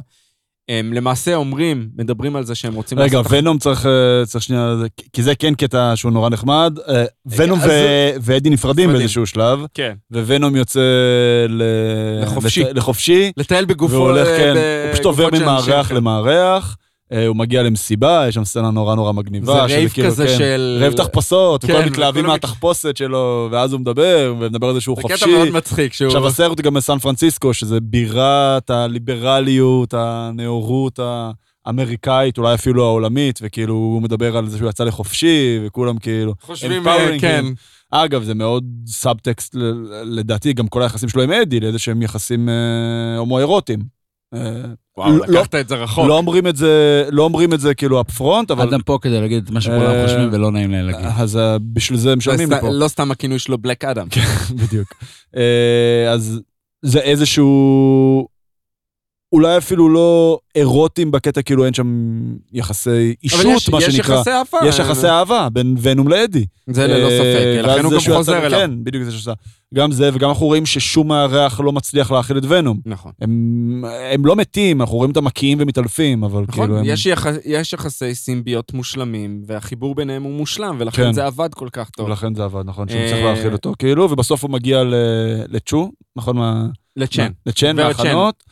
הם 0.68 0.92
למעשה 0.92 1.34
אומרים, 1.34 1.88
מדברים 1.98 2.36
על 2.36 2.44
זה 2.44 2.54
שהם 2.54 2.74
רוצים 2.74 2.98
רגע, 2.98 3.18
לעשות... 3.18 3.32
ונום 3.32 3.58
צריך, 3.58 3.86
אה, 3.86 3.90
צריך 4.26 4.44
שנייה, 4.44 4.74
כי 5.12 5.22
זה 5.22 5.34
כן 5.34 5.54
קטע 5.54 5.92
שהוא 5.94 6.12
נורא 6.12 6.30
נחמד. 6.30 6.78
אה, 6.88 7.04
ונום 7.26 7.58
אז- 7.60 7.66
ו- 7.70 8.10
ואדי 8.20 8.50
נפרדים. 8.50 8.92
באיזשהו 8.92 9.26
שלב, 9.26 9.58
כן. 9.74 9.92
וונום 10.12 10.56
יוצא 10.56 10.80
ל- 11.48 11.62
לחופשי. 12.22 12.64
לחופשי, 12.74 13.32
לטייל 13.36 13.64
בגופו... 13.64 13.94
והוא 13.94 14.04
הולך, 14.04 14.28
אה, 14.28 14.36
כן, 14.38 14.54
ב- 14.54 14.82
הוא 14.86 14.92
פשוט 14.92 15.04
עובר 15.04 15.28
ממארח 15.32 15.88
כן. 15.88 15.94
למארח, 15.96 16.76
הוא 17.26 17.36
מגיע 17.36 17.62
למסיבה, 17.62 18.24
יש 18.28 18.34
שם 18.34 18.44
סצנה 18.44 18.70
נורא 18.70 18.94
נורא 18.94 19.12
זה 19.12 19.18
מגניבה. 19.18 19.52
שזה 19.52 19.76
רייב 19.76 19.90
כאילו, 19.90 20.08
כזה 20.08 20.26
כן, 20.26 20.38
של... 20.38 20.76
רייב 20.80 20.92
תחפושות, 20.92 21.64
כן, 21.64 21.72
וכולם 21.72 21.86
מתלהבים 21.86 22.26
מהתחפושת 22.26 22.96
שלו, 22.96 23.48
ואז 23.50 23.72
הוא 23.72 23.80
מדבר, 23.80 24.34
ומדבר 24.38 24.66
על 24.66 24.74
זה 24.74 24.80
שהוא 24.80 24.96
זה 24.96 25.02
קטע 25.02 25.16
חופשי. 25.16 25.36
מאוד 25.36 25.50
מצחיק, 25.50 25.92
שהוא... 25.92 26.06
עכשיו, 26.06 26.26
הסרט 26.26 26.60
גם 26.60 26.74
בסן 26.74 26.98
פרנסיסקו, 26.98 27.54
שזה 27.54 27.80
בירת 27.80 28.70
הליברליות, 28.70 29.94
הנאורות 29.96 30.98
האמריקאית, 31.66 32.38
אולי 32.38 32.54
אפילו 32.54 32.84
העולמית, 32.84 33.38
וכאילו 33.42 33.74
הוא 33.74 34.02
מדבר 34.02 34.36
על 34.36 34.48
זה 34.48 34.58
שהוא 34.58 34.70
יצא 34.70 34.84
לחופשי, 34.84 35.60
וכולם 35.66 35.98
כאילו... 35.98 36.34
חושבים, 36.42 36.88
אה, 36.88 37.18
כן. 37.20 37.44
אגב, 37.90 38.22
זה 38.22 38.34
מאוד 38.34 38.64
סאבטקסט, 38.86 39.54
לדעתי, 40.04 40.52
גם 40.52 40.68
כל 40.68 40.82
היחסים 40.82 41.08
שלו 41.08 41.22
עם 41.22 41.32
אדי, 41.32 41.60
לאיזה 41.60 41.78
שהם 41.78 42.02
יחסים 42.02 42.48
אה, 42.48 43.18
הומוארוטיים. 43.18 43.80
אה, 44.34 44.40
וואו, 44.98 45.16
לא- 45.16 45.24
לקחת 45.28 45.54
את 45.54 45.68
זה 45.68 45.74
רחוק. 45.74 46.08
לא 46.08 46.16
אומרים 46.16 46.46
את 46.46 46.56
זה, 46.56 47.04
לא 47.12 47.22
אומרים 47.22 47.52
את 47.52 47.60
זה 47.60 47.74
כאילו 47.74 48.00
אפ 48.00 48.10
פרונט, 48.10 48.50
אבל... 48.50 48.68
אדם 48.68 48.82
פה 48.82 48.98
כדי 49.02 49.20
להגיד 49.20 49.44
את 49.44 49.50
מה 49.50 49.60
שכולם 49.60 49.80
אה, 49.80 50.02
חושבים 50.06 50.28
ולא 50.32 50.50
נעים 50.50 50.70
להם 50.70 50.86
להגיד. 50.86 51.06
אז 51.18 51.36
אה, 51.36 51.56
בשביל 51.72 51.98
זה 51.98 52.08
לא 52.10 52.16
משלמים 52.16 52.46
סת- 52.48 52.52
לי 52.54 52.60
פה. 52.60 52.68
לא 52.70 52.88
סתם 52.88 53.10
הכינוי 53.10 53.38
שלו 53.38 53.58
בלק 53.58 53.84
אדם. 53.84 54.06
בדיוק. 54.62 54.94
אה, 55.36 56.12
אז 56.12 56.40
זה 56.82 57.00
איזשהו... 57.00 58.28
אולי 59.32 59.56
אפילו 59.58 59.88
לא 59.88 60.38
אירוטים 60.54 61.10
בקטע, 61.10 61.42
כאילו 61.42 61.64
אין 61.64 61.74
שם 61.74 61.86
יחסי 62.52 63.14
אישות, 63.22 63.40
אבל 63.40 63.50
יש- 63.50 63.68
מה 63.68 63.78
יש 63.78 63.84
שנקרא. 63.96 64.14
יחסי 64.16 64.30
אהבה. 64.30 64.68
יש 64.68 64.78
יחסי 64.78 65.06
אהבה 65.08 65.48
בין 65.52 65.76
ונום 65.82 66.08
לאדי. 66.08 66.46
זה 66.70 66.86
ללא 66.86 67.06
אה, 67.10 67.18
ספק, 67.18 67.68
לכן 67.70 67.84
הוא 67.84 67.92
גם 67.92 68.14
חוזר 68.16 68.46
אליו. 68.46 68.58
כן, 68.60 68.70
בדיוק 68.84 69.04
זה 69.04 69.12
שעשה. 69.12 69.32
גם 69.74 69.92
זה, 69.92 70.10
וגם 70.14 70.28
אנחנו 70.28 70.46
רואים 70.46 70.66
ששום 70.66 71.08
מארח 71.08 71.60
לא 71.60 71.72
מצליח 71.72 72.10
להאכיל 72.12 72.38
את 72.38 72.42
ונום. 72.48 72.80
נכון. 72.86 73.12
הם, 73.20 73.84
הם 74.12 74.26
לא 74.26 74.36
מתים, 74.36 74.80
אנחנו 74.80 74.96
רואים 74.96 75.10
אותם 75.10 75.24
מקיאים 75.24 75.58
ומתעלפים, 75.60 76.24
אבל 76.24 76.44
נכון, 76.48 76.64
כאילו 76.64 76.78
הם... 76.78 76.84
יש 76.86 77.06
יח- 77.06 77.26
יש 77.44 77.72
יחסי 77.72 78.14
סימביות 78.14 78.72
מושלמים, 78.74 79.42
והחיבור 79.46 79.94
ביניהם 79.94 80.22
הוא 80.22 80.32
מושלם, 80.32 80.76
ולכן 80.80 81.02
כן. 81.02 81.12
זה 81.12 81.26
עבד 81.26 81.54
כל 81.54 81.68
כך 81.72 81.90
טוב. 81.90 82.06
ולכן 82.06 82.34
זה 82.34 82.44
עבד, 82.44 82.62
נכון, 82.66 82.88
שהוא 82.88 83.00
אה, 83.00 83.08
צריך 83.08 83.24
להאכיל 83.24 83.52
אותו, 83.52 83.72
כאילו, 83.78 84.10
ובסוף 84.10 84.42
הוא 84.42 84.50
מגיע 84.50 84.84
ל- 84.84 84.94
לצ'ו, 85.48 85.90
נכון? 86.16 86.36
מה- 86.36 86.66
לצ'ן. 86.96 87.30
לצ'ן 87.46 87.76
מההכנות. 87.76 88.42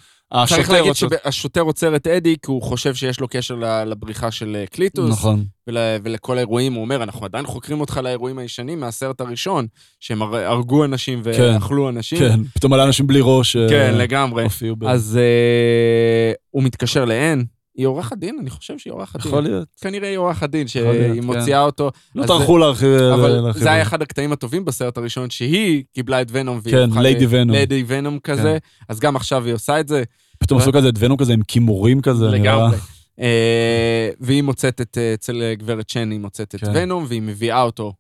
צריך 0.49 0.71
להגיד 0.71 0.93
שהשוטר 0.95 1.61
עוצר 1.61 1.97
את 1.97 2.07
אדי, 2.07 2.37
כי 2.43 2.51
הוא 2.51 2.63
חושב 2.63 2.95
שיש 2.95 3.21
לו 3.21 3.29
קשר 3.29 3.55
לבריחה 3.87 4.31
של 4.31 4.57
אה, 4.61 4.67
קליטוס, 4.67 5.11
נכון. 5.11 5.45
ול- 5.69 5.77
ולכל 6.05 6.37
האירועים, 6.37 6.73
הוא 6.73 6.83
אומר, 6.83 7.03
אנחנו 7.03 7.25
עדיין 7.27 7.47
חוקרים 7.47 7.81
אותך 7.81 8.01
לאירועים 8.05 8.39
הישנים 8.39 8.81
מהסרט 8.81 9.21
הראשון, 9.21 9.67
שהם 10.01 10.23
הר- 10.23 10.37
הרגו 10.37 10.85
אנשים 10.85 11.21
ואכלו 11.25 11.89
אנשים. 11.89 12.19
כן, 12.19 12.41
פתאום 12.55 12.73
עלה 12.73 12.85
אנשים 12.85 13.07
בלי 13.07 13.21
ראש. 13.23 13.57
אה, 13.57 13.67
כן, 13.69 13.95
לגמרי. 13.99 14.43
הופיעו 14.43 14.77
ב... 14.77 14.85
אז 14.85 15.19
אה, 15.23 16.33
הוא 16.51 16.63
מתקשר 16.63 17.05
לאן, 17.05 17.43
היא 17.75 17.87
עורכת 17.87 18.17
דין? 18.19 18.37
אני 18.41 18.51
חושב 18.51 18.79
שהיא 18.79 18.93
עורכת 18.93 19.21
דין. 19.23 19.29
יכול 19.29 19.43
להיות. 19.43 19.69
כנראה 19.81 20.09
היא 20.09 20.17
עורכת 20.19 20.51
דין, 20.51 20.69
שהיא 20.69 20.85
כן. 21.21 21.27
מוציאה 21.27 21.61
אותו. 21.63 21.91
לא 22.15 22.27
טרחו 22.27 22.59
להרחיב. 22.59 22.89
אבל 22.91 23.29
להרחיב 23.29 23.63
זה 23.63 23.73
היה 23.73 23.83
אחד 23.83 24.03
הקטעים 24.03 24.33
הטובים 24.33 24.65
בסרט 24.65 24.99
הראשון, 24.99 25.31
שהיא 25.31 25.85
קיבלה 25.93 26.23
את 26.23 26.27
ונום. 26.31 26.61
כן, 26.71 26.91
ליידי 27.03 27.27
ונום. 27.29 27.57
ליידי 27.57 27.85
ונום 27.87 28.19
כזה, 28.19 28.59
אז 28.89 29.01
גם 29.01 29.17
עכשיו 29.17 29.45
היא 29.45 29.55
עושה 29.55 29.81
את 29.81 29.89
זה. 29.89 30.03
פתאום 30.39 30.61
עשו 30.61 30.73
כזה 30.73 30.89
את 30.89 30.95
ונום 30.99 31.17
כזה 31.17 31.33
עם 31.33 31.43
כימורים 31.43 32.01
כזה. 32.01 32.27
לגמרי. 32.27 32.77
אה, 33.21 34.11
והיא 34.21 34.43
מוצאת 34.43 34.81
את, 34.81 34.99
אה, 34.99 35.15
אצל 35.15 35.43
אה, 35.43 35.55
גברת 35.55 35.89
צ'ן, 35.89 36.11
היא 36.11 36.21
מוצאת 36.21 36.55
את 36.55 36.61
כן. 36.61 36.71
ונום, 36.75 37.05
והיא 37.09 37.23
מביאה 37.23 37.63
אותו 37.63 37.93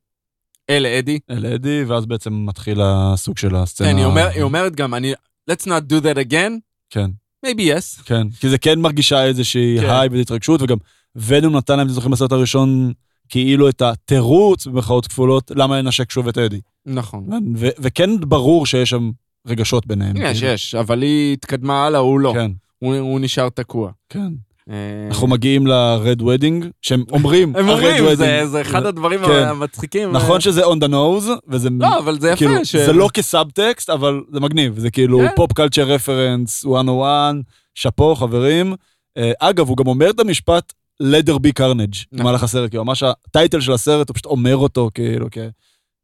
אל 0.71 0.87
אדי. 0.87 1.19
אל 1.31 1.47
אדי, 1.47 1.85
ואז 1.85 2.07
בעצם 2.07 2.47
מתחיל 2.47 2.81
הסוג 2.83 3.39
של 3.39 3.57
הסצנה. 3.57 3.89
כן, 3.89 3.97
היא 3.97 4.05
אומר- 4.05 4.29
היא 4.35 4.43
אומרת 4.43 4.77
גם, 4.77 4.95
אני, 4.95 5.13
let's 5.51 5.65
not 5.65 5.93
do 5.93 6.03
that 6.03 6.31
again, 6.31 6.53
כן, 6.91 7.11
maybe 7.45 7.61
yes. 7.61 8.03
כן. 8.05 8.29
כי 8.41 8.49
זה 8.49 8.59
כן 8.59 8.79
מרגישה 8.81 9.25
איזושהי 9.25 9.77
כן. 9.81 9.91
היי 9.91 10.09
והתרגשות, 10.09 10.63
וגם 10.63 10.77
ונום 11.17 11.57
נתן 11.57 11.77
להם, 11.77 11.87
אתם 11.87 11.95
זוכרים 11.95 12.13
בסרט 12.13 12.33
הראשון, 12.33 12.93
כאילו 13.29 13.69
את 13.69 13.83
התירוץ, 13.83 14.67
במרכאות 14.67 15.07
כפולות, 15.07 15.51
למה 15.55 15.79
לנשק 15.83 16.11
שוב 16.11 16.29
את 16.29 16.39
אדי. 16.39 16.61
נכון. 16.87 17.29
ו- 17.57 17.69
וכן 17.79 18.21
ברור 18.21 18.67
שיש 18.67 18.91
שם 18.91 19.11
רגשות 19.47 19.87
ביניהם. 19.87 20.17
יש, 20.17 20.39
כאילו. 20.39 20.53
יש, 20.53 20.75
אבל 20.75 21.03
היא 21.03 21.33
התקדמה 21.33 21.87
הלאה, 21.87 22.01
הוא 22.01 22.21
לא. 22.21 22.33
כן, 22.35 22.51
הוא 22.79 22.97
הוא 22.97 23.21
נשאר 23.21 23.49
תקוע. 23.49 23.91
כן. 24.09 24.33
אה, 24.71 25.07
אנחנו 25.09 25.27
מגיעים 25.27 25.67
ל-red 25.67 26.21
wedding, 26.21 26.65
שהם 26.83 27.05
אומרים, 27.13 27.57
הם 27.57 27.69
אומרים. 27.69 28.15
זה 28.45 28.61
אחד 28.61 28.87
הדברים 28.87 29.21
כן. 29.27 29.49
המצחיקים. 29.49 30.13
נכון 30.13 30.35
אה, 30.37 30.41
שזה 30.41 30.65
on 30.65 30.77
the 30.81 30.89
nose, 30.89 31.31
וזה... 31.49 31.69
לא, 31.79 31.99
אבל 31.99 32.21
זה 32.21 32.33
כאילו, 32.37 32.53
יפה. 32.53 32.87
זה 32.87 32.93
לא 32.93 33.09
כסאבטקסט, 33.15 33.91
אבל 33.91 34.21
זה 34.33 34.41
מגניב, 34.41 34.79
זה 34.79 34.91
כאילו 34.91 35.19
כן. 35.19 35.29
pop 35.37 35.53
culture 35.53 35.83
reference 35.83 36.65
101, 36.65 37.35
שאפו, 37.75 38.15
חברים. 38.15 38.75
אה, 39.17 39.33
אגב, 39.39 39.69
הוא 39.69 39.77
גם 39.77 39.87
אומר 39.87 40.11
את 40.11 40.21
המשפט 40.21 40.73
let 41.03 41.15
there 41.15 41.35
be 41.35 41.61
carnage, 41.61 42.05
נכון. 42.13 42.19
במהלך 42.19 42.43
הסרט, 42.43 42.71
כאילו 42.71 42.85
ממש 42.85 43.03
ה 43.03 43.12
title 43.12 43.61
של 43.61 43.73
הסרט, 43.73 44.09
הוא 44.09 44.15
פשוט 44.15 44.27
אומר 44.27 44.57
אותו 44.57 44.91
כאילו 44.95 45.27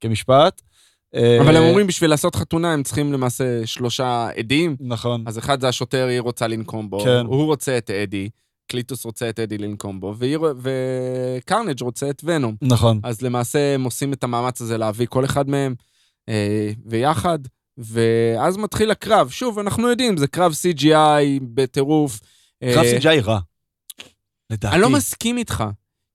כמשפט. 0.01 0.63
אבל 1.41 1.57
הם 1.57 1.63
אומרים 1.63 1.87
בשביל 1.87 2.11
לעשות 2.11 2.35
חתונה 2.35 2.73
הם 2.73 2.83
צריכים 2.83 3.13
למעשה 3.13 3.67
שלושה 3.67 4.29
עדים. 4.37 4.77
נכון. 4.81 5.25
אז 5.27 5.39
אחד 5.39 5.61
זה 5.61 5.69
השוטר, 5.69 6.07
היא 6.07 6.21
רוצה 6.21 6.47
לנקום 6.47 6.91
בו, 6.91 7.01
כן. 7.01 7.27
הוא 7.27 7.45
רוצה 7.45 7.79
את 7.79 7.91
אדי, 7.91 8.29
קלטוס 8.71 9.05
רוצה 9.05 9.29
את 9.29 9.41
אדי 9.41 9.59
לנקום 9.59 10.01
בו, 10.01 10.15
וקרנג' 10.61 11.83
רוצה 11.83 12.11
את 12.11 12.23
ונום. 12.25 12.57
נכון. 12.63 13.01
אז 13.03 13.23
למעשה 13.23 13.75
הם 13.75 13.85
עושים 13.85 14.13
את 14.13 14.25
המאמץ 14.25 14.61
הזה 14.61 14.79
להביא 14.79 15.07
כל 15.07 15.25
אחד 15.25 15.49
מהם 15.49 15.75
אה, 16.29 16.71
ויחד, 16.87 17.39
ואז 17.79 18.57
מתחיל 18.57 18.91
הקרב. 18.91 19.31
שוב, 19.31 19.59
אנחנו 19.59 19.89
יודעים, 19.89 20.17
זה 20.17 20.27
קרב 20.27 20.53
CGI 20.53 21.41
בטירוף. 21.43 22.21
אה, 22.63 22.75
קרב 22.75 22.85
CGI 22.85 23.25
רע. 23.25 23.39
לדעתי. 24.51 24.75
אני 24.75 24.83
לא 24.83 24.91
מסכים 24.91 25.39
איתך, 25.39 25.65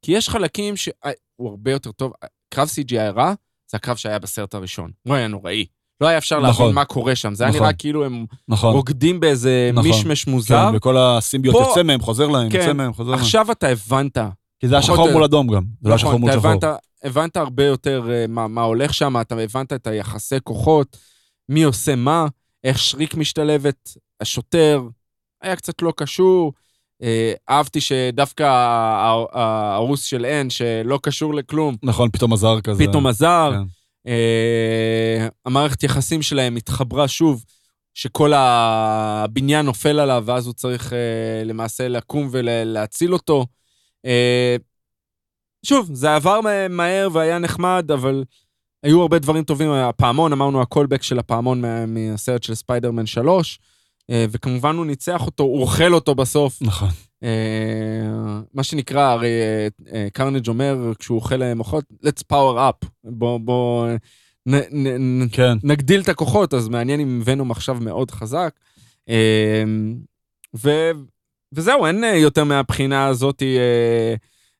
כי 0.02 0.12
יש 0.12 0.30
חלקים 0.30 0.78
שהוא 0.78 1.50
הרבה 1.50 1.72
יותר 1.72 1.92
טוב. 1.92 2.14
קרב 2.50 2.68
CGI 2.68 3.12
רע, 3.16 3.34
זה 3.72 3.78
הקרב 3.78 3.96
שהיה 3.96 4.20
בסרט 4.20 4.54
הראשון. 4.54 4.92
הוא 5.08 5.16
היה 5.16 5.28
נוראי. 5.28 5.66
לא 6.02 6.08
היה 6.08 6.18
אפשר 6.18 6.40
נכון. 6.40 6.64
להבין 6.66 6.76
מה 6.76 6.86
קורה 6.86 7.16
שם, 7.16 7.36
זה 7.36 7.44
היה 7.44 7.50
נכון. 7.52 7.62
נראה 7.62 7.74
כאילו 7.74 8.06
הם 8.06 8.26
נכון. 8.48 8.74
רוקדים 8.74 9.20
באיזה 9.20 9.70
נכון. 9.74 9.90
מישמש 9.92 10.28
מוזר. 10.28 10.68
כן, 10.72 10.76
וכל 10.78 10.98
הסימביוט 10.98 11.56
פה- 11.56 11.62
יוצא 11.62 11.84
מהם, 11.84 12.02
חוזר 12.02 12.28
להם, 12.28 12.50
כן. 12.50 12.60
יוצא 12.60 12.74
מהם, 12.74 12.94
חוזר 12.94 13.12
להם. 13.12 13.20
עכשיו 13.20 13.52
אתה 13.52 13.68
הבנת. 13.68 14.18
כי 14.60 14.68
זה 14.68 14.76
היה 14.76 14.82
שחור 14.82 15.08
או- 15.08 15.14
מול 15.14 15.24
אדום 15.24 15.48
גם. 15.48 15.64
זה 15.82 15.90
לא 15.90 15.94
היה 15.94 15.98
שחור 15.98 16.12
נכון, 16.12 16.22
מול 16.22 16.32
שחור. 16.32 16.48
הבנת, 16.52 16.64
הבנת 17.04 17.38
הרבה 17.38 17.66
יותר 17.66 18.08
אה, 18.12 18.26
מה, 18.28 18.48
מה 18.48 18.62
הולך 18.62 18.94
שם, 18.94 19.22
אתה 19.22 19.36
הבנת 19.36 19.74
את 19.74 19.88
היחסי 19.88 20.36
כוחות, 20.44 20.98
מי 21.50 21.64
עושה 21.64 21.96
מה, 21.96 22.26
איך 22.64 22.80
שריק 22.80 23.16
משתלבת, 23.16 23.90
השוטר, 24.22 24.82
היה 25.42 25.56
קצת 25.56 25.82
לא 25.82 25.94
קשור. 25.98 26.54
אה, 27.04 27.34
אהבתי 27.50 27.82
שדווקא 27.82 28.44
ההרוס 29.34 30.04
של 30.04 30.26
אן, 30.26 30.50
שלא 30.50 31.00
קשור 31.04 31.34
לכלום, 31.34 31.76
נכון, 31.84 32.10
פתאום 32.10 32.34
עזר 32.34 32.62
כזה. 32.62 32.88
פתאום 32.88 33.08
עזר. 33.08 33.52
כן. 33.54 33.64
אה, 34.08 35.28
המערכת 35.46 35.84
יחסים 35.84 36.22
שלהם 36.22 36.56
התחברה 36.56 37.08
שוב, 37.08 37.44
שכל 37.94 38.32
הבניין 38.36 39.66
נופל 39.66 40.00
עליו, 40.00 40.24
ואז 40.28 40.46
הוא 40.46 40.54
צריך 40.54 40.94
אה, 40.94 40.98
למעשה 41.46 41.88
לקום 41.88 42.28
ולהציל 42.32 43.14
אותו. 43.14 43.46
אה, 44.06 44.56
שוב, 45.66 45.90
זה 45.94 46.16
עבר 46.16 46.42
מה- 46.42 46.68
מהר 46.68 47.08
והיה 47.14 47.40
נחמד, 47.40 47.92
אבל 47.94 48.24
היו 48.84 49.02
הרבה 49.02 49.20
דברים 49.20 49.44
טובים. 49.44 49.72
הפעמון, 49.72 50.32
אמרנו, 50.34 50.62
ה 50.62 50.66
callback 50.66 51.04
של 51.04 51.20
הפעמון 51.20 51.62
מה- 51.62 51.86
מהסרט 51.86 52.44
של 52.44 52.56
ספיידרמן 52.56 53.06
3, 53.06 53.60
אה, 54.10 54.26
וכמובן 54.32 54.76
הוא 54.76 54.86
ניצח 54.86 55.26
אותו, 55.26 55.44
הוא 55.44 55.62
אוכל 55.62 55.94
אותו 55.94 56.16
בסוף. 56.16 56.62
נכון. 56.62 56.90
אה, 57.24 58.40
מה 58.54 58.64
שנקרא, 58.64 59.12
הרי 59.12 59.28
אה, 59.42 59.68
אה, 59.94 60.08
קרנג' 60.14 60.48
אומר, 60.48 60.92
כשהוא 61.00 61.16
אוכל 61.16 61.54
מוחות, 61.54 61.86
let's 62.04 62.24
power 62.34 62.58
up. 62.58 62.88
בוא, 63.04 63.40
בוא, 63.40 63.88
נ, 64.46 64.56
נ, 65.24 65.30
כן. 65.32 65.58
נגדיל 65.64 66.02
את 66.02 66.10
הכוחות, 66.10 66.54
אז 66.54 66.68
מעניין 66.68 67.00
אם 67.00 67.22
ונום 67.26 67.52
עכשיו 67.52 67.78
מאוד 67.82 68.12
חזק. 68.12 68.54
אה, 69.10 69.64
ו, 70.56 70.92
וזהו, 71.54 71.86
אין 71.86 72.04
אה, 72.04 72.16
יותר 72.16 72.44
מהבחינה 72.44 73.08
הזאת, 73.08 73.44
אה, 73.44 74.16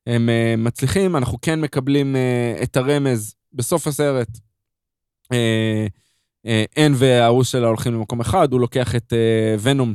הם 0.06 0.28
אה, 0.28 0.54
מצליחים, 0.58 1.16
אנחנו 1.16 1.38
כן 1.42 1.60
מקבלים 1.60 2.16
אה, 2.16 2.62
את 2.62 2.76
הרמז 2.76 3.34
בסוף 3.52 3.86
הסרט. 3.86 4.28
אה, 5.32 5.86
אה, 6.46 6.64
אן 6.78 6.92
והארוס 6.96 7.48
שלה 7.48 7.66
הולכים 7.66 7.94
למקום 7.94 8.20
אחד, 8.20 8.52
הוא 8.52 8.60
לוקח 8.60 8.94
את 8.94 9.12
אה, 9.12 9.56
ונום 9.62 9.94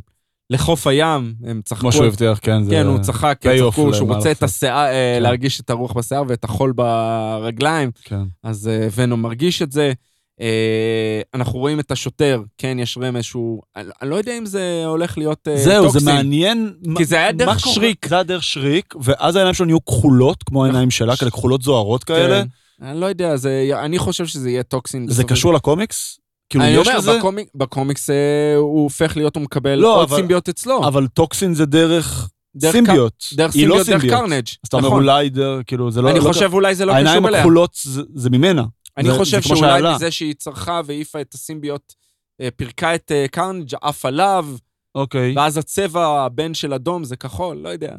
לחוף 0.51 0.87
הים, 0.87 1.33
הם 1.45 1.61
צחקו. 1.65 1.81
כמו 1.81 1.91
שהוא 1.91 2.05
הבטיח, 2.05 2.39
כן. 2.41 2.69
כן, 2.69 2.85
הוא 2.85 2.99
צחק, 2.99 3.39
off 3.45 3.69
צחקו 3.69 3.93
שהוא 3.93 4.15
רוצה 4.15 4.31
את. 4.31 4.43
השיער, 4.43 4.85
אה, 4.85 5.13
כן. 5.17 5.23
להרגיש 5.23 5.61
את 5.61 5.69
הרוח 5.69 5.93
בשיער 5.93 6.23
ואת 6.27 6.43
החול 6.43 6.71
ברגליים, 6.71 7.91
כן. 8.03 8.21
אז 8.43 8.67
אה, 8.67 8.87
ונום 8.95 9.21
מרגיש 9.21 9.61
את 9.61 9.71
זה. 9.71 9.93
אה, 10.41 11.21
אנחנו 11.33 11.59
רואים 11.59 11.79
את 11.79 11.91
השוטר, 11.91 12.41
כן, 12.57 12.77
יש 12.79 12.97
רמז 13.01 13.23
שהוא... 13.23 13.61
אני 13.75 14.09
לא 14.09 14.15
יודע 14.15 14.37
אם 14.37 14.45
זה 14.45 14.83
הולך 14.85 15.17
להיות 15.17 15.47
אה, 15.47 15.57
זהו, 15.57 15.91
זה. 15.91 16.05
מעניין. 16.05 16.73
כי 16.97 17.05
זה 17.05 17.15
היה 17.15 17.31
דרך 17.31 17.59
שריק. 17.59 18.07
זה 18.09 18.15
היה 18.15 18.23
דרך 18.23 18.43
שריק, 18.43 18.95
ואז 19.03 19.35
העיניים 19.35 19.53
שלו 19.53 19.65
נהיו 19.65 19.85
כחולות, 19.85 20.43
כמו 20.43 20.63
העיניים 20.63 20.91
שלה, 20.91 21.15
כאלה 21.15 21.31
כחולות 21.31 21.61
זוהרות 21.61 22.03
כאלה. 22.03 22.41
כן. 22.41 22.47
אני 22.87 22.99
לא 22.99 23.05
יודע, 23.05 23.35
אני 23.83 23.99
חושב 23.99 24.25
שזה 24.25 24.49
יהיה 24.49 24.63
טוקסין. 24.63 25.07
זה 25.07 25.23
קשור 25.23 25.53
לקומיקס? 25.53 26.20
כאילו, 26.51 26.63
אני 26.65 26.73
יש 26.73 26.87
אומר, 26.87 26.97
לזה? 26.97 27.17
בקומיק, 27.17 27.47
בקומיקס 27.55 28.09
אה, 28.09 28.15
הוא 28.55 28.83
הופך 28.83 29.17
להיות, 29.17 29.35
הוא 29.35 29.43
מקבל 29.43 29.75
לא, 29.75 29.95
עוד 29.99 30.07
אבל- 30.09 30.17
סימביוט 30.17 30.49
אצלו. 30.49 30.87
אבל 30.87 31.07
טוקסין 31.07 31.53
זה 31.53 31.65
דרך 31.65 32.29
דרך 32.55 32.71
סימביוט. 32.71 33.13
דרך 33.33 33.55
היא 33.55 33.67
לא 33.67 33.83
סימביוט, 33.83 34.03
דרך. 34.03 34.19
קרנג'. 34.19 34.47
אז 34.47 34.67
אתה 34.67 34.77
אומר 34.77 34.87
נכון. 34.87 35.01
אולי, 35.03 35.29
כאילו, 35.67 35.91
זה 35.91 36.01
לא... 36.01 36.09
אני 36.09 36.19
לא- 36.19 36.23
חושב 36.23 36.53
אולי 36.53 36.75
זה 36.75 36.85
לא 36.85 36.93
העיניים 36.93 37.17
קשור 37.17 37.29
אליה. 37.29 37.39
הכחולות 37.39 37.71
זה- 37.83 38.01
זה 38.15 38.29
ממנה. 38.29 38.63
אני 38.97 39.07
זה- 39.11 39.17
חושב 39.17 39.41
זה 39.41 39.47
שאולי. 39.47 39.95
מזה 39.95 40.11
שהיא 40.11 40.33
צרחה 40.33 40.81
והעיפה 40.85 41.21
את 41.21 41.33
הסימביוט, 41.33 41.93
אה, 42.41 42.49
פירקה 42.55 42.95
את 42.95 43.11
אה, 43.11 43.25
קרנג' 43.31 43.71
עף 43.81 44.05
עליו, 44.05 44.47
אוקיי. 44.95 45.33
ואז 45.35 45.57
הצבע 45.57 46.07
הבן 46.25 46.53
של 46.53 46.73
אדום 46.73 47.03
זה 47.03 47.15
כחול, 47.15 47.57
לא 47.57 47.69
יודע. 47.69 47.95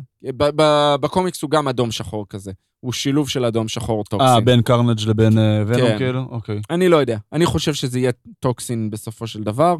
בקומיקס 1.01 1.43
הוא 1.43 1.51
גם 1.51 1.69
אדום 1.69 1.91
שחור 1.91 2.27
כזה. 2.29 2.53
הוא 2.81 2.93
שילוב 2.93 3.29
של 3.29 3.45
אדום 3.45 3.69
שחור 3.69 4.05
טוקסין. 4.05 4.29
אה, 4.29 4.41
בין 4.41 4.63
קרנג' 4.63 5.01
לבין 5.07 5.39
אה, 5.39 5.63
ונום, 5.67 5.89
כן. 5.89 5.99
כאילו? 5.99 6.21
אוקיי. 6.31 6.61
אני 6.71 6.89
לא 6.89 6.97
יודע. 6.97 7.19
אני 7.33 7.47
חושב 7.47 7.75
שזה 7.75 7.99
יהיה 7.99 8.13
טוקסין 8.41 8.91
בסופו 8.91 9.27
של 9.27 9.43
דבר. 9.43 9.77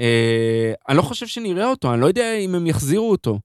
אה, 0.00 0.72
אני 0.88 0.96
לא 0.96 1.02
חושב 1.02 1.26
שנראה 1.26 1.70
אותו, 1.70 1.92
אני 1.92 2.00
לא 2.00 2.06
יודע 2.06 2.34
אם 2.34 2.54
הם 2.54 2.66
יחזירו 2.66 3.10
אותו. 3.10 3.38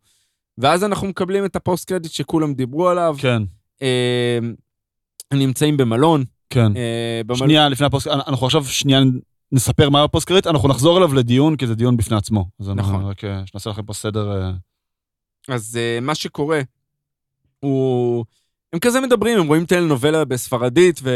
ואז 0.58 0.84
אנחנו 0.84 1.08
מקבלים 1.08 1.46
את 1.46 1.56
ה 1.56 1.62
post 1.62 1.88
credit 1.88 2.12
שכולם 2.12 2.54
דיברו 2.54 2.90
עליו. 2.90 3.16
כן, 3.20 3.44
אה, 3.82 4.38
הם 5.32 5.40
נמצאים 5.40 5.78
במלון. 5.78 6.24
כן. 6.50 6.78
אה, 6.78 7.22
במל- 7.26 7.38
שנייה 7.38 7.70
לפני 7.70 7.86
הפוסט, 7.88 8.08
אנחנו 8.08 8.46
עכשיו 8.46 8.66
שנייה 8.66 9.00
נספר 9.52 9.90
מה 9.90 10.04
ה 10.04 10.09
post 10.09 10.28
credit, 10.28 10.48
אנחנו 10.48 10.70
נחזור 10.70 10.98
אליו 10.98 11.14
לדיון, 11.14 11.56
כי 11.56 11.68
זה 11.68 11.76
דיון 11.76 11.98
בפני 11.98 12.18
עצמו. 12.18 12.46
אז 12.60 12.70
אנחנו 12.70 12.98
נכון. 12.98 13.06
רק 13.06 13.24
אה, 13.24 13.42
שנעשה 13.46 13.70
לכם 13.70 13.86
פה 13.86 13.94
סדר. 13.94 14.32
אה, 14.32 14.52
אז 15.56 15.80
uh, 15.80 16.02
מה 16.02 16.16
שקורה, 16.16 16.62
הוא... 17.60 18.26
הם 18.74 18.80
כזה 18.80 19.02
מדברים, 19.02 19.40
הם 19.40 19.48
רואים 19.48 19.66
טלנובלה 19.66 20.26
בספרדית, 20.26 21.00
ו... 21.04 21.10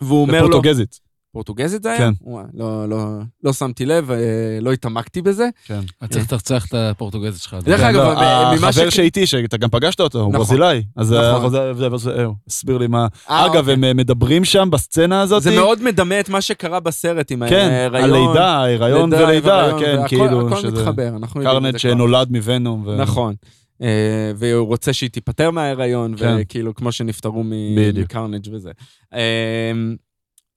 והוא 0.00 0.22
אומר 0.22 0.42
לו... 0.42 0.48
בפורטוגזית. 0.48 1.00
פורטוגזית 1.36 1.82
זה 1.82 1.88
היה? 1.90 1.98
כן. 1.98 2.12
וואי, 2.22 2.44
לא, 2.54 2.88
לא, 2.88 3.04
לא 3.44 3.52
שמתי 3.52 3.86
לב, 3.86 4.10
אה, 4.10 4.16
לא 4.60 4.72
התעמקתי 4.72 5.22
בזה. 5.22 5.48
כן. 5.66 5.80
אתה 5.98 6.08
צריך 6.08 6.24
לתחצח 6.24 6.66
את 6.66 6.74
הפורטוגזית 6.74 7.42
שלך. 7.42 7.56
דרך 7.64 7.80
זה- 7.80 7.90
אגב, 7.90 7.96
לא, 8.04 8.14
ממה 8.58 8.68
החבר 8.68 8.90
ש- 8.90 8.96
שאיתי, 8.96 9.26
שאתה 9.26 9.56
גם 9.56 9.68
פגשת 9.68 10.00
אותו, 10.00 10.20
הוא 10.20 10.28
נכון. 10.32 10.38
ברזילאי. 10.46 10.82
אז 10.96 11.12
אה, 11.12 11.36
נכון. 11.38 11.50
זה- 11.50 11.74
זה- 11.74 11.96
זה- 11.96 12.10
אה, 12.18 12.24
הוא 12.24 12.34
הסביר 12.48 12.78
לי 12.78 12.86
מה... 12.86 13.06
אה, 13.30 13.46
אגב, 13.46 13.56
אוקיי. 13.56 13.72
הם 13.72 13.84
אה, 13.84 13.94
מדברים 13.94 14.44
שם 14.44 14.68
בסצנה 14.72 15.20
הזאת. 15.20 15.42
זה 15.42 15.50
מאוד 15.56 15.82
מדמה 15.82 16.20
את 16.20 16.28
מה 16.28 16.40
שקרה 16.40 16.80
בסרט 16.80 17.30
עם 17.30 17.48
כן, 17.48 17.68
ההיריון. 17.92 18.26
הלידה, 18.28 18.46
ההיריון 18.48 19.12
לידה, 19.14 19.24
ולידה, 19.26 19.70
כן, 19.80 19.96
והכל- 19.98 20.08
כאילו, 20.08 20.46
הכל 20.48 20.56
שזה 20.60 20.70
מתחבר, 20.70 21.08
אנחנו 21.16 21.42
יודעים 21.42 21.66
את 21.66 21.72
זה 21.72 21.78
כבר. 21.78 21.90
שנולד 21.90 22.30
מוונום. 22.30 22.82
ו- 22.86 22.96
נכון. 22.96 23.34
אה, 23.82 23.88
והוא 24.36 24.66
רוצה 24.66 24.92
שהיא 24.92 25.10
תיפטר 25.10 25.50
מההיריון, 25.50 26.14
כן. 26.18 26.36
וכאילו, 26.40 26.74
כמו 26.74 26.92
שנפטרו. 26.92 27.42
מקרנג' 27.44 28.48
וזה. 28.52 28.70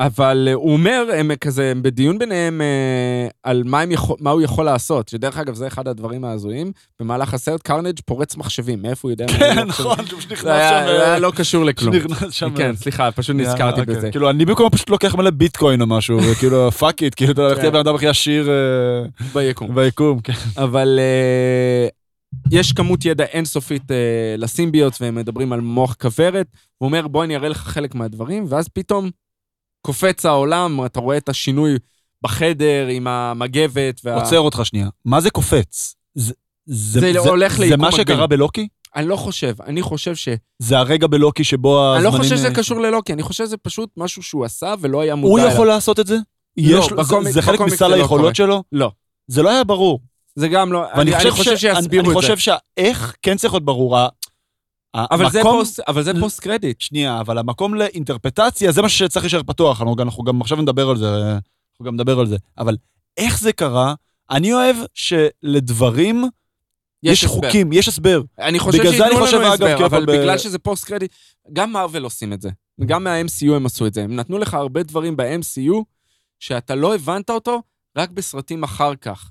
אה, 0.02 0.06
אבל 0.06 0.48
אה, 0.48 0.54
הוא 0.54 0.74
אומר, 0.74 1.06
הם 1.18 1.36
כזה, 1.36 1.72
הם 1.72 1.82
בדיון 1.82 2.20
ביניהם 2.20 2.62
אה, 2.62 3.28
על 3.44 3.64
מה, 3.66 3.84
יכול, 3.90 4.18
מה 4.20 4.30
הוא 4.30 4.42
יכול 4.42 4.66
לעשות, 4.66 5.10
שדרך 5.10 5.38
אגב, 5.38 5.56
זה 5.56 5.68
אחד 5.68 5.88
הדברים 5.88 6.26
ההזויים. 6.26 6.72
במהלך 7.00 7.34
הסרט, 7.34 7.62
קרנג' 7.62 8.00
פורץ 8.06 8.38
מחשבים, 8.38 8.82
מאיפה 8.82 9.08
הוא 9.08 9.12
יודע? 9.12 9.28
כן? 9.28 9.64
נכון, 9.68 10.06
שהוא 10.06 10.20
פשוט 10.20 10.32
נכנס 10.32 10.44
שם. 10.44 10.50
זה 10.50 10.62
היה 10.62 11.14
אה, 11.14 11.20
לא 11.20 11.32
קשור 11.36 11.66
לכלום. 11.66 11.96
נכנס 11.96 12.34
שם. 12.34 12.56
כן, 12.56 12.76
סליחה, 12.76 13.12
פשוט 13.12 13.36
נזכרתי 13.36 13.82
אוקיי. 13.82 13.96
בזה. 13.96 14.12
כאילו, 14.12 14.30
אני 14.30 14.46
במקום 14.46 14.70
פשוט 14.70 14.90
לוקח 14.90 15.16
מלא 15.16 15.30
ביטקוין 15.30 15.82
או 15.82 15.88
משהו, 15.88 16.20
וכאילו, 16.32 16.72
fuck 16.72 17.04
it, 17.04 17.14
כאילו, 17.16 17.32
אתה 17.32 17.42
הולך 17.42 17.58
כן. 17.58 17.66
לבן 17.66 17.80
אדם 17.80 17.96
הכי 17.96 18.08
עשיר 18.08 18.50
אה, 18.50 19.28
ביקום. 19.34 19.76
ביקום, 19.76 20.20
כן. 20.20 20.34
אבל 20.58 21.00
אה, 21.02 21.88
יש 22.52 22.74
כמות 22.74 23.06
ידע 23.06 23.26
אינסופית 23.26 23.92
אה, 23.92 24.36
לסימביוט, 24.38 24.94
והם 25.02 25.16
מדברים 25.16 25.54
על 25.54 25.62
מוח 25.62 25.96
כוורת. 26.02 26.48
הוא 26.78 26.88
אומר, 26.88 27.08
בוא 27.08 27.24
אני 27.24 27.36
אראה 27.36 27.50
לך 27.50 27.58
חלק 27.58 27.96
מהדברים, 27.96 28.46
ואז 28.50 28.68
פתאום 28.68 29.10
קופץ 29.86 30.26
העולם, 30.26 30.86
אתה 30.86 31.00
רואה 31.00 31.18
את 31.18 31.30
השינוי 31.30 31.78
בחדר 32.24 32.88
עם 32.92 33.08
המגבת. 33.08 34.02
וה... 34.04 34.16
עוצר 34.16 34.40
אותך 34.40 34.62
שנייה. 34.64 34.88
מה 35.06 35.22
זה 35.22 35.30
קופץ? 35.30 35.96
זה- 36.16 36.34
זה 36.66 37.20
הולך 37.20 37.58
זה 37.58 37.64
ליקום 37.64 37.82
מה 37.82 37.88
מקביל. 37.88 38.04
שקרה 38.06 38.28
בלוקי? 38.28 38.68
אני 38.96 39.08
לא 39.08 39.16
חושב, 39.16 39.56
אני 39.62 39.82
חושב 39.82 40.16
ש... 40.16 40.30
זה 40.60 40.78
הרגע 40.78 41.08
בלוקי 41.08 41.44
שבו 41.44 41.80
אני 41.80 41.98
הזמנים... 41.98 42.14
לא 42.14 42.24
חושב 42.24 42.36
שזה 42.38 42.48
אה, 42.48 42.54
קשור 42.56 42.80
ללוקי, 42.80 43.14
אני 43.14 43.24
חושב 43.24 43.46
שזה 43.46 43.58
פשוט 43.58 43.90
משהו 43.98 44.24
שהוא 44.24 44.46
עשה 44.46 44.74
ולא 44.82 45.02
היה 45.02 45.16
מודע 45.16 45.32
הוא 45.32 45.40
אליו. 45.40 45.52
יכול 45.54 45.68
לעשות 45.68 46.00
את 46.00 46.08
זה? 46.08 46.16
לא, 46.16 46.78
יש 46.80 46.90
לו- 46.92 47.04
זה- 47.04 47.14
בקומיק- 47.14 47.32
זה 47.32 47.42
חלק 47.42 47.62
מסל 47.62 47.76
זה 47.78 47.88
לא 47.88 47.96
היכולות. 47.96 48.36
שלו? 48.36 48.64
לא. 48.72 48.92
זה 49.28 49.44
לא 49.44 49.50
היה 49.50 49.64
ברור. 49.64 50.00
זה 50.36 50.48
גם 50.48 50.74
לא... 50.74 50.80
ואני 50.98 51.16
אני, 51.16 51.22
אני 51.24 51.32
חושב 51.32 51.50
אני- 51.50 51.60
שיסבירו 51.60 52.06
אני 52.06 52.18
את 52.18 52.22
זה. 52.22 52.28
חושב 52.34 52.38
שהאיך 52.38 53.16
כן 53.22 53.38
צריך 53.38 53.54
להיות 53.54 53.66
ברור. 53.66 53.98
אבל 54.96 55.30
זה 55.32 55.40
המקום- 55.40 55.60
פוסט- 55.60 55.80
אבל 55.88 56.04
זה 56.04 56.12
post 56.20 56.40
credit. 56.40 56.82
שנייה, 56.82 57.20
אבל 57.20 57.38
המקום 57.38 57.74
לאינטרפרטציה, 57.76 58.72
זה 58.72 58.82
מה 58.82 58.90
שצריך 58.90 59.24
להישאר 59.26 59.44
פתוח. 59.44 59.82
אנחנו, 59.82 59.96
אנחנו 60.04 60.24
גם 60.24 60.42
עכשיו 60.42 60.62
נדבר 60.62 60.90
על 60.90 60.98
זה, 60.98 61.06
אנחנו 61.16 61.86
גם 61.86 61.94
נדבר 61.94 62.20
על 62.20 62.28
זה. 62.28 62.38
אבל 62.58 62.78
איך 63.18 63.40
זה 63.40 63.54
קרה? 63.54 63.94
אני 64.32 64.54
אוהב 64.54 64.76
שלדברים 64.94 66.24
יש, 67.04 67.24
הסבר. 67.24 67.36
חוקים, 67.36 67.74
יש 67.74 67.88
הסבר. 67.88 68.22
אני 68.40 68.60
חושב 68.60 68.84
זה 68.84 68.90
שייתנו 68.90 69.06
אני 69.18 69.26
חושב, 69.26 69.38
לנו 69.38 69.48
הסבר, 69.54 69.86
אבל 69.86 70.06
ב- 70.06 70.12
בגלל 70.12 70.38
שזה 70.38 70.60
post 70.60 70.86
credit, 70.86 71.12
גם 71.54 71.72
מארוול 71.72 72.04
עושים 72.04 72.34
את 72.34 72.42
זה. 72.42 72.50
גם 72.86 73.04
מה-MCU 73.04 73.52
הם 73.56 73.66
עשו 73.66 73.88
את 73.88 73.94
זה. 73.94 74.04
הם 74.04 74.16
נתנו 74.16 74.38
לך 74.38 74.54
הרבה 74.54 74.84
דברים 74.84 75.18
ב-MCU 75.18 75.74
שאתה 76.40 76.76
לא 76.76 76.96
הבנת 76.96 77.30
אותו 77.30 77.62
רק 77.98 78.10
בסרטים 78.10 78.64
אחר 78.64 78.96
כך, 78.96 79.30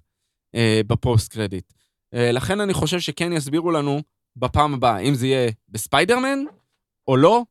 אה, 0.54 0.80
ב 0.86 0.96
post 0.96 1.32
credit. 1.32 1.72
אה, 2.14 2.32
לכן 2.32 2.60
אני 2.60 2.74
חושב 2.74 3.00
שכן 3.00 3.32
יסבירו 3.32 3.70
לנו 3.70 4.00
בפעם 4.36 4.74
הבאה, 4.74 4.98
אם 4.98 5.14
זה 5.14 5.26
יהיה 5.26 5.50
בספיידרמן 5.68 6.38
או 7.08 7.16
לא, 7.16 7.42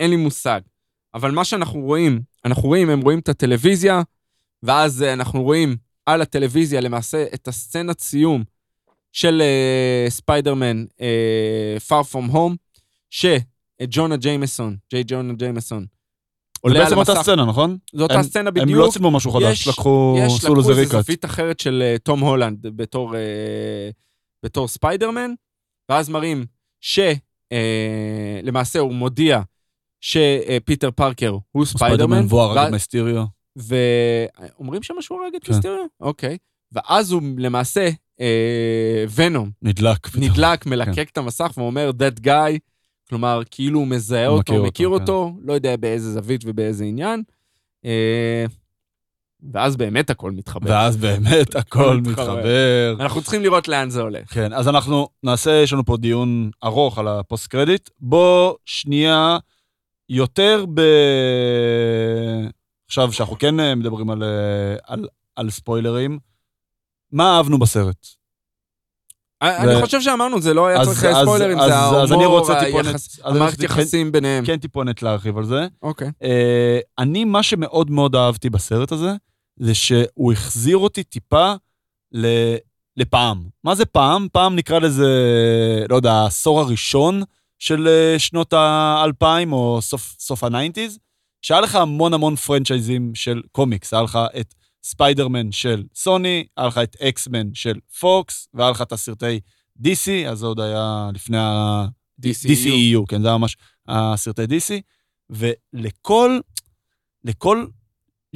אין 0.00 0.10
לי 0.10 0.16
מושג. 0.16 0.60
אבל 1.14 1.30
מה 1.30 1.44
שאנחנו 1.44 1.80
רואים, 1.80 2.20
אנחנו 2.44 2.62
רואים, 2.68 2.90
הם 2.90 3.00
רואים 3.00 3.18
את 3.18 3.28
הטלוויזיה, 3.28 4.02
ואז 4.62 5.02
אה, 5.02 5.12
אנחנו 5.12 5.42
רואים 5.42 5.76
על 6.06 6.22
הטלוויזיה 6.22 6.80
למעשה 6.80 7.24
את 7.34 7.48
הסצנת 7.48 8.00
סיום 8.00 8.44
של 9.12 9.42
אה, 9.42 10.06
ספיידרמן 10.10 10.84
אה, 11.00 11.76
Far 11.88 12.04
From 12.14 12.32
Home, 12.32 12.56
שג'ונה 13.10 14.16
ג'יימסון, 14.16 14.76
ג'יי 14.90 15.02
ג'ונה 15.06 15.32
ג'יימסון, 15.32 15.80
זה 15.82 16.60
עולה 16.60 16.78
על 16.78 16.84
בעצם 16.84 16.98
אותה 16.98 17.12
המסך. 17.12 17.22
סצנה, 17.22 17.44
נכון? 17.44 17.78
זו 17.94 18.02
אותה 18.02 18.14
הם- 18.14 18.22
סצנה 18.22 18.48
הם 18.48 18.54
בדיוק. 18.54 18.78
לא 18.86 18.88
צילמו 18.92 19.10
משהו 19.10 19.30
חדש, 19.30 19.60
יש- 19.60 19.68
לקחו, 19.68 20.16
יש, 20.20 20.32
עשו 20.44 20.54
לזה 20.54 20.60
לקחו 20.60 20.70
איזה 20.70 20.80
ריקאט. 20.80 21.04
זווית 21.04 21.24
אחרת 21.24 21.60
של 21.60 21.96
תום 22.02 22.20
הולנד 22.20 22.66
בתור, 22.76 23.16
אה, 23.16 23.90
בתור 24.42 24.68
ספיידרמן, 24.68 25.30
ואז 25.88 26.08
מראים 26.08 26.46
שלמעשה 26.80 28.78
הוא 28.78 28.94
מודיע 28.94 29.40
שפיטר 30.00 30.90
פארקר 30.90 31.36
הוא 31.52 31.64
ספיידרמן, 31.64 31.96
ספיידרמן 31.96 32.26
והוא 32.28 32.40
הרג 32.40 32.66
את 32.66 32.72
מיסטיריו. 32.72 33.24
ואומרים 33.56 34.82
שם 34.82 34.94
שהוא 35.00 35.22
הרג 35.22 35.34
את 35.34 35.44
כן. 35.44 35.52
מיסטריו? 35.52 35.84
אוקיי. 36.00 36.38
ואז 36.72 37.12
הוא 37.12 37.22
למעשה, 37.38 37.88
אה, 38.20 39.04
ונום, 39.14 39.50
נדלק. 39.62 40.16
נדלק, 40.16 40.66
מלקק 40.66 41.08
את 41.12 41.18
המסך 41.18 41.52
ואומר, 41.56 41.90
that 41.98 42.20
guy, 42.26 42.58
כלומר, 43.08 43.42
כאילו 43.50 43.78
הוא 43.78 43.86
מזהה 43.86 44.26
אותו, 44.26 44.64
מכיר 44.64 44.88
אותו, 44.88 45.12
אותו, 45.12 45.38
לא 45.42 45.52
יודע 45.52 45.76
באיזה 45.76 46.12
זווית 46.12 46.40
ובאיזה 46.44 46.84
עניין. 46.84 47.22
אה, 49.46 49.60
ואז 49.60 49.76
באמת 49.76 50.10
הכל 50.10 50.30
מתחבר. 50.30 50.70
ואז 50.70 50.96
באמת 50.96 51.56
הכל 51.56 52.00
מתחבר. 52.04 52.96
אנחנו 53.00 53.22
צריכים 53.22 53.42
לראות 53.42 53.68
לאן 53.68 53.90
זה 53.90 54.00
הולך. 54.00 54.34
כן, 54.34 54.52
אז 54.52 54.68
אנחנו 54.68 55.08
נעשה, 55.22 55.50
יש 55.62 55.72
לנו 55.72 55.84
פה 55.84 55.96
דיון 55.96 56.50
ארוך 56.64 56.98
על 56.98 57.08
הפוסט 57.08 57.46
קרדיט. 57.46 57.88
בוא 58.00 58.54
שנייה 58.64 59.38
יותר 60.08 60.64
ב... 60.74 60.80
עכשיו, 62.86 63.12
שאנחנו 63.12 63.38
כן 63.38 63.60
אה, 63.60 63.74
מדברים 63.74 64.10
על, 64.10 64.22
אה, 64.22 64.28
על, 64.86 65.08
על 65.36 65.50
ספוילרים, 65.50 66.18
מה 67.12 67.36
אהבנו 67.36 67.58
בסרט? 67.58 68.06
אני 69.42 69.82
חושב 69.82 70.00
שאמרנו, 70.00 70.40
זה 70.40 70.54
לא 70.54 70.66
היה 70.66 70.84
צריך 70.84 71.04
אז- 71.04 71.16
ספוילרים, 71.26 71.58
אז- 71.58 71.68
זה 71.68 71.74
אז 71.76 72.10
ההומור, 72.10 72.50
היחס- 72.50 73.20
המערכת 73.24 73.62
יחסים 73.62 74.12
ביניהם. 74.12 74.44
כן 74.46 74.56
טיפונת 74.58 75.02
להרחיב 75.02 75.38
על 75.38 75.44
זה. 75.44 75.66
אוקיי. 75.82 76.10
אה, 76.22 76.78
אני, 76.98 77.24
מה 77.24 77.42
שמאוד 77.42 77.90
מאוד 77.90 78.16
אהבתי 78.16 78.50
בסרט 78.50 78.92
הזה, 78.92 79.12
זה 79.56 79.74
שהוא 79.74 80.32
החזיר 80.32 80.76
אותי 80.76 81.04
טיפה 81.04 81.52
ל... 82.12 82.26
לפעם. 82.96 83.48
מה 83.64 83.74
זה 83.74 83.86
פעם? 83.86 84.28
פעם 84.32 84.56
נקרא 84.56 84.78
לזה, 84.78 85.06
לא 85.88 85.96
יודע, 85.96 86.12
העשור 86.12 86.60
הראשון 86.60 87.22
של 87.58 87.88
אה, 87.88 88.18
שנות 88.18 88.52
האלפיים, 88.52 89.52
או 89.52 89.78
סוף, 89.82 90.16
סוף 90.18 90.44
ה 90.44 90.49
nineties, 90.49 90.98
שהיה 91.42 91.60
לך 91.60 91.74
המון 91.74 92.14
המון 92.14 92.36
franchiseים 92.36 93.14
של 93.14 93.42
קומיקס. 93.52 93.94
היה 93.94 94.02
לך 94.02 94.18
את 94.40 94.54
ספיידרמן 94.84 95.52
של 95.52 95.84
סוני, 95.94 96.46
היה 96.56 96.66
לך 96.66 96.78
את 96.78 96.96
אקסמן 97.00 97.54
של 97.54 97.74
פוקס, 98.00 98.48
והיה 98.54 98.70
לך 98.70 98.82
את 98.82 98.92
הסרטי 98.92 99.40
DC, 99.82 100.28
אז 100.28 100.38
זה 100.38 100.46
עוד 100.46 100.60
היה 100.60 101.10
לפני 101.14 101.38
ה... 101.38 101.86
DCEU, 102.22 103.04
כן, 103.08 103.22
זה 103.22 103.28
היה 103.28 103.36
ממש 103.36 103.56
הסרטי 103.88 104.42
DC, 104.42 104.80
ולכל 105.30 106.38
לכל 107.24 107.66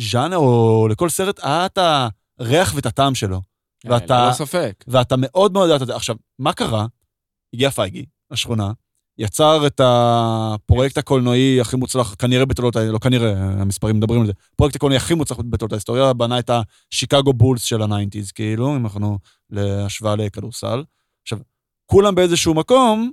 ז'אנר 0.00 0.36
או 0.36 0.88
לכל 0.90 1.08
סרט 1.08 1.40
היה 1.42 1.66
את 1.66 1.78
הריח 2.38 2.72
ואת 2.74 2.86
הטעם 2.86 3.14
שלו. 3.14 3.40
ואתה- 3.84 4.24
ללא 4.24 4.32
ספק. 4.32 4.84
ואתה 4.88 5.14
מאוד 5.18 5.52
מאוד 5.52 5.68
ידעת 5.68 5.82
את 5.82 5.86
זה. 5.86 5.96
עכשיו, 5.96 6.16
מה 6.38 6.52
קרה? 6.52 6.86
הגיע 7.54 7.70
פייגי, 7.70 8.06
השכונה, 8.30 8.72
יצר 9.18 9.66
את 9.66 9.80
הפרויקט 9.84 10.98
הקולנועי 10.98 11.60
הכי 11.60 11.76
מוצלח, 11.76 12.14
כנראה 12.18 12.44
בתולדות, 12.44 12.76
לא 12.76 12.98
כנראה, 12.98 13.32
המספרים 13.32 13.96
מדברים 13.96 14.20
על 14.20 14.26
זה, 14.26 14.32
הפרויקט 14.54 14.76
הקולנועי 14.76 14.96
הכי 14.96 15.14
מוצלח 15.14 15.38
בתולדות 15.38 15.72
ההיסטוריה, 15.72 16.12
בנה 16.12 16.38
את 16.38 16.50
השיקגו 16.92 17.32
בולס 17.32 17.62
של 17.62 17.82
ה 17.82 17.87
nineties, 17.87 18.32
כאילו, 18.32 18.76
אם 18.76 18.84
אנחנו 18.84 19.18
להשוואה 19.50 20.16
לכדורסל. 20.16 20.84
עכשיו, 21.22 21.38
כולם 21.86 22.14
באיזשהו 22.14 22.54
מקום, 22.54 23.10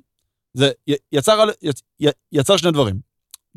זה 0.53 0.71
יצר, 1.11 1.49
יצר 2.31 2.57
שני 2.57 2.71
דברים. 2.71 3.06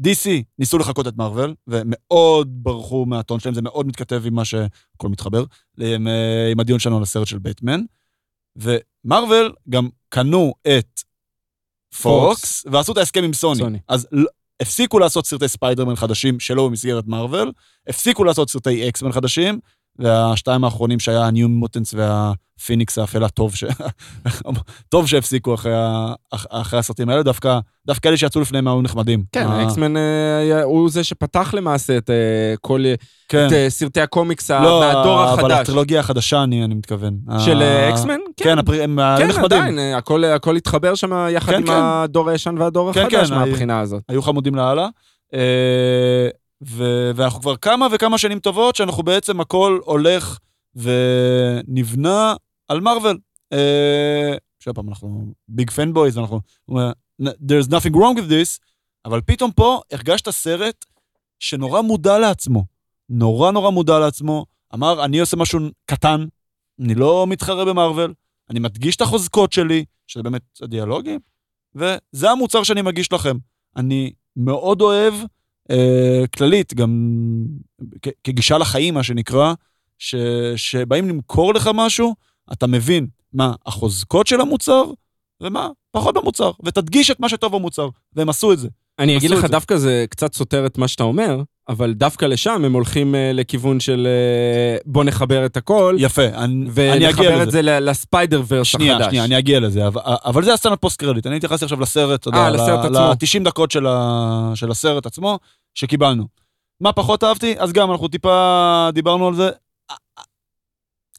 DC 0.03 0.29
ניסו 0.59 0.79
לחקות 0.79 1.07
את 1.07 1.17
מארוול, 1.17 1.55
ומאוד 1.67 2.49
ברחו 2.53 3.07
מהטון 3.07 3.41
שלהם, 3.41 3.55
זה 3.55 3.63
מאוד 3.63 3.87
מתכתב 3.87 4.23
עם 4.27 4.35
מה 4.35 4.45
שהכל 4.45 5.09
מתחבר, 5.09 5.45
עם, 5.81 6.09
אה, 6.09 6.51
עם 6.51 6.61
הדיון 6.61 6.79
שלנו 6.79 6.97
על 6.97 7.03
הסרט 7.03 7.27
של 7.27 7.39
בטמן. 7.39 7.81
ומארוול 8.57 9.53
גם 9.69 9.89
קנו 10.09 10.55
את 10.67 11.01
פוקס, 12.03 12.67
ועשו 12.73 12.93
את 12.93 12.97
ההסכם 12.97 13.25
עם 13.25 13.33
סוני. 13.33 13.59
סוני. 13.59 13.79
אז 13.89 14.09
הפסיקו 14.61 14.99
לעשות 14.99 15.27
סרטי 15.27 15.49
ספיידרמן 15.49 15.97
חדשים 15.97 16.41
שלא 16.41 16.69
במסגרת 16.69 17.07
מארוול, 17.07 17.53
הפסיקו 17.87 18.25
לעשות 18.25 18.51
סרטי 18.51 18.89
אקסמן 18.89 19.13
חדשים, 19.13 19.61
והשתיים 20.01 20.65
האחרונים 20.65 20.99
שהיה 21.01 21.21
ה-New 21.27 21.65
Mutants 21.65 21.95
והפיניקס 21.97 22.99
האפלה, 22.99 23.29
טוב, 23.29 23.55
ש... 23.55 23.65
טוב 24.89 25.07
שהפסיקו 25.07 25.55
אחרי, 25.55 25.73
אחרי 26.51 26.79
הסרטים 26.79 27.09
האלה, 27.09 27.23
דווקא, 27.23 27.59
דווקא 27.87 28.09
אלה 28.09 28.17
שיצאו 28.17 28.41
לפניהם 28.41 28.69
היו 28.69 28.83
נחמדים. 28.83 29.23
כן, 29.33 29.47
האקסמן 29.47 29.97
אה, 29.97 30.39
היה- 30.39 30.63
הוא 30.63 30.91
זה 30.91 31.05
שפתח 31.05 31.55
למעשה 31.57 31.97
את 31.99 32.11
אה, 32.11 32.55
כל 32.61 32.85
כן. 33.29 33.47
את 33.47 33.53
אה, 33.53 33.67
סרטי 33.71 34.01
הקומיקס 34.01 34.51
לא, 34.51 34.81
מהדור 34.81 35.25
אבל 35.25 35.39
החדש. 35.39 35.61
הטרילוגיה 35.61 36.01
החדשה, 36.01 36.43
אני, 36.43 36.65
אני 36.65 36.75
מתכוון. 36.75 37.19
של 37.39 37.63
אקסמן? 37.63 38.19
כן, 38.37 38.59
הפר... 38.59 38.83
הם 38.83 38.99
כן, 39.19 39.27
נחמדים. 39.29 39.45
עדיין, 39.45 39.79
אה, 39.79 39.97
הכל 39.97 40.25
הכל 40.25 40.57
התחבר 40.57 40.95
שם 40.95 41.27
יחד 41.31 41.53
כן, 41.53 41.59
עם 41.59 41.67
כן. 41.67 41.73
הדור 41.73 42.31
הישן 42.31 42.55
והדור 42.59 42.93
כן, 42.93 43.01
החדש 43.01 43.29
כן, 43.31 43.35
מהבחינה 43.35 43.81
הזאת. 43.81 44.03
היו 44.09 44.23
חמודים 44.23 44.55
לאללה. 44.55 44.89
ו- 46.63 47.11
ואנחנו 47.17 47.41
כבר 47.41 47.57
כמה 47.57 47.87
וכמה 47.93 48.19
שנים 48.19 48.41
טובות 48.41 48.77
שאנחנו 48.77 49.03
בעצם 49.03 49.41
הכל 49.41 49.81
הולך 49.85 50.39
ונבנה 50.75 52.35
על 52.69 52.81
מארוול. 52.81 53.19
אה, 53.53 54.37
שוב 54.61 54.75
פעם, 54.75 54.89
אנחנו 54.89 55.35
ביג 55.49 55.71
פן 55.71 55.93
בויז, 55.93 56.19
אנחנו... 56.19 56.41
there's 57.23 57.69
nothing 57.69 57.95
wrong 57.95 58.19
with 58.19 58.31
this, 58.31 58.59
אבל 59.05 59.21
פתאום 59.21 59.53
פה 59.53 59.81
הרגשת 59.93 60.31
סרט 60.31 60.85
שנורא 61.39 61.81
מודע 61.81 62.19
לעצמו. 62.19 62.65
נורא 63.09 63.51
נורא 63.51 63.71
מודע 63.71 63.99
לעצמו. 63.99 64.47
אמר, 64.75 65.05
אני 65.05 65.21
עושה 65.21 65.37
משהו 65.37 65.61
קטן, 65.87 66.27
אני 66.81 66.95
לא 66.95 67.27
מתחרה 67.29 67.65
במארוול, 67.65 68.15
אני 68.51 68.61
מדגיש 68.61 68.97
את 68.97 69.01
החוזקות 69.01 69.53
שלי, 69.53 69.85
שזה 70.07 70.23
באמת 70.23 70.43
הדיאלוגים, 70.63 71.21
וזה 71.75 72.31
המוצר 72.31 72.63
שאני 72.63 72.83
מגיש 72.83 73.13
לכם. 73.13 73.37
אני 73.77 74.13
מאוד 74.37 74.81
אוהב, 74.81 75.15
אה, 75.71 76.25
כללית, 76.37 76.75
גם 76.75 76.91
כ- 78.03 78.09
כגישה 78.25 78.59
לחיים, 78.59 78.95
מה 78.95 79.03
שנקרא, 79.03 79.55
ש, 79.99 80.15
שבאים 80.57 81.09
למכור 81.09 81.55
לך 81.55 81.71
משהו, 81.75 82.15
אתה 82.53 82.67
מבין 82.67 83.07
מה 83.33 83.55
החוזקות 83.67 84.27
של 84.27 84.41
המוצר, 84.41 84.85
ומה 85.41 85.69
פחות 85.91 86.15
במוצר, 86.15 86.51
ותדגיש 86.65 87.11
את 87.11 87.21
מה 87.21 87.29
שטוב 87.29 87.57
במוצר, 87.57 87.89
והם 88.17 88.29
עשו 88.29 88.53
את 88.53 88.59
זה. 88.59 88.69
אני 88.99 89.17
אגיד 89.17 89.31
לך. 89.31 89.45
דווקא 89.45 89.77
זה 89.77 90.05
קצת 90.11 90.35
סותר 90.35 90.67
את 90.67 90.79
מה 90.79 90.89
שאתה 90.89 91.03
אומר, 91.03 91.43
אבל 91.69 91.93
דווקא 91.93 92.25
לשם 92.25 92.63
הם 92.65 92.73
הולכים 92.73 93.15
אה, 93.15 93.31
לכיוון 93.35 93.81
של 93.81 94.07
אה, 94.07 94.77
בוא 94.87 95.05
נחבר 95.05 95.47
את 95.47 95.57
הכל, 95.57 95.97
יפה, 95.99 96.23
אני, 96.27 96.67
אני 96.93 97.09
אגיע 97.09 97.09
ונחבר 97.09 97.35
לזה. 97.35 97.43
את 97.43 97.51
זה 97.51 97.63
לספיידר 97.63 98.43
ורס 98.49 98.67
שנייה, 98.67 98.95
החדש. 98.97 99.07
שנייה, 99.09 99.25
אני 99.25 99.39
אגיע 99.39 99.61
לזה, 99.61 99.87
אבל, 99.87 100.01
אבל 100.25 100.45
זה 100.45 100.55
הסצנת 100.55 100.81
פוסט 100.81 101.01
קרדיט. 101.01 101.27
אני 101.27 101.37
התייחסתי 101.37 101.65
עכשיו 101.65 101.81
לסרט, 101.81 102.21
אתה 102.21 102.29
יודע, 102.29 102.39
אה, 102.39 102.51
לסרט 102.51 102.85
עצמו. 102.85 102.99
ל-90 102.99 103.45
דקות 103.45 103.71
של, 103.71 103.87
ה, 103.87 104.53
של 104.55 104.71
הסרט 104.71 105.07
עצמו, 105.07 105.39
שקיבלנו. 105.75 106.27
מה 106.81 106.93
פחות 106.93 107.25
אהבתי? 107.25 107.55
אז 107.59 107.73
גם, 107.73 107.91
אנחנו 107.91 108.09
טיפה 108.09 108.89
דיברנו 108.95 109.29
על 109.29 109.35
זה. 109.35 109.51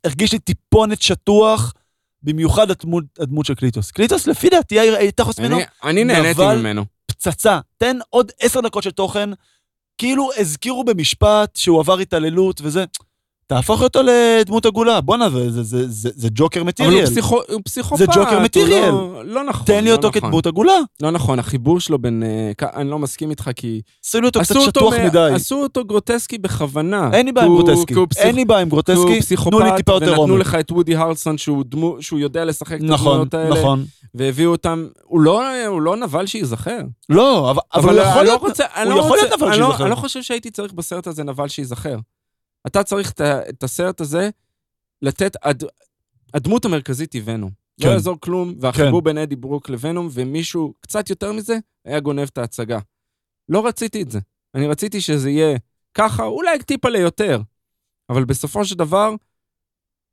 הרגיש 0.03 0.32
לי 0.34 0.40
טיפונת 0.40 1.02
שטוח, 1.02 1.73
במיוחד 2.23 2.72
הדמות, 2.72 3.03
הדמות 3.19 3.45
של 3.45 3.56
קליטוס. 3.56 3.91
קליטוס, 3.91 4.28
לפי 4.28 4.49
דעתי, 4.49 4.80
הייתה 4.80 5.23
חוץ 5.23 5.40
ממנו 5.40 5.57
אני- 5.84 6.03
נהניתי 6.03 6.30
נבל- 6.41 6.57
ממנו. 6.57 6.86
פצצה. 7.06 7.60
תן 7.78 7.98
עוד 8.10 8.32
עשר 8.40 8.61
דקות 8.61 8.84
של 8.84 8.91
תוכן, 8.91 9.30
כאילו 9.98 10.30
הזכירו 10.40 10.84
במשפט 10.84 11.56
שהוא 11.56 11.80
עבר 11.80 11.98
התעללות 11.98 12.61
וזה. 12.64 12.86
תהפוך 13.56 13.82
אותו 13.84 13.99
לדמות 14.03 14.65
עגולה. 14.65 15.02
בואנה, 15.02 15.30
זה- 15.30 15.52
זה- 15.52 15.64
זה- 15.64 15.88
זה 15.90 16.10
זה 16.15 16.28
ג'וקר 16.36 16.61
אבל 16.61 16.72
הוא. 16.94 17.06
פסיכו, 17.06 17.40
הוא 17.49 17.61
פסיכופת. 17.65 17.98
זה 17.98 18.06
ג'וקר 18.06 18.36
הוא 18.36 18.44
מטריאל. 18.44 18.90
לא, 18.91 19.26
לא 19.26 19.44
נכון. 19.44 19.65
תן 19.65 19.84
לי 19.84 19.90
לא 19.90 19.95
אותו 19.95 20.07
נכון. 20.07 20.22
כדמות 20.22 20.48
עגולה. 20.48 20.73
לא 21.02 21.11
נכון, 21.11 21.40
החיבור 21.40 21.80
שלו 21.80 21.99
בין... 21.99 22.23
אה, 22.23 22.52
אני 22.76 22.90
לא 22.90 22.99
מסכים 22.99 23.30
איתך, 23.30 23.49
כי... 23.56 23.82
עשו 24.06 24.18
אותו 24.26 24.40
קצת 24.40 24.56
שטוח 24.61 24.94
מ- 24.94 25.06
מדי. 25.06 25.30
עשו 25.36 25.56
אותו 25.64 25.86
גרוטסקי 25.86 26.38
בכוונה. 26.38 27.10
אין 27.14 27.26
לי 27.26 27.32
בעיה 27.32 27.48
עם 27.48 27.53
גרוטסקי. 27.53 27.94
פסיכ- 27.94 28.18
אין 28.18 28.36
לי 28.36 28.45
בעיה 28.45 28.61
עם 28.61 28.69
גרוטסקי. 28.69 29.19
תנו 29.49 29.60
לי 29.60 29.69
טיפה 29.78 29.91
יותר 29.91 30.06
ונתנו 30.07 30.22
עומק. 30.22 30.40
לך 30.41 30.56
את 30.56 30.72
וודי 30.72 30.95
הרלסון 30.95 31.38
שהוא 31.38 31.64
דמו, 31.68 31.98
שהוא 31.99 32.19
יודע 32.19 32.45
לשחק 32.45 32.78
את 32.78 32.84
נכון, 32.84 33.07
הדמויות 33.11 33.34
האלה, 33.34 33.60
נכון. 33.60 33.86
והביאו 34.15 34.52
אותם, 34.52 34.88
הוא 35.03 35.22
לא, 35.22 35.41
הוא 35.68 35.82
לא 35.82 35.95
נבל 35.98 36.26
שייזכר. 36.26 36.80
לא, 37.10 37.52
אבל- 37.52 37.61
אבל 37.73 37.99
הוא 37.99 38.07
יכול 38.07 38.18
לא 38.18 38.23
להיות... 38.23 38.41
רוצה, 38.41 38.64
אני 38.76 38.84
הוא 38.90 38.94
לא 38.94 38.99
יכול 38.99 39.11
רוצה- 39.11 39.22
להיות 39.28 39.40
נבל 39.41 39.49
לא- 39.49 39.56
שייזכר. 39.65 39.84
אני 39.84 39.91
לא 39.91 39.95
חושב 39.95 40.22
שהייתי 40.22 40.52
צריך 40.52 40.73
בסרט 40.73 41.07
הזה 41.07 41.23
נבל 41.23 41.48
שייזכר. 41.48 41.95
אתה 42.68 42.84
צריך 42.84 43.12
את 43.50 43.64
הסרט 43.64 44.02
הזה 44.02 44.30
לתת, 45.02 45.34
הד- 45.44 45.64
הדמות 46.34 46.66
המרכזית 46.66 47.14
היא 47.14 47.22
ונום. 47.26 47.52
לא 47.80 47.86
כן. 47.86 47.92
יעזור 47.92 48.18
כלום, 48.20 48.54
והחיבור 48.60 49.02
בין 49.02 49.18
אדי 49.18 49.36
ברוק 49.36 49.70
לוונום, 49.70 50.08
ומישהו 50.12 50.74
קצת 50.80 51.10
יותר 51.10 51.32
מזה, 51.32 51.58
היה 51.86 52.00
גונב 52.00 52.20
את 52.34 52.38
ההצגה. 52.38 52.80
לא 53.50 53.68
רציתי 53.68 54.02
את 54.02 54.12
זה. 54.12 54.20
אני 54.56 54.68
רציתי 54.68 55.02
שזה 55.02 55.30
יהיה 55.30 55.58
ככה, 55.94 56.24
אולי 56.24 56.60
טיפה 56.64 56.90
ליותר. 56.90 57.42
אבל 58.10 58.26
בסופו 58.26 58.66
של 58.66 58.76
דבר, 58.76 59.12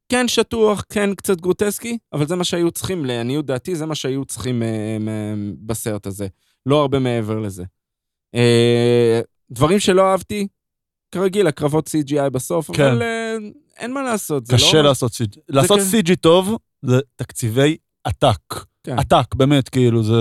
כן 0.09 0.29
שטוח, 0.29 0.85
כן 0.89 1.15
קצת 1.15 1.41
גרוטסקי, 1.41 1.99
אבל 2.12 2.27
זה 2.27 2.37
מה 2.37 2.45
שהיו 2.45 2.70
צריכים, 2.70 3.05
לעניות 3.05 3.47
דעתי, 3.47 3.77
זה 3.77 3.87
מה 3.87 3.95
שהיו 3.95 4.25
צריכים 4.25 4.62
אה, 4.62 4.97
מ- 5.01 5.66
בסרט 5.66 6.07
הזה. 6.07 6.27
לא 6.66 6.81
הרבה 6.81 6.99
מעבר 6.99 7.39
לזה. 7.39 7.65
אה, 8.35 9.20
דברים 9.51 9.81
שלא 9.81 10.11
אהבתי, 10.11 10.49
כרגיל, 11.12 11.47
הקרבות 11.47 11.89
CGI 11.89 12.30
בסוף, 12.30 12.70
כן. 12.72 12.85
אבל 12.85 13.02
אה, 13.02 13.36
אין 13.78 13.93
מה 13.94 14.02
לעשות. 14.02 14.47
זה 14.47 14.52
קשה 14.55 14.76
לא... 14.82 14.89
לעשות 14.89 15.12
CG. 15.12 15.39
לעשות 15.48 15.80
כן. 15.80 15.98
CG 16.12 16.16
טוב 16.20 16.56
זה 16.82 16.98
תקציבי 17.16 17.76
עתק. 18.05 18.36
כן. 18.85 18.98
עתק, 18.98 19.35
באמת, 19.35 19.68
כאילו, 19.68 20.02
זה... 20.02 20.14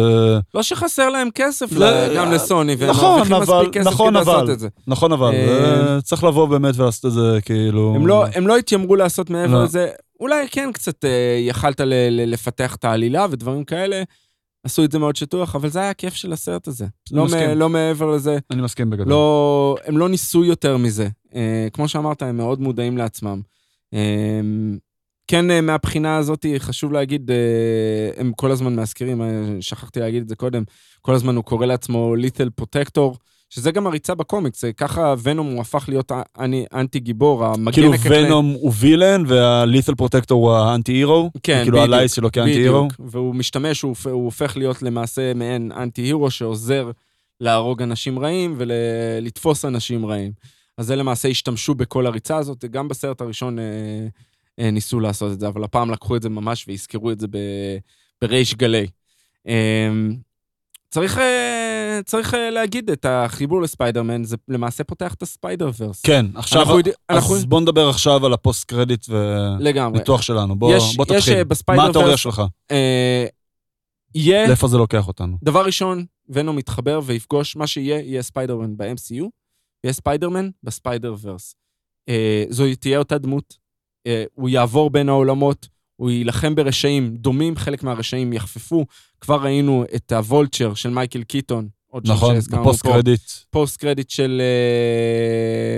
לא 0.53 0.63
שחסר 0.63 1.09
להם 1.09 1.29
כסף 1.35 1.69
זה- 1.71 1.79
ל- 2.11 2.15
גם 2.17 2.31
לסוני, 2.31 2.75
והם 2.75 2.89
נכון, 2.89 3.27
מרוויחים 3.29 3.41
מספיק 3.57 3.73
כסף 3.73 3.87
נכון, 3.87 4.09
כדי 4.09 4.19
לעשות 4.19 4.43
אבל. 4.43 4.51
את 4.53 4.59
זה. 4.59 4.67
נכון, 4.87 5.11
אבל, 5.11 5.33
אה, 5.33 5.95
זה- 5.95 6.01
צריך 6.01 6.23
לבוא 6.23 6.45
באמת 6.47 6.75
ולעשות 6.77 7.05
את 7.05 7.11
זה, 7.11 7.39
כאילו... 7.45 7.93
הם 7.95 8.07
לא, 8.07 8.25
הם 8.35 8.47
לא 8.47 8.57
התיימרו 8.57 8.95
לעשות 8.95 9.29
מעבר 9.29 9.53
לא. 9.53 9.63
לזה. 9.63 9.89
אולי 10.19 10.47
כן 10.51 10.69
קצת 10.73 11.05
אה, 11.05 11.09
יכלת 11.47 11.79
ל- 11.81 11.83
ל- 12.09 12.31
לפתח 12.33 12.75
את 12.75 12.85
העלילה 12.85 13.25
ודברים 13.29 13.63
כאלה. 13.63 14.03
עשו 14.67 14.83
את 14.83 14.91
זה 14.91 14.99
מאוד 14.99 15.15
שטוח, 15.15 15.55
אבל 15.55 15.69
זה 15.69 15.79
היה 15.79 15.89
הכיף 15.89 16.13
של 16.13 16.33
הסרט 16.33 16.67
הזה. 16.67 16.85
לא, 17.11 17.25
מסכים. 17.25 17.49
מ- 17.51 17.57
לא 17.57 17.69
מעבר 17.69 18.11
לזה. 18.11 18.37
אני 18.51 18.61
מסכים 18.61 18.89
בגדול. 18.89 19.09
לא, 19.09 19.75
הם 19.85 19.97
לא 19.97 20.09
ניסו 20.09 20.43
יותר 20.43 20.77
מזה. 20.77 21.07
אה, 21.35 21.67
כמו 21.73 21.87
שאמרת, 21.87 22.21
הם 22.21 22.37
מאוד 22.37 22.61
מודעים 22.61 22.97
לעצמם. 22.97 23.41
אה, 23.93 24.39
כן, 25.27 25.51
אה, 25.51 25.61
מהבחינה 25.61 26.17
הזאת, 26.17 26.45
חשוב 26.57 26.91
להגיד, 26.91 27.31
אה, 27.31 27.35
הם 28.17 28.31
כל 28.35 28.51
הזמן 28.51 28.75
מזכירים, 28.75 29.21
אה, 29.21 29.27
שכחתי 29.59 29.99
להגיד 29.99 30.21
את 30.21 30.29
זה 30.29 30.35
קודם, 30.35 30.63
כל 31.01 31.13
הזמן 31.13 31.35
הוא 31.35 31.43
קורא 31.43 31.65
לעצמו 31.65 32.15
Lethal 32.15 32.49
Protector, 32.49 33.17
שזה 33.49 33.71
גם 33.71 33.87
הריצה 33.87 34.15
בקומיקס, 34.15 34.63
ככה 34.77 35.13
ונום 35.23 35.47
הוא 35.47 35.61
הפך 35.61 35.85
להיות 35.89 36.11
אני- 36.39 36.65
אנטי 36.73 36.99
גיבור, 36.99 37.45
המגן 37.45 37.71
כאילו 37.71 37.93
הקטלני. 37.93 38.25
ונום 38.27 38.45
הוא 38.51 38.71
villain 38.79 39.23
וה 39.27 39.44
Lethal 39.44 39.95
Protector 39.95 40.49
הוא 40.49 40.57
ה 40.57 40.64
anti 40.64 40.91
hero. 40.91 41.31
כן, 41.43 41.61
כאילו 41.63 41.77
בדיוק, 41.77 41.93
הלייס 41.93 42.13
שלו 42.13 42.31
כ 42.31 42.38
anti 42.38 42.51
hero. 42.51 42.87
והוא 42.99 43.35
משתמש, 43.35 43.81
הוא, 43.81 43.95
הוא 44.11 44.25
הופך 44.25 44.57
להיות 44.57 44.81
למעשה 44.81 45.33
מעין 45.33 45.71
anti 45.77 46.01
hero 46.01 46.31
שעוזר 46.31 46.91
להרוג 47.41 47.81
אנשים 47.81 48.19
רעים 48.19 48.55
ולתפוס 48.57 49.65
אנשים 49.65 50.05
רעים. 50.05 50.31
אז 50.77 50.85
זה 50.85 50.95
למעשה 50.95 51.27
השתמשו 51.27 51.75
בכל 51.75 52.05
הריצה 52.07 52.37
הזאת, 52.37 52.65
גם 52.65 52.87
בסרט 52.87 53.21
הראשון 53.21 53.59
אה, 53.59 53.63
אה, 54.59 54.71
ניסו 54.71 54.99
לעשות 54.99 55.31
את 55.33 55.39
זה, 55.39 55.47
אבל 55.47 55.63
הפעם 55.63 55.91
לקחו 55.91 56.15
את 56.15 56.21
זה 56.21 56.29
ממש 56.29 56.65
והזכרו 56.67 57.11
את 57.11 57.19
זה 57.19 57.27
בריש 58.21 58.55
גלי. 58.55 58.87
אה, 59.47 59.89
צריך, 60.89 61.17
אה, 61.17 61.66
צריך 62.05 62.33
אה, 62.33 62.49
להגיד 62.49 62.89
את 62.89 63.05
החיבור 63.09 63.61
לספיידרמן, 63.61 64.23
זה 64.23 64.35
למעשה 64.47 64.83
פותח 64.83 65.13
את 65.13 65.21
ה 65.23 65.69
Spider-Verse. 65.79 66.01
כן, 66.01 66.25
עכשיו, 66.35 66.61
אנחנו 66.61 66.77
יודע- 66.77 66.91
אנחנו- 67.09 67.35
אז 67.35 67.45
בוא 67.45 67.61
נדבר 67.61 67.89
עכשיו 67.89 68.25
על 68.25 68.33
ה 68.33 68.39
post 68.39 68.63
credit. 68.65 69.05
וניתוח 69.93 70.21
שלנו. 70.21 70.59
בוא 70.59 70.75
יש- 70.75 70.95
בוא 70.97 71.05
יש, 71.09 71.11
תתחיל. 71.23 71.33
אה, 71.37 71.43
בספיידר 71.43 71.83
מה 71.83 71.89
התיאוריה 71.89 72.17
שלך? 72.17 72.41
אה, 72.71 73.25
יהיה... 74.15 74.47
לאיפה 74.47 74.67
זה 74.67 74.77
לוקח 74.77 75.07
אותנו? 75.07 75.37
דבר 75.43 75.65
ראשון, 75.65 76.05
ונום 76.29 76.55
מתחבר 76.55 76.99
ויפגוש, 77.05 77.55
מה 77.55 77.67
שיהיה, 77.67 77.99
יהיה 77.99 78.21
ספיידרמן 78.21 78.77
ב-MCU, 78.77 79.23
יהיה 79.83 79.93
ספיידרמן 79.93 80.49
ב 80.63 81.15
Spider-Verse. 81.21 81.55
אה, 82.09 82.43
זו 82.49 82.63
תהיה 82.79 82.99
אותה 82.99 83.17
דמות, 83.17 83.57
אה, 84.07 84.23
הוא 84.33 84.49
יעבור 84.49 84.89
בין 84.89 85.09
העולמות, 85.09 85.67
הוא 85.95 86.09
יילחם 86.09 86.55
ברשעים 86.55 87.17
דומים, 87.17 87.55
חלק 87.55 87.83
מהרשעים 87.83 88.33
יחפפו. 88.33 88.85
כבר 89.21 89.43
ראינו 89.43 89.83
את 89.95 90.11
ה 90.11 90.19
Vulture 90.19 90.73
של 90.73 90.89
מייקל 90.89 91.23
קיטון, 91.23 91.67
עוד 91.91 92.07
נכון, 92.07 92.35
בפוסט 92.51 92.83
פה. 92.83 92.91
credit 92.93 93.21
post 93.49 93.77
credit 93.77 94.09
של... 94.09 94.41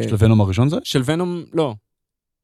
אה, 0.03 0.09
של 0.09 0.15
ונום 0.19 0.41
הראשון 0.41 0.69
זה? 0.69 0.77
של 0.83 1.01
ונום, 1.05 1.43
לא. 1.53 1.73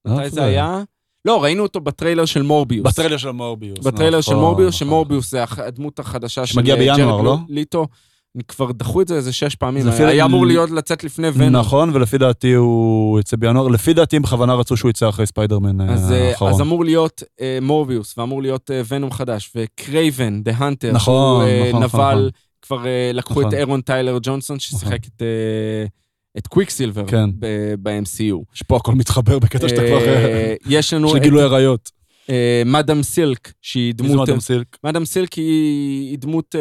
איפה 0.08 0.20
מתי 0.20 0.30
זה 0.30 0.44
היה? 0.44 0.84
לא, 1.26 1.44
ראינו 1.44 1.64
אותו 1.64 1.80
בטריילר 1.80 2.26
של 2.26 2.42
מורביוס. 2.42 2.88
בטריילר 2.88 3.18
של 3.18 3.32
מורביוס. 3.32 3.80
בטריילר 3.80 4.22
של 4.22 4.32
נכון, 4.32 4.44
מורביוס, 4.44 4.76
נכון. 4.76 4.88
שמורביוס 4.88 5.32
זה 5.32 5.44
הדמות 5.58 6.00
החדשה 6.00 6.46
של 6.46 6.60
אה, 6.60 6.64
ג'רד 6.66 7.24
לא? 7.24 7.38
ליטו. 7.50 7.88
כבר 8.48 8.72
דחו 8.72 9.02
את 9.02 9.08
זה 9.08 9.16
איזה 9.16 9.34
שש 9.34 9.56
פעמים, 9.56 9.88
היה 9.88 10.26
אמור 10.26 10.46
להיות 10.46 10.72
לצאת 10.72 11.04
לפני 11.04 11.28
ונום. 11.34 11.56
נכון, 11.56 11.90
ולפי 11.94 12.18
דעתי 12.18 12.54
הוא 12.54 13.20
יצא 13.20 13.38
בינואר. 13.38 13.68
לפי 13.68 13.94
דעתי 13.94 14.16
הם 14.16 14.22
בכוונה 14.22 14.54
רצו 14.54 14.78
שהוא 14.78 14.90
יצא 14.90 15.10
אחרי 15.10 15.26
ספיידרמן 15.26 15.82
אה, 15.82 15.96
אה, 16.12 16.30
האחרון. 16.30 16.52
אז 16.52 16.62
אמור 16.62 16.86
להיות 16.86 17.24
אה, 17.42 17.60
מורביוס, 17.62 18.18
ואמור 18.18 18.42
להיות 18.42 18.72
אה, 18.72 18.82
ונום 18.88 19.12
חדש, 19.12 19.52
ו 19.56 19.67
Kraven, 19.67 20.44
the 20.44 20.52
Hunter, 20.56 20.92
נכון, 20.92 21.46
אה, 21.46 21.70
נכון, 21.70 21.84
נכון. 21.84 22.30
כבר 22.68 22.88
אה, 22.88 23.12
לקחו 23.14 23.42
את 23.42 23.46
נכון. 23.46 23.58
אהרון 23.60 23.82
טיילר 23.82 24.18
ג'ונסון, 24.22 24.60
ששיחק 24.60 25.08
את, 25.08 25.22
אה, 25.22 25.86
את 26.38 26.48
קוויקסילבר 26.48 27.08
כן. 27.08 27.30
ב-MCU. 27.80 28.44
שפה 28.54 28.78
הכל 28.78 28.96
מתחבר 28.96 29.40
בקטע 29.40 29.70
שאתה 29.70 29.82
כבר... 29.88 30.08
אה, 30.08 30.56
יש 30.70 30.94
לנו 30.94 31.10
של 31.10 31.18
גילוי 31.20 31.42
עריות. 31.44 31.92
מאדם 32.66 33.04
סילק, 33.04 33.54
שהיא 33.62 33.94
דמות... 33.94 34.16
מאדם 34.30 34.40
סילק? 34.40 34.78
מאדם 34.84 35.06
סילק 35.06 35.34
היא, 35.34 36.18
דמות 36.18 36.56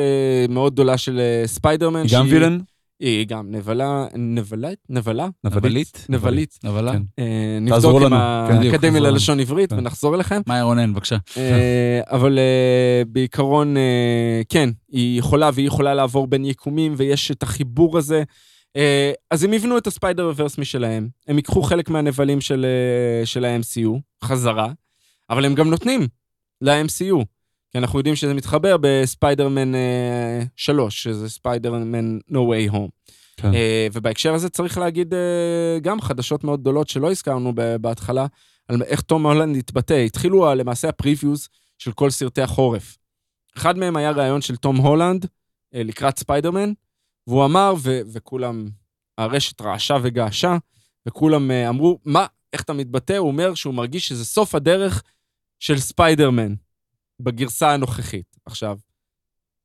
מאוד 0.48 0.72
גדולה 0.72 0.98
של 0.98 1.20
ספיידרמן. 1.46 2.02
היא 2.02 2.10
גם 2.12 2.26
וילן? 2.30 2.58
היא 3.00 3.26
גם 3.26 3.50
נבלה, 3.50 4.06
נבלית? 4.16 4.78
נבלה? 4.88 5.28
נבלית? 5.44 6.06
נבלית. 6.08 6.58
נבלה? 6.64 6.92
כן. 6.92 7.02
אה, 7.18 7.58
נבדוק 7.60 8.02
עם. 8.02 8.08
כן, 8.48 8.62
האקדמיה 8.62 9.00
ללשון 9.00 9.40
עברית 9.40 9.70
כן. 9.70 9.78
ונחזור 9.78 10.14
אליכם. 10.14 10.40
מאיה 10.46 10.62
רונן, 10.62 10.92
בבקשה. 10.92 11.16
אה, 11.36 12.00
אבל 12.06 12.38
אה, 12.38 13.02
בעיקרון, 13.08 13.76
אה, 13.76 14.42
כן, 14.48 14.70
היא 14.88 15.18
יכולה 15.18 15.50
והיא 15.54 15.66
יכולה 15.66 15.94
לעבור 15.94 16.26
בין 16.26 16.44
יקומים, 16.44 16.94
ויש 16.96 17.30
את 17.30 17.42
החיבור 17.42 17.98
הזה. 17.98 18.22
אה, 18.76 19.12
אז 19.30 19.44
הם 19.44 19.52
יבנו 19.52 19.78
את 19.78 19.86
ה 19.86 20.26
Spider-Verse 20.26 20.58
משלהם, 20.58 21.08
הם 21.28 21.36
ייקחו 21.36 21.62
חלק 21.62 21.90
מהנבלים 21.90 22.40
של, 22.40 22.66
אה, 23.20 23.26
של 23.26 23.44
ה-MCU 23.44 24.00
חזרה, 24.24 24.72
אבל 25.30 25.44
הם 25.44 25.54
גם 25.54 25.70
נותנים 25.70 26.06
ל-MCU. 26.60 27.24
כי 27.74 27.78
אנחנו 27.78 27.98
יודעים 27.98 28.16
שזה 28.16 28.34
מתחבר 28.34 28.76
בספיידרמן 28.80 29.74
אה, 29.74 30.42
3, 30.56 31.02
שזה 31.02 31.28
ספיידרמן 31.28 32.18
No 32.30 32.34
Way 32.34 32.72
Home. 32.72 33.10
כן. 33.36 33.54
אה, 33.54 33.86
ובהקשר 33.92 34.34
הזה 34.34 34.48
צריך 34.48 34.78
להגיד 34.78 35.14
אה, 35.14 35.78
גם 35.82 36.00
חדשות 36.00 36.44
מאוד 36.44 36.60
גדולות 36.60 36.88
שלא 36.88 37.10
הזכרנו 37.10 37.52
בהתחלה, 37.80 38.26
על 38.68 38.82
איך 38.82 39.00
תום 39.00 39.26
הולנד 39.26 39.56
התבטא. 39.56 39.94
התחילו 39.94 40.54
למעשה 40.54 40.88
ה 40.88 40.95
previews 40.95 41.48
של 41.78 41.92
כל 41.92 42.10
סרטי 42.10 42.42
החורף. 42.42 42.98
אחד 43.56 43.78
מהם 43.78 43.96
היה 43.96 44.10
ראיון 44.10 44.40
של 44.40 44.56
תום 44.56 44.76
הולנד 44.76 45.26
אה, 45.74 45.82
לקראת 45.82 46.18
ספיידרמן, 46.18 46.72
והוא 47.26 47.44
אמר, 47.44 47.74
ו- 47.78 48.00
וכולם, 48.12 48.68
הרשת 49.18 49.60
רעשה 49.60 49.96
וגעשה, 50.02 50.56
וכולם 51.08 51.50
אה, 51.50 51.68
אמרו, 51.68 51.98
מה, 52.04 52.26
איך 52.52 52.62
אתה 52.62 52.72
מתבטא? 52.72 53.12
הוא 53.16 53.28
אומר 53.28 53.54
שהוא 53.54 53.74
מרגיש 53.74 54.08
שזה 54.08 54.24
סוף 54.24 54.54
הדרך 54.54 55.02
של 55.60 55.78
ספיידרמן 55.78 56.54
בגרסה 57.20 57.70
הנוכחית. 57.70 58.36
עכשיו, 58.46 58.78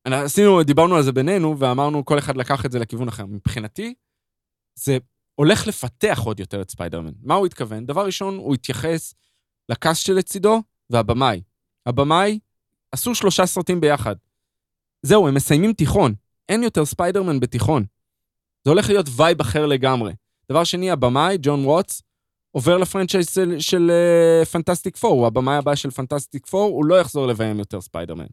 עשינו, 0.04 0.62
דיברנו 0.62 0.96
על 0.96 1.02
זה 1.02 1.12
בינינו, 1.12 1.58
ואמרנו, 1.58 2.04
כל 2.04 2.18
אחד 2.18 2.36
לקח 2.36 2.66
את 2.66 2.72
זה 2.72 2.78
לכיוון 2.78 3.08
אחר. 3.08 3.26
מבחינתי, 3.26 3.94
זה 4.74 4.98
הולך 5.34 5.66
לפתח 5.66 6.20
עוד 6.24 6.40
יותר 6.40 6.62
את 6.62 6.70
ספיידרמן. 6.70 7.12
מה 7.22 7.34
הוא 7.34 7.46
התכוון? 7.46 7.86
דבר 7.86 8.06
ראשון, 8.06 8.36
הוא 8.36 8.54
התייחס 8.54 9.14
ל 9.68 9.76
cast 9.76 10.06
שלצידו 10.06 10.62
והבמאי. 10.90 11.42
הבמאי, 11.86 12.38
עשו 12.92 13.14
שלושה 13.14 13.46
סרטים 13.46 13.80
ביחד. 13.80 14.16
זהו, 15.02 15.28
הם 15.28 15.34
מסיימים 15.34 15.72
תיכון. 15.72 16.14
אין 16.48 16.62
יותר 16.62 16.84
ספיידרמן 16.84 17.40
בתיכון. 17.40 17.84
זה 18.64 18.70
הולך 18.70 18.88
להיות 18.88 19.06
vibe 19.16 19.40
אחר 19.40 19.66
לגמרי. 19.66 20.12
דבר 20.50 20.64
שני, 20.64 20.90
הבמאי, 20.90 21.38
ג'ון 21.42 21.64
ווטס, 21.64 22.02
עובר 22.50 22.78
ל 22.78 22.83
franchise 22.83 23.28
של, 23.28 23.56
של 23.58 23.90
אה, 24.42 24.44
Fantastic 24.44 24.96
Four, 24.96 25.12
הוא 25.12 25.26
הבמאי 25.26 25.56
הבא 25.56 25.74
של 25.74 25.90
Fantastic 25.90 26.46
Four, 26.46 26.70
הוא 26.70 26.84
לא 26.84 27.00
יחזור 27.00 27.26
לביים 27.26 27.58
יותר 27.58 27.80
ספיידרמן. 27.80 28.26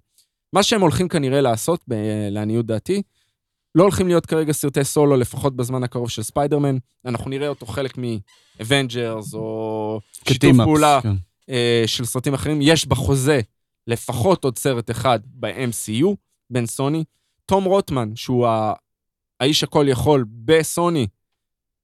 מה 0.54 0.64
שהם 0.64 0.82
הולכים 0.82 1.08
כנראה 1.08 1.42
לעשות, 1.42 1.80
ב- 1.88 2.28
לעניות 2.32 2.66
דעתי, 2.66 3.02
לא 3.76 3.84
הולכים 3.84 4.08
להיות 4.08 4.26
כרגע 4.26 4.54
סרטי 4.54 4.84
סולו, 4.84 5.18
לפחות 5.18 5.56
בזמן 5.56 5.84
הקרוב 5.84 6.10
של 6.10 6.24
ספיידרמן. 6.24 6.78
אנחנו 7.06 7.30
נראה 7.30 7.48
אותו 7.48 7.66
חלק 7.66 7.98
מ-Avengers 7.98 9.34
או 9.34 10.00
שיתוף 10.28 10.58
פעולה 10.58 11.00
כן. 11.04 11.14
אה, 11.50 11.84
של 11.86 12.06
סרטים 12.06 12.34
אחרים. 12.34 12.60
יש 12.62 12.86
בחוזה 12.86 13.42
לפחות 13.88 14.44
עוד 14.44 14.58
סרט 14.58 14.92
אחד 14.92 15.20
ב-MCU 15.26 16.08
בין 16.50 16.66
סוני. 16.66 17.04
תום 17.46 17.64
רוטמן, 17.64 18.16
שהוא 18.16 18.48
האיש 19.40 19.64
הכל 19.64 19.86
יכול 19.90 20.26
בסוני, 20.46 21.08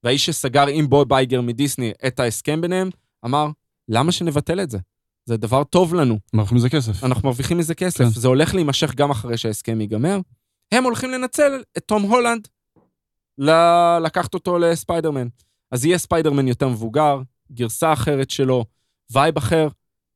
והאיש 0.03 0.25
שסגר 0.25 0.67
עם 0.67 0.89
בוב 0.89 1.09
בייגר 1.09 1.41
מדיסני 1.41 1.91
את 2.07 2.19
ההסכם 2.19 2.61
ביניהם, 2.61 2.89
אמר, 3.25 3.47
למה 3.89 4.11
שנבטל 4.11 4.59
את 4.61 4.69
זה? 4.69 4.77
זה 5.25 5.38
דבר 5.38 5.63
טוב 5.63 5.93
לנו. 5.93 6.19
מרוויחים 6.34 6.57
מזה 6.57 6.69
כסף. 6.69 7.03
אנחנו 7.03 7.30
מרוויחים 7.30 7.57
מזה 7.57 7.75
כסף. 7.75 8.03
כן. 8.03 8.09
זה 8.09 8.27
הולך 8.27 8.55
להימשך 8.55 8.95
גם 8.95 9.11
אחרי 9.11 9.38
שההסכם 9.38 9.81
ייגמר. 9.81 10.19
הם 10.71 10.84
הולכים 10.84 11.11
לנצל 11.11 11.63
את 11.77 11.84
תום 11.85 12.01
הולנד, 12.01 12.47
ל- 13.38 13.97
לקחת 14.03 14.34
אותו 14.34 14.59
לספיידרמן. 14.59 15.27
אז 15.71 15.85
יהיה 15.85 15.97
ספיידרמן 15.97 16.47
יותר 16.47 16.67
מבוגר, 16.67 17.21
גרסה 17.51 17.93
אחרת 17.93 18.30
שלו, 18.30 18.65
vibe 19.11 19.38
אחר. 19.38 19.67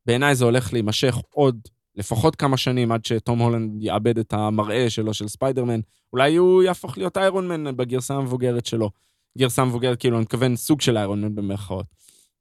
בעיניי 0.06 0.34
זה 0.34 0.44
הולך 0.44 0.72
להימשך 0.72 1.16
עוד 1.30 1.60
לפחות 1.94 2.36
כמה 2.36 2.56
שנים 2.56 2.92
עד 2.92 3.04
שתום 3.04 3.38
הולנד 3.38 3.82
יאבד 3.82 4.18
את 4.18 4.32
המראה 4.32 4.90
שלו 4.90 5.14
של 5.14 5.28
ספיידרמן. 5.28 5.80
אולי 6.12 6.36
הוא 6.36 6.62
יהפוך 6.62 6.98
להיות 6.98 7.16
איירון 7.16 7.48
מן 7.48 7.76
בגרסה 7.76 8.14
המבוגרת 8.14 8.66
שלו. 8.66 8.90
גרסה 9.38 9.64
מבוגרת, 9.64 10.00
כאילו, 10.00 10.16
אני 10.16 10.22
מתכוון 10.22 10.56
סוג 10.56 10.80
של 10.80 10.96
איירון 10.96 11.20
מן 11.20 11.34
במרכאות. 11.34 11.86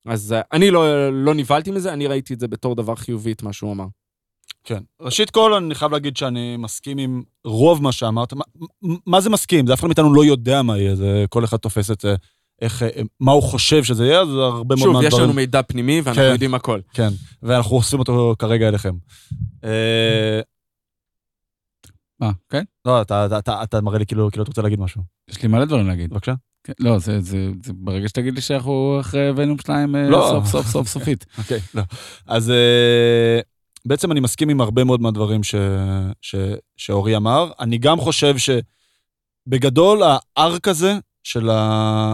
אז 0.05 0.33
אה, 0.33 0.41
אני 0.53 0.71
לא, 0.71 1.09
לא 1.25 1.33
נבהלתי 1.33 1.71
מזה, 1.71 1.93
אני 1.93 2.07
ראיתי 2.07 2.33
את 2.33 2.39
זה 2.39 2.47
בתור 2.47 2.75
דבר 2.75 2.95
חיובי, 2.95 3.31
את 3.31 3.43
מה 3.43 3.53
שהוא 3.53 3.71
אמר. 3.71 3.85
כן. 4.63 4.83
ראשית 5.01 5.29
כל, 5.29 5.53
אני 5.53 5.75
חייב 5.75 5.91
להגיד 5.91 6.17
שאני 6.17 6.57
מסכים 6.57 6.97
עם 6.97 7.23
רוב 7.45 7.83
מה 7.83 7.91
שאמרת. 7.91 8.33
מה, 8.33 8.43
מה 9.05 9.21
זה 9.21 9.29
מסכים? 9.29 9.67
זה 9.67 9.73
אף 9.73 9.79
אחד 9.79 9.87
מאיתנו 9.87 10.13
לא 10.13 10.25
יודע 10.25 10.61
מה 10.61 10.77
יהיה, 10.77 10.95
זה 10.95 11.25
כל 11.29 11.43
אחד 11.43 11.57
תופס 11.57 11.91
את 11.91 12.01
זה, 12.01 12.15
איך, 12.61 12.83
אה, 12.83 13.01
מה 13.19 13.31
הוא 13.31 13.43
חושב 13.43 13.83
שזה 13.83 14.05
יהיה, 14.05 14.21
אז 14.21 14.29
הרבה 14.29 14.75
מאוד 14.75 14.79
שוב, 14.79 14.93
מהדברים. 14.93 15.07
יש 15.07 15.19
לנו 15.19 15.33
מידע 15.33 15.61
פנימי 15.61 16.01
ואנחנו 16.01 16.21
כן. 16.21 16.29
יודעים 16.31 16.53
הכל. 16.53 16.79
כן, 16.93 17.09
ואנחנו 17.43 17.75
אוספים 17.75 17.99
אותו 17.99 18.35
כרגע 18.39 18.67
אליכם. 18.67 18.95
אה, 19.63 20.41
מה, 22.19 22.31
כן? 22.49 22.63
לא, 22.85 23.01
אתה, 23.01 23.25
אתה, 23.25 23.39
אתה, 23.39 23.63
אתה 23.63 23.81
מראה 23.81 23.99
לי 23.99 24.05
כאילו, 24.05 24.31
כאילו 24.31 24.43
אתה 24.43 24.49
רוצה 24.49 24.61
להגיד 24.61 24.79
משהו. 24.79 25.01
יש 25.29 25.41
לי 25.41 25.47
מלא 25.47 25.65
דברים 25.65 25.87
להגיד. 25.87 26.09
בבקשה. 26.09 26.33
כן, 26.67 26.73
לא, 26.79 26.99
זה, 26.99 27.21
זה, 27.21 27.49
זה 27.63 27.73
ברגע 27.75 28.07
שתגיד 28.09 28.35
לי 28.35 28.41
שאנחנו 28.41 28.97
אחרי 28.99 29.31
ונום 29.35 29.59
2 29.59 29.95
לא. 29.95 30.27
סוף 30.31 30.45
סוף 30.51 30.67
סוף 30.67 30.87
סופית. 30.87 31.25
אוקיי, 31.37 31.59
לא. 31.75 31.81
אז 32.27 32.49
אה, 32.51 33.39
בעצם 33.85 34.11
אני 34.11 34.19
מסכים 34.19 34.49
עם 34.49 34.61
הרבה 34.61 34.83
מאוד 34.83 35.01
מהדברים 35.01 35.43
ש, 35.43 35.55
ש, 36.21 36.35
שאורי 36.77 37.15
אמר. 37.17 37.51
אני 37.59 37.77
גם 37.77 37.99
חושב 37.99 38.35
שבגדול 39.47 40.01
ה 40.37 40.45
arc 40.45 40.67
הזה 40.67 40.93
של 41.23 41.49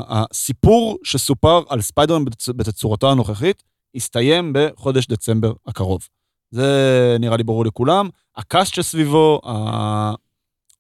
הסיפור 0.08 0.98
שסופר 1.04 1.62
על 1.70 1.82
ספיידרמן 1.82 2.26
בתצ- 2.26 2.54
בתצורתו 2.56 3.12
הנוכחית, 3.12 3.64
הסתיים 3.96 4.54
בחודש 4.56 5.08
דצמבר 5.08 5.54
הקרוב. 5.68 6.08
זה 6.52 7.18
נראה 7.20 7.38
לי 7.38 7.44
ברור 7.44 7.66
לכולם. 7.66 8.10
ה 8.38 8.45
cast 8.45 8.74
שסביבו, 8.74 9.42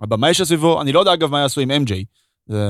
הבמאי 0.01 0.33
שסביבו, 0.33 0.81
אני 0.81 0.91
לא 0.91 0.99
יודע 0.99 1.13
אגב 1.13 1.31
מה 1.31 1.39
יעשו 1.39 1.61
עם 1.61 1.71
MJ. 1.71 1.93
זה 2.45 2.67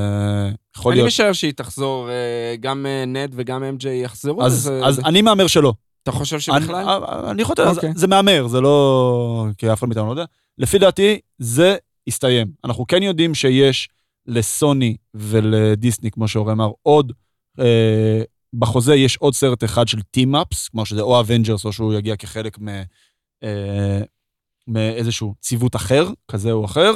יכול 0.78 0.92
אני 0.92 0.98
להיות... 0.98 1.08
משער 1.08 1.34
שהיא 1.34 1.52
תחזור, 1.52 2.10
אה, 2.10 2.56
גם 2.60 2.86
אה, 2.86 3.06
נד 3.06 3.32
וגם 3.36 3.64
אמג'יי 3.64 4.04
יחזרו. 4.04 4.44
אז, 4.46 4.54
זה- 4.64 4.86
אז 4.86 4.96
זה- 4.96 5.02
אני 5.06 5.22
מהמר 5.22 5.48
שלא. 5.48 5.74
אתה 6.04 6.12
חושב 6.12 6.40
שבכלל? 6.40 6.76
אני, 6.76 7.32
אני 7.32 7.44
חושב, 7.44 7.62
אוקיי. 7.68 7.94
זה, 7.94 8.00
זה 8.00 8.08
מהמר, 8.08 8.48
זה 8.48 8.62
לא... 8.62 9.46
כי 9.58 9.74
אף 9.74 9.80
אחד 9.80 9.88
מאיתנו 9.88 10.06
לא 10.06 10.12
יודע. 10.12 10.26
לפי 10.58 10.78
דעתי, 10.80 11.20
זה 11.40 11.76
הסתיים. 12.08 12.48
אנחנו 12.64 12.88
כן 12.88 13.04
יודעים 13.04 13.36
שיש 13.36 13.90
לסוני 14.28 14.96
ולדיסני, 15.14 16.12
כמו 16.12 16.28
שאורי 16.28 16.52
אמר, 16.54 16.72
עוד, 16.82 17.14
אה, 17.60 18.22
בחוזה 18.54 18.96
יש 18.96 19.18
עוד 19.18 19.34
סרט 19.34 19.64
אחד 19.64 19.88
של 19.88 20.02
team-ups, 20.02 20.68
כלומר 20.68 20.84
שזה 20.86 21.02
או 21.02 21.20
Avengers 21.20 21.66
או 21.66 21.74
שהוא 21.74 21.94
יגיע 21.94 22.16
כחלק 22.16 22.60
מ, 22.62 22.68
אה, 23.44 24.02
מאיזשהו 24.68 25.34
ציוות 25.42 25.76
אחר, 25.76 26.08
כזה 26.32 26.52
או 26.52 26.66
אחר. 26.66 26.94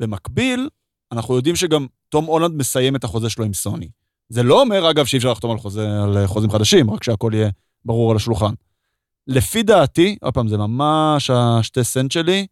ובמקביל, 0.00 0.68
אנחנו 1.12 1.36
יודעים 1.36 1.56
שגם 1.56 1.86
תום 2.08 2.24
הולנד 2.24 2.54
מסיים 2.54 2.96
את 2.96 3.04
החוזה 3.04 3.30
שלו 3.30 3.44
עם 3.44 3.54
סוני. 3.54 3.88
זה 4.28 4.42
לא 4.42 4.60
אומר, 4.60 4.90
אגב, 4.90 5.04
שאי 5.04 5.18
אפשר 5.18 5.32
לחתום 5.32 5.50
על, 5.50 5.58
חוזה, 5.58 6.02
על 6.02 6.26
חוזים 6.26 6.50
חדשים, 6.50 6.90
רק 6.90 7.04
שהכל 7.04 7.30
יהיה 7.34 7.50
ברור 7.84 8.10
על 8.10 8.16
השולחן. 8.16 8.54
לפי 9.26 9.62
דעתי, 9.62 10.16
עוד 10.20 10.34
פעם, 10.34 10.48
זה 10.48 10.56
ממש 10.56 11.30
השתי 11.30 11.84
סנט 11.84 12.12
שלי, 12.12 12.46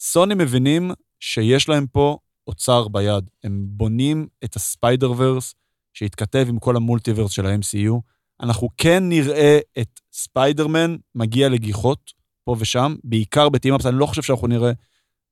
סוני 0.00 0.34
מבינים 0.34 0.90
שיש 1.20 1.68
להם 1.68 1.86
פה 1.86 2.18
אוצר 2.46 2.88
ביד. 2.88 3.30
הם 3.44 3.64
בונים 3.66 4.26
את 4.44 4.56
ה 4.56 5.12
Spider-Verse 5.16 5.54
שיתכתב 5.94 6.46
עם 6.48 6.58
כל 6.58 6.76
ה 6.76 6.81
multiverse 6.81 7.30
של 7.30 7.46
ה-MCU. 7.46 7.92
אנחנו 8.40 8.68
כן 8.76 9.08
נראה 9.08 9.58
את 9.78 10.00
ספיידרמן 10.12 10.96
מגיע 11.14 11.48
לגיחות 11.48 12.12
פה 12.44 12.56
ושם, 12.58 12.94
בעיקר 13.04 13.48
ב 13.48 13.52
team-ups, 13.52 13.86
אני 13.86 13.98
לא 13.98 14.06
חושב 14.06 14.22
שאנחנו 14.22 14.46
נראה, 14.46 14.72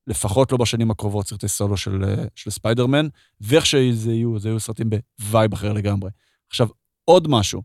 לפחות 0.07 0.51
לא 0.51 0.57
בשנים 0.57 0.91
הקרובות, 0.91 1.27
סרטי 1.27 1.47
סולו 1.47 1.77
של, 1.77 2.03
אה, 2.03 2.25
של 2.35 2.51
ספיידרמן, 2.51 3.07
ואיך 3.41 3.65
שזה 3.65 4.13
יהיו, 4.13 4.39
זה 4.39 4.49
יהיו 4.49 4.59
סרטים 4.59 4.89
בווייב 5.19 5.53
אחר 5.53 5.73
לגמרי. 5.73 6.09
עכשיו, 6.49 6.67
עוד 7.05 7.27
משהו, 7.27 7.61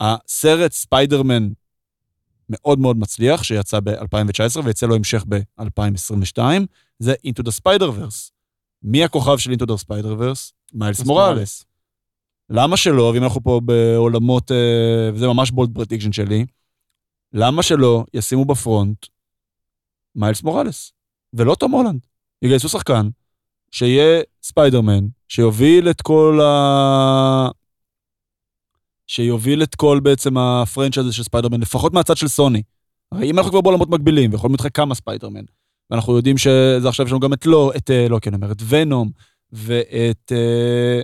הסרט 0.00 0.72
ספיידרמן 0.72 1.48
מאוד 2.48 2.78
מאוד 2.78 2.96
מצליח, 2.96 3.42
שיצא 3.42 3.80
ב-2019 3.80 4.60
ויצא 4.64 4.86
לו 4.86 4.94
המשך 4.94 5.24
ב-2022, 5.28 6.38
זה 6.98 7.14
Into 7.26 7.42
the 7.42 7.60
Spider-Verse. 7.62 8.30
מי 8.82 9.04
הכוכב 9.04 9.38
של 9.38 9.50
Into 9.52 9.66
the 9.66 9.84
Spider-Verse? 9.84 10.52
מיילס 10.72 11.00
מוראלס. 11.04 11.64
למה 12.50 12.76
שלא, 12.76 13.02
ואם 13.14 13.24
אנחנו 13.24 13.42
פה 13.42 13.60
בעולמות, 13.64 14.50
אה, 14.50 15.10
וזה 15.14 15.26
ממש 15.26 15.50
bold 15.50 15.74
prediction 15.74 16.12
שלי, 16.12 16.46
למה 17.32 17.62
שלא 17.62 18.04
ישימו 18.14 18.44
ב 18.44 18.54
front 18.54 19.06
מיילס 20.14 20.42
מוראלס, 20.42 20.92
ולא 21.34 21.54
תום 21.54 21.72
הולנד? 21.72 22.00
יגייסו 22.42 22.68
שחקן, 22.68 23.08
שיהיה 23.70 24.22
ספיידרמן, 24.42 25.06
שיוביל 25.28 25.90
את 25.90 26.02
כל 26.02 26.40
ה... 26.42 27.48
שיוביל 29.06 29.62
את 29.62 29.74
כל 29.74 30.00
בעצם 30.02 30.38
ה 30.38 30.44
franchise 30.44 30.98
הזה 30.98 31.12
של 31.12 31.22
ספיידרמן, 31.22 31.60
לפחות 31.60 31.92
מהצד 31.92 32.16
של 32.16 32.28
סוני. 32.28 32.62
הרי 33.12 33.30
אם 33.30 33.38
אנחנו 33.38 33.50
כבר 33.50 33.60
בעולמות 33.60 33.88
מקבילים, 33.88 34.32
ויכולים 34.32 34.56
להיות 34.60 34.74
כמה 34.74 34.94
ספיידרמן, 34.94 35.44
ואנחנו 35.90 36.16
יודעים 36.16 36.38
שזה 36.38 36.88
עכשיו 36.88 37.06
יש 37.06 37.12
לנו 37.12 37.20
גם 37.20 37.32
את 37.32 37.46
לא, 37.46 37.72
את, 37.76 37.90
אה, 37.90 38.08
לא, 38.08 38.18
כן, 38.22 38.34
אומר, 38.34 38.52
את 38.52 38.62
ונום, 38.68 39.10
ואת, 39.52 40.32
אה, 40.32 41.00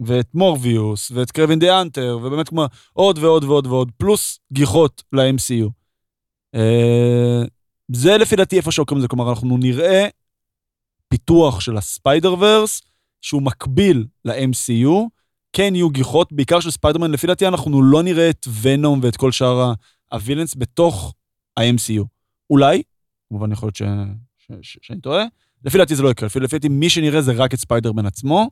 ואת 0.00 0.34
מורביוס, 0.34 1.10
ואת 1.14 1.30
Kraven 1.30 1.58
the 1.58 1.80
Hunter, 1.80 2.18
ובאמת 2.22 2.48
כמו 2.48 2.66
עוד 2.92 3.18
ועוד 3.18 3.44
ועוד 3.44 3.66
ועוד, 3.66 3.90
פלוס 3.96 4.38
גיחות 4.52 5.02
ל-MCU. 5.12 5.70
אה, 7.90 7.96
זה 7.96 8.18
לפי 8.18 8.36
דעתי 8.36 8.56
איפה 8.56 8.72
שעוקרים 8.72 8.98
את 8.98 9.02
זה, 9.02 9.08
כלומר, 9.08 9.30
אנחנו 9.30 9.56
נראה 9.56 10.08
פיתוח 11.08 11.60
של 11.60 11.76
ה 11.76 12.34
Spider-Verse, 12.38 12.82
שהוא 13.20 13.42
מקביל 13.42 14.06
ל-MCU, 14.24 15.08
כן 15.52 15.74
יהיו 15.74 15.90
גיחות, 15.90 16.32
בעיקר 16.32 16.60
של 16.60 16.70
ספיידרמן, 16.70 17.10
לפי 17.10 17.26
דעתי 17.26 17.48
אנחנו 17.48 17.82
לא 17.82 18.02
נראה 18.02 18.30
את 18.30 18.46
ונום 18.62 19.00
ואת 19.02 19.16
כל 19.16 19.32
שאר 19.32 19.72
ה 20.12 20.17
villains 20.17 20.54
בתוך 20.58 21.14
ה-MCU. 21.56 22.04
אולי, 22.50 22.82
כמובן 23.28 23.52
יכול 23.52 23.66
להיות 23.66 23.76
ש... 23.76 23.82
ש... 24.38 24.52
ש... 24.62 24.78
שאני 24.82 25.00
טועה, 25.00 25.24
לפי 25.64 25.78
דעתי 25.78 25.96
זה 25.96 26.02
לא 26.02 26.10
יקרה, 26.10 26.28
לפי 26.42 26.58
דעתי 26.58 26.68
מי 26.68 26.90
שנראה 26.90 27.22
זה 27.22 27.32
רק 27.32 27.54
את 27.54 27.58
ספיידרמן 27.58 28.06
עצמו, 28.06 28.50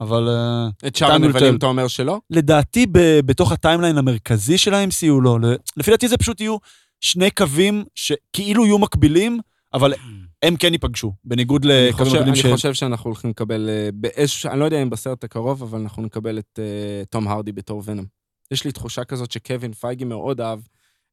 אבל 0.00 0.28
uh, 0.28 0.86
את 0.86 0.96
שאר 0.96 1.12
הנבלים. 1.12 1.56
אתה 1.56 1.66
אומר 1.66 1.88
שלא? 1.88 2.20
לדעתי 2.30 2.86
ב... 2.86 3.20
בתוך 3.26 3.52
ה 3.52 3.57
timeline 3.57 3.98
המרכזי 3.98 4.58
של 4.58 4.74
ה-MCU 4.74 5.22
לא. 5.22 5.38
לפי 5.76 5.90
דעתי 5.90 6.08
זה 6.08 6.16
פשוט 6.16 6.40
יהיו 6.40 6.56
שני 7.02 7.30
קווים 7.30 7.84
שכאילו 7.94 8.66
יהיו 8.66 8.78
מקבילים, 8.78 9.38
אבל 9.74 9.94
הם 10.42 10.56
כן 10.56 10.72
ייפגשו, 10.72 11.12
בניגוד 11.24 11.66
אני 11.66 11.88
לקווים 11.88 12.06
מקבילים 12.06 12.32
אני 12.34 12.42
ש... 12.42 12.46
חושב 12.46 12.74
שאנחנו 12.74 13.08
הולכים 13.08 13.30
לקבל, 13.30 13.68
אה, 13.68 13.88
באיזשהו, 13.94 14.50
אני 14.50 14.60
לא 14.60 14.64
יודע 14.64 14.82
אם 14.82 14.90
בסרט 14.90 15.24
הקרוב, 15.24 15.62
אבל 15.62 15.80
אנחנו 15.80 16.02
נקבל 16.02 16.38
את 16.38 16.58
אה, 16.58 17.04
תום 17.10 17.28
הרדי 17.28 17.52
בתור 17.52 17.82
ונום. 17.84 18.04
יש 18.50 18.64
לי 18.64 18.72
תחושה 18.72 19.04
כזאת 19.04 19.32
שקווין 19.32 19.72
פייגי 19.72 20.04
מאוד 20.04 20.40
אהב 20.40 20.60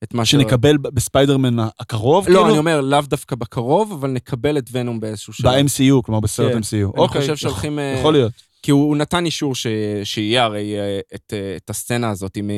את 0.03 0.13
מה 0.13 0.25
ש... 0.25 0.31
שנקבל 0.31 0.77
ב- 0.77 0.87
בספיידרמן 0.87 1.59
הקרוב, 1.79 2.29
לא, 2.29 2.33
כאילו? 2.33 2.49
אני 2.49 2.57
אומר, 2.57 2.81
לאו 2.81 3.01
דווקא 3.01 3.35
בקרוב, 3.35 3.91
אבל 3.91 4.09
נקבל 4.11 4.57
את 4.57 4.69
ונום 4.71 4.99
באיזשהו 4.99 5.33
שלב. 5.33 5.51
ב-MCU, 5.51 6.01
כלומר 6.05 6.19
בסרט 6.19 6.51
כן. 6.51 6.57
MCU. 6.59 6.73
אני 6.73 6.83
אוקיי, 6.97 7.21
חושב 7.21 7.33
יכול- 7.33 7.35
שהולכים... 7.35 7.79
אה, 7.79 7.95
יכול 7.99 8.13
להיות. 8.13 8.31
כי 8.63 8.71
הוא 8.71 8.83
הוא 8.87 8.97
נתן 8.97 9.25
אישור 9.25 9.55
ש- 9.55 9.67
שיהיה 10.03 10.43
הרי 10.43 10.75
אה, 10.79 10.99
את, 11.15 11.33
אה, 11.33 11.55
את 11.57 11.69
הסצנה 11.69 12.09
הזאת 12.09 12.37
עם... 12.37 12.49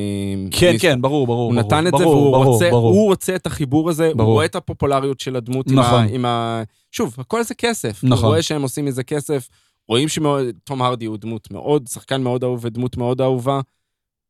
כן, 0.52 0.72
עם- 0.72 0.78
כן, 0.80 1.02
ברור, 1.02 1.28
ברור. 1.28 1.44
הוא 1.46 1.54
ברור, 1.54 1.66
נתן 1.66 1.88
את 1.88 1.94
זה, 1.98 2.04
ברור, 2.04 2.16
והוא 2.22 2.32
ברור, 2.32 2.54
רוצה, 2.54 2.70
ברור. 2.70 2.92
הוא 2.92 3.06
רוצה 3.06 3.36
את 3.36 3.46
החיבור 3.48 3.90
הזה, 3.90 4.08
הוא 4.08 4.14
ברור. 4.18 4.34
רואה 4.34 4.46
את 4.46 4.56
הפופולריות 4.56 5.20
של 5.20 5.36
הדמות 5.36 5.68
עם, 5.72 5.80
נכון. 5.80 6.04
ה, 6.04 6.08
עם 6.12 6.26
ה... 6.26 6.64
שוב, 6.92 7.16
הכל 7.18 7.44
זה 7.44 7.54
כסף. 7.56 8.00
נכון. 8.04 8.24
הוא 8.24 8.30
רואה 8.30 8.42
שהם 8.42 8.62
עושים 8.62 8.86
מזה 8.86 9.04
כסף, 9.04 9.48
רואים 9.90 10.08
שתום 10.08 10.82
הרדי 10.82 11.06
הוא 11.06 11.18
דמות 11.18 11.52
מאוד, 11.52 11.88
שחקן 11.88 12.22
מאוד 12.24 12.44
אהוב 12.44 12.60
ודמות 12.66 12.98
מאוד 12.98 13.22
אהובה, 13.22 13.62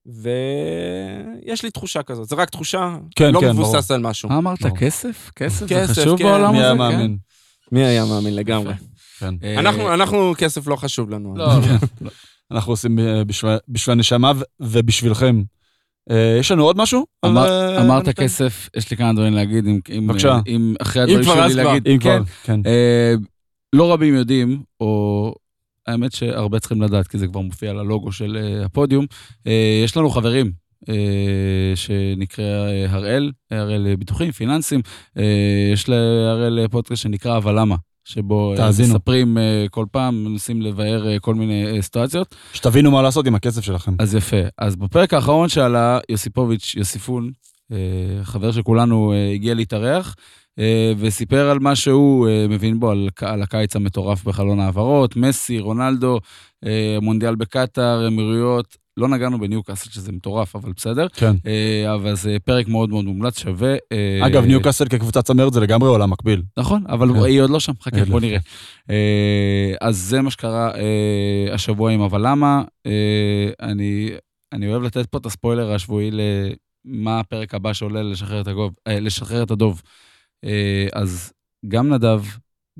ויש 0.05 1.63
לי 1.63 1.71
תחושה 1.71 2.03
כזאת. 2.03 2.29
זה 2.29 2.35
רק 2.35 2.49
תחושה, 2.49 2.97
כן, 3.15 3.31
לא 3.33 3.39
כן, 3.39 3.49
מבוסס 3.51 3.91
על 3.91 4.01
משהו. 4.01 4.29
מה 4.29 4.37
אמרת? 4.37 4.61
ברור. 4.61 4.77
כסף? 4.77 5.31
כסף 5.35 5.67
זה 5.69 5.75
כסף, 5.75 6.01
חשוב 6.01 6.17
כן. 6.17 6.23
בעולם 6.23 6.51
מי 6.51 6.57
הזה? 6.57 6.65
היה 6.65 6.71
כן. 6.73 6.77
מאמין? 6.77 7.17
מי 7.71 7.83
היה 7.85 8.05
מאמין 8.05 8.35
לגמרי? 8.35 8.73
כן. 9.19 9.33
אה, 9.43 9.59
אנחנו, 9.59 9.93
אנחנו, 9.93 10.33
כסף 10.37 10.67
לא 10.67 10.75
חשוב 10.75 11.09
לנו. 11.09 11.35
לא, 11.37 11.45
לא. 12.01 12.09
אנחנו 12.51 12.73
עושים 12.73 12.99
אה, 12.99 13.23
בשביל- 13.23 13.57
בשביל 13.69 13.91
הנשמה 13.91 14.31
ובשבילכם. 14.59 15.41
אה, 16.11 16.37
יש 16.39 16.51
לנו 16.51 16.63
עוד 16.63 16.77
משהו? 16.77 17.05
על, 17.21 17.31
אמר- 17.31 17.49
אה, 17.49 17.81
אמרת 17.85 18.07
נתן? 18.07 18.23
כסף, 18.23 18.69
יש 18.75 18.91
לי 18.91 18.97
כמה 18.97 19.13
דברים 19.13 19.33
להגיד, 19.33 19.65
אם- 19.67 19.79
אם- 19.89 20.07
בבקשה. 20.07 20.39
אם 20.47 20.75
אחרי 20.81 21.01
הדברים 21.03 21.23
שלי. 21.49 21.63
להגיד. 21.63 21.87
אם 21.87 21.97
כן, 21.99 22.23
כבר, 22.23 22.23
כן. 22.43 22.59
אה, 22.65 23.13
לא 23.73 23.93
רבים 23.93 24.15
יודעים, 24.15 24.61
או 24.79 25.33
האמת 25.87 26.11
שהרבה 26.11 26.59
צריכים 26.59 26.81
לדעת, 26.81 27.07
כי 27.07 27.17
זה 27.17 27.27
כבר 27.27 27.39
מופיע 27.39 27.69
על 27.69 27.79
הלוגו 27.79 28.11
של 28.11 28.37
אה, 28.41 28.65
הפודיום. 28.65 29.05
אה, 29.47 29.81
יש 29.83 29.97
לנו 29.97 30.09
חברים 30.09 30.51
אה, 30.89 30.95
שנקרא 31.75 32.67
הראל, 32.89 33.31
הראל 33.51 33.95
ביטוחים, 33.95 34.31
פיננסים. 34.31 34.81
יש 35.73 35.89
להראל 35.89 36.67
פודקאסט 36.67 37.01
שנקרא 37.01 37.37
אבל 37.37 37.59
למה. 37.59 37.75
שבו 38.05 38.53
תאזינו. 38.57 38.89
מספרים 38.89 39.37
כל 39.69 39.85
פעם, 39.91 40.23
מנסים 40.23 40.61
לבאר 40.61 41.19
כל 41.19 41.35
מיני 41.35 41.81
סיטואציות. 41.81 42.35
שתבינו 42.53 42.91
מה 42.91 43.01
לעשות 43.01 43.27
עם 43.27 43.35
הכסף 43.35 43.61
שלכם. 43.61 43.95
אז 43.99 44.15
יפה. 44.15 44.37
אז 44.57 44.75
בפרק 44.75 45.13
האחרון 45.13 45.49
שעלה, 45.49 45.99
יוסיפוביץ', 46.09 46.73
יוסיפון, 46.77 47.31
חבר 48.23 48.51
של 48.51 48.61
כולנו, 48.61 49.13
הגיע 49.33 49.53
להתארח, 49.53 50.15
וסיפר 50.97 51.49
על 51.49 51.59
מה 51.59 51.75
שהוא 51.75 52.27
אה, 52.27 52.45
מבין 52.49 52.79
בו, 52.79 52.91
על, 52.91 53.09
על 53.21 53.41
הקיץ 53.41 53.75
המטורף 53.75 54.23
בחלון 54.23 54.59
העברות, 54.59 55.15
מסי, 55.15 55.59
רונלדו, 55.59 56.19
אה, 56.65 56.97
מונדיאל 57.01 57.35
בקטאר, 57.35 58.07
אמירויות. 58.07 58.81
לא 58.97 59.07
נגענו 59.07 59.39
בניוקאסל, 59.39 59.89
שזה 59.89 60.11
מטורף, 60.11 60.55
אבל 60.55 60.71
בסדר. 60.75 61.07
כן. 61.13 61.35
אה, 61.45 61.95
אבל 61.95 62.15
זה 62.15 62.37
פרק 62.45 62.67
מאוד 62.67 62.89
מאוד 62.89 63.05
מומלץ, 63.05 63.39
שווה. 63.39 63.75
אה, 63.91 64.27
אגב, 64.27 64.45
ניוקאסל 64.45 64.87
כקבוצת 64.87 65.25
צמרת 65.25 65.53
זה 65.53 65.59
לגמרי 65.59 65.89
עולם 65.89 66.09
מקביל. 66.09 66.41
נכון, 66.57 66.83
אבל 66.87 67.13
כן. 67.13 67.23
היא 67.23 67.41
עוד 67.41 67.49
לא 67.49 67.59
שם, 67.59 67.73
חכה, 67.81 68.05
בוא 68.05 68.19
נראה. 68.19 68.39
אה, 68.89 69.73
אז 69.81 69.97
זה 69.97 70.21
מה 70.21 70.31
שקרה 70.31 70.71
אה, 70.75 71.53
השבוע 71.53 71.91
עם 71.91 72.01
אבל 72.01 72.27
למה. 72.27 72.63
אה, 72.85 73.49
אני, 73.61 74.09
אני 74.53 74.67
אוהב 74.67 74.83
לתת 74.83 75.05
פה 75.05 75.17
את 75.17 75.25
הספוילר 75.25 75.73
השבועי 75.73 76.11
למה 76.11 77.19
הפרק 77.19 77.53
הבא 77.53 77.73
שעולה 77.73 78.03
לשחרר 78.03 78.41
את, 78.41 78.47
הגוב, 78.47 78.73
אה, 78.87 78.99
לשחרר 78.99 79.43
את 79.43 79.51
הדוב. 79.51 79.81
אה, 80.43 80.87
אז 80.93 81.33
גם 81.67 81.93
נדב, 81.93 82.21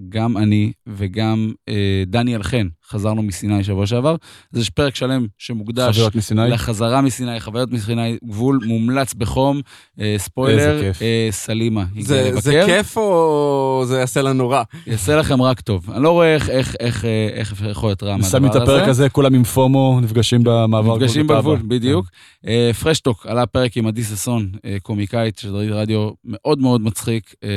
גם 0.10 0.38
אני 0.38 0.72
וגם 0.88 1.52
אה, 1.70 2.04
דניאל 2.08 2.44
חן 2.44 2.68
חזרנו 2.92 3.24
מסיני 3.24 3.64
שבוע 3.64 3.86
שעבר. 3.88 4.16
אז 4.54 4.60
יש 4.60 4.70
פרק 4.70 4.96
שלם 4.96 5.28
שמוקדש 5.38 6.00
מסיני. 6.16 6.50
לחזרה 6.50 7.02
מסיני, 7.02 7.40
חוויות 7.40 7.72
מסיני, 7.72 8.18
גבול 8.24 8.60
מומלץ 8.66 9.14
בחום, 9.14 9.62
אה, 10.00 10.16
ספוילר. 10.18 10.92
אה, 11.02 11.28
סלימה. 11.32 11.86
זה. 12.00 12.32
זה 12.40 12.64
כיף 12.66 12.98
או 12.98 13.84
זה 13.88 13.98
יעשה 13.98 14.22
לנו 14.22 14.50
רע? 14.50 14.64
יעשה 14.88 15.16
לכם 15.16 15.42
רק 15.42 15.62
טוב. 15.62 15.92
אני 15.92 16.04
לא 16.04 16.12
רואה 16.12 16.34
איך, 16.34 16.50
איך, 16.50 16.76
איך, 16.80 17.06
אה, 17.06 17.30
איך 17.34 17.64
יכול 17.72 17.90
להיות 17.90 18.04
רע 18.04 18.24
שמים 18.24 18.52
את 18.52 18.56
הפרק 18.56 18.88
הזה, 18.88 19.10
כולם 19.10 19.36
עם 19.36 19.44
FOMO, 19.44 20.00
נפגשים 20.02 20.42
במעבר 20.44 20.96
נפגשים. 20.96 21.28
בגבול, 21.28 21.60
בדיוק. 21.68 22.06
אה, 22.48 22.72
פרשטוק 22.84 23.26
עלה 23.26 23.46
פרק 23.46 23.78
עם 23.78 23.88
עדי 23.88 24.04
ששון, 24.04 24.52
אה, 24.66 24.78
קומיקאית 24.82 25.38
של 25.38 25.56
רדיו 25.56 26.10
מאוד 26.26 26.60
מאוד 26.60 26.82
מצחיק, 26.82 27.36
אה, 27.44 27.50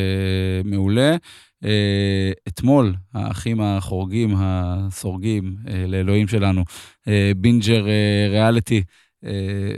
מעולה. 0.65 1.17
אה, 1.65 2.33
אתמול, 2.49 2.95
האחים 3.15 3.61
החורגים, 3.61 4.35
הסורגים, 4.39 5.57
אה, 5.69 5.85
לאלוהים 5.87 6.29
שלנו, 6.29 6.65
אה, 7.09 7.33
בינג'ר 7.37 7.87
ריאליטי, 8.31 8.83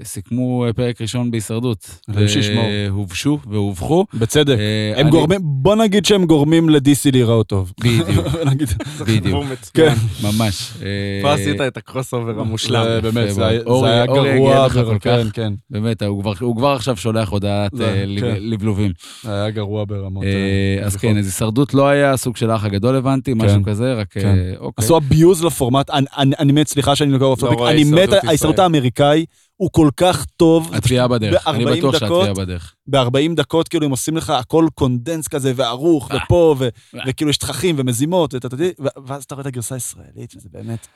סיכמו 0.05 0.65
אה, 0.67 0.73
פרק 0.73 1.01
ראשון 1.01 1.31
בהישרדות. 1.31 1.91
שישמור. 2.27 2.65
הובשו 2.91 3.39
והובכו. 3.51 4.05
בצדק. 4.15 4.57
אה, 4.59 5.01
הם 5.01 5.11
גורמים, 5.11 5.41
בוא 5.43 5.75
נגיד 5.77 6.05
שהם 6.07 6.25
גורמים 6.27 6.69
ל 6.69 6.83
DC 6.83 7.11
להיראות 7.13 7.47
טוב. 7.47 7.73
בדיוק, 7.81 8.07
נגיד, 8.51 8.69
בדיוק. 9.01 9.25
חיבור 9.25 9.45
מצוין. 9.53 9.95
ממש. 10.23 10.73
אה, 10.83 10.87
פה 11.23 11.33
עשית 11.35 11.61
את 11.61 11.77
ה 11.77 12.15
crossover 12.15 12.41
המושלם. 12.41 12.85
זה 12.85 13.01
באמת, 13.13 13.35
זה 13.35 13.47
היה- 13.47 14.07
גרוע, 14.07 14.67
לך 14.67 14.77
בר- 14.77 14.85
כל 14.85 14.99
כן, 15.01 15.23
כך. 15.29 15.33
כן, 15.37 15.53
באמת, 15.71 16.03
הוא 16.03 16.23
כבר, 16.57 16.73
עכשיו 16.75 16.97
שולח 16.97 17.29
הודעת 17.29 17.81
אה, 17.81 18.05
כן. 18.21 18.35
לבלובים. 18.41 18.93
היה 19.25 19.51
גרוע 19.51 19.85
ברמות. 19.85 20.25
אה, 20.25 20.29
אה, 20.81 20.87
אז. 20.87 20.97
כן, 20.97 21.17
איזה 21.17 21.29
הישרדות 21.29 21.75
לא 21.75 21.89
היה, 21.89 22.17
סוג 22.17 22.37
של 22.37 22.51
האח 22.51 22.65
הגדול 22.65 22.97
הבנתי, 22.97 23.33
משהו 23.37 23.63
כזה, 23.65 23.95
רק 23.95 24.07
כן. 24.11 24.21
אה, 24.27 24.53
אוקיי. 24.59 24.85
עשו 24.85 24.97
abuse 24.97 25.45
לפורמט, 25.45 25.91
אני- 25.91 26.53
מת, 26.53 26.69
סליחה 26.69 26.97
שאני 26.97 27.13
לוקח 27.13 27.25
off 27.25 27.43
לא 27.43 27.47
topic, 27.47 27.59
רואה 27.59 27.71
אני 27.73 27.85
מת, 27.85 27.99
הישרדות 27.99 28.25
ההישרדות. 28.25 28.59
האמריקאי 28.59 29.25
הוא 29.57 29.71
כל 29.73 29.89
כך 29.97 30.25
טוב. 30.25 30.75
התביעה 30.75 31.09
בדרך, 31.09 31.49
אני 31.49 31.65
בטוח 31.65 31.95
40 31.95 32.01
שהתביעה 32.01 32.35
בדרך. 32.35 32.75
ב-40 32.87 33.35
דקות 33.37 33.69
כאילו 33.69 33.85
הם 33.85 33.91
עושים 33.91 34.17
לך 34.17 34.31
הכל 34.31 34.67
condensed 34.75 35.29
כזה 35.29 35.53
וערוך 35.57 36.11
אה. 36.11 36.17
ופה 36.17 36.55
ו- 36.59 36.69
אה. 36.95 37.01
וכאילו 37.09 37.31
יש 37.31 37.37
תככים 37.37 37.75
ומזימות 37.79 38.35
ואז 39.07 39.25
אתה 39.25 39.35
רואה 39.35 39.43
את 39.43 39.47
הגרסה 39.47 39.75
הישראלית 39.75 40.37
וזה 40.37 40.49
באמת, 40.53 40.87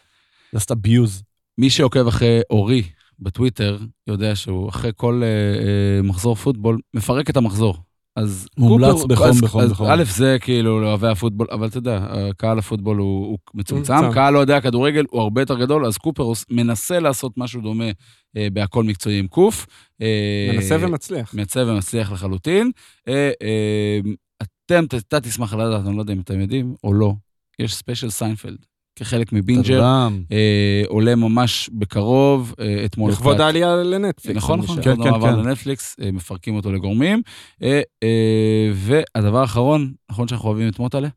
זה 0.53 0.59
עשת 0.59 0.71
abuse. 0.71 1.23
מי 1.59 1.71
שעוקב 1.71 2.07
אחרי 2.07 2.41
אורי 2.51 2.83
בטוויטר, 3.19 3.79
יודע 4.07 4.37
שהוא 4.37 4.69
אחרי 4.69 4.91
כל 4.97 5.23
אה, 5.23 5.29
אה, 5.29 6.03
מחזור 6.03 6.35
פוטבול, 6.35 6.79
מפרק 6.95 7.31
את 7.31 7.37
המחזור. 7.37 7.77
אז 8.17 8.49
מומלץ 8.59 9.05
בחום, 9.05 9.41
בחום, 9.41 9.61
אז 9.61 9.71
בחום. 9.71 9.87
א', 9.91 10.05
זה 10.05 10.37
כאילו 10.41 10.81
לאוהבי 10.81 11.09
הפוטבול, 11.09 11.47
אבל 11.51 11.69
אתה 11.69 11.79
יודע, 11.79 12.07
קהל 12.37 12.59
הפוטבול 12.59 12.97
הוא, 12.99 13.27
הוא 13.27 13.39
מצומצם. 13.55 14.13
קהל 14.13 14.37
אוהדי 14.37 14.53
הכדורגל 14.55 15.05
הוא 15.11 15.21
הרבה 15.21 15.43
יותר 15.43 15.59
גדול, 15.59 15.87
אז 15.87 15.97
קופר 15.97 16.33
מנסה 16.51 17.01
לעשות 17.01 17.33
משהו 17.37 17.61
דומה 17.61 17.91
אה, 18.37 18.49
בהכל 18.53 18.85
מקצועי 18.85 19.19
עם 19.19 19.27
קוף. 19.27 19.67
אה, 20.03 20.51
מנסה 20.55 20.77
ומצליח. 20.81 21.35
מייצב 21.35 21.67
ומצליח 21.69 22.13
לחלוטין. 22.13 22.71
אה, 23.09 23.31
אה, 23.43 24.01
אתם, 24.43 24.85
אתה 24.85 25.21
תשמח 25.21 25.55
לדעת, 25.55 25.87
אני 25.87 25.97
לא 25.97 26.01
יודע 26.03 26.13
אם 26.13 26.21
אתם 26.21 26.41
יודעים 26.41 26.75
או 26.85 26.95
לא, 26.95 27.13
יש 27.59 27.75
special 27.75 28.11
סיינפלד, 28.11 28.59
כחלק 28.97 29.33
מבינג'ר. 29.33 30.09
אה, 30.33 30.83
עולה 30.87 31.17
ממש 31.17 31.71
בקרוב, 31.73 32.55
אה, 32.61 32.85
אתמול. 32.85 33.11
לכבוד 33.11 33.41
העלייה 33.41 33.77
לנטפליקס. 33.77 34.37
נכון, 34.37 34.59
נכון. 34.59 34.83
כן, 34.83 34.97
כן, 34.97 35.21
כן. 35.21 35.39
לנטפליקס, 35.39 35.97
אה, 36.03 36.11
מפרקים 36.13 36.55
אותו 36.55 36.73
לגורמים. 36.73 37.23
אה, 37.63 37.81
אה, 38.03 38.71
והדבר 38.75 39.39
האחרון, 39.39 39.93
נכון 40.11 40.29
שאנחנו 40.29 40.49
אוהבים 40.49 40.69
את 40.69 40.79
מוטלה? 40.79 41.09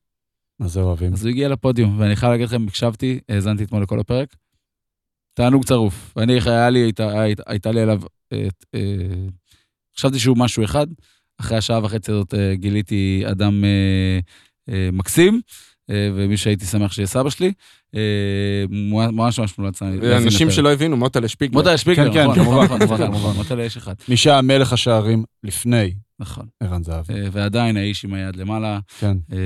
מה 0.59 0.67
זה 0.67 0.81
אוהבים? 0.81 1.13
אז 1.13 1.25
הוא 1.25 1.29
הגיע 1.29 1.49
לפודיום, 1.49 1.99
ואני 1.99 2.15
חייב 2.15 2.31
להגיד 2.31 2.47
לכם, 2.47 2.67
הקשבתי, 2.67 3.19
האזנתי 3.29 3.63
אתמול 3.63 3.81
לכל 3.83 3.99
הפרק. 3.99 4.35
תענוג 5.33 5.65
צרוף. 5.65 6.13
ואני, 6.15 6.39
היה 6.45 6.69
לי, 6.69 6.79
הייתה, 6.79 7.21
הייתה, 7.21 7.43
הייתה 7.47 7.71
לי 7.71 7.81
עליו, 7.81 8.01
אה, 8.33 8.47
אה, 8.75 8.79
חשבתי 9.97 10.19
שהוא 10.19 10.37
משהו 10.37 10.63
אחד, 10.63 10.87
אחרי 11.39 11.57
השעה 11.57 11.83
וחצי 11.83 12.11
הזאת 12.11 12.33
אה, 12.33 12.55
גיליתי 12.55 13.23
אדם 13.31 13.63
אה, 13.63 14.19
אה, 14.69 14.89
מקסים, 14.93 15.41
ומי 15.89 16.37
שהייתי 16.37 16.65
שמח 16.65 16.91
שיהיה 16.91 17.07
סבא 17.07 17.29
שלי. 17.29 17.51
אה, 17.95 17.99
ממש 18.69 19.39
ממש 19.39 19.57
מומלץ. 19.57 19.81
להאזין 19.81 20.11
אנשים. 20.23 20.51
שלא 20.51 20.73
הבינו, 20.73 20.97
מוטלה 20.97 21.27
שפיגלר. 21.27 21.57
מוטלה 21.57 21.77
שפיגלר, 21.77 22.07
כן, 22.07 22.13
כן, 22.13 22.23
נכון, 22.23 22.35
כמובן, 22.35 22.63
נכון, 22.63 22.81
נכון, 22.81 22.97
כמובן. 22.97 23.07
כמובן, 23.19 23.35
מוטלה 23.37 23.63
יש 23.63 23.77
אחד, 23.77 23.93
מי 24.09 24.17
שהיה 24.17 24.41
מלך 24.41 24.73
השערים 24.73 25.23
לפני 25.43 25.93
נכון. 26.19 26.45
ערן 26.63 26.83
זהב, 26.83 27.05
אה, 27.11 27.23
ועדיין 27.31 27.77
האיש 27.77 28.05
עם 28.05 28.13
היד 28.13 28.35
למעלה, 28.35 28.79
כן, 28.99 29.17
אה, 29.33 29.37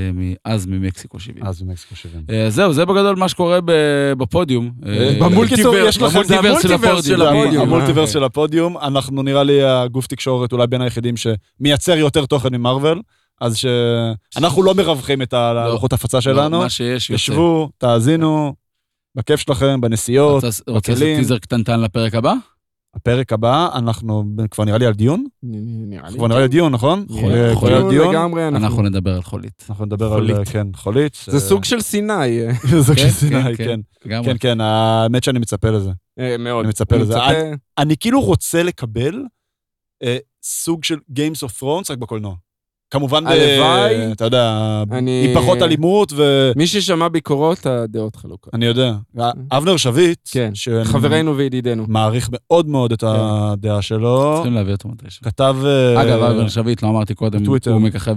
אז 0.46 0.66
ממקסיקו 0.66 1.20
70. 1.20 1.46
אז 1.46 1.62
במקסיקו 1.62 1.96
70. 1.96 2.24
אה, 2.30 2.50
זהו, 2.50 2.74
זה 2.74 2.86
בגדול 2.86 3.16
מה 3.16 3.30
שקורה 3.30 3.60
ב- 3.66 4.14
בפודיום. 4.18 4.72
אה, 4.86 5.18
במולטיברס, 5.20 5.94
של 5.94 6.06
המולטיברס 6.06 6.62
של 6.62 6.74
הפודיום. 6.74 7.22
הפודיום. 7.22 7.68
המולטיברס 7.68 8.10
של 8.10 8.24
הפודיום, 8.24 8.78
אנחנו 8.78 9.24
נראה 9.24 9.44
לי 9.44 9.64
הגוף 9.64 10.08
תקשורת 10.08 10.52
אולי 10.54 10.68
בין 10.68 10.82
היחידים 10.82 11.16
שמייצר 11.18 11.98
יותר 11.98 12.26
תוכן 12.26 12.56
ממרוויל, 12.56 13.02
אז 13.42 13.56
שאנחנו 13.56 14.64
לא 14.64 14.76
מרווחים 14.76 15.22
את 15.22 15.34
הלוחות 15.34 15.94
הפצה 15.94 16.22
שלנו, 16.22 16.60
מה 16.60 16.70
שיש 16.70 17.10
יוצא. 17.10 17.24
תשבו, 17.24 17.70
תאזינו, 17.78 18.54
בכיף 19.16 19.40
שלכם, 19.40 19.82
בנסיעות, 19.82 20.34
רוצה 20.34 20.48
רוצה 20.48 20.92
לעשות 20.92 20.98
בכלים. 21.00 21.18
טיזר 21.18 21.38
קטנטן 21.38 21.82
לפרק 21.82 22.16
הבא? 22.16 22.34
הפרק 22.96 23.34
הבא, 23.34 23.70
אנחנו 23.76 24.24
כבר 24.52 24.64
נראה 24.64 24.78
לי 24.78 24.86
על 24.86 24.94
דיון, 24.94 25.26
נראה 25.44 26.10
לי. 26.10 26.18
כבר 26.18 26.28
נראה 26.28 26.42
לי 26.42 26.48
דיון, 26.48 26.72
נכון? 26.74 27.06
אה, 27.12 27.56
כבר 27.56 27.76
על 27.76 27.90
דיון, 27.90 28.16
לגמרי, 28.16 28.48
אנחנו 28.48 28.82
נדבר 28.82 29.16
על 29.16 29.22
חולית. 29.22 29.66
אנחנו 29.70 29.86
נדבר 29.86 30.14
על, 30.14 30.20
חולית. 30.34 30.48
כן, 30.50 30.68
חולית. 30.76 31.18
זה 31.28 31.40
סוג 31.40 31.64
של 31.64 31.82
סיני. 31.82 32.14
אה, 32.42 32.54
סוג 32.84 32.96
כן, 32.96 33.02
של 33.02 33.10
סיני, 33.10 33.58
כן, 33.58 33.80
כן. 34.04 34.24
כן, 34.24 34.36
כן, 34.40 34.62
האמת 34.62 35.24
שאני 35.24 35.40
מצפה 35.40 35.70
לזה. 35.70 35.92
אה, 36.20 36.38
מאוד. 36.38 36.60
אני 36.60 36.70
מצפה 36.70 36.98
לזה. 36.98 37.16
אני 37.78 37.98
כאילו 37.98 38.22
רוצה 38.22 38.64
לקבל 38.64 39.24
אה, 40.04 40.18
סוג 40.44 40.84
של 40.84 40.98
Games 41.12 41.48
of 41.48 41.62
Thrones 41.62 41.92
רק 41.92 41.98
בקולנוע. 41.98 42.36
כמובן, 42.92 43.24
ב- 43.24 43.28
הלוואי. 43.28 44.12
אתה 44.12 44.26
יודע, 44.26 44.84
אני- 44.92 45.26
עם 45.36 45.42
פחות 45.42 45.62
אלימות, 45.62 46.14
ואני 46.14 46.54
מי 46.56 46.68
ששמע 46.68 47.08
ביקורות, 47.08 47.66
הדעות 47.66 48.16
חלוקות. 48.16 48.54
יודע. 48.66 48.94
אבנר 49.52 49.78
שביט, 49.78 50.20
כן, 50.32 50.52
שאני 50.56 50.86
חברנו 50.86 51.38
וידידנו. 51.38 51.86
מעריך 51.88 52.30
מאוד 52.32 52.68
מאוד 52.68 52.92
את 52.92 53.04
הדעה 53.08 53.82
שלו, 53.82 54.32
צריכים 54.36 54.54
להביא 54.54 54.74
אותו 54.74 54.90
מתישהו. 54.90 55.24
כתב... 55.26 55.56
אה, 55.66 56.02
אגב, 56.02 56.24
אבנר 56.24 56.48
שביט, 56.48 56.84
לא 56.84 56.90
אמרתי 56.90 57.14
קודם, 57.16 57.42
בטוויטר. 57.44 57.72
הוא 57.72 57.82
מככב 57.82 58.16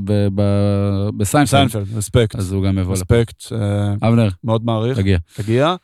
בסיינפלד, 1.17 1.47
סיינפלד, 1.69 1.97
respect. 1.97 2.37
אז 2.37 2.53
הוא 2.53 2.65
גם 2.65 2.79
יבוא 2.79 2.95
לפה. 2.95 3.15
respect, 3.15 3.53
אה, 3.53 4.09
אבנר, 4.09 4.29
מאוד 4.45 4.65
מעריך. 4.65 4.99
תגיע. 4.99 5.19
תגיע. 5.37 5.75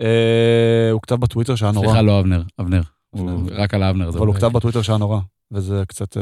אה, 0.00 0.90
הוא 0.92 1.00
כתב 1.02 1.14
בטוויטר 1.14 1.54
שהיה 1.54 1.72
נורא. 1.72 1.86
סליחה, 1.86 2.02
לא 2.02 2.20
אבנר, 2.20 2.42
אבנר. 2.60 2.80
אבנר. 3.16 3.36
רק 3.54 3.74
על 3.74 3.82
האבנר. 3.82 4.10
זה 4.10 4.18
אבל 4.18 4.26
הוא 4.26 4.34
לא 4.34 4.38
כתב. 4.38 4.46
בטוויטר 4.52 4.82
שהיה 4.82 4.98
נורא, 4.98 5.18
וזה 5.52 5.82
קצת... 5.88 6.16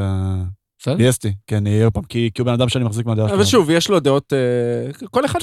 אה? 0.88 0.94
ביאסתי, 0.94 1.32
כן, 1.46 1.66
יהיה 1.66 1.90
פעם, 1.90 2.02
כי 2.02 2.30
כי 2.34 2.42
הוא 2.42 2.46
בן 2.46 2.52
אדם 2.52 2.68
שאני 2.68 2.84
מחזיק 2.84 3.06
מהדעה 3.06 3.28
שלו. 3.28 3.36
אבל 3.36 3.44
שוב, 3.44 3.70
יש 3.70 3.88
לו 3.88 4.00
דעות, 4.00 4.32
אה, 4.32 5.08
כל 5.10 5.24
אחד 5.24 5.38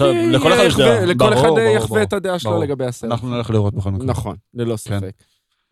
יחווה-. 1.75 2.03
את 2.03 2.13
הדעה 2.13 2.39
שלו. 2.39 2.61
לגבי 2.61 2.85
הסרט. 2.85 3.11
אנחנו 3.11 3.29
נלך 3.29 3.49
לראות 3.49 3.73
בכל 3.73 3.91
מקרה. 3.91 4.07
נכון, 4.07 4.35
ללא 4.53 4.77
ספק. 4.77 5.11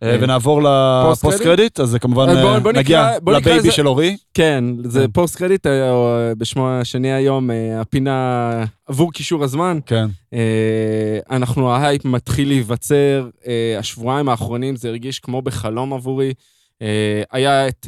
אה, 0.04 0.18
ונעבור 0.22 0.62
post 1.06 1.24
ל 1.24 1.28
post 1.28 1.44
credit, 1.44 1.80
אז 1.80 1.90
זה 1.90 2.00
כמובן 2.00 2.30
אה, 2.30 2.72
נגיע 2.74 3.10
ל 3.28 3.37
baby 3.37 3.72
של 3.72 3.88
אורי. 3.88 4.18
כן, 4.34 4.64
זה 4.84 5.00
כן. 5.00 5.12
post 5.12 5.36
credit, 5.36 5.68
אה, 5.68 5.90
אה, 5.90 6.36
בשמו 6.38 6.70
השני 6.70 7.14
היום, 7.14 7.52
אה, 7.52 7.82
הפינה 7.82 8.64
עבור 8.88 9.14
כישור 9.14 9.44
הזמן. 9.44 9.80
כן. 9.86 10.06
אה, 10.34 11.20
אנחנו, 11.32 11.72
ההייפ 11.72 12.06
מתחיל 12.06 12.48
להיווצר, 12.48 13.30
אה, 13.48 13.76
השבועיים 13.80 14.30
האחרונים 14.30 14.76
זה 14.76 14.90
הרגיש 14.90 15.20
כמו 15.20 15.42
בחלום 15.42 15.94
עבורי. 15.94 16.34
אה, 16.82 17.24
היה 17.32 17.68
את 17.68 17.88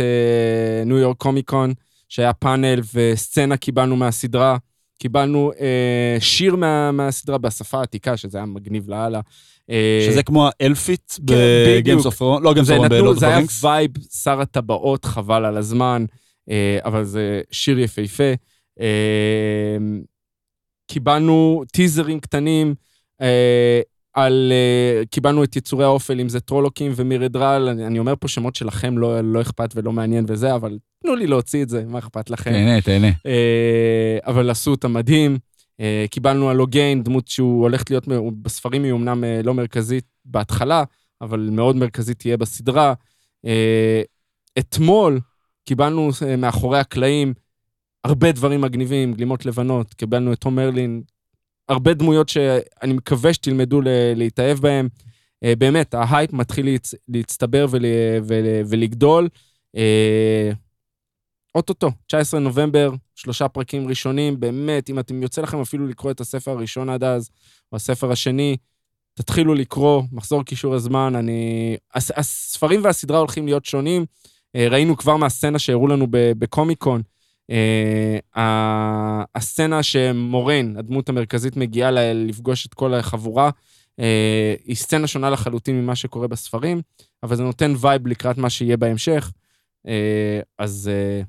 ניו 0.85 0.97
יורק 0.97 1.17
קומיקון, 1.17 1.73
שהיה 2.09 2.33
פאנל 2.33 2.81
וסצנה 2.93 3.57
קיבלנו 3.57 3.95
מהסדרה. 3.95 4.57
קיבלנו 4.99 5.51
אה, 5.59 6.17
שיר 6.19 6.55
מה, 6.55 6.91
מהסדרה 6.91 7.37
בשפה 7.37 7.79
העתיקה, 7.79 8.17
שזה 8.17 8.37
היה 8.37 8.45
מגניב 8.45 8.89
לאללה. 8.89 9.21
אה, 9.69 10.07
שזה 10.09 10.23
כמו 10.23 10.49
האלפית 10.59 11.19
כן, 11.27 11.35
ב 11.67 11.73
Games. 11.73 12.05
of 12.05 12.21
Thrones, 12.21 12.43
לא 12.43 12.53
Games 12.53 12.69
of 12.69 12.77
Thrones, 12.77 12.89
ב 12.89 12.95
Lord 12.95 13.17
זה 13.17 13.27
היה. 13.27 13.39
וייב 13.61 13.91
שר 14.23 14.41
הטבעות, 14.41 15.05
חבל 15.05 15.45
על 15.45 15.57
הזמן, 15.57 16.05
אה, 16.49 16.79
אבל 16.85 17.03
זה 17.03 17.41
שיר 17.51 17.79
יפהפה. 17.79 18.33
אה, 18.79 19.77
קיבלנו 20.87 21.63
טיזרים 21.71 22.19
קטנים 22.19 22.75
אה, 23.21 23.81
על... 24.17 24.51
אה, 24.51 25.05
קיבלנו 25.05 25.43
את 25.43 25.55
יצורי 25.55 25.85
האופל, 25.85 26.19
אם 26.19 26.29
זה 26.29 26.39
טרולוקים 26.39 26.91
ומירדרל, 26.95 27.69
אני, 27.69 27.87
אני 27.87 27.99
אומר 27.99 28.13
פה 28.19 28.27
שמות 28.27 28.55
שלכם 28.55 28.97
לא, 28.97 29.21
לא 29.21 29.41
אכפת 29.41 29.69
ולא 29.75 29.91
מעניין 29.91 30.25
וזה, 30.27 30.55
אבל 30.55 30.77
תנו 31.03 31.15
לי 31.15 31.27
להוציא 31.27 31.63
את 31.63 31.69
זה, 31.69 31.83
מה 31.87 31.99
אכפת 31.99 32.29
לכם? 32.29 32.51
תהנה, 32.51 32.81
תהנה. 32.81 33.07
אה, 33.07 34.17
אבל 34.25 34.49
עשו 34.49 34.71
אותה 34.71 34.87
מדהים. 34.87 35.37
אה, 35.79 36.05
קיבלנו 36.11 36.49
הלוגיין, 36.49 37.03
דמות 37.03 37.27
שהוא 37.27 37.61
הולך 37.61 37.83
להיות, 37.89 38.07
בספרים 38.41 38.83
היא 38.83 38.93
אמנם 38.93 39.23
לא 39.43 39.53
מרכזית 39.53 40.05
בהתחלה, 40.25 40.83
אבל 41.21 41.49
מאוד 41.51 41.75
מרכזית 41.75 42.19
תהיה 42.19 42.37
בסדרה. 42.37 42.93
אתמול 44.59 45.19
קיבלנו 45.65 46.09
מאחורי 46.37 46.79
הקלעים 46.79 47.33
הרבה 48.03 48.31
דברים 48.31 48.61
מגניבים, 48.61 49.13
גלימות 49.13 49.45
לבנות, 49.45 49.93
קיבלנו 49.93 50.33
את 50.33 50.39
תום 50.39 50.55
מרלין, 50.55 51.01
הרבה 51.69 51.93
דמויות 51.93 52.29
שאני 52.29 52.93
מקווה 52.93 53.33
שתלמדו 53.33 53.81
להתאהב 54.15 54.59
בהן. 54.59 54.87
אה, 55.43 55.53
באמת, 55.57 55.93
ההייפ 55.93 56.33
מתחיל 56.33 56.65
להצ... 56.65 56.93
להצטבר 57.07 57.65
ול... 57.69 57.85
ול... 58.23 58.45
ולגדול. 58.69 59.29
אה, 59.77 60.51
אוטוטו, 61.55 61.91
19 62.07 62.39
נובמבר, 62.39 62.91
שלושה 63.15 63.47
פרקים 63.47 63.87
ראשונים, 63.87 64.39
באמת, 64.39 64.89
אם 64.89 64.99
אתם 64.99 65.23
יוצא 65.23 65.41
לכם 65.41 65.61
אפילו 65.61 65.87
לקרוא 65.87 66.11
את 66.11 66.21
הספר 66.21 66.51
הראשון 66.51 66.89
עד 66.89 67.03
אז, 67.03 67.29
או 67.71 67.75
הספר 67.75 68.11
השני, 68.11 68.57
תתחילו 69.13 69.53
לקרוא, 69.53 70.03
מחזור 70.11 70.43
קישור 70.43 70.73
הזמן, 70.75 71.15
אני... 71.15 71.77
הס... 71.93 72.11
הספרים 72.15 72.83
והסדרה 72.83 73.19
הולכים 73.19 73.45
להיות 73.45 73.65
שונים. 73.65 74.05
אה, 74.55 74.67
ראינו 74.69 74.97
כבר 74.97 75.17
מהסצנה 75.17 75.59
שהראו 75.59 75.87
לנו 75.87 76.07
בקומיקון, 76.11 77.01
הסצנה 79.35 79.83
שמוריין, 79.83 80.77
הדמות 80.77 81.09
המרכזית, 81.09 81.57
מגיעה 81.57 81.91
לפגוש 82.13 82.65
את 82.65 82.73
כל 82.73 82.93
החבורה, 82.93 83.49
אה, 83.99 84.55
היא 84.65 84.75
סצנה 84.75 85.07
שונה 85.07 85.29
לחלוטין 85.29 85.81
ממה 85.81 85.95
שקורה 85.95 86.27
בספרים, 86.27 86.81
אבל 87.23 87.35
זה 87.35 87.43
נותן 87.43 87.73
וייב 87.79 88.07
לקראת 88.07 88.37
מה 88.37 88.49
שיהיה 88.49 88.77
בהמשך. 88.77 89.31
אה, 89.87 90.39
אז 90.57 90.91
אה, 90.93 91.21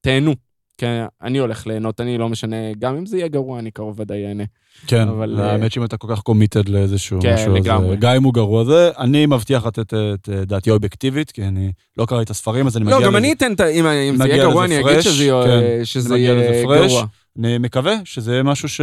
תהנו. 0.00 0.34
כן, 0.78 1.04
אני 1.22 1.38
הולך 1.38 1.66
ליהנות, 1.66 2.00
אני 2.00 2.18
לא 2.18 2.28
משנה, 2.28 2.56
גם 2.78 2.96
אם 2.96 3.06
זה 3.06 3.16
יהיה 3.16 3.28
גרוע, 3.28 3.58
אני 3.58 3.70
קרוב 3.70 4.00
ודאי 4.00 4.26
אהנה. 4.26 4.44
כן, 4.86 5.08
אבל, 5.08 5.40
האמת 5.40 5.72
שאם 5.72 5.84
אתה 5.84 5.96
כל 5.96 6.08
כך 6.10 6.20
committed 6.20 6.68
לאיזשהו 6.68 7.20
כן, 7.22 7.34
משהו, 7.34 7.56
אז 7.56 7.64
לגמרי. 7.64 7.90
אה, 7.90 7.96
גם 7.96 8.14
אם 8.14 8.22
הוא 8.22 8.34
גרוע 8.34 8.64
זה, 8.64 8.90
אני 8.98 9.26
מבטיח 9.26 9.66
לתת 9.66 9.94
את 9.94 10.28
אה, 10.32 10.44
דעתי 10.44 10.70
האובייקטיבית, 10.70 11.30
כי 11.30 11.44
אני 11.44 11.72
לא 11.98 12.06
קראתי 12.06 12.24
את 12.24 12.30
הספרים, 12.30 12.66
אז 12.66 12.76
אני 12.76 12.84
מגיע 12.84 12.98
לא, 12.98 13.04
גם 13.04 13.08
לזה. 13.08 13.18
אני 13.18 13.32
אתן 13.32 13.52
את 13.52 13.60
ה... 13.60 13.66
אם 13.68 14.16
זה 14.16 14.28
יהיה 14.28 14.44
גרוע, 14.44 14.64
לזה 14.66 14.74
אני 14.80 14.90
אגיד 14.90 15.00
שזה 15.00 15.24
יהיה- 15.24 15.44
כן. 15.44 15.84
שזה 15.84 16.16
יהיה 16.18 16.34
לזה. 16.34 16.62
גרוע. 16.86 17.04
אני 17.38 17.58
מקווה 17.58 17.94
שזה 18.04 18.32
יהיה 18.32 18.42
משהו 18.42 18.68
ש... 18.68 18.80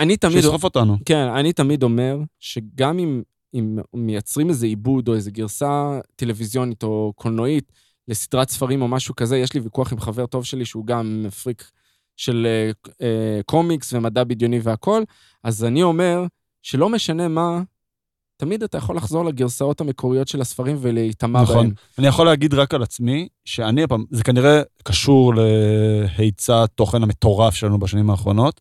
אני 0.00 0.16
תמיד... 0.16 0.36
שיסחוף 0.40 0.64
אותנו. 0.64 0.96
כן, 1.04 1.26
אני 1.36 1.52
תמיד 1.52 1.82
אומר 1.82 2.18
שגם 2.40 2.98
אם, 2.98 3.22
אם 3.54 3.78
מייצרים 3.94 4.48
איזה 4.48 4.66
עיבוד 4.66 5.08
או 5.08 5.14
איזה 5.14 5.30
גרסה 5.30 5.98
טלוויזיונית 6.16 6.82
או 6.82 7.12
קולנועית 7.16 7.72
לסדרת 8.08 8.48
ספרים 8.48 8.82
או 8.82 8.88
משהו 8.88 9.16
כזה, 9.16 9.38
יש 9.38 9.52
לי 9.54 9.60
ויכוח 9.60 9.92
עם 9.92 10.00
חבר 10.00 10.26
טוב 10.26 10.44
שלי 10.44 10.64
שהוא 10.64 10.86
גם 10.86 11.26
פריק 11.42 11.70
של 12.16 12.46
אה, 12.46 12.70
אה, 13.06 13.40
קומיקס 13.46 13.92
ומדע 13.92 14.24
בדיוני 14.24 14.60
והכול, 14.62 15.04
אז 15.44 15.64
אני 15.64 15.82
אומר 15.82 16.26
שלא 16.62 16.88
משנה 16.88 17.28
מה, 17.28 17.62
תמיד 18.36 18.62
אתה 18.62 18.78
יכול 18.78 18.96
לחזור 18.96 19.24
לגרסאות 19.24 19.80
המקוריות 19.80 20.28
של 20.28 20.40
הספרים 20.40 20.76
ולהיטמע 20.80 21.42
נכון. 21.42 21.56
בהם. 21.56 21.74
אני 21.98 22.06
יכול 22.06 22.26
להגיד 22.26 22.54
רק 22.54 22.74
על 22.74 22.82
עצמי, 22.82 23.28
שאני 23.44 23.82
הפעם, 23.82 24.04
זה 24.10 24.24
כנראה 24.24 24.62
קשור 24.82 25.32
להיצע 25.36 26.62
התוכן 26.62 27.02
המטורף 27.02 27.54
שלנו 27.54 27.78
בשנים 27.78 28.10
האחרונות, 28.10 28.60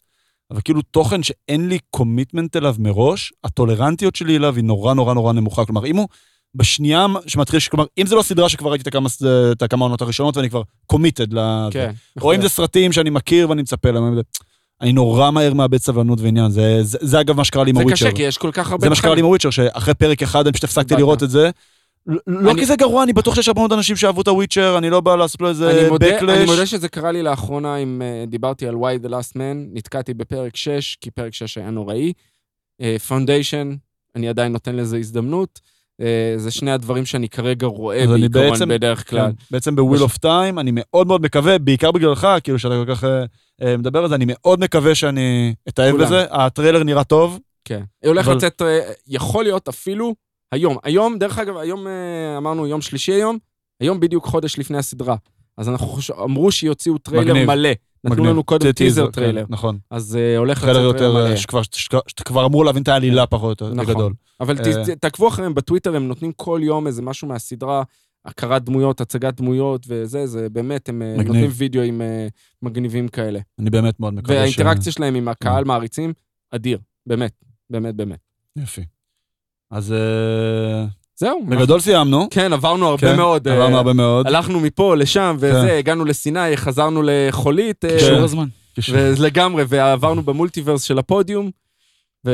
אבל 0.51 0.61
כאילו 0.61 0.81
תוכן 0.81 1.23
שאין 1.23 1.69
לי 1.69 1.79
קומיטמנט 1.89 2.55
אליו 2.55 2.75
מראש, 2.79 3.33
הטולרנטיות 3.43 4.15
שלי 4.15 4.37
אליו 4.37 4.55
היא 4.55 4.63
נורא 4.63 4.93
נורא 4.93 5.13
נורא 5.13 5.33
נמוכה. 5.33 5.65
כלומר, 5.65 5.85
אם 5.85 5.97
הוא 5.97 6.07
בשנייה 6.55 7.05
שמתחיל, 7.27 7.59
כלומר, 7.59 7.85
אם 7.97 8.05
זה 8.05 8.15
לא 8.15 8.21
סדרה 8.21 8.49
שכבר 8.49 8.69
ראיתי 8.69 8.89
את 9.51 9.61
הכמה, 9.61 9.85
עונות 9.85 10.01
הראשונות 10.01 10.38
ואני 10.38 10.49
כבר 10.49 10.61
קומיטד 10.85 11.34
ל... 11.34 11.39
כן. 11.71 11.91
או 12.21 12.35
אם 12.35 12.41
זה 12.41 12.49
סרטים 12.49 12.91
שאני 12.91 13.09
מכיר 13.09 13.49
ואני 13.49 13.61
מצפה 13.61 13.91
להם, 13.91 14.19
אני 14.81 14.93
נורא 14.93 15.31
מהר 15.31 15.53
מאבד 15.53 15.77
סבלנות 15.77 16.21
ועניין. 16.21 16.51
זה, 16.51 16.80
זה, 16.84 16.97
זה 17.01 17.21
אגב 17.21 17.38
מה 17.38 17.43
שקרה 17.43 17.63
לי 17.63 17.69
עם 17.69 17.75
זה 17.75 17.81
ה 17.81 17.84
Witcher. 17.84 18.05
קשה, 18.05 18.15
כי 18.15 18.23
יש 18.23 18.38
כל 18.38 18.51
כך 18.51 18.71
הרבה... 18.71 18.85
זה 18.85 18.89
מה 18.89 18.95
שקרה 18.95 19.15
לי. 19.15 19.19
עם 19.19 19.25
ה 19.25 19.28
Witcher, 19.28 19.49
שאחרי 19.49 19.93
פרק 19.93 20.23
אחד 20.23 20.45
אני 20.45 20.53
פשוט 20.53 20.63
הפסקתי. 20.63 20.95
לראות 20.95 21.23
את 21.23 21.30
זה. 21.30 21.49
לא- 22.07 22.19
לא 22.27 22.53
כי 22.53 22.65
זה 22.65 22.75
גרוע, 22.75 23.03
אני 23.03 23.13
בטוח 23.13 23.35
שיש 23.35 23.47
הרבה 23.47 23.61
מאוד 23.61 23.73
אנשים 23.73 23.95
שאהבו 23.95 24.21
את 24.21 24.27
ה 24.27 24.33
Witcher, 24.33 24.77
אני 24.77 24.89
לא 24.89 25.01
בא 25.01 25.15
לעשות 25.15 25.41
לו 25.41 25.49
איזה 25.49 25.88
מודה, 25.89 26.19
אני 26.19 26.27
backlash. 26.27 26.45
מודה 26.45 26.65
שזה 26.65 26.89
קרה 26.89 27.11
לי 27.11 27.23
לאחרונה, 27.23 27.77
אם 27.77 28.01
uh, 28.01 28.30
דיברתי 28.30 28.67
על 28.67 28.75
Y: 28.75 29.05
The 29.05 29.09
Last 29.09 29.34
Man, 29.34 29.73
נתקעתי 29.73 30.13
בפרק 30.13 30.55
6, 30.55 30.97
כי 31.01 31.11
פרק 31.11 31.34
6 31.34 31.57
היה 31.57 31.69
נוראי. 31.69 32.13
Foundation, 33.07 33.75
אני 34.15 34.30
עדיין 34.30 34.51
נותן 34.51 34.75
לזה 34.75 34.97
הזדמנות. 34.97 35.59
Uh, 36.01 36.05
זה 36.37 36.51
שני 36.51 36.71
הדברים 36.71 37.05
שאני 37.05 37.29
כרגע 37.29 37.67
רואה 37.67 38.07
בעיקרון 38.07 38.49
בעצם- 38.51 38.69
בדרך 38.69 39.09
כלל. 39.09 39.19
כן, 39.27 39.31
בעצם 39.51 39.75
ב 39.75 39.80
Wheel 39.80 40.01
of 40.01 40.17
time, 40.17 40.59
אני 40.59 40.71
מאוד 40.73 41.07
מאוד 41.07 41.21
מקווה, 41.21 41.57
בעיקר 41.59 41.91
בגללך, 41.91 42.27
כאילו 42.43 42.59
שאתה 42.59 42.73
כל 42.85 42.95
כך 42.95 43.03
אה, 43.03 43.23
אה, 43.61 43.77
מדבר 43.77 44.03
על 44.03 44.09
זה, 44.09 44.15
אני 44.15 44.25
מאוד 44.27 44.59
מקווה 44.59 44.95
שאני 44.95 45.53
אתאהב. 45.69 45.95
בזה. 45.97 46.25
הטריילר 46.31 46.83
נראה 46.83 47.03
טוב. 47.03 47.39
כן. 47.65 47.83
הולך 48.05 48.27
אבל- 48.27 48.35
לצאת, 48.37 48.61
אה, 48.61 48.79
יכול 49.07 49.43
להיות 49.43 49.67
אפילו 49.67 50.15
היום. 50.51 50.77
היום, 50.83 51.17
דרך 51.17 51.37
אגב, 51.39 51.57
היום 51.57 51.87
אה, 51.87 52.37
אמרנו 52.37 52.67
יום 52.67 52.81
שלישי 52.81 53.11
היום, 53.11 53.37
היום 53.81 53.99
בדיוק 53.99 54.25
חודש 54.25 54.59
לפני 54.59 54.77
הסדרה. 54.77 55.15
אז 55.57 55.69
אנחנו 55.69 55.87
חושב, 55.87 56.13
אמרו 56.13 56.51
שיוציאו 56.51 56.97
טריילר 56.97 57.33
מגניב. 57.33 57.47
מלא. 57.47 57.69
נתנו. 58.03 58.25
לנו 58.25 58.43
קודם 58.43 58.71
טיזר 58.71 59.11
טריילר. 59.11 59.45
נכון. 59.49 59.77
אז 59.89 60.15
אה, 60.15 60.38
הולך 60.38 60.57
לצאת 60.57 60.69
טריילר 60.69 60.88
יותר, 60.88 61.13
מלא. 61.13 61.30
אה, 61.30 61.63
שאתה 62.07 62.23
כבר 62.23 62.45
אמור 62.45 62.65
להבין 62.65 62.84
את 62.84 62.88
העלילה 62.88 63.27
פחות 63.27 63.61
או 63.61 63.65
יותר, 63.67 63.75
נכון. 63.81 63.93
בגדול. 63.93 64.13
אבל 64.39 64.57
אה. 64.59 64.95
תעקבו 64.95 65.27
אחריהם 65.27 65.53
בטוויטר, 65.53 65.95
הם 65.95 66.07
נותנים 66.07 66.31
כל 66.35 66.59
יום 66.63 66.88
איזה 66.88 67.01
משהו 67.01 67.27
מהסדרה, 67.27 67.84
הכרת 68.25 68.63
דמויות, 68.63 69.01
הצגת 69.01 69.34
דמויות 69.34 69.85
וזה, 69.88 70.27
זה 70.27 70.49
באמת, 70.49 70.89
הם 70.89 70.99
מגניב. 70.99 71.27
נותנים 71.27 71.49
וידאוים 71.53 72.01
אה, 72.01 72.27
מגניבים 72.61 73.07
כאלה. 73.07 73.39
אני 73.59 73.69
באמת 73.69 73.99
מאוד 73.99 74.13
מקווה 74.13 74.35
ש... 74.35 74.39
והאינטראקציה 74.39 74.91
שלהם 74.91 75.15
עם. 75.15 75.27
הקהל 75.27 75.63
מעריצים, 75.63 76.13
אדיר. 76.51 76.80
באמת, 77.05 77.43
באמת, 77.69 77.95
באמת. 77.95 78.19
יופי. 78.55 78.85
אז 79.71 79.93
זהו. 81.23 81.45
בגדול 81.49 81.79
סיימנו. 81.79 82.27
כן, 82.31 82.53
עברנו 82.53 82.87
הרבה 82.87 83.11
כן, 83.11 83.17
מאוד. 83.17 83.47
אה, 83.47 83.53
עברנו 83.53 83.77
הרבה 83.77 83.93
מאוד. 83.93 84.27
הלכנו 84.27 84.59
מפה, 84.59 84.95
לשם, 84.95 85.35
וזה, 85.39 85.67
כן. 85.67 85.77
הגענו 85.77 86.05
לסיני, 86.05 86.57
חזרנו 86.57 87.01
לחולית, 87.05 87.85
אה, 87.85 87.89
קישור 87.89 88.17
כן. 88.17 88.23
הזמן. 88.23 88.47
ולגמרי, 88.91 89.63
ועברנו 89.67 90.23
במולטיברס 90.23 90.83
של 90.83 90.99
הפודיום, 90.99 91.51
ו... 92.25 92.31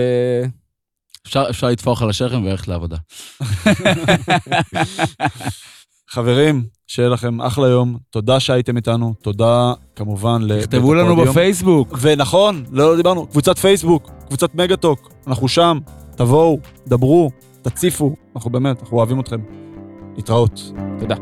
אפשר 1.28 1.46
אפשר 1.50 1.68
לטפוח 1.68 2.02
על 2.02 2.10
השכם 2.10 2.44
וללכת 2.44 2.68
לעבודה. 2.68 2.98
חברים, 6.10 6.64
שיהיה 6.88 7.10
לכם 7.10 7.42
אחלה 7.42 7.68
יום. 7.68 7.98
תודה 8.10 8.40
שהייתם 8.40 8.78
איתנו. 8.78 9.14
תודה 9.22 9.74
כמובן 9.96 10.42
לבית 10.42 10.64
תכתבו 10.64 10.94
לנו 10.94 11.12
הפודיום. 11.12 11.30
בפייסבוק. 11.30 11.98
ונכון, 12.02 12.64
לא 12.72 12.96
דיברנו, 12.96 13.28
קבוצת 13.28 13.58
פייסבוק, 13.58 14.12
קבוצת 14.28 14.56
מגה-טוק, 14.56 15.12
אנחנו 15.28 15.48
שם, 15.48 15.80
תבואו, 16.16 16.60
דברו, 16.88 17.32
תציפו, 17.70 18.16
אנחנו 18.36 18.50
באמת, 18.52 18.82
אנחנו 18.82 18.98
אוהבים 18.98 19.20
אתכם. 19.20 19.40
להתראות. 20.16 20.62
תודה. 21.00 21.16